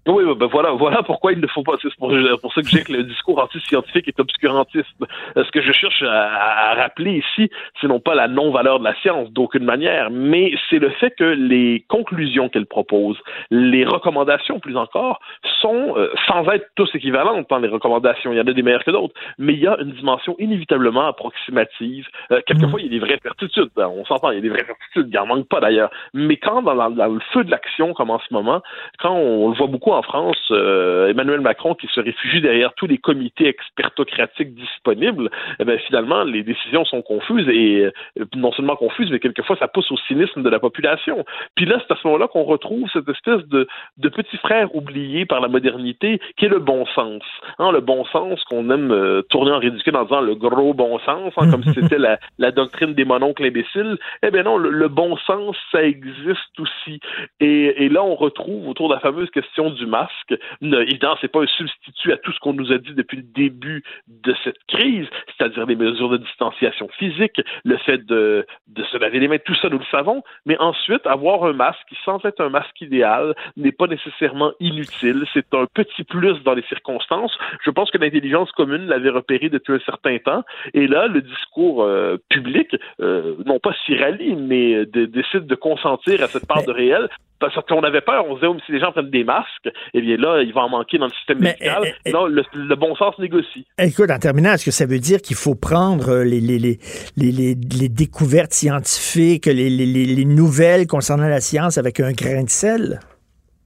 Oui, 0.06 0.22
ben 0.36 0.46
voilà, 0.46 0.70
voilà 0.70 1.02
pourquoi 1.02 1.32
il 1.32 1.40
ne 1.40 1.46
faut 1.48 1.64
pas. 1.64 1.72
C'est 1.82 1.94
pour, 1.96 2.12
pour, 2.40 2.52
ça 2.54 2.62
que 2.62 2.68
j'ai 2.68 2.84
que 2.84 2.92
le 2.92 3.02
discours 3.02 3.42
anti-scientifique 3.42 4.06
est 4.06 4.20
obscurantiste. 4.20 4.86
Ce 5.34 5.50
que 5.50 5.60
je 5.60 5.72
cherche 5.72 6.02
à, 6.02 6.74
rappeler 6.74 7.18
ici, 7.18 7.50
c'est 7.80 7.88
non 7.88 7.98
pas 7.98 8.14
la 8.14 8.28
non-valeur 8.28 8.78
de 8.78 8.84
la 8.84 8.94
science 9.00 9.30
d'aucune 9.30 9.64
manière, 9.64 10.10
mais 10.10 10.52
c'est 10.70 10.78
le 10.78 10.90
fait 10.90 11.10
que 11.16 11.24
les 11.24 11.84
conclusions 11.88 12.48
qu'elle 12.48 12.66
propose, 12.66 13.18
les 13.50 13.84
recommandations 13.84 14.60
plus 14.60 14.76
encore, 14.76 15.20
sont 15.60 15.94
euh, 15.96 16.12
sans 16.28 16.48
être 16.50 16.68
tous 16.76 16.88
équivalentes 16.94 17.50
dans 17.50 17.58
les 17.58 17.68
recommandations. 17.68 18.32
Il 18.32 18.38
y 18.38 18.40
en 18.40 18.46
a 18.46 18.52
des 18.52 18.62
meilleures 18.62 18.84
que 18.84 18.92
d'autres, 18.92 19.14
mais 19.38 19.54
il 19.54 19.60
y 19.60 19.66
a 19.66 19.76
une 19.80 19.92
dimension 19.92 20.36
inévitablement 20.38 21.06
approximative. 21.08 22.06
Euh, 22.30 22.40
quelquefois, 22.46 22.80
il 22.80 22.86
y 22.86 22.88
a 22.88 23.00
des 23.00 23.04
vraies 23.04 23.18
certitudes. 23.22 23.70
Ben, 23.74 23.88
on 23.88 24.04
s'entend, 24.04 24.30
il 24.30 24.36
y 24.36 24.38
a 24.38 24.42
des 24.42 24.50
vraies 24.50 24.66
certitudes. 24.66 25.08
Il 25.10 25.18
en 25.18 25.26
manque 25.26 25.48
pas 25.48 25.58
d'ailleurs. 25.58 25.90
Mais 26.14 26.36
quand 26.36 26.62
dans, 26.62 26.90
dans 26.90 27.06
le 27.06 27.20
feu 27.32 27.42
de 27.42 27.50
l'action, 27.50 27.92
comme 27.92 28.10
en 28.10 28.20
ce 28.20 28.32
moment, 28.32 28.62
quand 29.00 29.12
on 29.12 29.50
le 29.50 29.56
voit 29.56 29.66
beaucoup 29.66 29.95
en 29.96 30.02
France, 30.02 30.36
euh, 30.50 31.08
Emmanuel 31.08 31.40
Macron 31.40 31.74
qui 31.74 31.86
se 31.88 32.00
réfugie 32.00 32.40
derrière 32.40 32.74
tous 32.74 32.86
les 32.86 32.98
comités 32.98 33.48
expertocratiques 33.48 34.54
disponibles, 34.54 35.30
eh 35.58 35.64
bien, 35.64 35.78
finalement, 35.78 36.24
les 36.24 36.42
décisions 36.42 36.84
sont 36.84 37.02
confuses 37.02 37.48
et 37.48 37.86
euh, 37.86 38.24
non 38.36 38.52
seulement 38.52 38.76
confuses, 38.76 39.10
mais 39.10 39.18
quelquefois 39.18 39.56
ça 39.56 39.68
pousse 39.68 39.90
au 39.90 39.96
cynisme 40.08 40.42
de 40.42 40.48
la 40.48 40.58
population. 40.58 41.24
Puis 41.54 41.66
là, 41.66 41.80
c'est 41.80 41.92
à 41.92 41.96
ce 41.96 42.06
moment-là 42.06 42.28
qu'on 42.28 42.44
retrouve 42.44 42.88
cette 42.92 43.08
espèce 43.08 43.46
de, 43.48 43.66
de 43.96 44.08
petit 44.08 44.36
frère 44.38 44.74
oublié 44.74 45.26
par 45.26 45.40
la 45.40 45.48
modernité 45.48 46.20
qui 46.36 46.44
est 46.44 46.48
le 46.48 46.58
bon 46.58 46.84
sens. 46.94 47.22
Hein, 47.58 47.72
le 47.72 47.80
bon 47.80 48.04
sens 48.06 48.42
qu'on 48.44 48.70
aime 48.70 48.90
euh, 48.92 49.22
tourner 49.30 49.52
en 49.52 49.58
ridicule 49.58 49.96
en 49.96 50.04
disant 50.04 50.20
le 50.20 50.34
gros 50.34 50.74
bon 50.74 50.98
sens, 51.00 51.32
hein, 51.36 51.50
comme 51.50 51.62
si 51.62 51.72
c'était 51.80 51.98
la, 51.98 52.18
la, 52.38 52.50
doctrine 52.50 52.94
des 52.94 53.04
mononcles 53.04 53.44
imbéciles. 53.44 53.96
Eh 54.22 54.30
bien 54.30 54.42
non, 54.42 54.58
le, 54.58 54.88
bon 54.88 55.16
sens, 55.26 55.56
ça 55.72 55.82
existe 55.82 56.58
aussi. 56.58 57.00
Et, 57.40 57.84
et 57.84 57.88
là, 57.88 58.02
on 58.02 58.14
retrouve 58.14 58.68
autour 58.68 58.88
de 58.88 58.94
la 58.94 59.00
fameuse 59.00 59.30
question 59.30 59.70
du 59.70 59.85
masque. 59.86 60.34
évidemment, 60.62 61.16
c'est 61.20 61.32
pas 61.32 61.42
un 61.42 61.46
substitut 61.46 62.12
à 62.12 62.16
tout 62.16 62.32
ce 62.32 62.38
qu'on 62.40 62.52
nous 62.52 62.72
a 62.72 62.78
dit 62.78 62.94
depuis 62.94 63.18
le 63.18 63.22
début 63.22 63.82
de 64.08 64.34
cette 64.44 64.58
crise, 64.68 65.06
c'est-à-dire 65.36 65.66
les 65.66 65.76
mesures 65.76 66.10
de 66.10 66.18
distanciation 66.18 66.88
physique, 66.98 67.40
le 67.64 67.76
fait 67.78 68.04
de, 68.04 68.46
de 68.68 68.84
se 68.84 68.96
laver 68.96 69.20
les 69.20 69.28
mains, 69.28 69.38
tout 69.44 69.54
ça, 69.56 69.68
nous 69.68 69.78
le 69.78 69.84
savons. 69.90 70.22
Mais 70.44 70.58
ensuite, 70.58 71.06
avoir 71.06 71.44
un 71.44 71.52
masque 71.52 71.80
qui, 71.88 71.96
sans 72.04 72.24
être 72.24 72.40
un 72.40 72.48
masque 72.48 72.80
idéal, 72.80 73.34
n'est 73.56 73.72
pas 73.72 73.86
nécessairement 73.86 74.52
inutile. 74.60 75.24
C'est 75.32 75.54
un 75.54 75.66
petit 75.72 76.04
plus 76.04 76.42
dans 76.44 76.54
les 76.54 76.62
circonstances. 76.62 77.36
Je 77.64 77.70
pense 77.70 77.90
que 77.90 77.98
l'intelligence 77.98 78.50
commune 78.52 78.86
l'avait 78.86 79.10
repéré 79.10 79.48
depuis 79.48 79.74
un 79.74 79.80
certain 79.80 80.18
temps. 80.18 80.44
Et 80.74 80.86
là, 80.86 81.06
le 81.06 81.22
discours 81.22 81.82
euh, 81.82 82.16
public, 82.28 82.76
euh, 83.00 83.34
non 83.44 83.58
pas 83.58 83.74
s'y 83.84 83.96
rallie, 83.96 84.36
mais 84.36 84.86
décide 84.86 85.46
de 85.46 85.54
consentir 85.54 86.22
à 86.22 86.28
cette 86.28 86.46
part 86.46 86.64
de 86.64 86.72
réel 86.72 87.08
parce 87.38 87.54
qu'on 87.66 87.82
avait 87.82 88.00
peur, 88.00 88.24
on 88.28 88.36
se 88.36 88.40
disait, 88.40 88.46
oh, 88.46 88.56
si 88.64 88.72
les 88.72 88.80
gens 88.80 88.92
prennent 88.92 89.10
des 89.10 89.24
masques, 89.24 89.68
eh 89.94 90.00
bien 90.00 90.16
là, 90.16 90.42
il 90.42 90.52
va 90.52 90.62
en 90.62 90.68
manquer 90.68 90.98
dans 90.98 91.06
le 91.06 91.12
système 91.12 91.40
médical. 91.40 91.82
Eh, 91.84 91.92
eh, 92.06 92.12
non, 92.12 92.26
le, 92.26 92.74
bon 92.76 92.94
sens 92.96 93.18
négocie. 93.18 93.66
Écoute, 93.78 94.10
en 94.10 94.18
terminant, 94.18 94.52
est-ce 94.52 94.64
que 94.64 94.70
ça 94.70 94.86
veut 94.86 94.98
dire 94.98 95.20
qu'il 95.20 95.36
faut 95.36 95.54
prendre 95.54 96.08
euh, 96.10 96.24
les, 96.24 96.40
les, 96.40 96.58
les, 96.58 96.78
les, 97.16 97.54
les 97.54 97.88
découvertes 97.88 98.52
scientifiques, 98.52 99.46
les 99.46 100.24
nouvelles 100.24 100.86
concernant 100.86 101.28
la 101.28 101.40
science 101.40 101.78
avec 101.78 102.00
un 102.00 102.12
grain 102.12 102.44
de 102.44 102.50
sel? 102.50 103.00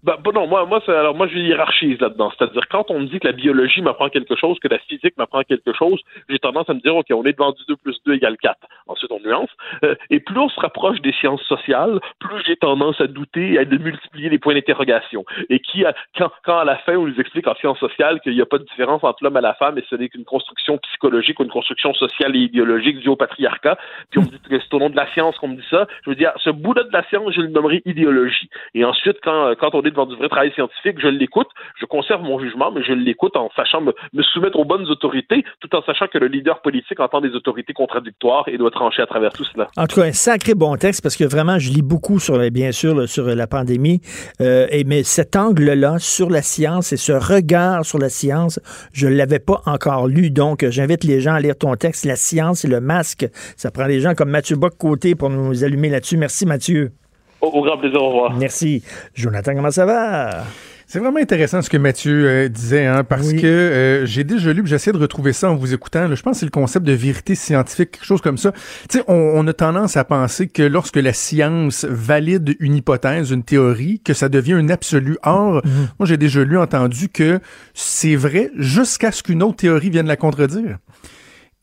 Ben, 0.02 0.16
non, 0.34 0.46
moi, 0.46 0.64
moi, 0.64 0.80
alors 0.88 1.14
moi, 1.14 1.26
je 1.26 1.38
hiérarchise 1.38 2.00
là-dedans. 2.00 2.32
C'est-à-dire, 2.36 2.66
quand 2.68 2.90
on 2.90 3.00
me 3.00 3.06
dit 3.06 3.20
que 3.20 3.26
la 3.26 3.32
biologie 3.32 3.82
m'apprend 3.82 4.08
quelque 4.08 4.34
chose, 4.34 4.58
que 4.58 4.68
la 4.68 4.78
physique 4.78 5.16
m'apprend 5.18 5.42
quelque 5.42 5.74
chose, 5.74 6.00
j'ai 6.28 6.38
tendance 6.38 6.70
à 6.70 6.74
me 6.74 6.80
dire, 6.80 6.96
OK, 6.96 7.06
on 7.10 7.24
est 7.24 7.32
devant 7.32 7.52
du 7.52 7.62
2 7.68 7.76
plus 7.76 7.96
2 8.06 8.14
égale 8.14 8.38
4. 8.38 8.56
Ensuite, 8.86 9.12
on 9.12 9.20
nuance. 9.20 9.50
Euh, 9.84 9.94
et 10.08 10.20
plus 10.20 10.38
on 10.38 10.48
se 10.48 10.58
rapproche 10.58 11.00
des 11.02 11.12
sciences 11.12 11.42
sociales, 11.42 12.00
plus 12.18 12.42
j'ai 12.46 12.56
tendance 12.56 13.00
à 13.00 13.06
douter 13.06 13.54
et 13.54 13.58
à 13.58 13.64
multiplier 13.64 14.30
les 14.30 14.38
points 14.38 14.54
d'interrogation. 14.54 15.24
Et 15.50 15.60
qui, 15.60 15.84
quand, 16.16 16.30
quand 16.44 16.58
à 16.58 16.64
la 16.64 16.76
fin, 16.78 16.96
on 16.96 17.06
nous 17.06 17.20
explique 17.20 17.46
en 17.46 17.54
sciences 17.56 17.78
sociales 17.78 18.20
qu'il 18.20 18.34
n'y 18.34 18.40
a 18.40 18.46
pas 18.46 18.58
de 18.58 18.64
différence 18.64 19.04
entre 19.04 19.22
l'homme 19.22 19.36
et 19.36 19.42
la 19.42 19.54
femme 19.54 19.76
et 19.78 19.84
ce 19.88 19.96
n'est 19.96 20.08
qu'une 20.08 20.24
construction 20.24 20.78
psychologique 20.78 21.38
ou 21.40 21.44
une 21.44 21.50
construction 21.50 21.92
sociale 21.94 22.34
et 22.36 22.40
idéologique 22.40 22.98
due 23.00 23.08
au 23.08 23.16
patriarcat, 23.16 23.76
puis 24.10 24.20
on 24.20 24.22
me 24.22 24.28
dit 24.28 24.40
que 24.48 24.58
c'est 24.58 24.74
au 24.74 24.78
nom 24.78 24.90
de 24.90 24.96
la 24.96 25.10
science 25.12 25.36
qu'on 25.38 25.48
me 25.48 25.56
dit 25.56 25.66
ça, 25.70 25.86
je 26.04 26.10
veux 26.10 26.16
dire, 26.16 26.32
ce 26.38 26.50
bout-là 26.50 26.84
de 26.84 26.92
la 26.92 27.04
science, 27.08 27.34
je 27.34 27.42
le 27.42 27.48
nommerai 27.48 27.82
idéologie. 27.84 28.48
Et 28.74 28.84
ensuite, 28.84 29.18
quand, 29.22 29.54
quand 29.58 29.74
on 29.74 29.82
est 29.82 29.89
devant 29.90 30.06
du 30.06 30.16
vrai 30.16 30.28
travail 30.28 30.52
scientifique, 30.52 30.98
je 31.00 31.08
l'écoute, 31.08 31.48
je 31.80 31.86
conserve 31.86 32.22
mon 32.22 32.38
jugement, 32.38 32.70
mais 32.70 32.82
je 32.82 32.92
l'écoute 32.92 33.36
en 33.36 33.50
sachant 33.56 33.80
me, 33.80 33.92
soumettre 34.22 34.58
aux 34.58 34.64
bonnes 34.64 34.88
autorités, 34.88 35.44
tout 35.60 35.74
en 35.74 35.82
sachant 35.82 36.06
que 36.06 36.18
le 36.18 36.26
leader 36.26 36.60
politique 36.62 37.00
entend 37.00 37.20
des 37.20 37.34
autorités 37.34 37.72
contradictoires 37.72 38.44
et 38.48 38.58
doit 38.58 38.70
trancher 38.70 39.02
à 39.02 39.06
travers 39.06 39.32
tout 39.32 39.44
cela. 39.44 39.68
En 39.76 39.86
tout 39.86 40.00
cas, 40.00 40.06
un 40.06 40.12
sacré 40.12 40.54
bon 40.54 40.76
texte 40.76 41.02
parce 41.02 41.16
que 41.16 41.24
vraiment, 41.24 41.58
je 41.58 41.70
lis 41.70 41.82
beaucoup 41.82 42.18
sur, 42.18 42.38
bien 42.50 42.72
sûr, 42.72 43.08
sur 43.08 43.24
la 43.26 43.46
pandémie, 43.46 44.00
euh, 44.40 44.66
mais 44.86 45.02
cet 45.02 45.36
angle-là 45.36 45.98
sur 45.98 46.30
la 46.30 46.42
science 46.42 46.92
et 46.92 46.96
ce 46.96 47.12
regard 47.12 47.84
sur 47.84 47.98
la 47.98 48.08
science, 48.08 48.60
je 48.92 49.06
ne 49.06 49.14
l'avais 49.14 49.38
pas 49.38 49.60
encore 49.66 50.06
lu. 50.06 50.30
Donc, 50.30 50.64
j'invite 50.68 51.04
les 51.04 51.20
gens 51.20 51.34
à 51.34 51.40
lire 51.40 51.56
ton 51.56 51.74
texte, 51.76 52.04
La 52.04 52.16
science 52.16 52.64
et 52.64 52.68
le 52.68 52.80
masque. 52.80 53.26
Ça 53.56 53.70
prend 53.70 53.86
des 53.86 54.00
gens 54.00 54.14
comme 54.14 54.30
Mathieu 54.30 54.56
Bock-Côté 54.56 55.14
pour 55.14 55.30
nous 55.30 55.64
allumer 55.64 55.88
là-dessus. 55.88 56.16
Merci, 56.16 56.46
Mathieu. 56.46 56.92
Au, 57.40 57.62
grand 57.62 57.78
plaisir, 57.78 58.02
au 58.02 58.08
revoir. 58.08 58.36
Merci. 58.36 58.82
Jonathan, 59.14 59.54
comment 59.54 59.70
ça 59.70 59.86
va? 59.86 60.44
C'est 60.86 60.98
vraiment 60.98 61.20
intéressant 61.20 61.62
ce 61.62 61.70
que 61.70 61.76
Mathieu 61.76 62.26
euh, 62.28 62.48
disait, 62.48 62.84
hein, 62.84 63.04
parce 63.04 63.32
que 63.32 63.46
euh, 63.46 64.06
j'ai 64.06 64.24
déjà 64.24 64.52
lu, 64.52 64.62
j'essaie 64.66 64.90
de 64.90 64.98
retrouver 64.98 65.32
ça 65.32 65.48
en 65.48 65.54
vous 65.54 65.72
écoutant. 65.72 66.12
je 66.12 66.20
pense 66.20 66.32
que 66.32 66.40
c'est 66.40 66.46
le 66.46 66.50
concept 66.50 66.84
de 66.84 66.92
vérité 66.92 67.36
scientifique, 67.36 67.92
quelque 67.92 68.04
chose 68.04 68.20
comme 68.20 68.38
ça. 68.38 68.50
Tu 68.88 68.98
sais, 68.98 69.04
on, 69.06 69.46
a 69.46 69.52
tendance 69.52 69.96
à 69.96 70.02
penser 70.02 70.48
que 70.48 70.64
lorsque 70.64 70.96
la 70.96 71.12
science 71.12 71.84
valide 71.88 72.56
une 72.58 72.74
hypothèse, 72.74 73.30
une 73.30 73.44
théorie, 73.44 74.00
que 74.04 74.14
ça 74.14 74.28
devient 74.28 74.54
un 74.54 74.68
absolu. 74.68 75.16
Or, 75.22 75.62
mhm. 75.64 75.88
moi 76.00 76.08
j'ai 76.08 76.16
déjà 76.16 76.42
lu, 76.42 76.58
entendu 76.58 77.08
que 77.08 77.38
c'est 77.72 78.16
vrai 78.16 78.50
jusqu'à 78.56 79.12
ce 79.12 79.22
qu'une 79.22 79.44
autre 79.44 79.58
théorie 79.58 79.90
vienne 79.90 80.08
la 80.08 80.16
contredire. 80.16 80.78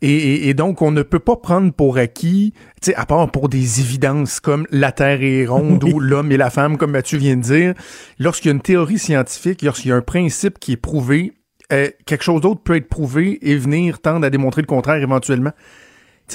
Et, 0.04 0.48
et, 0.48 0.54
donc, 0.54 0.84
on 0.84 0.92
ne 0.92 1.02
peut 1.02 1.20
pas 1.20 1.38
prendre 1.38 1.74
pour 1.74 1.98
acquis, 1.98 2.54
tu 2.82 2.92
sais, 2.92 2.96
à 2.96 3.08
part 3.08 3.32
pour 3.32 3.50
des 3.50 3.80
évidences 3.80 4.40
comme 4.40 4.68
la 4.70 4.92
Terre 4.92 5.24
est 5.24 5.48
ronde 5.48 5.84
ou 5.84 6.00
l'homme 6.00 6.32
et 6.32 6.38
la 6.38 6.52
femme, 6.52 6.78
comme 6.78 6.92
Mathieu 6.92 7.18
vient 7.18 7.36
de 7.36 7.42
dire, 7.42 7.74
lorsqu'il 8.20 8.50
y 8.50 8.52
a 8.52 8.54
une 8.54 8.62
théorie 8.62 9.00
scientifique, 9.00 9.64
lorsqu'il 9.64 9.90
y 9.90 9.92
a 9.92 9.96
un 9.96 10.02
principe 10.02 10.60
qui 10.60 10.74
est 10.74 10.78
prouvé, 10.78 11.34
euh, 11.74 11.90
quelque 12.06 12.24
chose 12.24 12.42
d'autre 12.42 12.62
peut 12.62 12.76
être 12.76 12.88
prouvé 12.88 13.40
et 13.42 13.56
venir 13.58 14.00
tendre 14.00 14.26
à 14.26 14.30
démontrer 14.30 14.62
le 14.62 14.68
contraire 14.68 15.02
éventuellement 15.02 15.52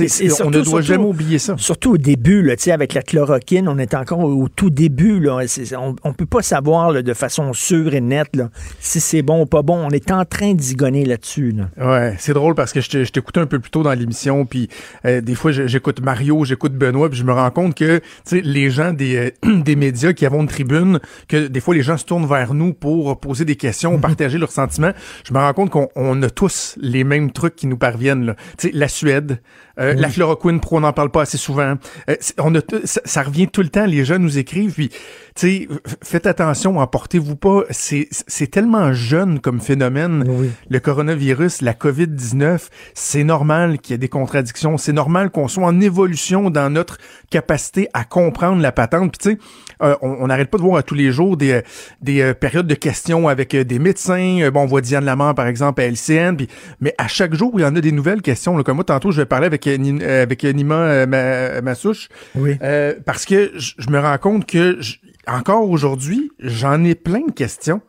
on 0.00 0.50
ne 0.50 0.62
doit 0.62 0.80
jamais 0.80 1.04
oublier 1.04 1.38
ça. 1.38 1.54
Surtout 1.58 1.92
au 1.92 1.98
début, 1.98 2.42
là, 2.42 2.54
avec 2.68 2.94
la 2.94 3.02
chloroquine, 3.02 3.68
on 3.68 3.78
est 3.78 3.94
encore 3.94 4.20
au, 4.20 4.48
tout 4.48 4.70
début. 4.70 5.20
Là, 5.20 5.40
on 5.78 6.08
ne 6.08 6.14
peut 6.14 6.26
pas 6.26 6.42
savoir 6.42 7.02
de 7.02 7.14
façon 7.14 7.52
sûre 7.52 7.94
et 7.94 8.00
nette 8.00 8.34
là, 8.34 8.48
si 8.80 9.00
c'est 9.00 9.22
bon 9.22 9.42
ou 9.42 9.46
pas 9.46 9.62
bon. 9.62 9.76
On 9.84 9.90
est 9.90 10.10
en 10.10 10.24
train 10.24 10.54
d'y 10.54 10.74
gonner 10.74 11.04
là-dessus. 11.04 11.52
Là. 11.52 11.68
Ouais, 11.76 12.16
c'est 12.18 12.32
drôle 12.32 12.54
parce 12.54 12.72
que 12.72 12.80
je 12.80 13.10
t'écoutais 13.10 13.40
un 13.40 13.46
peu 13.46 13.58
plus 13.58 13.70
tôt 13.70 13.82
dans 13.82 13.92
l'émission, 13.92 14.46
puis 14.46 14.68
euh, 15.04 15.20
des 15.20 15.34
fois 15.34 15.52
j'écoute 15.52 16.00
Mario, 16.00 16.44
j'écoute 16.44 16.72
Benoît, 16.72 17.10
puis 17.10 17.18
je 17.18 17.24
me 17.24 17.32
rends 17.32 17.50
compte 17.50 17.74
que 17.74 18.00
les 18.30 18.70
gens 18.70 18.92
des, 18.92 19.32
euh, 19.44 19.60
des 19.62 19.76
médias 19.76 20.12
qui 20.12 20.24
avons 20.24 20.40
une 20.40 20.48
tribune, 20.48 21.00
que 21.28 21.48
des 21.48 21.60
fois 21.60 21.74
les 21.74 21.82
gens 21.82 21.98
se 21.98 22.04
tournent 22.04 22.26
vers 22.26 22.54
nous 22.54 22.72
pour 22.72 23.20
poser 23.20 23.44
des 23.44 23.56
questions, 23.56 23.98
partager 23.98 24.38
leurs 24.38 24.52
sentiments. 24.52 24.92
Je 25.26 25.34
me 25.34 25.38
rends 25.38 25.52
compte 25.52 25.70
qu'on 25.70 26.22
a 26.22 26.30
tous 26.30 26.76
les 26.80 27.04
mêmes 27.04 27.30
trucs 27.30 27.56
qui 27.56 27.66
nous 27.66 27.76
parviennent. 27.76 28.24
Là. 28.24 28.36
la 28.72 28.88
Suède, 28.88 29.40
euh, 29.78 29.81
la 29.82 30.08
chloroquine 30.08 30.60
pro, 30.60 30.76
on 30.76 30.80
n'en 30.80 30.92
parle 30.92 31.10
pas 31.10 31.22
assez 31.22 31.38
souvent? 31.38 31.74
Euh, 32.08 32.16
on 32.38 32.54
a 32.54 32.60
ça, 32.84 33.22
revient 33.22 33.48
tout 33.48 33.62
le 33.62 33.68
temps. 33.68 33.84
Les 33.84 34.04
gens 34.04 34.18
nous 34.18 34.38
écrivent, 34.38 34.72
puis, 34.72 34.88
tu 34.88 34.96
sais, 35.34 35.68
faites 36.02 36.26
attention, 36.26 36.78
emportez-vous 36.78 37.36
pas. 37.36 37.62
C'est 37.70 38.50
tellement 38.50 38.92
jeune 38.92 39.40
comme 39.40 39.60
phénomène. 39.60 40.24
Le 40.68 40.80
coronavirus, 40.80 41.62
la 41.62 41.74
COVID-19, 41.74 42.68
c'est 42.94 43.24
normal 43.24 43.78
qu'il 43.78 43.92
y 43.92 43.94
ait 43.94 43.98
des 43.98 44.08
contradictions. 44.08 44.78
C'est 44.78 44.92
normal 44.92 45.30
qu'on 45.30 45.48
soit 45.48 45.66
en 45.66 45.80
évolution 45.80 46.50
dans 46.50 46.70
notre 46.70 46.98
capacité 47.30 47.88
à 47.94 48.04
comprendre 48.04 48.60
la 48.60 48.72
patente. 48.72 49.12
Puis, 49.12 49.18
tu 49.18 49.30
sais, 49.30 49.38
euh, 49.82 49.94
on 50.02 50.26
n'arrête 50.26 50.50
pas 50.50 50.58
de 50.58 50.62
voir 50.62 50.76
à 50.78 50.82
tous 50.82 50.94
les 50.94 51.12
jours 51.12 51.36
des, 51.36 51.62
des 52.00 52.32
périodes 52.34 52.66
de 52.66 52.74
questions 52.74 53.28
avec 53.28 53.54
des 53.56 53.78
médecins. 53.78 54.50
bon, 54.52 54.60
on 54.62 54.66
voit 54.66 54.80
Diane 54.80 55.04
Lamar, 55.04 55.34
par 55.34 55.46
exemple, 55.46 55.80
à 55.80 55.86
LCN. 55.86 56.36
Mais 56.80 56.94
à 56.98 57.08
chaque 57.08 57.34
jour, 57.34 57.52
il 57.56 57.62
y 57.62 57.64
en 57.64 57.74
a 57.76 57.80
des 57.80 57.92
nouvelles 57.92 58.22
questions. 58.22 58.56
Là, 58.56 58.62
comme 58.62 58.76
moi, 58.76 58.84
tantôt, 58.84 59.10
je 59.12 59.20
vais 59.22 59.26
parler 59.26 59.46
avec 59.46 59.66
euh, 59.66 60.22
avec, 60.22 60.44
Nima 60.44 60.76
euh, 60.76 61.60
Massouche. 61.62 62.08
Oui. 62.34 62.56
Euh, 62.62 62.94
parce 63.04 63.24
que 63.24 63.52
je 63.56 63.90
me 63.90 63.98
rends 63.98 64.18
compte 64.18 64.46
que 64.46 64.78
encore 65.26 65.68
aujourd'hui, 65.68 66.30
j'en 66.40 66.82
ai 66.84 66.94
plein 66.94 67.26
de 67.26 67.32
questions 67.32 67.80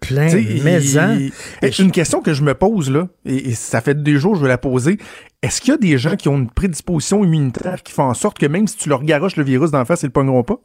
Plein, 0.00 0.28
hein. 0.96 1.18
il- 1.18 1.32
Une 1.80 1.90
question 1.90 2.22
que 2.22 2.32
je 2.32 2.42
me 2.44 2.54
pose, 2.54 2.88
là, 2.88 3.08
et, 3.26 3.48
et 3.50 3.54
ça 3.54 3.80
fait 3.80 4.00
des 4.00 4.16
jours 4.16 4.32
que 4.34 4.38
je 4.38 4.42
veux 4.44 4.48
la 4.48 4.56
poser. 4.56 4.96
Est-ce 5.42 5.60
qu'il 5.60 5.70
y 5.70 5.74
a 5.74 5.76
des 5.76 5.98
gens 5.98 6.14
qui 6.14 6.28
ont 6.28 6.36
une 6.38 6.48
prédisposition 6.50 7.24
immunitaire 7.24 7.82
qui 7.82 7.92
font 7.92 8.04
en 8.04 8.14
sorte 8.14 8.38
que 8.38 8.46
même 8.46 8.68
si 8.68 8.76
tu 8.76 8.88
leur 8.88 9.02
garoches 9.02 9.34
le 9.36 9.42
virus 9.42 9.72
d'en 9.72 9.84
face, 9.84 10.02
ils 10.02 10.06
le 10.06 10.12
pogneront 10.12 10.44
pas? 10.44 10.60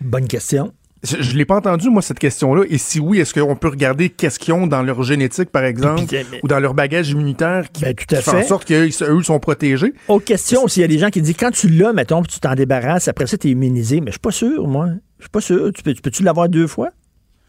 Bonne 0.00 0.26
question. 0.28 0.72
Je, 1.02 1.16
je 1.22 1.36
l'ai 1.36 1.44
pas 1.44 1.56
entendu, 1.56 1.88
moi, 1.90 2.02
cette 2.02 2.18
question-là. 2.18 2.64
Et 2.68 2.78
si 2.78 2.98
oui, 2.98 3.20
est-ce 3.20 3.32
qu'on 3.34 3.54
peut 3.54 3.68
regarder 3.68 4.08
qu'est-ce 4.08 4.38
qu'ils 4.38 4.54
ont 4.54 4.66
dans 4.66 4.82
leur 4.82 5.02
génétique, 5.02 5.50
par 5.50 5.62
exemple, 5.64 6.06
puis, 6.06 6.18
mais- 6.32 6.40
ou 6.42 6.48
dans 6.48 6.58
leur 6.58 6.74
bagage 6.74 7.10
immunitaire 7.10 7.70
qui, 7.70 7.82
Ben, 7.82 7.94
tout 7.94 8.14
à 8.14 8.18
qui 8.18 8.24
fait 8.30 8.36
en 8.36 8.42
sorte 8.42 8.64
qu'eux 8.64 8.88
eux 9.02 9.22
sont 9.22 9.38
protégés? 9.38 9.92
Autre 10.08 10.24
question, 10.24 10.66
s'il 10.68 10.80
y 10.80 10.84
a 10.84 10.88
des 10.88 10.98
gens 10.98 11.10
qui 11.10 11.20
disent 11.22 11.36
quand 11.38 11.50
tu 11.52 11.68
l'as, 11.68 11.92
mettons, 11.92 12.22
puis 12.22 12.32
tu 12.32 12.40
t'en 12.40 12.54
débarrasses, 12.54 13.08
après 13.08 13.26
ça, 13.26 13.36
tu 13.36 13.48
es 13.48 13.50
immunisé. 13.52 14.00
Mais 14.00 14.06
je 14.08 14.12
suis 14.12 14.20
pas 14.20 14.30
sûr, 14.32 14.66
moi. 14.66 14.88
Je 15.18 15.24
suis 15.24 15.30
pas 15.30 15.40
sûr. 15.40 15.70
Tu 15.74 15.82
peux- 15.82 15.94
tu 15.94 16.02
peux-tu 16.02 16.22
l'avoir 16.22 16.48
deux 16.48 16.66
fois? 16.66 16.88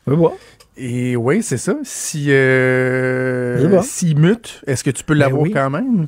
Oui, 0.06 0.16
oui. 0.18 0.30
Et 0.78 1.16
oui, 1.16 1.42
c'est 1.42 1.58
ça. 1.58 1.76
Si 1.84 2.28
euh, 2.30 3.82
s'il 3.82 4.18
mute, 4.20 4.62
est-ce 4.68 4.84
que 4.84 4.92
tu 4.92 5.04
peux 5.04 5.14
l'avoir 5.16 5.42
oui. 5.42 5.52
quand 5.52 5.70
même? 5.70 6.08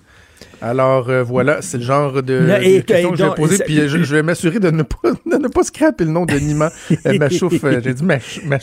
Alors 0.62 1.10
euh, 1.10 1.24
voilà, 1.24 1.62
c'est 1.62 1.78
le 1.78 1.84
genre 1.84 2.22
de, 2.22 2.34
Là, 2.34 2.60
de 2.60 2.64
et- 2.66 2.84
question 2.84 3.10
et 3.10 3.12
que 3.14 3.18
je 3.18 3.24
vais 3.24 3.36
poser. 3.36 3.58
ça- 3.58 3.64
Puis 3.64 3.80
euh, 3.80 3.88
je, 3.88 4.04
je 4.04 4.16
vais 4.16 4.24
m'assurer 4.24 4.60
de 4.60 4.70
ne 4.72 4.84
pas 4.84 4.98
de 5.26 5.38
ne 5.38 5.48
pas 5.48 5.64
scraper 5.64 6.04
le 6.06 6.12
nom 6.12 6.26
de 6.26 6.34
Nima 6.36 6.72
euh, 7.06 7.18
Machouf. 7.18 7.64
Euh, 7.64 7.80
J'ai 7.84 7.94
dit 7.94 8.04
ma, 8.04 8.18
ma 8.46 8.58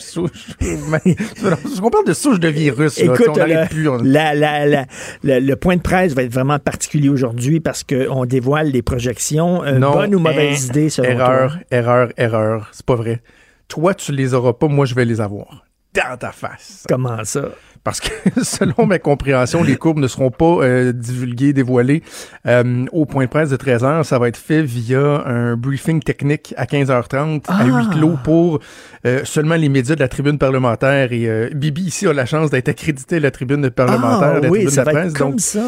qu'on 1.79 1.89
parle 1.89 2.05
de 2.05 2.13
souche 2.13 2.39
de 2.39 2.47
virus. 2.47 2.97
Là, 2.99 3.05
Écoute, 3.05 3.35
sais, 3.35 3.41
on 3.41 3.45
le, 3.45 3.67
plus. 3.67 3.89
on- 3.89 3.97
la- 4.03 4.33
la- 4.33 4.65
la- 4.65 4.85
le- 5.23 5.39
le 5.39 5.55
point 5.55 5.75
de 5.75 5.81
presse 5.81 6.13
va 6.13 6.23
être 6.23 6.33
vraiment 6.33 6.59
particulier 6.59 7.09
aujourd'hui 7.09 7.59
parce 7.59 7.83
qu'on 7.83 8.25
dévoile 8.25 8.69
les 8.71 8.81
projections. 8.81 9.63
Euh, 9.63 9.77
Non, 9.77 9.91
bonne 9.93 10.15
ou 10.15 10.19
mauvaise 10.19 10.65
hein, 10.65 10.69
idée, 10.69 10.89
selon 10.89 11.09
Erreur, 11.09 11.51
toi? 11.51 11.59
erreur, 11.71 12.09
erreur. 12.17 12.69
C'est 12.71 12.85
pas 12.85 12.95
vrai. 12.95 13.21
Toi, 13.67 13.93
tu 13.93 14.11
les 14.11 14.33
auras 14.33 14.53
pas, 14.53 14.67
moi, 14.67 14.85
je 14.85 14.95
vais 14.95 15.05
les 15.05 15.19
avoir. 15.21 15.65
Dans 15.93 16.17
ta 16.17 16.31
face. 16.31 16.83
Comment 16.87 17.23
ça? 17.23 17.49
Parce 17.87 18.01
que, 18.01 18.09
selon 18.43 18.85
ma 18.85 18.99
compréhension, 18.99 19.63
les 19.63 19.77
courbes 19.77 19.99
ne 19.99 20.09
seront 20.09 20.29
pas 20.29 20.57
euh, 20.61 20.91
divulguées, 20.91 21.53
dévoilées 21.53 22.03
euh, 22.45 22.85
au 22.91 23.05
point 23.05 23.23
de 23.23 23.29
presse 23.29 23.49
de 23.49 23.55
13h. 23.55 24.03
Ça 24.03 24.19
va 24.19 24.27
être 24.27 24.35
fait 24.35 24.61
via 24.61 25.23
un 25.25 25.55
briefing 25.55 26.01
technique 26.01 26.53
à 26.57 26.65
15h30 26.65 27.43
à 27.47 27.59
Ah! 27.59 27.63
huis 27.63 27.89
clos 27.91 28.17
pour 28.25 28.59
euh, 29.05 29.21
seulement 29.23 29.55
les 29.55 29.69
médias 29.69 29.95
de 29.95 30.01
la 30.01 30.09
tribune 30.09 30.37
parlementaire. 30.37 31.13
Et 31.13 31.49
Bibi, 31.55 31.83
ici, 31.83 32.05
a 32.07 32.11
la 32.11 32.25
chance 32.25 32.49
d'être 32.49 32.67
accrédité 32.67 33.15
à 33.15 33.19
la 33.21 33.31
tribune 33.31 33.69
parlementaire, 33.69 34.33
Ah, 34.35 34.39
la 34.41 34.49
oui, 34.49 34.65
tribune 34.65 34.69
ça 34.69 34.81
de 34.81 34.87
la 34.87 34.93
va 34.93 34.99
presse. 34.99 35.11
être 35.13 35.17
comme 35.17 35.31
donc- 35.31 35.39
ça. 35.39 35.63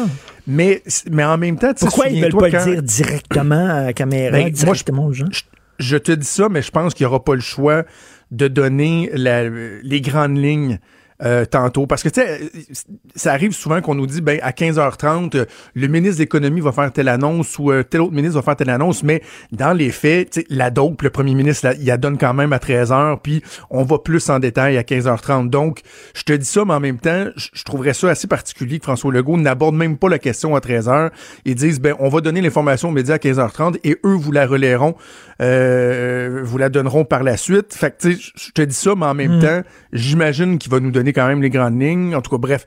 mais, 0.46 0.82
mais 1.10 1.24
en 1.24 1.38
même 1.38 1.56
temps, 1.58 1.72
tu 1.72 1.78
sais, 1.80 1.86
Pourquoi 1.86 2.08
ils 2.08 2.20
veulent 2.20 2.32
souviens-toi 2.32 2.58
pas 2.60 2.64
quand- 2.64 2.70
le 2.70 2.82
dire 2.82 2.82
directement 2.82 3.66
à 3.70 3.82
la 3.84 3.92
caméra, 3.94 4.32
Ben, 4.32 4.52
moi, 4.66 4.74
je- 4.74 4.92
aux 4.92 5.12
gens? 5.14 5.24
je 5.78 5.96
te 5.96 6.12
dis 6.12 6.26
ça, 6.26 6.48
mais 6.50 6.60
je 6.60 6.70
pense 6.70 6.92
qu'il 6.92 7.06
n'y 7.06 7.08
aura 7.08 7.24
pas 7.24 7.34
le 7.34 7.40
choix 7.40 7.84
de 8.30 8.46
donner 8.46 9.10
la- 9.14 9.48
les 9.48 10.00
grandes 10.02 10.36
lignes 10.36 10.78
euh, 11.22 11.44
tantôt. 11.44 11.86
Parce 11.86 12.02
que, 12.02 12.08
tu 12.08 12.20
sais, 12.20 12.50
ça 13.14 13.32
arrive 13.32 13.52
souvent 13.52 13.80
qu'on 13.80 13.94
nous 13.94 14.06
dit, 14.06 14.20
ben, 14.20 14.38
à 14.42 14.52
15h30, 14.52 15.36
euh, 15.36 15.44
le 15.74 15.86
ministre 15.86 16.16
de 16.16 16.22
l'Économie 16.22 16.60
va 16.60 16.72
faire 16.72 16.90
telle 16.92 17.08
annonce 17.08 17.58
ou 17.58 17.70
euh, 17.70 17.82
tel 17.82 18.00
autre 18.00 18.14
ministre 18.14 18.36
va 18.36 18.42
faire 18.42 18.56
telle 18.56 18.70
annonce, 18.70 19.02
mais 19.02 19.22
dans 19.52 19.72
les 19.72 19.90
faits, 19.90 20.44
la 20.48 20.70
dope, 20.70 21.02
le 21.02 21.10
premier 21.10 21.34
ministre, 21.34 21.74
il 21.78 21.86
la 21.86 21.96
donne 21.96 22.18
quand 22.18 22.34
même 22.34 22.52
à 22.52 22.58
13h, 22.58 23.18
puis 23.22 23.42
on 23.68 23.84
va 23.84 23.98
plus 23.98 24.30
en 24.30 24.38
détail 24.38 24.78
à 24.78 24.82
15h30. 24.82 25.50
Donc, 25.50 25.82
je 26.14 26.22
te 26.22 26.32
dis 26.32 26.46
ça, 26.46 26.64
mais 26.64 26.74
en 26.74 26.80
même 26.80 26.98
temps, 26.98 27.26
je 27.36 27.64
trouverais 27.64 27.94
ça 27.94 28.08
assez 28.08 28.26
particulier 28.26 28.78
que 28.78 28.84
François 28.84 29.12
Legault 29.12 29.36
n'aborde 29.36 29.74
même 29.74 29.98
pas 29.98 30.08
la 30.08 30.18
question 30.18 30.56
à 30.56 30.60
13h. 30.60 31.10
Ils 31.44 31.54
disent, 31.54 31.80
ben, 31.80 31.94
on 31.98 32.08
va 32.08 32.20
donner 32.20 32.40
l'information 32.40 32.88
aux 32.88 32.92
médias 32.92 33.16
à 33.16 33.18
15h30 33.18 33.78
et 33.84 33.98
eux 34.04 34.14
vous 34.14 34.32
la 34.32 34.46
relayeront, 34.46 34.94
vous 35.40 36.58
la 36.58 36.68
donneront 36.68 37.04
par 37.04 37.22
la 37.22 37.36
suite. 37.36 37.74
Fait 37.74 37.90
que, 37.90 38.08
tu 38.08 38.14
sais, 38.14 38.30
je 38.36 38.50
te 38.52 38.62
dis 38.62 38.74
ça, 38.74 38.94
mais 38.96 39.06
en 39.06 39.14
même 39.14 39.38
Mm. 39.38 39.40
temps, 39.40 39.60
j'imagine 39.92 40.58
qu'il 40.58 40.70
va 40.70 40.80
nous 40.80 40.90
donner 40.90 41.12
quand 41.12 41.26
même 41.26 41.40
les 41.42 41.50
grandes 41.50 41.80
lignes. 41.80 42.14
En 42.14 42.20
tout 42.20 42.30
cas, 42.30 42.38
bref, 42.38 42.66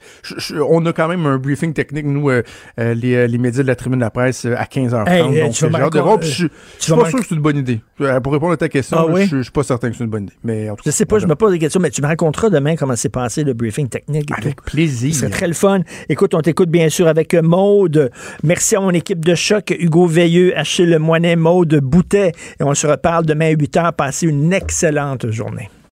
on 0.69 0.85
a 0.85 0.93
quand 0.93 1.07
même 1.07 1.25
un 1.25 1.37
briefing 1.37 1.73
technique, 1.73 2.05
nous, 2.05 2.29
euh, 2.29 2.41
euh, 2.79 2.93
les, 2.93 3.15
euh, 3.15 3.27
les 3.27 3.37
médias 3.37 3.61
de 3.63 3.67
la 3.67 3.75
tribune 3.75 3.99
de 3.99 4.03
la 4.05 4.09
presse, 4.11 4.45
euh, 4.45 4.55
à 4.57 4.65
15h30. 4.65 5.09
Hey, 5.09 5.21
euh, 5.21 5.45
donc, 5.45 5.53
tu 5.53 5.67
vas 5.67 5.89
je 6.21 6.47
suis 6.79 6.93
pas 6.95 7.09
sûr 7.09 7.19
que 7.19 7.25
c'est 7.27 7.35
une 7.35 7.41
bonne 7.41 7.57
idée. 7.57 7.81
Euh, 8.01 8.19
Pour 8.19 8.33
répondre 8.33 8.53
à 8.53 8.57
ta 8.57 8.69
question, 8.69 8.97
Ah 8.99 9.05
oui? 9.07 9.27
je, 9.29 9.41
suis 9.41 9.51
pas 9.51 9.63
certain 9.63 9.89
que 9.91 9.95
c'est 9.97 10.03
une 10.03 10.09
bonne 10.09 10.23
idée. 10.23 10.33
Mais 10.43 10.69
en 10.69 10.75
tout 10.75 10.83
Je 10.85 10.91
sais 10.91 11.05
pas, 11.05 11.19
je 11.19 11.27
me 11.27 11.35
pose 11.35 11.51
des 11.51 11.59
questions, 11.59 11.79
mais 11.79 11.89
tu 11.89 12.01
me 12.01 12.07
raconteras 12.07 12.49
demain 12.49 12.75
comment 12.75 12.95
s'est 12.95 13.09
passé 13.09 13.43
le 13.43 13.53
briefing 13.53 13.87
technique. 13.89 14.29
et 14.31 14.41
Avec 14.41 14.55
tout. 14.57 14.63
plaisir. 14.65 15.13
C'est 15.15 15.29
très 15.29 15.47
le 15.47 15.53
fun. 15.53 15.81
Écoute, 16.09 16.33
on 16.33 16.41
t'écoute 16.41 16.69
bien 16.69 16.89
sûr 16.89 17.07
avec 17.07 17.33
Maude. 17.35 18.09
Merci 18.43 18.75
à 18.75 18.79
mon 18.79 18.91
équipe 18.91 19.23
de 19.23 19.35
choc, 19.35 19.73
Hugo 19.77 20.05
Veilleux, 20.07 20.57
Achille 20.57 20.97
Moinet, 20.99 21.35
Maude 21.35 21.79
Boutet. 21.81 22.31
On 22.63 22.73
se 22.73 22.87
reparle 22.87 23.25
demain 23.25 23.47
à 23.47 23.49
8 23.49 23.75
h. 23.75 23.91
Passez 23.91 24.27
une 24.27 24.53
excellente 24.53 25.29
journée. 25.29 25.69